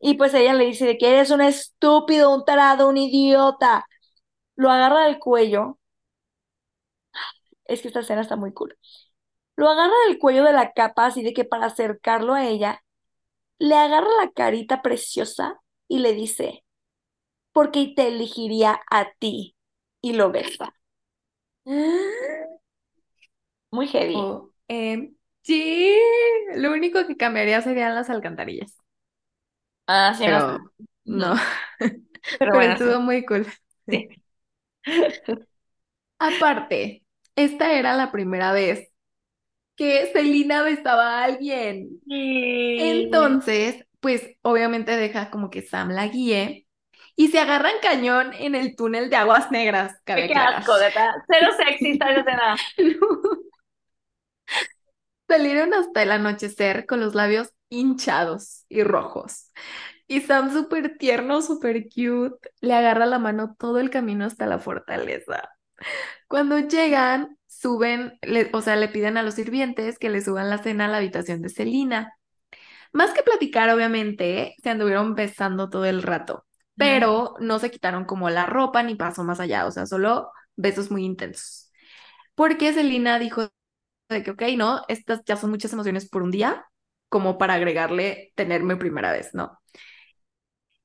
Y 0.00 0.14
pues 0.14 0.34
ella 0.34 0.54
le 0.54 0.66
dice 0.66 0.86
de 0.86 0.98
que 0.98 1.10
eres 1.10 1.30
un 1.30 1.40
estúpido, 1.40 2.34
un 2.34 2.44
tarado, 2.44 2.88
un 2.88 2.96
idiota. 2.96 3.86
Lo 4.56 4.70
agarra 4.70 5.04
del 5.06 5.18
cuello. 5.18 5.78
Es 7.64 7.82
que 7.82 7.88
esta 7.88 8.00
escena 8.00 8.20
está 8.22 8.36
muy 8.36 8.52
cool. 8.52 8.76
Lo 9.56 9.68
agarra 9.70 9.94
del 10.08 10.18
cuello 10.18 10.44
de 10.44 10.52
la 10.52 10.72
capa, 10.72 11.06
así 11.06 11.22
de 11.22 11.32
que 11.34 11.44
para 11.44 11.66
acercarlo 11.66 12.34
a 12.34 12.46
ella, 12.46 12.82
le 13.58 13.76
agarra 13.76 14.08
la 14.22 14.30
carita 14.32 14.82
preciosa 14.82 15.60
y 15.88 16.00
le 16.00 16.14
dice, 16.14 16.64
porque 17.52 17.92
te 17.96 18.08
elegiría 18.08 18.80
a 18.90 19.12
ti. 19.18 19.56
Y 20.02 20.14
lo 20.14 20.32
besa. 20.32 20.74
Muy 23.70 23.86
heavy. 23.88 24.28
O, 24.28 24.50
em, 24.68 25.16
sí, 25.42 25.96
lo 26.56 26.72
único 26.72 27.06
que 27.06 27.16
cambiaría 27.16 27.60
serían 27.62 27.94
las 27.94 28.10
alcantarillas. 28.10 28.76
Ah, 29.86 30.14
sí. 30.14 30.24
Pero 30.24 30.72
no, 31.04 31.34
Pero 32.38 32.52
pero 32.52 32.56
bueno, 32.56 32.74
estuvo 32.74 33.00
muy 33.00 33.24
cool. 33.26 33.46
sí. 33.90 34.08
Aparte, 36.18 37.04
esta 37.34 37.72
era 37.72 37.96
la 37.96 38.10
primera 38.10 38.52
vez 38.52 38.88
que 39.76 40.10
Selina 40.12 40.62
besaba 40.62 41.20
a 41.20 41.24
alguien. 41.24 42.00
Entonces, 42.08 43.84
pues 44.00 44.22
obviamente 44.42 44.96
deja 44.96 45.30
como 45.30 45.50
que 45.50 45.62
Sam 45.62 45.90
la 45.90 46.08
guíe 46.08 46.66
y 47.14 47.28
se 47.28 47.38
agarran 47.38 47.74
cañón 47.82 48.32
en 48.38 48.54
el 48.54 48.76
túnel 48.76 49.10
de 49.10 49.16
aguas 49.16 49.50
negras, 49.50 49.94
cabe 50.04 50.28
Qué 50.28 50.34
asco, 50.34 50.74
de 50.76 50.84
verdad. 50.84 51.10
Cero 51.28 51.50
sexista 51.56 52.10
esa 52.10 52.20
escena. 52.20 52.56
Salieron 55.28 55.74
hasta 55.74 56.02
el 56.02 56.12
anochecer 56.12 56.86
con 56.86 57.00
los 57.00 57.14
labios 57.14 57.52
hinchados 57.68 58.64
y 58.68 58.82
rojos. 58.82 59.50
Y 60.08 60.20
Sam, 60.20 60.52
súper 60.52 60.98
tierno, 60.98 61.42
súper 61.42 61.84
cute, 61.88 62.50
le 62.60 62.74
agarra 62.74 63.06
la 63.06 63.18
mano 63.18 63.56
todo 63.58 63.78
el 63.80 63.90
camino 63.90 64.24
hasta 64.24 64.46
la 64.46 64.58
fortaleza. 64.60 65.50
Cuando 66.28 66.58
llegan, 66.60 67.38
suben, 67.48 68.18
le- 68.22 68.50
o 68.54 68.62
sea, 68.62 68.76
le 68.76 68.88
piden 68.88 69.16
a 69.18 69.22
los 69.24 69.34
sirvientes 69.34 69.98
que 69.98 70.10
le 70.10 70.22
suban 70.22 70.50
la 70.50 70.58
cena 70.58 70.86
a 70.86 70.88
la 70.88 70.98
habitación 70.98 71.42
de 71.42 71.50
Selina. 71.50 72.14
Más 72.92 73.12
que 73.12 73.22
platicar, 73.22 73.70
obviamente, 73.70 74.56
se 74.62 74.70
anduvieron 74.70 75.14
besando 75.14 75.70
todo 75.70 75.84
el 75.86 76.02
rato, 76.02 76.46
pero 76.76 77.34
no 77.40 77.58
se 77.60 77.70
quitaron 77.70 78.04
como 78.06 78.30
la 78.30 78.46
ropa 78.46 78.82
ni 78.82 78.94
pasó 78.96 79.24
más 79.24 79.40
allá, 79.40 79.66
o 79.66 79.70
sea, 79.72 79.86
solo 79.86 80.30
besos 80.56 80.90
muy 80.90 81.04
intensos. 81.04 81.72
Porque 82.34 82.72
Selina 82.74 83.18
dijo 83.18 83.48
de 84.08 84.22
que, 84.22 84.32
ok, 84.32 84.42
no, 84.56 84.82
estas 84.88 85.22
ya 85.26 85.36
son 85.36 85.50
muchas 85.50 85.72
emociones 85.72 86.08
por 86.08 86.22
un 86.22 86.30
día, 86.30 86.66
como 87.08 87.38
para 87.38 87.54
agregarle 87.54 88.32
tenerme 88.36 88.76
primera 88.76 89.12
vez, 89.12 89.30
¿no? 89.34 89.58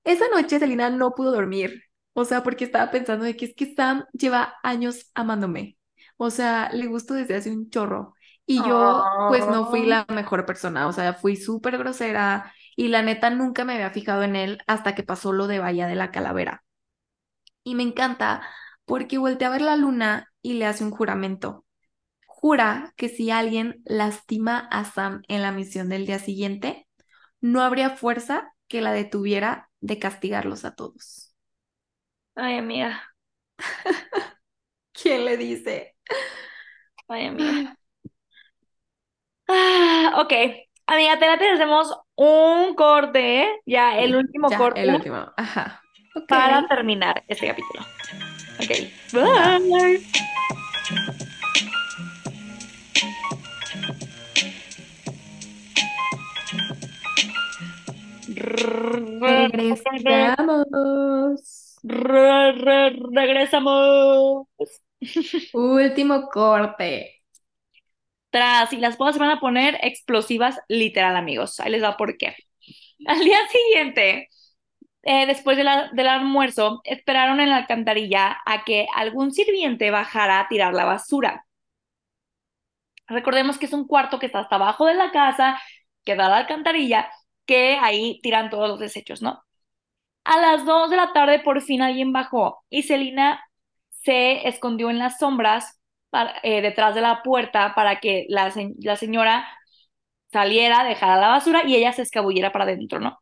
Esa 0.04 0.26
noche 0.30 0.60
Selina 0.60 0.90
no 0.90 1.12
pudo 1.14 1.32
dormir, 1.32 1.84
o 2.14 2.26
sea, 2.26 2.44
porque 2.44 2.66
estaba 2.66 2.92
pensando 2.92 3.26
de 3.26 3.36
que 3.38 3.46
es 3.46 3.56
que 3.56 3.74
Sam 3.76 4.06
lleva 4.14 4.56
años 4.64 5.12
amándome, 5.14 5.78
o 6.18 6.30
sea, 6.32 6.70
le 6.74 6.88
gusto 6.88 7.14
desde 7.14 7.36
hace 7.36 7.52
un 7.52 7.70
chorro. 7.70 8.16
Y 8.46 8.64
yo, 8.64 9.14
pues 9.28 9.48
no 9.48 9.70
fui 9.70 9.86
la 9.86 10.06
mejor 10.10 10.46
persona, 10.46 10.88
o 10.88 10.94
sea, 10.94 11.14
fui 11.14 11.36
súper 11.38 11.78
grosera 11.78 12.54
y 12.76 12.88
la 12.90 13.02
neta 13.04 13.30
nunca 13.30 13.64
me 13.66 13.74
había 13.74 13.92
fijado 13.92 14.24
en 14.24 14.36
él 14.36 14.60
hasta 14.68 14.96
que 14.96 15.04
pasó 15.04 15.32
lo 15.34 15.48
de 15.48 15.60
Bahía 15.60 15.88
de 15.88 15.96
la 15.96 16.12
Calavera. 16.12 16.64
Y 17.64 17.76
me 17.76 17.84
encanta 17.84 18.42
porque 18.86 19.18
voltea 19.18 19.48
a 19.50 19.52
ver 19.52 19.62
la 19.62 19.76
luna 19.76 20.32
y 20.42 20.54
le 20.54 20.66
hace 20.66 20.84
un 20.84 20.92
juramento. 20.92 21.66
jura 22.28 22.94
que 22.98 23.10
si 23.10 23.32
alguien 23.32 23.82
lastima 23.86 24.60
a 24.72 24.86
Sam 24.86 25.24
en 25.28 25.42
la 25.44 25.52
misión 25.52 25.90
del 25.90 26.06
día 26.08 26.20
siguiente, 26.20 26.88
no 27.42 27.62
habría 27.62 27.92
fuerza 27.92 28.54
que 28.72 28.82
la 28.82 28.94
detuviera 28.94 29.70
de 29.82 30.00
castigarlos 30.00 30.64
a 30.64 30.76
todos. 30.76 31.36
Ay, 32.36 32.58
amiga. 32.58 33.02
¿Quién 34.94 35.26
le 35.26 35.38
dice? 35.38 35.96
Ay, 37.08 37.26
amiga. 37.28 37.76
Ah, 39.48 40.14
ok. 40.24 40.34
Amiga, 40.88 41.20
te 41.20 41.26
la 41.28 41.34
hacemos 41.54 41.98
un 42.16 42.76
corte, 42.76 43.44
¿eh? 43.44 43.48
ya 43.66 43.98
el 44.00 44.16
último 44.16 44.50
Ya, 44.50 44.58
corte 44.58 44.82
el 44.82 44.94
último. 44.96 45.32
Ajá. 45.38 45.82
Ok. 46.16 46.28
para 46.28 46.68
terminar 46.68 47.24
este 47.28 47.48
capítulo. 47.48 47.82
Ok. 48.60 48.72
Bye. 49.14 50.02
Regresamos. 59.20 60.66
Re- 61.84 62.52
re- 62.54 62.96
regresamos. 63.14 64.48
Último 65.54 66.30
corte. 66.30 67.24
Tras, 68.30 68.72
y 68.74 68.78
las 68.78 68.98
bodas 68.98 69.16
se 69.16 69.20
van 69.20 69.30
a 69.32 69.40
poner 69.40 69.78
explosivas, 69.82 70.60
literal, 70.70 71.16
amigos. 71.18 71.60
Ahí 71.60 71.72
les 71.72 71.84
va 71.84 71.98
por 71.98 72.18
qué. 72.18 72.36
Al 73.08 73.20
día 73.22 73.38
siguiente, 73.52 74.30
eh, 75.04 75.28
después 75.28 75.58
de 75.58 75.64
la- 75.66 75.90
del 75.94 76.08
almuerzo, 76.10 76.82
esperaron 76.86 77.42
en 77.42 77.50
la 77.52 77.58
alcantarilla 77.58 78.40
a 78.46 78.64
que 78.66 78.88
algún 78.96 79.34
sirviente 79.34 79.92
bajara 79.92 80.40
a 80.42 80.48
tirar 80.50 80.74
la 80.74 80.86
basura. 80.86 81.46
Recordemos 83.08 83.58
que 83.58 83.66
es 83.66 83.74
un 83.74 83.88
cuarto 83.88 84.20
que 84.20 84.26
está 84.28 84.40
hasta 84.40 84.56
abajo 84.56 84.86
de 84.86 84.94
la 84.96 85.12
casa, 85.12 85.60
que 86.06 86.16
da 86.16 86.28
a 86.28 86.30
la 86.30 86.38
alcantarilla, 86.38 87.10
que 87.46 87.78
ahí 87.82 88.20
tiran 88.24 88.50
todos 88.50 88.70
los 88.70 88.80
desechos, 88.80 89.22
¿no? 89.22 89.44
A 90.24 90.40
las 90.42 90.66
2 90.66 90.90
de 90.92 90.98
la 90.98 91.14
tarde 91.14 91.40
por 91.40 91.62
fin 91.62 91.82
alguien 91.82 92.14
bajó 92.14 92.64
y 92.70 92.84
Celina 92.84 93.44
se 93.90 94.48
escondió 94.48 94.90
en 94.90 95.00
las 95.00 95.20
sombras 95.20 95.80
eh, 96.44 96.62
detrás 96.62 96.96
de 96.96 97.02
la 97.02 97.24
puerta 97.24 97.74
para 97.76 98.00
que 98.00 98.26
la, 98.30 98.52
la 98.80 98.96
señora 98.98 99.48
saliera, 100.32 100.84
dejara 100.84 101.18
la 101.22 101.30
basura 101.30 101.64
y 101.68 101.76
ella 101.76 101.94
se 101.94 102.04
escabullera 102.04 102.52
para 102.52 102.66
adentro, 102.66 103.00
¿no? 103.00 103.20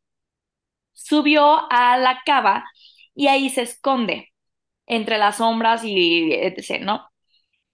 Subió 0.94 1.72
a 1.72 1.98
la 1.98 2.22
cava 2.26 2.66
y 3.16 3.28
ahí 3.28 3.50
se 3.50 3.64
esconde 3.64 4.30
entre 4.88 5.18
las 5.18 5.38
sombras 5.38 5.84
y 5.86 6.34
etc., 6.34 6.86
¿no? 6.86 7.08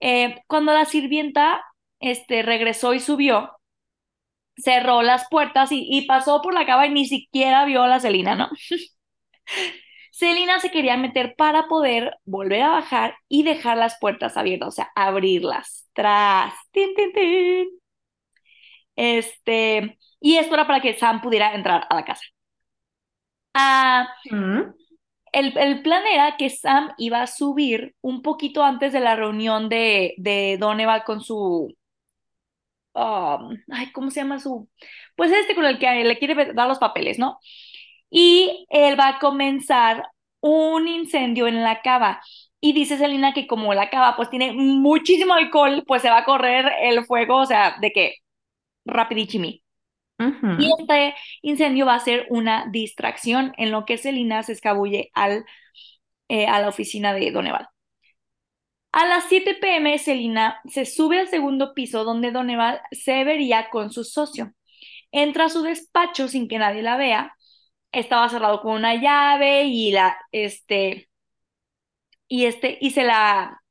Eh, 0.00 0.36
cuando 0.48 0.72
la 0.74 0.84
sirvienta 0.86 1.62
este, 2.00 2.42
regresó 2.42 2.94
y 2.94 3.00
subió, 3.00 3.52
cerró 4.56 5.02
las 5.02 5.28
puertas 5.28 5.72
y, 5.72 5.86
y 5.90 6.06
pasó 6.06 6.42
por 6.42 6.54
la 6.54 6.66
cava 6.66 6.86
y 6.86 6.90
ni 6.92 7.06
siquiera 7.06 7.64
vio 7.64 7.82
a 7.84 7.88
la 7.88 8.00
Celina, 8.00 8.34
¿no? 8.36 8.48
Celina 10.12 10.60
se 10.60 10.70
quería 10.70 10.96
meter 10.96 11.34
para 11.36 11.68
poder 11.68 12.16
volver 12.24 12.62
a 12.62 12.70
bajar 12.70 13.16
y 13.28 13.42
dejar 13.42 13.76
las 13.76 13.98
puertas 14.00 14.36
abiertas, 14.36 14.68
o 14.68 14.72
sea, 14.72 14.90
abrirlas. 14.94 15.88
Tras. 15.92 16.54
Tin, 16.72 16.94
tin, 16.94 17.12
tin. 17.12 17.68
Este, 18.96 19.98
y 20.20 20.36
esto 20.36 20.54
era 20.54 20.66
para 20.66 20.80
que 20.80 20.94
Sam 20.98 21.20
pudiera 21.20 21.54
entrar 21.54 21.86
a 21.90 21.94
la 21.94 22.04
casa. 22.04 22.22
Ah, 23.54 24.08
Mm. 24.30 24.72
el, 25.32 25.56
el 25.58 25.82
plan 25.82 26.02
era 26.06 26.36
que 26.36 26.50
Sam 26.50 26.90
iba 26.98 27.22
a 27.22 27.26
subir 27.26 27.94
un 28.00 28.22
poquito 28.22 28.62
antes 28.64 28.92
de 28.92 29.00
la 29.00 29.16
reunión 29.16 29.68
de, 29.68 30.14
de 30.18 30.56
Doneval 30.58 31.04
con 31.04 31.20
su... 31.22 31.74
um, 32.96 33.56
ay, 33.70 33.92
¿cómo 33.92 34.10
se 34.10 34.20
llama 34.20 34.40
su...? 34.40 34.68
Pues 35.16 35.30
este 35.32 35.54
con 35.54 35.64
el 35.66 35.78
que 35.78 36.04
le 36.04 36.18
quiere 36.18 36.52
dar 36.54 36.68
los 36.68 36.78
papeles, 36.78 37.18
¿no? 37.18 37.38
Y 38.10 38.66
él 38.70 38.98
va 38.98 39.08
a 39.08 39.18
comenzar 39.18 40.04
un 40.40 40.88
incendio 40.88 41.46
en 41.48 41.62
la 41.62 41.82
cava. 41.82 42.20
Y 42.60 42.72
dice 42.72 42.98
Selina 42.98 43.34
que 43.34 43.46
como 43.46 43.74
la 43.74 43.90
cava 43.90 44.16
pues 44.16 44.30
tiene 44.30 44.52
muchísimo 44.52 45.34
alcohol, 45.34 45.84
pues 45.86 46.02
se 46.02 46.10
va 46.10 46.18
a 46.18 46.24
correr 46.24 46.72
el 46.82 47.04
fuego, 47.04 47.36
o 47.38 47.46
sea, 47.46 47.76
de 47.80 47.92
que 47.92 48.16
rapidichimi. 48.86 49.62
Y 50.58 50.70
este 50.80 51.14
incendio 51.42 51.84
va 51.86 51.94
a 51.94 52.00
ser 52.00 52.26
una 52.30 52.66
distracción 52.70 53.52
en 53.58 53.70
lo 53.70 53.84
que 53.84 53.98
Selina 53.98 54.42
se 54.42 54.52
escabulle 54.52 55.10
al, 55.14 55.44
eh, 56.28 56.46
a 56.46 56.60
la 56.60 56.68
oficina 56.68 57.12
de 57.12 57.30
Doneval. 57.30 57.68
A 58.92 59.06
las 59.06 59.24
7 59.28 59.76
pm, 59.76 59.98
Selina 59.98 60.60
se 60.66 60.86
sube 60.86 61.20
al 61.20 61.28
segundo 61.28 61.74
piso 61.74 62.04
donde 62.04 62.30
Doneval 62.32 62.80
se 62.92 63.24
vería 63.24 63.68
con 63.70 63.90
su 63.92 64.04
socio. 64.04 64.52
Entra 65.12 65.46
a 65.46 65.50
su 65.50 65.62
despacho 65.62 66.28
sin 66.28 66.48
que 66.48 66.58
nadie 66.58 66.82
la 66.82 66.96
vea. 66.96 67.36
Estaba 67.92 68.28
cerrado 68.30 68.62
con 68.62 68.74
una 68.74 68.94
llave 68.96 69.64
y 69.66 69.92
la, 69.92 70.18
este, 70.32 71.10
y 72.28 72.46
este, 72.46 72.78
y 72.80 72.90
se 72.90 73.04
la 73.04 73.62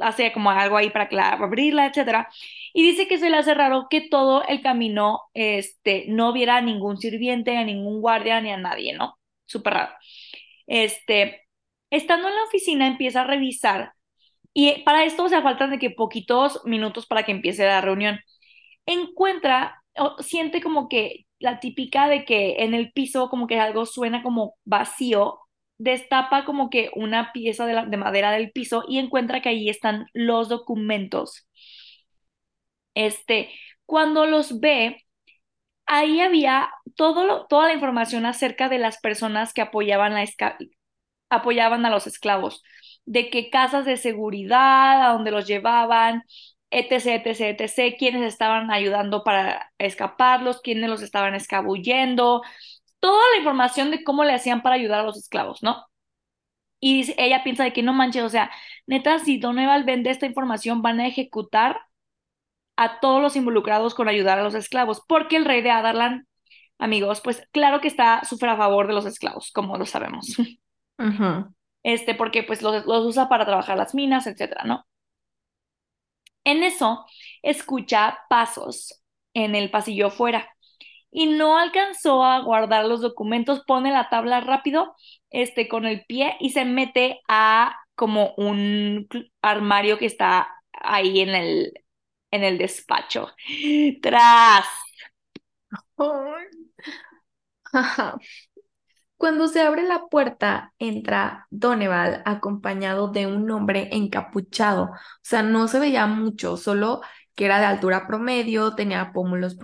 hace 0.00 0.32
como 0.32 0.50
algo 0.50 0.76
ahí 0.76 0.90
para 0.90 1.08
abrirla, 1.32 1.86
etcétera. 1.86 2.28
Y 2.72 2.82
dice 2.82 3.06
que 3.08 3.18
se 3.18 3.30
le 3.30 3.36
hace 3.36 3.54
raro 3.54 3.86
que 3.90 4.00
todo 4.08 4.44
el 4.46 4.62
camino, 4.62 5.22
este, 5.34 6.06
no 6.08 6.32
viera 6.32 6.56
a 6.56 6.60
ningún 6.62 6.98
sirviente, 6.98 7.56
a 7.56 7.64
ningún 7.64 8.00
guardia, 8.00 8.40
ni 8.40 8.50
a 8.50 8.56
nadie, 8.56 8.94
¿no? 8.94 9.18
Súper 9.46 9.74
raro. 9.74 9.92
Este, 10.66 11.48
estando 11.90 12.28
en 12.28 12.36
la 12.36 12.44
oficina, 12.44 12.86
empieza 12.86 13.22
a 13.22 13.24
revisar 13.24 13.92
y 14.54 14.82
para 14.84 15.04
esto, 15.04 15.24
o 15.24 15.28
sea, 15.28 15.42
faltan 15.42 15.70
de 15.70 15.78
que 15.78 15.90
poquitos 15.90 16.62
minutos 16.64 17.06
para 17.06 17.22
que 17.24 17.32
empiece 17.32 17.64
la 17.66 17.80
reunión. 17.80 18.18
Encuentra, 18.86 19.82
o 19.98 20.16
siente 20.22 20.62
como 20.62 20.88
que 20.88 21.26
la 21.40 21.60
típica 21.60 22.08
de 22.08 22.24
que 22.24 22.56
en 22.64 22.74
el 22.74 22.92
piso 22.92 23.30
como 23.30 23.46
que 23.46 23.60
algo 23.60 23.86
suena 23.86 24.22
como 24.22 24.56
vacío, 24.64 25.40
destapa 25.78 26.44
como 26.44 26.70
que 26.70 26.90
una 26.96 27.32
pieza 27.32 27.66
de, 27.66 27.74
la- 27.74 27.86
de 27.86 27.96
madera 27.98 28.32
del 28.32 28.52
piso 28.52 28.84
y 28.88 28.98
encuentra 28.98 29.42
que 29.42 29.50
ahí 29.50 29.68
están 29.70 30.06
los 30.14 30.48
documentos. 30.48 31.48
Este, 32.94 33.50
cuando 33.86 34.26
los 34.26 34.60
ve, 34.60 35.04
ahí 35.86 36.20
había 36.20 36.70
todo 36.96 37.46
toda 37.48 37.68
la 37.68 37.74
información 37.74 38.26
acerca 38.26 38.68
de 38.68 38.78
las 38.78 39.00
personas 39.00 39.52
que 39.54 39.62
apoyaban 39.62 40.14
apoyaban 41.30 41.84
a 41.86 41.90
los 41.90 42.06
esclavos, 42.06 42.62
de 43.08 43.30
qué 43.30 43.50
casas 43.50 43.86
de 43.86 43.96
seguridad, 43.96 45.02
a 45.02 45.12
dónde 45.14 45.30
los 45.30 45.46
llevaban, 45.46 46.24
etc., 46.70 47.22
etc., 47.24 47.56
etc., 47.58 47.96
quiénes 47.98 48.22
estaban 48.22 48.70
ayudando 48.70 49.24
para 49.24 49.72
escaparlos, 49.78 50.60
quiénes 50.60 50.90
los 50.90 51.02
estaban 51.02 51.34
escabullendo, 51.34 52.42
toda 53.00 53.22
la 53.32 53.38
información 53.38 53.90
de 53.90 54.04
cómo 54.04 54.24
le 54.24 54.34
hacían 54.34 54.62
para 54.62 54.76
ayudar 54.76 55.00
a 55.00 55.04
los 55.04 55.16
esclavos, 55.18 55.62
¿no? 55.62 55.86
Y 56.80 57.14
ella 57.20 57.42
piensa 57.44 57.64
de 57.64 57.72
que 57.72 57.82
no 57.82 57.92
manches, 57.94 58.22
o 58.24 58.28
sea, 58.28 58.50
neta, 58.86 59.18
si 59.20 59.38
Doneval 59.38 59.84
vende 59.84 60.10
esta 60.10 60.26
información, 60.26 60.82
van 60.82 61.00
a 61.00 61.06
ejecutar 61.08 61.80
a 62.76 63.00
todos 63.00 63.22
los 63.22 63.36
involucrados 63.36 63.94
con 63.94 64.08
ayudar 64.08 64.38
a 64.38 64.42
los 64.44 64.54
esclavos, 64.54 65.02
porque 65.08 65.36
el 65.36 65.44
rey 65.46 65.62
de 65.62 65.70
Adarlan, 65.70 66.28
amigos, 66.78 67.20
pues 67.22 67.48
claro 67.52 67.80
que 67.80 67.88
está 67.88 68.24
súper 68.24 68.50
a 68.50 68.56
favor 68.56 68.86
de 68.86 68.94
los 68.94 69.06
esclavos, 69.06 69.50
como 69.52 69.78
lo 69.78 69.86
sabemos. 69.86 70.36
Este, 71.82 72.14
porque 72.14 72.42
pues 72.44 72.62
los, 72.62 72.84
los 72.86 73.06
usa 73.06 73.28
para 73.28 73.46
trabajar 73.46 73.76
las 73.78 73.94
minas, 73.94 74.26
etcétera, 74.26 74.64
¿no? 74.64 74.86
En 76.44 76.62
eso, 76.64 77.04
escucha 77.42 78.18
pasos 78.30 79.02
en 79.34 79.54
el 79.54 79.70
pasillo 79.70 80.10
fuera 80.10 80.48
y 81.10 81.26
no 81.26 81.58
alcanzó 81.58 82.24
a 82.24 82.40
guardar 82.40 82.86
los 82.86 83.00
documentos, 83.02 83.64
pone 83.66 83.92
la 83.92 84.08
tabla 84.10 84.40
rápido, 84.40 84.96
este, 85.30 85.68
con 85.68 85.86
el 85.86 86.04
pie 86.06 86.36
y 86.40 86.50
se 86.50 86.64
mete 86.64 87.20
a 87.28 87.76
como 87.94 88.34
un 88.36 89.08
armario 89.42 89.98
que 89.98 90.06
está 90.06 90.48
ahí 90.72 91.20
en 91.20 91.30
el, 91.30 91.72
en 92.30 92.44
el 92.44 92.58
despacho. 92.58 93.28
Tras. 94.02 94.66
Cuando 99.18 99.48
se 99.48 99.60
abre 99.62 99.82
la 99.84 100.06
puerta, 100.08 100.74
entra 100.78 101.46
Doneval 101.50 102.22
acompañado 102.26 103.08
de 103.08 103.26
un 103.26 103.50
hombre 103.50 103.90
encapuchado. 103.92 104.84
O 104.84 104.90
sea, 105.22 105.42
no 105.42 105.68
se 105.68 105.80
veía 105.80 106.06
mucho, 106.06 106.56
solo 106.56 107.02
que 107.36 107.46
era 107.46 107.60
de 107.60 107.66
altura 107.66 108.06
promedio, 108.06 108.74
tenía 108.76 109.12
pómulos 109.12 109.56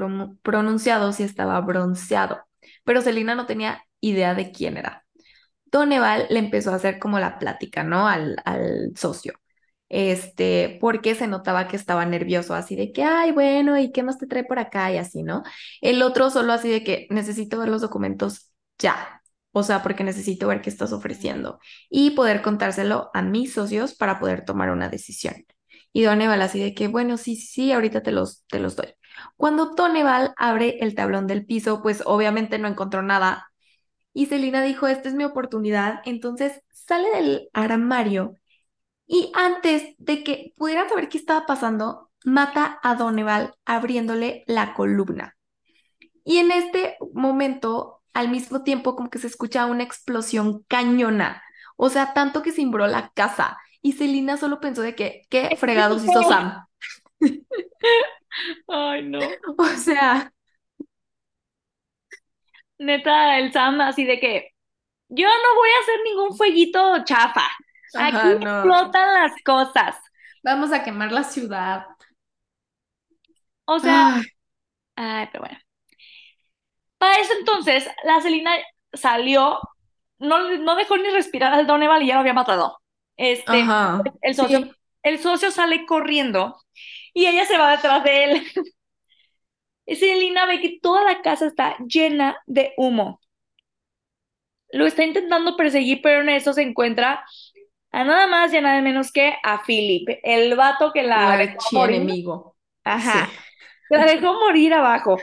pronunciados 0.43 1.21
y 1.21 1.25
estaba 1.25 1.61
bronceado. 1.61 2.41
Pero 2.85 3.01
Selina 3.03 3.35
no 3.37 3.47
tenía 3.47 3.85
idea 4.01 4.35
de 4.35 4.53
quién 4.53 4.77
era. 4.77 5.05
Doneval 5.67 6.27
le 6.31 6.39
empezó 6.41 6.73
a 6.73 6.77
hacer 6.77 6.99
como 6.99 7.19
la 7.21 7.39
plática, 7.39 7.83
¿no? 7.85 8.09
Al, 8.09 8.37
al 8.45 8.93
socio. 8.97 9.35
Este, 9.89 10.79
porque 10.81 11.15
se 11.15 11.27
notaba 11.29 11.69
que 11.69 11.77
estaba 11.77 12.05
nervioso, 12.07 12.55
así 12.55 12.77
de 12.77 12.93
que, 12.93 13.05
ay, 13.05 13.33
bueno, 13.33 13.79
¿y 13.79 13.93
qué 13.93 14.03
más 14.03 14.19
te 14.19 14.27
trae 14.27 14.45
por 14.45 14.59
acá? 14.59 14.93
Y 14.93 14.99
así, 14.99 15.23
¿no? 15.23 15.43
El 15.81 16.03
otro 16.03 16.31
solo 16.31 16.53
así 16.53 16.71
de 16.71 16.85
que 16.85 17.07
necesito 17.11 17.59
ver 17.59 17.69
los 17.69 17.83
documentos 17.83 18.51
ya. 18.79 19.23
O 19.55 19.63
sea, 19.63 19.83
porque 19.83 20.05
necesito 20.05 20.49
ver 20.49 20.61
qué 20.63 20.71
estás 20.71 20.93
ofreciendo 20.93 21.61
y 21.89 22.11
poder 22.11 22.43
contárselo 22.43 23.11
a 23.15 23.23
mis 23.23 23.53
socios 23.55 23.95
para 23.95 24.19
poder 24.19 24.45
tomar 24.45 24.71
una 24.71 24.89
decisión. 24.89 25.47
Y 25.93 26.03
Doneval 26.03 26.43
así 26.43 26.61
de 26.61 26.75
que, 26.75 26.89
bueno, 26.89 27.17
sí, 27.17 27.37
sí, 27.37 27.73
ahorita 27.73 28.03
te 28.03 28.11
los, 28.13 28.45
te 28.49 28.59
los 28.59 28.77
doy. 28.77 28.89
Cuando 29.37 29.75
Doneval 29.77 30.35
abre 30.37 30.79
el 30.81 30.95
tablón 30.97 31.29
del 31.29 31.47
piso, 31.47 31.83
pues 31.83 32.03
obviamente 32.05 32.59
no 32.59 32.67
encontró 32.69 33.03
nada. 33.03 33.47
Y 34.13 34.27
Selina 34.27 34.63
dijo, 34.63 34.89
esta 34.89 35.09
es 35.09 35.15
mi 35.15 35.25
oportunidad. 35.25 36.01
Entonces 36.05 36.61
sale 36.73 37.09
del 37.11 37.49
armario 37.53 38.35
y 39.07 39.31
antes 39.35 39.95
de 39.99 40.25
que 40.25 40.53
pudieran 40.57 40.89
saber 40.89 41.09
qué 41.09 41.19
estaba 41.19 41.47
pasando, 41.47 42.11
mata 42.25 42.81
a 42.83 42.97
Doneval 42.97 43.55
abriéndole 43.65 44.45
la 44.47 44.75
columna. 44.75 45.37
Y 46.25 46.39
en 46.39 46.51
este 46.51 46.97
momento, 47.13 47.94
al 48.15 48.31
mismo 48.31 48.63
tiempo, 48.65 48.97
como 48.97 49.11
que 49.11 49.19
se 49.19 49.27
escucha 49.29 49.67
una 49.67 49.85
explosión 49.85 50.65
cañona. 50.69 51.43
O 51.77 51.91
sea, 51.91 52.15
tanto 52.15 52.43
que 52.43 52.53
cimbró 52.53 52.87
la 52.89 53.11
casa. 53.15 53.59
Y 53.83 53.93
Selina 53.93 54.37
solo 54.39 54.61
pensó 54.61 54.83
de 54.83 54.95
que, 54.97 55.23
¿qué 55.31 55.57
fregados 55.59 56.05
hizo 56.05 56.23
Sam? 56.25 56.67
Ay, 58.69 59.03
no. 59.03 59.21
O 59.59 59.67
sea, 59.77 60.33
Neta, 62.79 63.39
el 63.39 63.53
Sam 63.53 63.81
así 63.81 64.05
de 64.05 64.19
que 64.21 64.51
yo 65.09 65.27
no 65.29 65.57
voy 65.57 65.69
a 65.71 65.83
hacer 65.83 66.01
ningún 66.05 66.37
fueguito 66.37 67.05
chafa. 67.05 67.47
Aquí 67.97 68.17
Ajá, 68.17 68.35
no. 68.37 68.65
explotan 68.65 69.15
las 69.15 69.33
cosas. 69.45 69.97
vamos 70.43 70.73
a 70.73 70.83
quemar 70.85 71.13
la 71.13 71.25
ciudad. 71.25 71.87
O 73.67 73.79
sea, 73.79 74.17
Ay, 74.17 74.25
ay, 74.97 75.29
pero 75.33 75.45
bueno. 75.45 75.59
Para 77.05 77.21
eso 77.21 77.33
entonces, 77.39 77.89
la 78.05 78.21
Selina 78.21 78.53
salió, 78.93 79.59
no, 80.19 80.51
no 80.59 80.77
dejó 80.77 80.97
ni 80.97 81.11
respirar 81.11 81.53
al 81.53 81.67
Doneval 81.67 82.03
y 82.03 82.07
ya 82.09 82.15
lo 82.15 82.21
había 82.21 82.33
matado. 82.35 82.79
Este, 83.17 83.61
ajá. 83.63 84.03
el 84.23 84.35
socio, 84.35 84.61
Sí. 84.61 84.73
el 85.03 85.19
socio 85.19 85.51
sale 85.51 85.87
corriendo 85.87 86.57
y 87.13 87.27
ella 87.27 87.45
se 87.47 87.59
va 87.59 87.73
detrás 87.73 88.03
de 88.05 88.25
él. 88.25 88.43
Y 89.87 89.97
Selina 89.97 90.47
ve 90.47 90.61
que 90.63 90.79
toda 90.81 91.05
la 91.05 91.21
casa 91.21 91.47
está 91.47 91.77
llena 91.87 92.39
de 92.47 92.73
humo. 92.79 93.21
Lo 94.71 94.87
está 94.87 95.05
intentando 95.05 95.57
perseguir, 95.57 96.01
pero 96.03 96.23
en 96.23 96.31
eso 96.31 96.53
se 96.53 96.63
encuentra 96.63 97.25
a 97.93 98.05
nada 98.05 98.27
más 98.27 98.53
y 98.53 98.57
a 98.57 98.61
nada 98.63 98.81
menos 98.83 99.13
que 99.13 99.35
a 99.43 99.63
Philip, 99.65 100.09
el 100.23 100.57
vato 100.57 100.93
que 100.93 101.03
la 101.03 101.29
La 101.29 101.37
dejó 101.37 101.57
morir. 101.73 101.97
archienemigo. 101.97 102.57
Ajá, 102.85 103.29
Sí. 103.31 103.37
la 103.91 104.07
dejó 104.07 104.35
morir 104.35 104.75
abajo. 104.75 105.19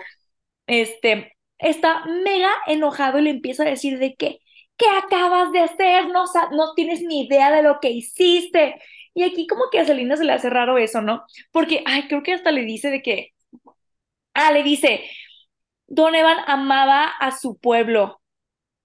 Este, 0.68 1.34
está 1.62 2.04
mega 2.06 2.50
enojado 2.68 3.20
y 3.20 3.24
le 3.24 3.30
empieza 3.30 3.64
a 3.64 3.68
decir 3.68 4.00
de 4.00 4.16
que, 4.16 4.40
¿qué 4.78 4.86
acabas 4.98 5.52
de 5.52 5.60
hacer? 5.60 6.08
No, 6.08 6.26
no 6.52 6.74
tienes 6.76 7.02
ni 7.02 7.26
idea 7.26 7.52
de 7.52 7.64
lo 7.64 7.80
que 7.80 7.92
hiciste. 7.92 8.82
Y 9.14 9.24
aquí 9.24 9.48
como 9.48 9.66
que 9.72 9.80
a 9.80 9.86
Selena 9.86 10.18
se 10.18 10.26
le 10.26 10.34
hace 10.34 10.50
raro 10.50 10.78
eso, 10.78 11.02
¿no? 11.02 11.24
Porque, 11.52 11.84
ay, 11.86 12.08
creo 12.08 12.24
que 12.24 12.34
hasta 12.34 12.52
le 12.52 12.64
dice 12.64 12.90
de 12.90 13.02
que, 13.02 13.34
ah, 14.34 14.52
le 14.52 14.64
dice, 14.64 15.04
Donovan 15.88 16.38
amaba 16.48 17.06
a 17.06 17.32
su 17.38 17.58
pueblo. 17.60 18.22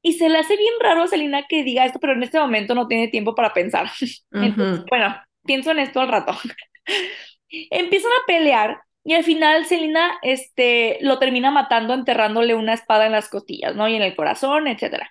Y 0.03 0.15
se 0.15 0.29
le 0.29 0.39
hace 0.39 0.57
bien 0.57 0.75
raro 0.81 1.03
a 1.03 1.09
Selena 1.09 1.47
que 1.49 1.65
diga 1.65 1.85
esto, 1.85 1.99
pero 2.01 2.13
en 2.13 2.23
este 2.23 2.39
momento 2.39 2.75
no 2.75 2.87
tiene 2.89 3.09
tiempo 3.09 3.35
para 3.35 3.53
pensar. 3.53 3.91
Entonces, 4.33 4.85
bueno, 4.91 5.17
pienso 5.45 5.71
en 5.73 5.81
esto 5.81 6.01
al 6.01 6.09
rato. 6.09 6.37
Empiezan 7.71 8.13
a 8.13 8.27
pelear 8.27 8.81
y 9.07 9.15
al 9.15 9.25
final 9.25 9.67
Selena 9.67 10.19
este, 10.23 10.99
lo 11.03 11.19
termina 11.21 11.51
matando 11.53 11.95
enterrándole 11.95 12.55
una 12.57 12.75
espada 12.75 13.07
en 13.07 13.13
las 13.13 13.31
costillas, 13.31 13.77
¿no? 13.77 13.89
Y 13.89 13.97
en 13.97 14.03
el 14.03 14.17
corazón, 14.17 14.69
etcétera. 14.69 15.11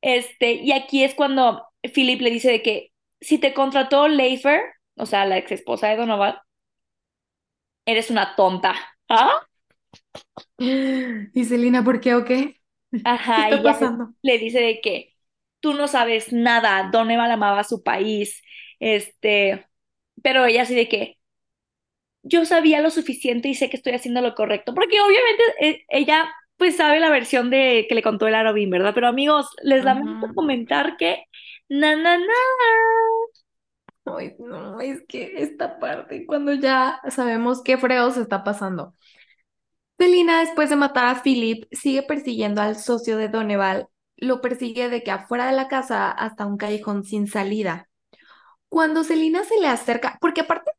Este, 0.00 0.52
y 0.54 0.72
aquí 0.72 1.04
es 1.04 1.14
cuando 1.14 1.66
Philip 1.94 2.20
le 2.20 2.30
dice 2.30 2.50
de 2.50 2.62
que 2.62 2.92
si 3.20 3.38
te 3.38 3.54
contrató 3.54 4.08
Leifer, 4.08 4.60
o 4.96 5.06
sea, 5.06 5.24
la 5.26 5.38
ex 5.38 5.52
esposa 5.52 5.88
de 5.88 5.96
Donovan, 5.96 6.36
eres 7.86 8.10
una 8.10 8.34
tonta. 8.36 8.74
¿Ah? 9.08 9.46
Y 11.34 11.44
Selina, 11.44 11.84
¿por 11.84 12.00
qué 12.00 12.14
o 12.14 12.24
qué? 12.24 12.60
¿Qué 12.90 13.00
Ajá, 13.04 13.40
está 13.42 13.62
y 13.62 13.62
pasando? 13.62 14.14
le 14.22 14.38
dice 14.38 14.60
de 14.60 14.80
que 14.80 15.14
tú 15.60 15.74
no 15.74 15.88
sabes 15.88 16.32
nada, 16.32 16.90
Donovan 16.92 17.30
amaba 17.30 17.60
a 17.60 17.64
su 17.64 17.82
país, 17.82 18.42
este, 18.80 19.66
pero 20.22 20.44
ella 20.46 20.62
así 20.62 20.74
de 20.74 20.88
que 20.88 21.15
yo 22.28 22.44
sabía 22.44 22.80
lo 22.80 22.90
suficiente 22.90 23.48
y 23.48 23.54
sé 23.54 23.70
que 23.70 23.76
estoy 23.76 23.94
haciendo 23.94 24.20
lo 24.20 24.34
correcto, 24.34 24.74
porque 24.74 25.00
obviamente 25.00 25.42
eh, 25.60 25.84
ella 25.88 26.28
pues 26.56 26.76
sabe 26.76 27.00
la 27.00 27.10
versión 27.10 27.50
de 27.50 27.86
que 27.88 27.94
le 27.94 28.02
contó 28.02 28.26
el 28.26 28.34
Arobin, 28.34 28.70
¿verdad? 28.70 28.92
Pero 28.94 29.08
amigos, 29.08 29.48
les 29.62 29.84
lamento 29.84 30.34
comentar 30.34 30.96
que 30.96 31.24
na 31.68 31.96
na 31.96 32.18
na. 32.18 32.34
Ay, 34.06 34.34
no, 34.38 34.80
es 34.80 35.02
que 35.08 35.34
esta 35.42 35.78
parte, 35.78 36.24
cuando 36.26 36.54
ya 36.54 37.00
sabemos 37.10 37.62
qué 37.62 37.76
fregados 37.76 38.16
está 38.16 38.44
pasando. 38.44 38.94
Selina, 39.98 40.40
después 40.40 40.70
de 40.70 40.76
matar 40.76 41.06
a 41.06 41.22
Philip, 41.22 41.64
sigue 41.72 42.02
persiguiendo 42.02 42.60
al 42.62 42.76
socio 42.76 43.16
de 43.16 43.28
Doneval. 43.28 43.88
Lo 44.16 44.40
persigue 44.40 44.88
de 44.88 45.02
que 45.02 45.10
afuera 45.10 45.46
de 45.46 45.52
la 45.56 45.68
casa 45.68 46.10
hasta 46.10 46.46
un 46.46 46.56
callejón 46.56 47.04
sin 47.04 47.26
salida. 47.26 47.88
Cuando 48.68 49.04
Selina 49.04 49.44
se 49.44 49.60
le 49.60 49.68
acerca, 49.68 50.18
porque 50.20 50.42
aparte, 50.42 50.70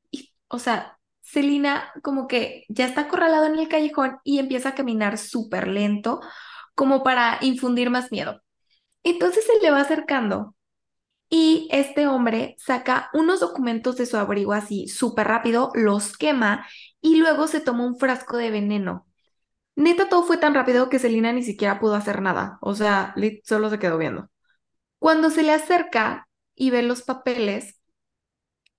o 0.48 0.60
sea, 0.60 0.97
Selina 1.28 1.92
como 2.04 2.28
que 2.28 2.66
ya 2.70 2.86
está 2.86 3.02
acorralado 3.02 3.48
en 3.48 3.60
el 3.60 3.68
callejón 3.68 4.20
y 4.24 4.40
empieza 4.40 4.70
a 4.70 4.76
caminar 4.76 5.18
súper 5.18 5.68
lento, 5.68 6.22
como 6.74 7.04
para 7.04 7.38
infundir 7.42 7.90
más 7.90 8.12
miedo. 8.14 8.42
Entonces 9.04 9.46
se 9.46 9.62
le 9.62 9.72
va 9.72 9.82
acercando 9.82 10.56
y 11.30 11.68
este 11.72 12.08
hombre 12.08 12.56
saca 12.60 13.10
unos 13.14 13.42
documentos 13.42 13.98
de 13.98 14.06
su 14.06 14.18
abrigo 14.18 14.54
así 14.54 14.88
súper 14.88 15.28
rápido, 15.28 15.72
los 15.76 16.18
quema 16.18 16.66
y 17.02 17.18
luego 17.18 17.48
se 17.48 17.60
toma 17.60 17.86
un 17.86 18.00
frasco 18.00 18.38
de 18.38 18.52
veneno. 18.52 19.06
Neta, 19.76 20.10
todo 20.10 20.24
fue 20.24 20.38
tan 20.38 20.54
rápido 20.56 20.90
que 20.90 21.00
Selina 21.00 21.34
ni 21.34 21.44
siquiera 21.44 21.80
pudo 21.80 21.96
hacer 21.96 22.22
nada. 22.22 22.58
O 22.62 22.76
sea, 22.76 23.14
Lit 23.18 23.46
solo 23.46 23.70
se 23.70 23.80
quedó 23.80 23.98
viendo. 23.98 24.30
Cuando 25.00 25.30
se 25.30 25.44
le 25.44 25.54
acerca 25.54 26.30
y 26.56 26.72
ve 26.72 26.84
los 26.84 27.04
papeles, 27.04 27.80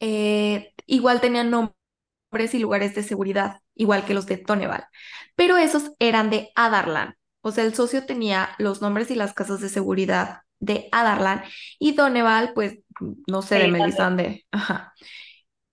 eh, 0.01 0.75
igual 0.87 1.20
tenían 1.20 1.51
nombres 1.51 1.78
y 2.53 2.59
lugares 2.59 2.95
de 2.95 3.03
seguridad, 3.03 3.61
igual 3.75 4.05
que 4.05 4.15
los 4.15 4.27
de 4.27 4.37
Doneval, 4.37 4.87
pero 5.35 5.57
esos 5.57 5.93
eran 5.99 6.31
de 6.31 6.51
Adarlan. 6.55 7.17
O 7.41 7.53
sea, 7.53 7.65
el 7.65 7.75
socio 7.75 8.05
tenía 8.05 8.51
los 8.59 8.83
nombres 8.83 9.11
y 9.11 9.15
las 9.15 9.33
casas 9.33 9.61
de 9.61 9.69
seguridad 9.69 10.43
de 10.61 10.89
Adarlan 10.93 11.43
y 11.79 11.93
Doneval, 11.93 12.53
pues, 12.55 12.79
no 13.27 13.43
sé, 13.43 13.57
de 13.57 13.69
Melisandre. 13.69 14.25
Melisandre. 14.25 14.47
Ajá. 14.51 14.93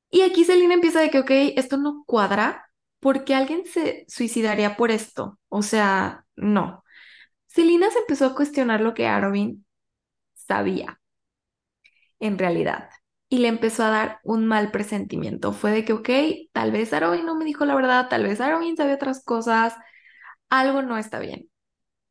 Y 0.10 0.22
aquí 0.22 0.46
Selina 0.46 0.76
empieza 0.76 1.02
de 1.02 1.10
que, 1.10 1.20
ok, 1.20 1.32
esto 1.58 1.78
no 1.78 2.04
cuadra, 2.06 2.70
porque 3.00 3.36
alguien 3.36 3.66
se 3.66 4.06
suicidaría 4.08 4.78
por 4.78 4.92
esto. 4.92 5.40
O 5.50 5.62
sea, 5.62 6.26
no. 6.36 6.84
Selina 7.48 7.90
se 7.92 8.00
empezó 8.00 8.28
a 8.28 8.36
cuestionar 8.36 8.82
lo 8.82 8.94
que 8.94 9.08
Arobin 9.08 9.66
sabía 10.34 11.02
en 12.20 12.38
realidad 12.38 12.90
y 13.30 13.40
le 13.40 13.48
empezó 13.50 13.84
a 13.84 13.90
dar 13.90 14.20
un 14.24 14.46
mal 14.48 14.72
presentimiento. 14.72 15.54
Fue 15.54 15.72
de 15.72 15.86
que, 15.86 15.94
ok, 15.94 16.10
tal 16.54 16.72
vez 16.72 16.94
Arobin 16.94 17.26
no 17.26 17.36
me 17.36 17.46
dijo 17.46 17.66
la 17.66 17.76
verdad, 17.76 18.08
tal 18.10 18.24
vez 18.24 18.42
Arobin 18.42 18.78
sabía 18.78 18.96
otras 18.96 19.24
cosas, 19.24 19.76
algo 20.50 20.82
no 20.84 20.98
está 20.98 21.20
bien. 21.20 21.50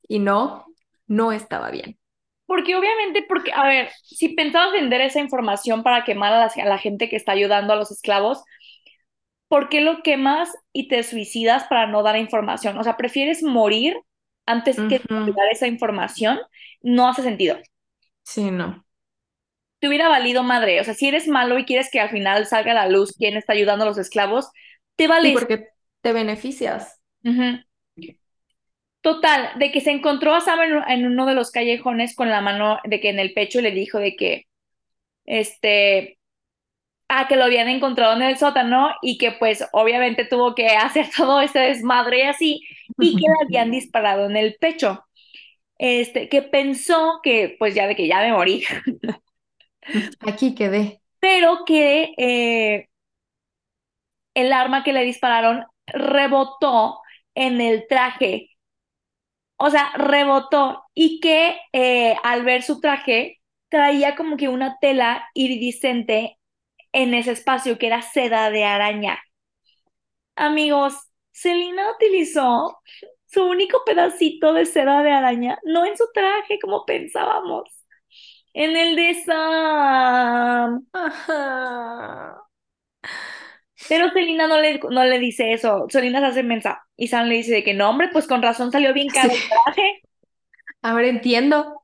Y 0.09 0.21
no, 0.21 0.67
no 1.09 1.33
estaba 1.33 1.71
bien. 1.71 1.99
Porque 2.47 2.77
obviamente, 2.77 3.25
porque, 3.29 3.53
a 3.55 3.67
ver, 3.67 3.91
si 4.05 4.31
pensabas 4.35 4.73
vender 4.73 5.01
esa 5.01 5.21
información 5.21 5.83
para 5.83 6.05
quemar 6.05 6.33
a 6.33 6.39
la, 6.41 6.47
a 6.65 6.67
la 6.69 6.79
gente 6.79 7.09
que 7.09 7.17
está 7.17 7.33
ayudando 7.33 7.73
a 7.73 7.77
los 7.77 7.91
esclavos, 7.91 8.43
¿por 9.49 9.69
qué 9.69 9.81
lo 9.81 10.03
quemas 10.03 10.51
y 10.73 10.89
te 10.89 11.03
suicidas 11.03 11.65
para 11.65 11.87
no 11.87 12.03
dar 12.03 12.17
información? 12.17 12.79
O 12.79 12.85
sea, 12.85 12.97
¿prefieres 12.97 13.43
morir 13.43 13.97
antes 14.47 14.85
que 14.87 14.99
dar 15.37 15.49
esa 15.53 15.67
información? 15.67 16.41
No 16.83 17.09
hace 17.09 17.23
sentido. 17.23 17.57
Sí, 18.23 18.51
no. 18.51 18.84
Te 19.85 19.89
hubiera 19.89 20.09
valido 20.09 20.43
madre. 20.43 20.81
O 20.81 20.85
sea, 20.85 20.95
si 20.95 21.09
eres 21.09 21.29
malo 21.29 21.59
y 21.59 21.67
quieres 21.67 21.91
que 21.91 22.01
al 22.01 22.09
final 22.09 22.47
salga 22.47 22.71
a 22.71 22.75
la 22.75 22.89
luz 22.89 23.15
quién 23.19 23.37
está 23.37 23.53
ayudando 23.53 23.85
a 23.85 23.89
los 23.89 23.99
esclavos, 23.99 24.51
te 24.97 25.05
Sí, 25.05 25.09
vale. 25.09 25.33
porque 25.35 25.69
te 26.01 26.15
beneficias. 26.15 27.03
Total, 29.03 29.51
de 29.59 29.71
que 29.71 29.83
se 29.83 29.91
encontró 29.91 30.35
a 30.35 30.41
Sam 30.41 30.85
en, 30.89 31.05
uno 31.05 31.27
de 31.27 31.35
los 31.35 31.51
callejones 31.51 32.17
con 32.17 32.31
la 32.31 32.41
mano 32.41 32.79
de 32.85 32.99
que 32.99 33.11
en 33.11 33.19
el 33.19 33.35
pecho 33.35 33.61
le 33.61 33.73
dijo 33.73 33.99
de 33.99 34.17
que, 34.17 34.47
este, 35.27 36.19
ah, 37.11 37.29
que 37.29 37.37
lo 37.37 37.45
habían 37.45 37.69
encontrado 37.69 38.17
en 38.17 38.23
el 38.23 38.39
sótano 38.39 38.95
y 39.03 39.19
que 39.19 39.33
pues 39.33 39.69
obviamente 39.73 40.25
tuvo 40.25 40.55
que 40.55 40.69
hacer 40.79 41.09
todo 41.15 41.43
ese 41.43 41.59
desmadre 41.59 42.21
y 42.21 42.23
así 42.23 42.61
y 42.99 43.17
que 43.17 43.27
le 43.27 43.45
habían 43.45 43.71
disparado 43.71 44.31
en 44.31 44.39
el 44.39 44.57
pecho. 44.59 45.05
Este, 45.77 46.31
que 46.31 46.41
pensó 46.41 47.21
que 47.23 47.57
pues 47.59 47.75
ya 47.75 47.87
de 47.87 47.97
que 47.97 48.07
ya 48.07 48.21
me 48.23 48.33
morí, 48.33 48.65
Aquí 50.21 50.55
quedé. 50.55 51.01
pero 51.21 51.65
que 51.65 52.15
eh, 52.19 52.89
el 54.35 54.53
arma 54.53 54.83
que 54.85 54.93
le 54.93 55.03
dispararon 55.05 55.65
rebotó 55.87 57.01
en 57.35 57.61
el 57.61 57.87
traje, 57.89 58.51
o 59.57 59.71
sea, 59.71 59.93
rebotó 59.97 60.85
y 60.95 61.21
que 61.21 61.57
eh, 61.73 62.17
al 62.23 62.45
ver 62.45 62.63
su 62.63 62.81
traje 62.81 63.41
traía 63.69 64.17
como 64.17 64.37
que 64.37 64.49
una 64.49 64.79
tela 64.81 65.29
iridiscente 65.35 66.39
en 66.93 67.15
ese 67.15 67.33
espacio 67.33 67.79
que 67.79 67.87
era 67.89 68.03
seda 68.03 68.51
de 68.51 68.65
araña. 68.65 69.19
Amigos, 70.37 70.95
Selena 71.33 71.91
utilizó 71.93 72.79
su 73.27 73.45
único 73.45 73.83
pedacito 73.85 74.53
de 74.53 74.67
seda 74.67 75.03
de 75.03 75.11
araña, 75.13 75.59
no 75.65 75.85
en 75.87 75.97
su 75.97 76.07
traje 76.13 76.59
como 76.61 76.85
pensábamos, 76.85 77.84
en 78.55 78.77
el 78.77 78.97
de 78.97 79.15
Sam. 79.25 80.87
Ajá. 80.93 82.41
Pero 83.89 84.11
Selena 84.11 84.47
no 84.47 84.61
le, 84.61 84.81
no 84.91 85.05
le 85.05 85.19
dice 85.19 85.53
eso, 85.53 85.87
Selena 85.91 86.21
se 86.21 86.27
hace 86.27 86.43
mensa 86.43 86.83
y 86.97 87.09
Sam 87.09 87.27
le 87.27 87.37
dice 87.37 87.53
de 87.53 87.65
que 87.65 87.75
no, 87.75 87.91
hombre, 87.91 88.09
pues 88.13 88.27
con 88.27 88.41
razón 88.43 88.73
salió 88.73 88.95
bien 88.95 89.09
caro 89.09 89.31
el 89.33 89.39
traje. 89.65 90.03
Ahora 90.83 91.09
entiendo. 91.09 91.83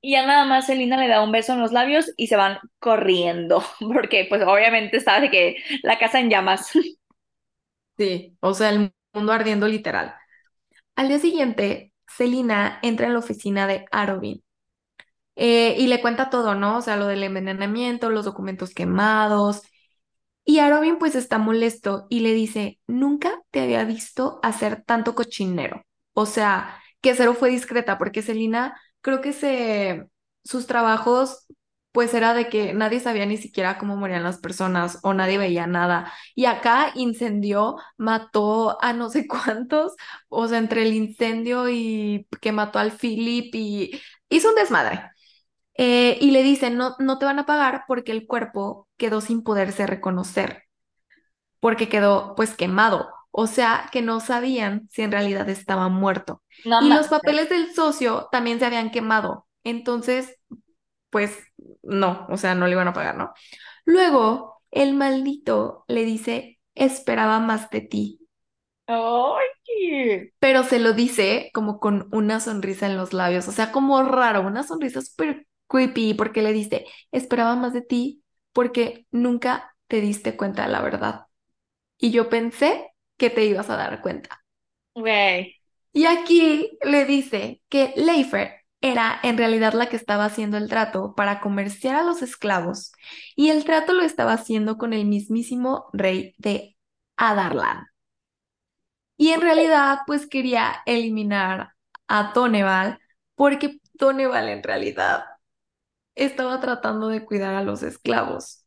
Y 0.00 0.12
ya 0.12 0.26
nada 0.26 0.44
más 0.44 0.66
Selena 0.66 0.96
le 0.96 1.08
da 1.08 1.22
un 1.22 1.32
beso 1.32 1.54
en 1.54 1.60
los 1.60 1.72
labios 1.72 2.12
y 2.16 2.28
se 2.28 2.36
van 2.36 2.58
corriendo, 2.78 3.64
porque 3.80 4.26
pues 4.28 4.42
obviamente 4.42 4.98
estaba 4.98 5.20
de 5.20 5.30
que 5.30 5.56
la 5.82 5.98
casa 5.98 6.20
en 6.20 6.30
llamas. 6.30 6.70
Sí, 7.96 8.36
o 8.40 8.54
sea, 8.54 8.70
el 8.70 8.92
mundo 9.12 9.32
ardiendo 9.32 9.66
literal. 9.66 10.14
Al 10.94 11.08
día 11.08 11.18
siguiente, 11.18 11.92
Selina 12.06 12.78
entra 12.82 13.06
en 13.06 13.14
la 13.14 13.18
oficina 13.18 13.66
de 13.66 13.86
Arobin 13.90 14.44
eh, 15.38 15.76
y 15.78 15.86
le 15.88 16.00
cuenta 16.02 16.30
todo, 16.30 16.54
¿no? 16.56 16.78
O 16.78 16.82
sea, 16.82 16.96
lo 16.96 17.06
del 17.06 17.22
envenenamiento, 17.24 18.10
los 18.10 18.24
documentos 18.26 18.74
quemados. 18.74 19.62
Y 20.44 20.60
Arobin 20.60 20.98
pues 20.98 21.14
está 21.14 21.38
molesto 21.38 22.06
y 22.08 22.20
le 22.20 22.32
dice, 22.32 22.80
nunca 22.86 23.42
te 23.50 23.60
había 23.60 23.84
visto 23.84 24.40
hacer 24.42 24.82
tanto 24.84 25.14
cochinero. 25.14 25.84
O 26.14 26.24
sea, 26.26 26.80
que 27.02 27.14
cero 27.14 27.34
fue 27.38 27.50
discreta 27.50 27.98
porque 27.98 28.22
Selina 28.22 28.80
creo 29.02 29.20
que 29.20 29.32
se, 29.34 30.06
sus 30.44 30.66
trabajos 30.66 31.46
pues 31.92 32.14
era 32.14 32.34
de 32.34 32.48
que 32.48 32.74
nadie 32.74 33.00
sabía 33.00 33.26
ni 33.26 33.36
siquiera 33.38 33.78
cómo 33.78 33.96
morían 33.96 34.22
las 34.22 34.38
personas 34.38 34.98
o 35.02 35.14
nadie 35.14 35.38
veía 35.38 35.66
nada. 35.66 36.12
Y 36.34 36.44
acá 36.46 36.92
incendió, 36.94 37.76
mató 37.96 38.82
a 38.82 38.92
no 38.92 39.10
sé 39.10 39.26
cuántos, 39.28 39.94
o 40.28 40.48
sea, 40.48 40.58
entre 40.58 40.82
el 40.82 40.92
incendio 40.94 41.68
y 41.68 42.26
que 42.40 42.52
mató 42.52 42.78
al 42.78 42.92
Philip 42.92 43.54
y 43.54 44.00
hizo 44.30 44.48
un 44.50 44.54
desmadre. 44.56 45.10
Eh, 45.78 46.18
y 46.20 46.32
le 46.32 46.42
dicen, 46.44 46.76
no, 46.76 46.96
no 47.00 47.18
te 47.18 47.26
van 47.26 47.40
a 47.40 47.46
pagar 47.46 47.84
porque 47.88 48.12
el 48.12 48.26
cuerpo 48.26 48.88
quedó 48.98 49.20
sin 49.22 49.42
poderse 49.44 49.86
reconocer, 49.86 50.64
porque 51.60 51.88
quedó 51.88 52.34
pues 52.36 52.56
quemado. 52.56 53.08
O 53.30 53.46
sea, 53.46 53.88
que 53.92 54.02
no 54.02 54.20
sabían 54.20 54.88
si 54.90 55.02
en 55.02 55.12
realidad 55.12 55.48
estaba 55.48 55.88
muerto. 55.88 56.42
No 56.64 56.80
Y 56.80 56.90
los 56.92 57.08
papeles 57.08 57.48
del 57.48 57.74
socio 57.74 58.28
también 58.32 58.58
se 58.58 58.66
habían 58.66 58.90
quemado. 58.90 59.46
Entonces, 59.64 60.36
pues 61.10 61.38
no, 61.82 62.26
o 62.30 62.36
sea, 62.36 62.54
no 62.54 62.66
le 62.66 62.72
iban 62.72 62.88
a 62.88 62.92
pagar, 62.92 63.16
¿no? 63.16 63.32
Luego, 63.84 64.62
el 64.70 64.94
maldito 64.94 65.84
le 65.88 66.04
dice, 66.04 66.60
esperaba 66.74 67.40
más 67.40 67.70
de 67.70 67.80
ti, 67.82 68.20
Ay, 68.86 69.48
pero 70.38 70.62
se 70.64 70.78
lo 70.78 70.92
dice 70.92 71.50
como 71.52 71.80
con 71.80 72.08
una 72.12 72.40
sonrisa 72.40 72.86
en 72.86 72.96
los 72.96 73.12
labios, 73.12 73.48
o 73.48 73.52
sea, 73.52 73.72
como 73.72 74.02
raro, 74.02 74.42
una 74.42 74.62
sonrisa 74.62 75.00
súper 75.02 75.46
creepy, 75.68 76.14
porque 76.14 76.42
le 76.42 76.52
dice, 76.52 76.86
esperaba 77.12 77.56
más 77.56 77.72
de 77.72 77.82
ti 77.82 78.22
porque 78.52 79.06
nunca 79.10 79.76
te 79.88 80.00
diste 80.00 80.36
cuenta 80.36 80.64
de 80.66 80.72
la 80.72 80.82
verdad. 80.82 81.26
Y 81.98 82.10
yo 82.12 82.28
pensé 82.30 82.92
que 83.18 83.30
te 83.30 83.44
ibas 83.46 83.70
a 83.70 83.76
dar 83.76 84.02
cuenta. 84.02 84.44
güey. 84.94 85.54
Y 85.92 86.06
aquí 86.06 86.78
le 86.82 87.04
dice 87.04 87.62
que 87.68 87.92
Leifer 87.96 88.52
era 88.80 89.18
en 89.22 89.36
realidad 89.38 89.72
la 89.72 89.88
que 89.88 89.96
estaba 89.96 90.24
haciendo 90.26 90.56
el 90.56 90.68
trato 90.68 91.14
para 91.16 91.40
comerciar 91.40 91.96
a 91.96 92.02
los 92.04 92.22
esclavos 92.22 92.92
y 93.34 93.50
el 93.50 93.64
trato 93.64 93.92
lo 93.94 94.02
estaba 94.02 94.32
haciendo 94.34 94.78
con 94.78 94.92
el 94.92 95.06
mismísimo 95.06 95.88
rey 95.92 96.34
de 96.38 96.76
Adarlan. 97.16 97.86
Y 99.16 99.30
en 99.30 99.40
realidad 99.40 100.00
pues 100.06 100.26
quería 100.26 100.82
eliminar 100.86 101.72
a 102.08 102.32
Doneval 102.34 102.98
porque 103.34 103.80
Doneval 103.94 104.48
en 104.48 104.62
realidad 104.62 105.24
estaba 106.18 106.60
tratando 106.60 107.08
de 107.08 107.24
cuidar 107.24 107.54
a 107.54 107.62
los 107.64 107.82
esclavos. 107.82 108.64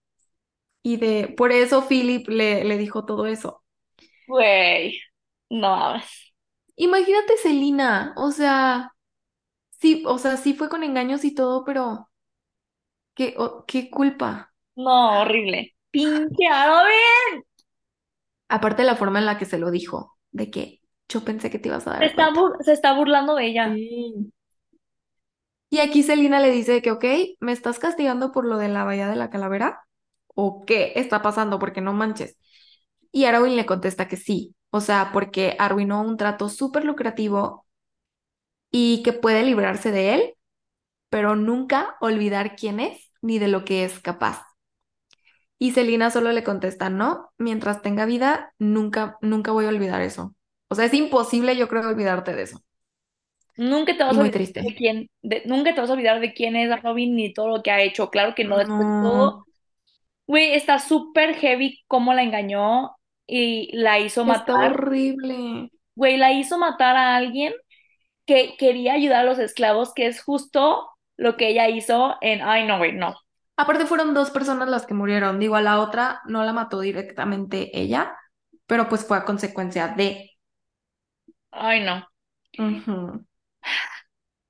Y 0.84 0.98
de 0.98 1.34
por 1.38 1.52
eso 1.54 1.88
Philip 1.88 2.28
le, 2.30 2.64
le 2.66 2.78
dijo 2.78 3.06
todo 3.06 3.26
eso. 3.28 3.64
Güey, 4.28 5.00
no 5.50 5.76
mames. 5.78 6.34
Imagínate 6.76 7.38
Selina, 7.38 8.14
o 8.18 8.32
sea, 8.32 8.92
sí, 9.72 10.04
o 10.08 10.18
sea, 10.20 10.38
sí 10.38 10.54
fue 10.56 10.70
con 10.70 10.84
engaños 10.84 11.24
y 11.26 11.36
todo, 11.36 11.64
pero 11.66 12.10
qué, 13.16 13.36
o- 13.38 13.66
qué 13.66 13.90
culpa. 13.90 14.54
No, 14.76 15.22
horrible. 15.22 15.74
Pinche 15.92 16.48
Arobin. 16.48 17.44
Aparte 18.50 18.84
la 18.84 18.96
forma 18.96 19.18
en 19.20 19.26
la 19.26 19.38
que 19.40 19.46
se 19.46 19.58
lo 19.60 19.72
dijo, 19.72 20.18
de 20.32 20.52
que 20.52 20.82
yo 21.10 21.24
pensé 21.26 21.50
que 21.50 21.58
te 21.60 21.70
ibas 21.70 21.88
a 21.88 21.92
Se 22.00 22.06
dar 22.06 22.12
está, 22.12 22.30
cuenta. 22.32 22.32
bur- 22.32 22.58
se 22.66 22.74
está 22.74 22.94
burlando 22.94 23.36
de 23.36 23.46
ella. 23.48 23.80
Sí. 23.80 24.32
Y 25.72 25.80
aquí 25.80 26.04
Selina 26.04 26.42
le 26.42 26.52
dice 26.52 26.84
que, 26.84 26.92
ok, 26.92 27.06
¿me 27.42 27.54
estás 27.54 27.80
castigando 27.80 28.32
por 28.34 28.46
lo 28.46 28.58
de 28.60 28.70
la 28.70 28.84
bahía 28.84 29.10
de 29.10 29.16
la 29.18 29.32
calavera? 29.32 29.86
¿O 30.28 30.66
qué 30.66 30.94
está 30.98 31.24
pasando? 31.24 31.60
Porque 31.60 31.82
no 31.82 31.94
manches. 31.94 32.38
Y 33.12 33.26
Arwen 33.26 33.56
le 33.58 33.66
contesta 33.68 34.08
que 34.08 34.18
sí, 34.18 34.56
o 34.72 34.82
sea, 34.82 35.12
porque 35.14 35.56
arruinó 35.60 36.02
un 36.04 36.18
trato 36.18 36.50
súper 36.50 36.86
lucrativo 36.86 37.66
y 38.72 39.04
que 39.04 39.14
puede 39.14 39.44
librarse 39.44 39.92
de 39.92 40.14
él, 40.16 40.34
pero 41.10 41.36
nunca 41.36 41.98
olvidar 42.02 42.56
quién 42.58 42.80
es 42.82 43.12
ni 43.22 43.40
de 43.40 43.50
lo 43.50 43.66
que 43.66 43.86
es 43.86 44.00
capaz. 44.02 44.46
Y 45.60 45.72
Selina 45.74 46.10
solo 46.10 46.32
le 46.32 46.44
contesta, 46.44 46.90
no, 46.90 47.32
mientras 47.38 47.82
tenga 47.82 48.06
vida, 48.06 48.54
nunca, 48.60 49.18
nunca 49.22 49.52
voy 49.52 49.66
a 49.66 49.70
olvidar 49.70 50.02
eso. 50.02 50.36
O 50.70 50.76
sea, 50.76 50.86
es 50.86 50.94
imposible, 50.94 51.56
yo 51.56 51.68
creo, 51.68 51.88
olvidarte 51.88 52.34
de 52.34 52.44
eso. 52.44 52.62
Nunca 53.62 53.98
te 53.98 54.04
vas 54.04 54.18
a 54.18 54.22
olvidar 54.22 54.38
de 54.60 54.76
quién, 54.76 55.10
de- 55.22 55.44
nunca 55.46 55.74
te 55.76 55.82
vas 55.82 55.90
a 55.90 55.94
olvidar 55.94 56.20
de 56.20 56.34
quién 56.34 56.56
es 56.56 56.82
Robin 56.84 57.16
ni 57.16 57.34
todo 57.34 57.48
lo 57.50 57.64
que 57.64 57.72
ha 57.72 57.82
hecho. 57.82 58.10
Claro 58.10 58.36
que 58.36 58.44
no, 58.46 58.58
después 58.58 58.88
de 58.90 58.96
todo, 59.00 59.38
No, 59.38 59.46
güey, 60.28 60.54
está 60.56 60.80
súper 60.80 61.36
heavy 61.36 61.80
cómo 61.88 62.14
la 62.14 62.24
engañó 62.24 62.96
y 63.28 63.72
la 63.78 64.00
hizo 64.00 64.26
está 64.26 64.56
matar. 64.56 64.56
horrible. 64.58 65.70
Güey, 65.96 66.18
la 66.18 66.32
hizo 66.34 66.58
matar 66.58 66.96
a 66.98 67.16
alguien 67.16 67.54
que 68.26 68.56
quería 68.58 68.94
ayudar 68.96 69.22
a 69.22 69.24
los 69.26 69.40
esclavos, 69.40 69.94
que 69.96 70.08
es 70.08 70.24
justo 70.24 70.90
lo 71.18 71.38
que 71.38 71.50
ella 71.50 71.70
hizo 71.70 72.18
en, 72.22 72.42
ay, 72.44 72.66
no, 72.68 72.78
güey, 72.80 72.94
no. 72.94 73.16
Aparte 73.58 73.86
fueron 73.86 74.14
dos 74.14 74.30
personas 74.32 74.68
las 74.70 74.86
que 74.86 74.94
murieron. 74.94 75.40
Digo, 75.40 75.56
a 75.56 75.62
la 75.62 75.80
otra 75.80 76.22
no 76.28 76.44
la 76.44 76.52
mató 76.54 76.80
directamente 76.82 77.70
ella, 77.80 78.18
pero 78.68 78.90
pues 78.90 79.06
fue 79.06 79.18
a 79.18 79.26
consecuencia 79.26 79.88
de. 79.90 80.32
Ay, 81.52 81.80
no. 81.84 82.06
Ujú. 82.66 83.26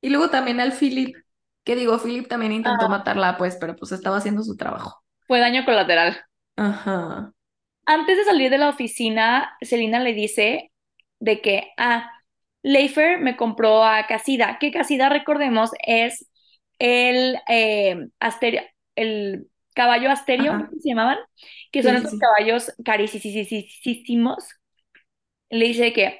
Y 0.01 0.09
luego 0.09 0.29
también 0.29 0.59
al 0.59 0.73
Philip, 0.73 1.15
que 1.63 1.75
digo, 1.75 1.97
Philip 1.99 2.27
también 2.27 2.51
intentó 2.51 2.87
Ah, 2.87 2.89
matarla, 2.89 3.37
pues, 3.37 3.57
pero 3.59 3.75
pues 3.75 3.91
estaba 3.91 4.17
haciendo 4.17 4.43
su 4.43 4.55
trabajo. 4.57 5.03
fue 5.27 5.39
daño 5.39 5.65
colateral. 5.65 6.23
Ajá. 6.65 7.33
Antes 7.85 8.17
de 8.17 8.23
salir 8.25 8.49
de 8.51 8.57
la 8.57 8.69
oficina, 8.69 9.57
Selina 9.61 9.99
le 9.99 10.13
dice 10.13 10.71
de 11.19 11.41
que, 11.41 11.71
ah, 11.77 12.09
Leifer 12.63 13.19
me 13.19 13.35
compró 13.37 13.83
a 13.83 14.05
Casida, 14.07 14.57
que 14.59 14.71
Casida, 14.71 15.09
recordemos, 15.09 15.71
es 15.85 16.29
el, 16.79 17.37
eh, 17.49 18.07
asterio, 18.19 18.61
el 18.95 19.47
caballo 19.73 20.11
asterio, 20.11 20.53
Ajá. 20.53 20.69
¿cómo 20.69 20.81
se 20.81 20.89
llamaban? 20.89 21.17
Que 21.71 21.83
son 21.83 21.95
Sí, 21.95 21.97
sí, 21.97 22.07
estos 22.07 22.15
sí. 22.19 22.19
caballos 22.19 22.71
carísimos. 22.85 24.45
Le 25.49 25.65
dice 25.67 25.93
que 25.93 26.19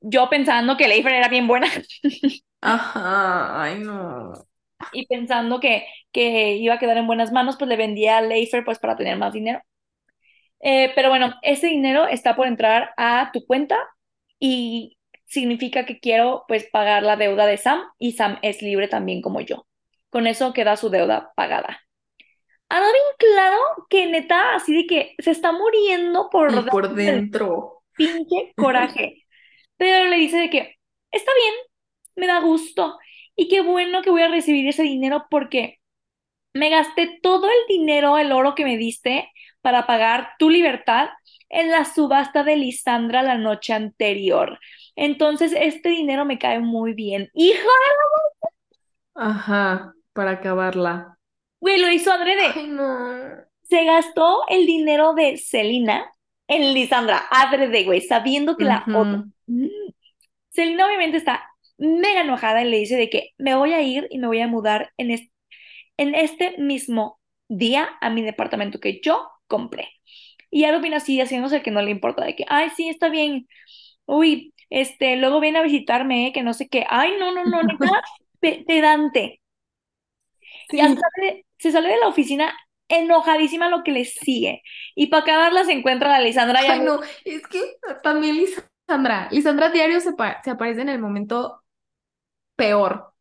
yo 0.00 0.28
pensando 0.30 0.76
que 0.76 0.88
Leifer 0.88 1.12
era 1.12 1.28
bien 1.28 1.46
buena 1.46 1.68
Ajá. 2.60 3.62
Ay, 3.62 3.80
no. 3.80 4.32
y 4.92 5.06
pensando 5.06 5.60
que, 5.60 5.86
que 6.12 6.56
iba 6.56 6.74
a 6.74 6.78
quedar 6.78 6.96
en 6.96 7.06
buenas 7.06 7.32
manos, 7.32 7.56
pues 7.56 7.68
le 7.68 7.76
vendía 7.76 8.18
a 8.18 8.22
Leifer 8.22 8.64
pues 8.64 8.78
para 8.78 8.96
tener 8.96 9.18
más 9.18 9.32
dinero. 9.32 9.60
Eh, 10.60 10.92
pero 10.94 11.08
bueno, 11.08 11.34
ese 11.42 11.68
dinero 11.68 12.06
está 12.06 12.34
por 12.34 12.46
entrar 12.46 12.90
a 12.96 13.30
tu 13.32 13.46
cuenta 13.46 13.78
y 14.40 14.98
significa 15.24 15.84
que 15.84 16.00
quiero 16.00 16.44
pues 16.48 16.64
pagar 16.70 17.02
la 17.02 17.16
deuda 17.16 17.46
de 17.46 17.56
Sam 17.58 17.80
y 17.98 18.12
Sam 18.12 18.38
es 18.42 18.62
libre 18.62 18.88
también 18.88 19.22
como 19.22 19.40
yo. 19.40 19.66
Con 20.10 20.26
eso 20.26 20.52
queda 20.52 20.76
su 20.76 20.90
deuda 20.90 21.32
pagada. 21.36 21.80
Ahora 22.70 22.86
bien 22.86 23.34
claro 23.34 23.58
que 23.88 24.06
neta, 24.06 24.54
así 24.54 24.74
de 24.74 24.86
que 24.86 25.14
se 25.18 25.30
está 25.30 25.52
muriendo 25.52 26.28
por 26.30 26.68
por 26.70 26.94
dentro. 26.94 27.82
pinche 27.96 28.52
coraje. 28.56 29.24
Pero 29.78 30.06
le 30.08 30.16
dice 30.18 30.38
de 30.38 30.50
que 30.50 30.76
está 31.12 31.32
bien, 31.34 31.54
me 32.16 32.26
da 32.26 32.40
gusto 32.40 32.98
y 33.36 33.48
qué 33.48 33.62
bueno 33.62 34.02
que 34.02 34.10
voy 34.10 34.22
a 34.22 34.28
recibir 34.28 34.68
ese 34.68 34.82
dinero 34.84 35.26
porque 35.30 35.80
me 36.54 36.70
gasté 36.70 37.18
todo 37.22 37.46
el 37.48 37.66
dinero, 37.68 38.18
el 38.18 38.32
oro 38.32 38.54
que 38.56 38.64
me 38.64 38.76
diste 38.78 39.30
para 39.62 39.86
pagar 39.86 40.30
tu 40.38 40.50
libertad 40.50 41.10
en 41.50 41.70
la 41.70 41.84
subasta 41.84 42.44
de 42.44 42.56
Lisandra 42.56 43.22
la 43.22 43.36
noche 43.38 43.72
anterior. 43.74 44.58
Entonces, 44.96 45.54
este 45.56 45.90
dinero 45.90 46.24
me 46.26 46.38
cae 46.38 46.60
muy 46.60 46.94
bien. 46.94 47.30
Hija, 47.34 47.62
Ajá. 49.14 49.94
Para 50.12 50.32
acabarla. 50.32 51.18
güey, 51.60 51.78
lo 51.80 51.90
hizo 51.90 52.12
adrede. 52.12 52.46
Ay, 52.54 52.66
no. 52.68 52.86
se 53.62 53.84
gastó 53.84 54.42
el 54.48 54.66
dinero 54.66 55.14
de 55.14 55.36
Selena 55.36 56.10
en 56.48 56.74
Lisandra, 56.74 57.26
adrede, 57.30 57.84
güey, 57.84 58.00
sabiendo 58.00 58.56
que 58.56 58.64
la 58.64 58.84
otra. 58.94 59.24
Selena 60.58 60.86
obviamente 60.86 61.16
está 61.18 61.50
mega 61.78 62.22
enojada 62.22 62.62
y 62.62 62.70
le 62.70 62.78
dice 62.78 62.96
de 62.96 63.10
que 63.10 63.30
me 63.38 63.54
voy 63.56 63.72
a 63.74 63.82
ir 63.82 64.08
y 64.10 64.18
me 64.18 64.26
voy 64.28 64.40
a 64.40 64.48
mudar 64.48 64.92
en, 64.98 65.10
es- 65.12 65.30
en 65.96 66.14
este 66.14 66.56
mismo 66.58 67.20
día 67.48 67.88
a 68.00 68.10
mi 68.10 68.22
departamento 68.22 68.80
que 68.80 69.00
yo 69.02 69.28
compré. 69.48 69.88
Y 70.50 70.64
Arvin 70.64 70.94
así 70.94 71.20
haciéndose 71.20 71.62
que 71.62 71.70
no 71.70 71.82
le 71.82 71.90
importa, 71.90 72.24
de 72.24 72.36
que, 72.36 72.44
ay, 72.48 72.70
sí, 72.76 72.88
está 72.88 73.08
bien. 73.10 73.48
Uy, 74.06 74.54
este, 74.70 75.16
luego 75.16 75.40
viene 75.40 75.58
a 75.60 75.62
visitarme, 75.62 76.28
¿eh? 76.28 76.32
que 76.34 76.42
no 76.44 76.54
sé 76.54 76.68
qué. 76.68 76.86
Ay, 76.90 77.12
no, 77.18 77.32
no, 77.34 77.44
no, 77.46 77.62
neta, 77.64 77.88
pe- 78.40 78.64
pedante. 78.66 79.40
Ya 80.70 80.88
Sí. 80.88 80.94
sale- 80.94 81.46
se 81.58 81.72
sale 81.72 81.88
de 81.88 81.98
la 81.98 82.08
oficina 82.08 82.54
enojadísima 82.88 83.68
lo 83.68 83.82
que 83.84 83.92
le 83.92 84.04
sigue. 84.04 84.62
Y 84.94 85.08
para 85.08 85.22
acabarla 85.22 85.64
se 85.64 85.72
encuentra 85.72 86.14
a 86.16 86.20
Lisandra 86.20 86.60
Ay, 86.60 86.80
no, 86.80 87.00
es 87.24 87.46
que 87.46 87.60
también 88.02 88.36
Lisandra, 88.36 88.70
Lisandra 89.30 89.70
diario 89.70 90.00
se, 90.00 90.12
pa- 90.14 90.40
se 90.42 90.50
aparece 90.50 90.82
en 90.82 90.88
el 90.88 90.98
momento 91.00 91.62
peor. 92.56 93.14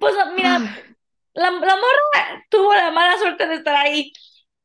Pues 0.00 0.14
mira, 0.34 0.58
Ay, 0.58 0.96
la, 1.34 1.50
la 1.50 1.76
morra 1.76 2.44
tuvo 2.50 2.74
la 2.74 2.90
mala 2.90 3.18
suerte 3.18 3.46
de 3.46 3.56
estar 3.56 3.76
ahí. 3.76 4.12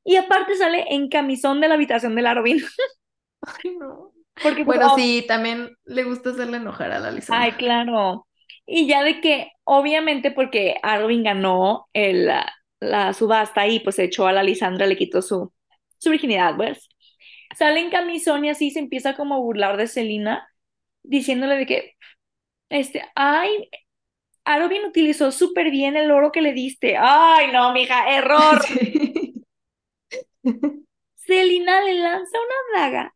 Y 0.04 0.18
aparte 0.18 0.56
sale 0.56 0.86
en 0.90 1.10
camisón 1.10 1.62
de 1.62 1.68
la 1.70 1.76
habitación 1.76 2.16
del 2.16 2.28
Arvin. 2.28 2.62
ay, 3.42 3.76
no. 3.78 4.14
Porque 4.42 4.66
pues, 4.66 4.80
Bueno, 4.80 4.90
sí, 4.94 5.26
también 5.28 5.78
le 5.86 6.04
gusta 6.04 6.32
hacerle 6.32 6.58
enojar 6.58 6.92
a 6.92 7.00
la 7.00 7.12
ay, 7.28 7.52
Lisandra. 7.52 7.58
claro. 7.58 8.28
Y 8.66 8.88
ya 8.88 9.04
de 9.04 9.22
que, 9.22 9.52
obviamente, 9.64 10.32
porque 10.32 10.76
Arvin 10.84 11.24
ganó 11.24 11.88
el, 11.94 12.26
la, 12.28 12.52
la 12.80 13.14
subasta 13.14 13.68
y 13.68 13.80
pues 13.82 14.00
echó 14.00 14.28
a 14.28 14.34
la 14.34 14.44
Lisandra, 14.44 14.86
le 14.88 14.98
quitó 14.98 15.22
su, 15.22 15.54
su 15.98 16.10
virginidad, 16.12 16.56
pues. 16.56 16.90
Sale 17.58 17.80
en 17.82 17.90
camisón 17.90 18.46
y 18.46 18.50
así 18.50 18.72
se 18.72 18.80
empieza 18.80 19.16
como 19.16 19.36
a 19.36 19.40
burlar 19.40 19.78
de 19.78 19.88
Selena, 19.88 20.50
diciéndole 21.04 21.58
de 21.58 21.66
que, 21.66 21.94
este, 22.70 23.04
ay, 23.16 23.70
Arvin 24.46 24.86
utilizó 24.86 25.32
súper 25.32 25.72
bien 25.72 25.98
el 25.98 26.12
oro 26.12 26.32
que 26.32 26.42
le 26.42 26.54
diste. 26.54 26.98
Ay, 26.98 27.52
no, 27.52 27.74
mija, 27.74 28.10
error. 28.16 28.62
Sí. 30.46 30.86
Selena 31.16 31.82
le 31.82 31.96
lanza 31.96 32.38
una 32.38 32.80
daga 32.82 33.16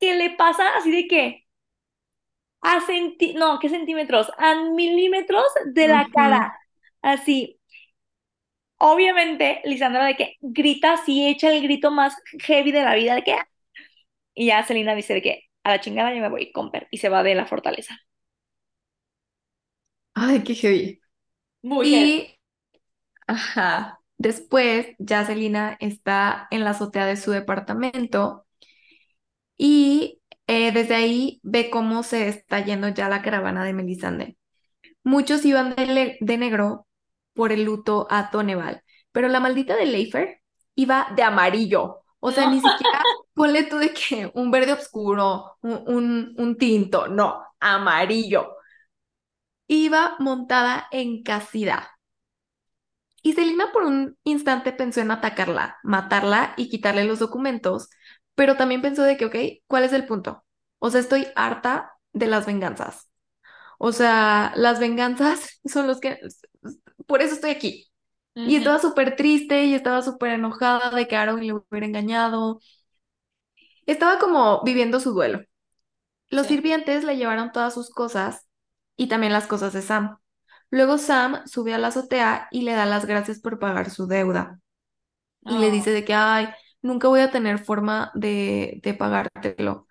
que 0.00 0.14
le 0.16 0.30
pasa 0.36 0.76
así 0.76 0.90
de 0.90 1.06
que 1.08 1.46
a 2.62 2.80
centi 2.80 3.34
no, 3.34 3.58
¿qué 3.58 3.68
centímetros? 3.68 4.30
A 4.38 4.54
milímetros 4.54 5.46
de 5.66 5.88
la 5.88 6.08
cara. 6.12 6.58
Así. 7.02 7.59
Obviamente, 8.82 9.60
Lisandra 9.64 10.06
de 10.06 10.16
que 10.16 10.36
grita 10.40 10.94
así, 10.94 11.26
echa 11.28 11.52
el 11.52 11.62
grito 11.62 11.90
más 11.90 12.16
heavy 12.40 12.72
de 12.72 12.82
la 12.82 12.94
vida, 12.94 13.14
de 13.14 13.22
que... 13.22 13.36
Y 14.34 14.46
ya 14.46 14.64
Selena 14.64 14.94
dice 14.94 15.12
de 15.12 15.22
que 15.22 15.42
a 15.64 15.70
la 15.70 15.80
chingada 15.80 16.14
yo 16.14 16.22
me 16.22 16.30
voy, 16.30 16.50
Comper, 16.50 16.88
y 16.90 16.96
se 16.96 17.10
va 17.10 17.22
de 17.22 17.34
la 17.34 17.44
fortaleza. 17.44 17.98
Ay, 20.14 20.42
qué 20.42 20.54
heavy. 20.54 21.00
Muy 21.62 21.90
heavy. 21.90 22.10
Y, 22.10 22.38
ajá, 23.26 24.00
después 24.16 24.86
ya 24.98 25.26
Celina 25.26 25.76
está 25.80 26.48
en 26.50 26.64
la 26.64 26.70
azotea 26.70 27.04
de 27.04 27.16
su 27.16 27.32
departamento 27.32 28.46
y 29.58 30.20
eh, 30.46 30.72
desde 30.72 30.94
ahí 30.94 31.40
ve 31.42 31.68
cómo 31.68 32.02
se 32.02 32.28
está 32.28 32.64
yendo 32.64 32.88
ya 32.88 33.10
la 33.10 33.20
caravana 33.20 33.62
de 33.64 33.74
Melisande. 33.74 34.38
Muchos 35.04 35.44
iban 35.44 35.74
de, 35.76 36.16
de 36.18 36.38
negro 36.38 36.86
por 37.34 37.52
el 37.52 37.64
luto 37.64 38.06
a 38.10 38.30
Doneval, 38.32 38.82
pero 39.12 39.28
la 39.28 39.40
maldita 39.40 39.76
de 39.76 39.86
Leifer 39.86 40.40
iba 40.74 41.08
de 41.16 41.22
amarillo. 41.22 42.02
O 42.20 42.32
sea, 42.32 42.44
No. 42.44 42.50
ni 42.50 42.60
siquiera 42.60 43.08
ponle 43.34 43.64
tú 43.64 43.78
de 43.78 43.92
que 43.94 44.30
un 44.34 44.50
verde 44.50 44.72
oscuro, 44.74 45.56
un, 45.62 45.82
un, 45.86 46.34
un 46.38 46.56
tinto, 46.58 47.08
no, 47.08 47.42
amarillo. 47.60 48.56
Iba 49.84 50.16
montada 50.18 50.86
en 50.90 51.22
casida. 51.22 51.78
Y 53.22 53.34
Selina 53.34 53.72
por 53.72 53.82
un 53.84 54.16
instante 54.24 54.72
pensó 54.72 55.00
en 55.00 55.10
atacarla, 55.10 55.78
matarla 55.82 56.54
y 56.56 56.68
quitarle 56.70 57.04
los 57.04 57.18
documentos, 57.18 57.90
pero 58.34 58.56
también 58.56 58.80
pensó 58.82 59.02
de 59.02 59.16
que, 59.16 59.26
ok, 59.26 59.36
¿cuál 59.66 59.84
es 59.84 59.92
el 59.92 60.06
punto? 60.06 60.44
O 60.78 60.90
sea, 60.90 61.00
estoy 61.00 61.26
harta 61.36 61.92
de 62.12 62.26
las 62.26 62.46
venganzas. 62.46 63.09
O 63.82 63.92
sea, 63.92 64.52
las 64.56 64.80
venganzas 64.80 65.60
son 65.66 65.86
los 65.88 66.00
que... 66.00 66.20
Por 67.06 67.22
eso 67.22 67.34
estoy 67.34 67.50
aquí. 67.50 67.90
Y 68.44 68.56
estaba 68.56 68.78
súper 68.80 69.16
triste 69.16 69.64
y 69.66 69.74
estaba 69.74 70.02
súper 70.02 70.32
enojada 70.32 70.90
de 70.92 71.08
que 71.08 71.16
Aaron 71.16 71.46
le 71.46 71.54
hubiera 71.54 71.86
engañado. 71.86 72.60
Estaba 73.86 74.18
como 74.18 74.62
viviendo 74.64 75.00
su 75.00 75.12
duelo. 75.12 75.40
Los 76.30 76.46
Sí. 76.46 76.48
sirvientes 76.48 77.04
le 77.04 77.16
llevaron 77.18 77.52
todas 77.52 77.74
sus 77.74 77.90
cosas 77.90 78.48
y 78.96 79.08
también 79.08 79.32
las 79.32 79.46
cosas 79.48 79.72
de 79.72 79.82
Sam. 79.82 80.18
Luego 80.70 80.98
Sam 80.98 81.46
sube 81.46 81.74
a 81.74 81.78
la 81.78 81.88
azotea 81.88 82.48
y 82.52 82.62
le 82.62 82.72
da 82.74 82.86
las 82.86 83.06
gracias 83.06 83.40
por 83.40 83.58
pagar 83.60 83.90
su 83.90 84.06
deuda. 84.08 84.60
Y 85.46 85.58
le 85.58 85.70
Oh. 85.70 85.72
dice 85.72 85.92
de 85.92 86.04
que, 86.04 86.14
ay, 86.14 86.48
nunca 86.82 87.08
voy 87.08 87.20
a 87.20 87.32
tener 87.32 87.60
forma 87.60 88.12
de, 88.14 88.80
de 88.84 88.94
pagártelo. 88.94 89.88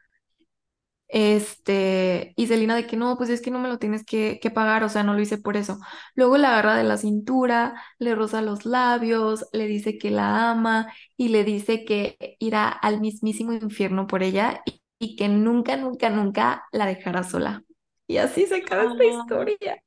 Este, 1.10 2.34
y 2.38 2.48
Selina 2.48 2.76
de 2.76 2.86
que 2.88 2.96
no, 2.98 3.18
pues 3.18 3.30
es 3.32 3.42
que 3.42 3.52
no 3.52 3.60
me 3.60 3.68
lo 3.70 3.80
tienes 3.80 4.06
que, 4.06 4.40
que 4.42 4.52
pagar, 4.52 4.84
o 4.84 4.90
sea, 4.90 5.04
no 5.04 5.14
lo 5.16 5.22
hice 5.22 5.38
por 5.40 5.58
eso. 5.58 5.80
Luego 6.16 6.38
la 6.38 6.50
agarra 6.52 6.76
de 6.78 6.84
la 6.84 6.98
cintura, 6.98 7.82
le 8.00 8.16
roza 8.16 8.42
los 8.42 8.66
labios, 8.66 9.48
le 9.54 9.68
dice 9.68 9.98
que 9.98 10.12
la 10.12 10.52
ama 10.52 10.88
y 11.18 11.30
le 11.30 11.44
dice 11.44 11.84
que 11.86 12.38
irá 12.40 12.70
al 12.70 13.02
mismísimo 13.02 13.54
infierno 13.54 14.08
por 14.08 14.24
ella 14.24 14.62
y, 14.66 14.82
y 15.00 15.16
que 15.16 15.30
nunca, 15.30 15.78
nunca, 15.78 16.10
nunca 16.12 16.66
la 16.72 16.86
dejará 16.86 17.24
sola. 17.24 17.64
Y 18.08 18.18
así 18.18 18.46
se 18.46 18.58
acaba 18.58 18.84
esta 18.84 19.06
Ah. 19.06 19.06
historia. 19.06 19.82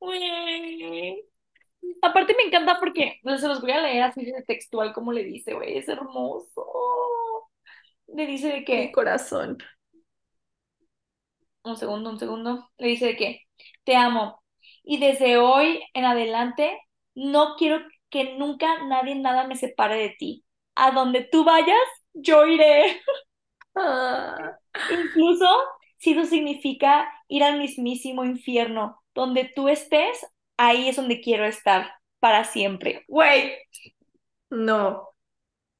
Güey. 0.00 1.24
Aparte 2.02 2.34
me 2.36 2.44
encanta 2.44 2.78
porque 2.80 3.20
se 3.24 3.48
los 3.48 3.60
voy 3.60 3.72
a 3.72 3.82
leer 3.82 4.04
así 4.04 4.24
de 4.24 4.42
textual 4.44 4.92
como 4.94 5.12
le 5.12 5.24
dice, 5.24 5.54
güey, 5.54 5.78
es 5.78 5.88
hermoso. 5.88 6.66
Le 8.08 8.26
dice 8.26 8.48
de 8.48 8.64
Mi 8.74 8.90
que, 8.90 8.92
corazón. 8.92 9.58
Un 11.70 11.76
segundo, 11.76 12.10
un 12.10 12.18
segundo, 12.18 12.70
le 12.78 12.88
dice 12.88 13.06
de 13.06 13.16
que 13.16 13.42
te 13.84 13.96
amo 13.96 14.42
y 14.84 14.98
desde 14.98 15.38
hoy 15.38 15.82
en 15.94 16.04
adelante 16.04 16.78
no 17.14 17.56
quiero 17.56 17.80
que 18.10 18.36
nunca 18.38 18.84
nadie 18.84 19.14
nada 19.16 19.46
me 19.46 19.56
separe 19.56 19.96
de 19.96 20.10
ti. 20.18 20.44
A 20.74 20.90
donde 20.92 21.22
tú 21.22 21.44
vayas, 21.44 21.76
yo 22.14 22.46
iré. 22.46 23.00
Ah, 23.74 24.58
Incluso 24.88 25.46
si 25.98 26.12
eso 26.12 26.24
significa 26.26 27.08
ir 27.28 27.42
al 27.44 27.58
mismísimo 27.58 28.24
infierno, 28.24 29.02
donde 29.14 29.50
tú 29.54 29.68
estés, 29.68 30.26
ahí 30.56 30.88
es 30.88 30.96
donde 30.96 31.20
quiero 31.20 31.44
estar 31.46 31.92
para 32.20 32.44
siempre. 32.44 33.04
Güey, 33.08 33.52
no, 34.50 35.10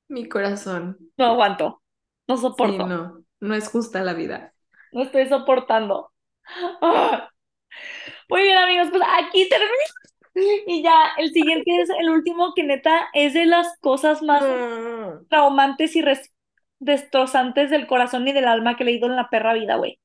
mi 0.08 0.28
corazón. 0.28 0.98
no 1.18 1.26
aguanto, 1.26 1.82
no 2.28 2.36
Sí, 2.58 2.78
soporto, 2.78 2.84
no, 2.84 3.24
no 3.40 3.54
es 3.54 3.68
justa 3.68 4.02
la 4.02 4.14
vida. 4.14 4.54
No 4.96 5.04
estoy 5.04 5.28
soportando. 5.28 6.12
Muy 8.28 8.42
bien, 8.42 8.58
amigos, 8.58 8.88
pues 8.90 9.02
aquí 9.18 9.48
termina. 9.48 9.72
Y 10.66 10.82
ya, 10.82 10.92
el 11.18 11.32
siguiente 11.32 11.80
es 11.82 11.90
el 11.90 12.10
último 12.10 12.54
que 12.54 12.64
neta 12.64 13.08
es 13.14 13.34
de 13.34 13.46
las 13.46 13.78
cosas 13.80 14.22
más 14.22 14.44
Mm. 14.44 15.26
traumantes 15.28 15.96
y 15.96 16.04
destrozantes 16.80 17.70
del 17.70 17.86
corazón 17.88 18.28
y 18.28 18.32
del 18.32 18.48
alma 18.48 18.76
que 18.76 18.84
he 18.84 18.86
leído 18.86 19.06
en 19.08 19.16
la 19.16 19.30
perra 19.30 19.54
vida, 19.54 19.76
güey. 19.76 20.00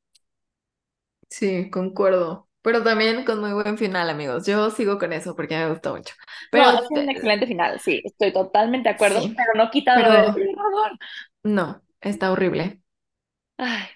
Sí, 1.29 1.69
concuerdo. 1.71 2.49
Pero 2.61 2.83
también 2.83 3.25
con 3.25 3.39
muy 3.39 3.53
buen 3.53 3.77
final, 3.77 4.09
amigos. 4.09 4.45
Yo 4.45 4.69
sigo 4.69 4.99
con 4.99 5.13
eso 5.13 5.35
porque 5.35 5.57
me 5.57 5.69
gustó 5.69 5.95
mucho. 5.95 6.13
No, 6.51 6.69
es 6.71 6.81
un 6.91 7.09
te- 7.09 7.09
excelente 7.09 7.47
final, 7.47 7.79
sí, 7.79 8.01
estoy 8.03 8.33
totalmente 8.33 8.89
de 8.89 8.95
acuerdo, 8.95 9.21
sí, 9.21 9.35
pero 9.35 9.53
no 9.63 9.69
quita 9.71 9.95
de 9.97 10.03
pero 10.03 10.35
no, 11.43 11.83
está 12.01 12.31
horrible, 12.31 12.81
Ay, 13.57 13.87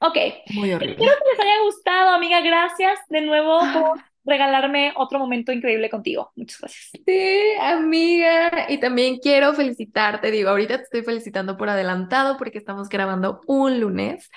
ok, 0.00 0.16
muy 0.50 0.70
espero 0.70 0.76
horrible. 0.76 0.96
que 0.96 1.30
les 1.30 1.40
haya 1.40 1.62
gustado, 1.64 2.10
amiga. 2.10 2.40
Gracias 2.40 2.98
de 3.08 3.20
nuevo 3.22 3.60
por 3.72 4.00
regalarme 4.24 4.92
otro 4.96 5.18
momento 5.18 5.52
increíble 5.52 5.90
contigo. 5.90 6.32
Muchas 6.36 6.60
gracias. 6.60 6.92
Sí, 7.06 7.40
amiga. 7.60 8.66
Y 8.68 8.78
también 8.78 9.18
quiero 9.18 9.54
felicitarte. 9.54 10.30
Digo, 10.30 10.50
ahorita 10.50 10.76
te 10.76 10.82
estoy 10.84 11.02
felicitando 11.02 11.56
por 11.56 11.70
adelantado 11.70 12.36
porque 12.36 12.58
estamos 12.58 12.88
grabando 12.88 13.40
un 13.46 13.80
lunes, 13.80 14.30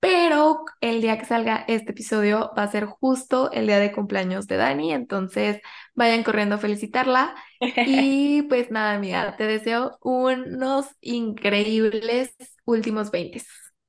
pero 0.00 0.64
el 0.80 1.00
día 1.00 1.18
que 1.18 1.24
salga 1.24 1.64
este 1.66 1.92
episodio 1.92 2.52
va 2.56 2.64
a 2.64 2.70
ser 2.70 2.84
justo 2.86 3.50
el 3.52 3.66
día 3.66 3.78
de 3.78 3.92
cumpleaños 3.92 4.46
de 4.46 4.56
Dani. 4.56 4.92
Entonces 4.92 5.60
vayan 5.94 6.22
corriendo 6.22 6.56
a 6.56 6.58
felicitarla. 6.58 7.34
Y 7.60 8.42
pues 8.48 8.70
nada, 8.70 8.94
amiga, 8.94 9.36
te 9.36 9.44
deseo 9.44 9.98
unos 10.02 10.86
increíbles 11.00 12.34
últimos 12.64 13.10
20. 13.10 13.42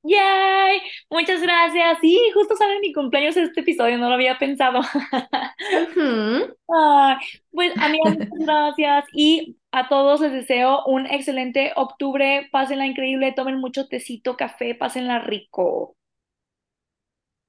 ¡Yay! 0.04 0.80
Muchas 1.10 1.42
gracias. 1.42 1.98
Sí, 2.00 2.18
justo 2.34 2.56
sale 2.56 2.80
mi 2.80 2.94
cumpleaños 2.94 3.36
este 3.36 3.62
episodio, 3.62 3.98
no 3.98 4.08
lo 4.08 4.16
había 4.16 4.38
pensado. 4.38 4.80
Ay, 6.68 7.18
pues 7.52 7.74
amigas, 7.78 8.18
muchas 8.18 8.30
gracias 8.40 9.06
y 9.14 9.58
a 9.72 9.90
todos 9.90 10.22
les 10.22 10.32
deseo 10.32 10.86
un 10.86 11.06
excelente 11.06 11.74
octubre. 11.76 12.48
Pásenla 12.52 12.86
increíble, 12.86 13.34
tomen 13.34 13.58
mucho 13.58 13.88
tecito, 13.88 14.38
café, 14.38 14.74
pásenla 14.74 15.20
rico. 15.20 15.98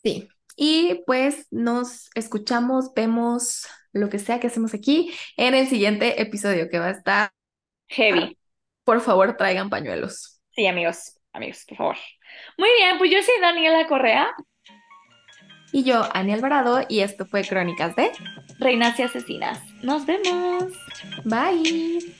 Sí. 0.02 0.28
Y 0.56 1.02
pues 1.06 1.46
nos 1.50 2.10
escuchamos, 2.14 2.92
vemos 2.94 3.66
lo 3.92 4.08
que 4.08 4.18
sea 4.18 4.40
que 4.40 4.48
hacemos 4.48 4.74
aquí 4.74 5.12
en 5.36 5.54
el 5.54 5.68
siguiente 5.68 6.20
episodio 6.20 6.68
que 6.68 6.78
va 6.78 6.86
a 6.88 6.90
estar. 6.90 7.30
Heavy. 7.88 8.36
Por 8.84 9.00
favor, 9.00 9.36
traigan 9.36 9.70
pañuelos. 9.70 10.40
Sí, 10.50 10.66
amigos, 10.66 11.19
amigos, 11.32 11.64
por 11.68 11.78
favor. 11.78 11.96
Muy 12.58 12.68
bien, 12.78 12.98
pues 12.98 13.10
yo 13.10 13.22
soy 13.22 13.34
Daniela 13.40 13.86
Correa, 13.86 14.30
Y 15.72 15.84
yo, 15.84 16.02
Ani 16.14 16.32
Alvarado, 16.32 16.84
y 16.88 17.00
esto 17.00 17.26
fue 17.26 17.44
Crónicas 17.44 17.94
de 17.94 18.10
Reinas 18.58 18.98
y 18.98 19.02
Asesinas. 19.02 19.60
Nos 19.82 20.04
vemos. 20.04 20.64
Bye. 21.24 22.19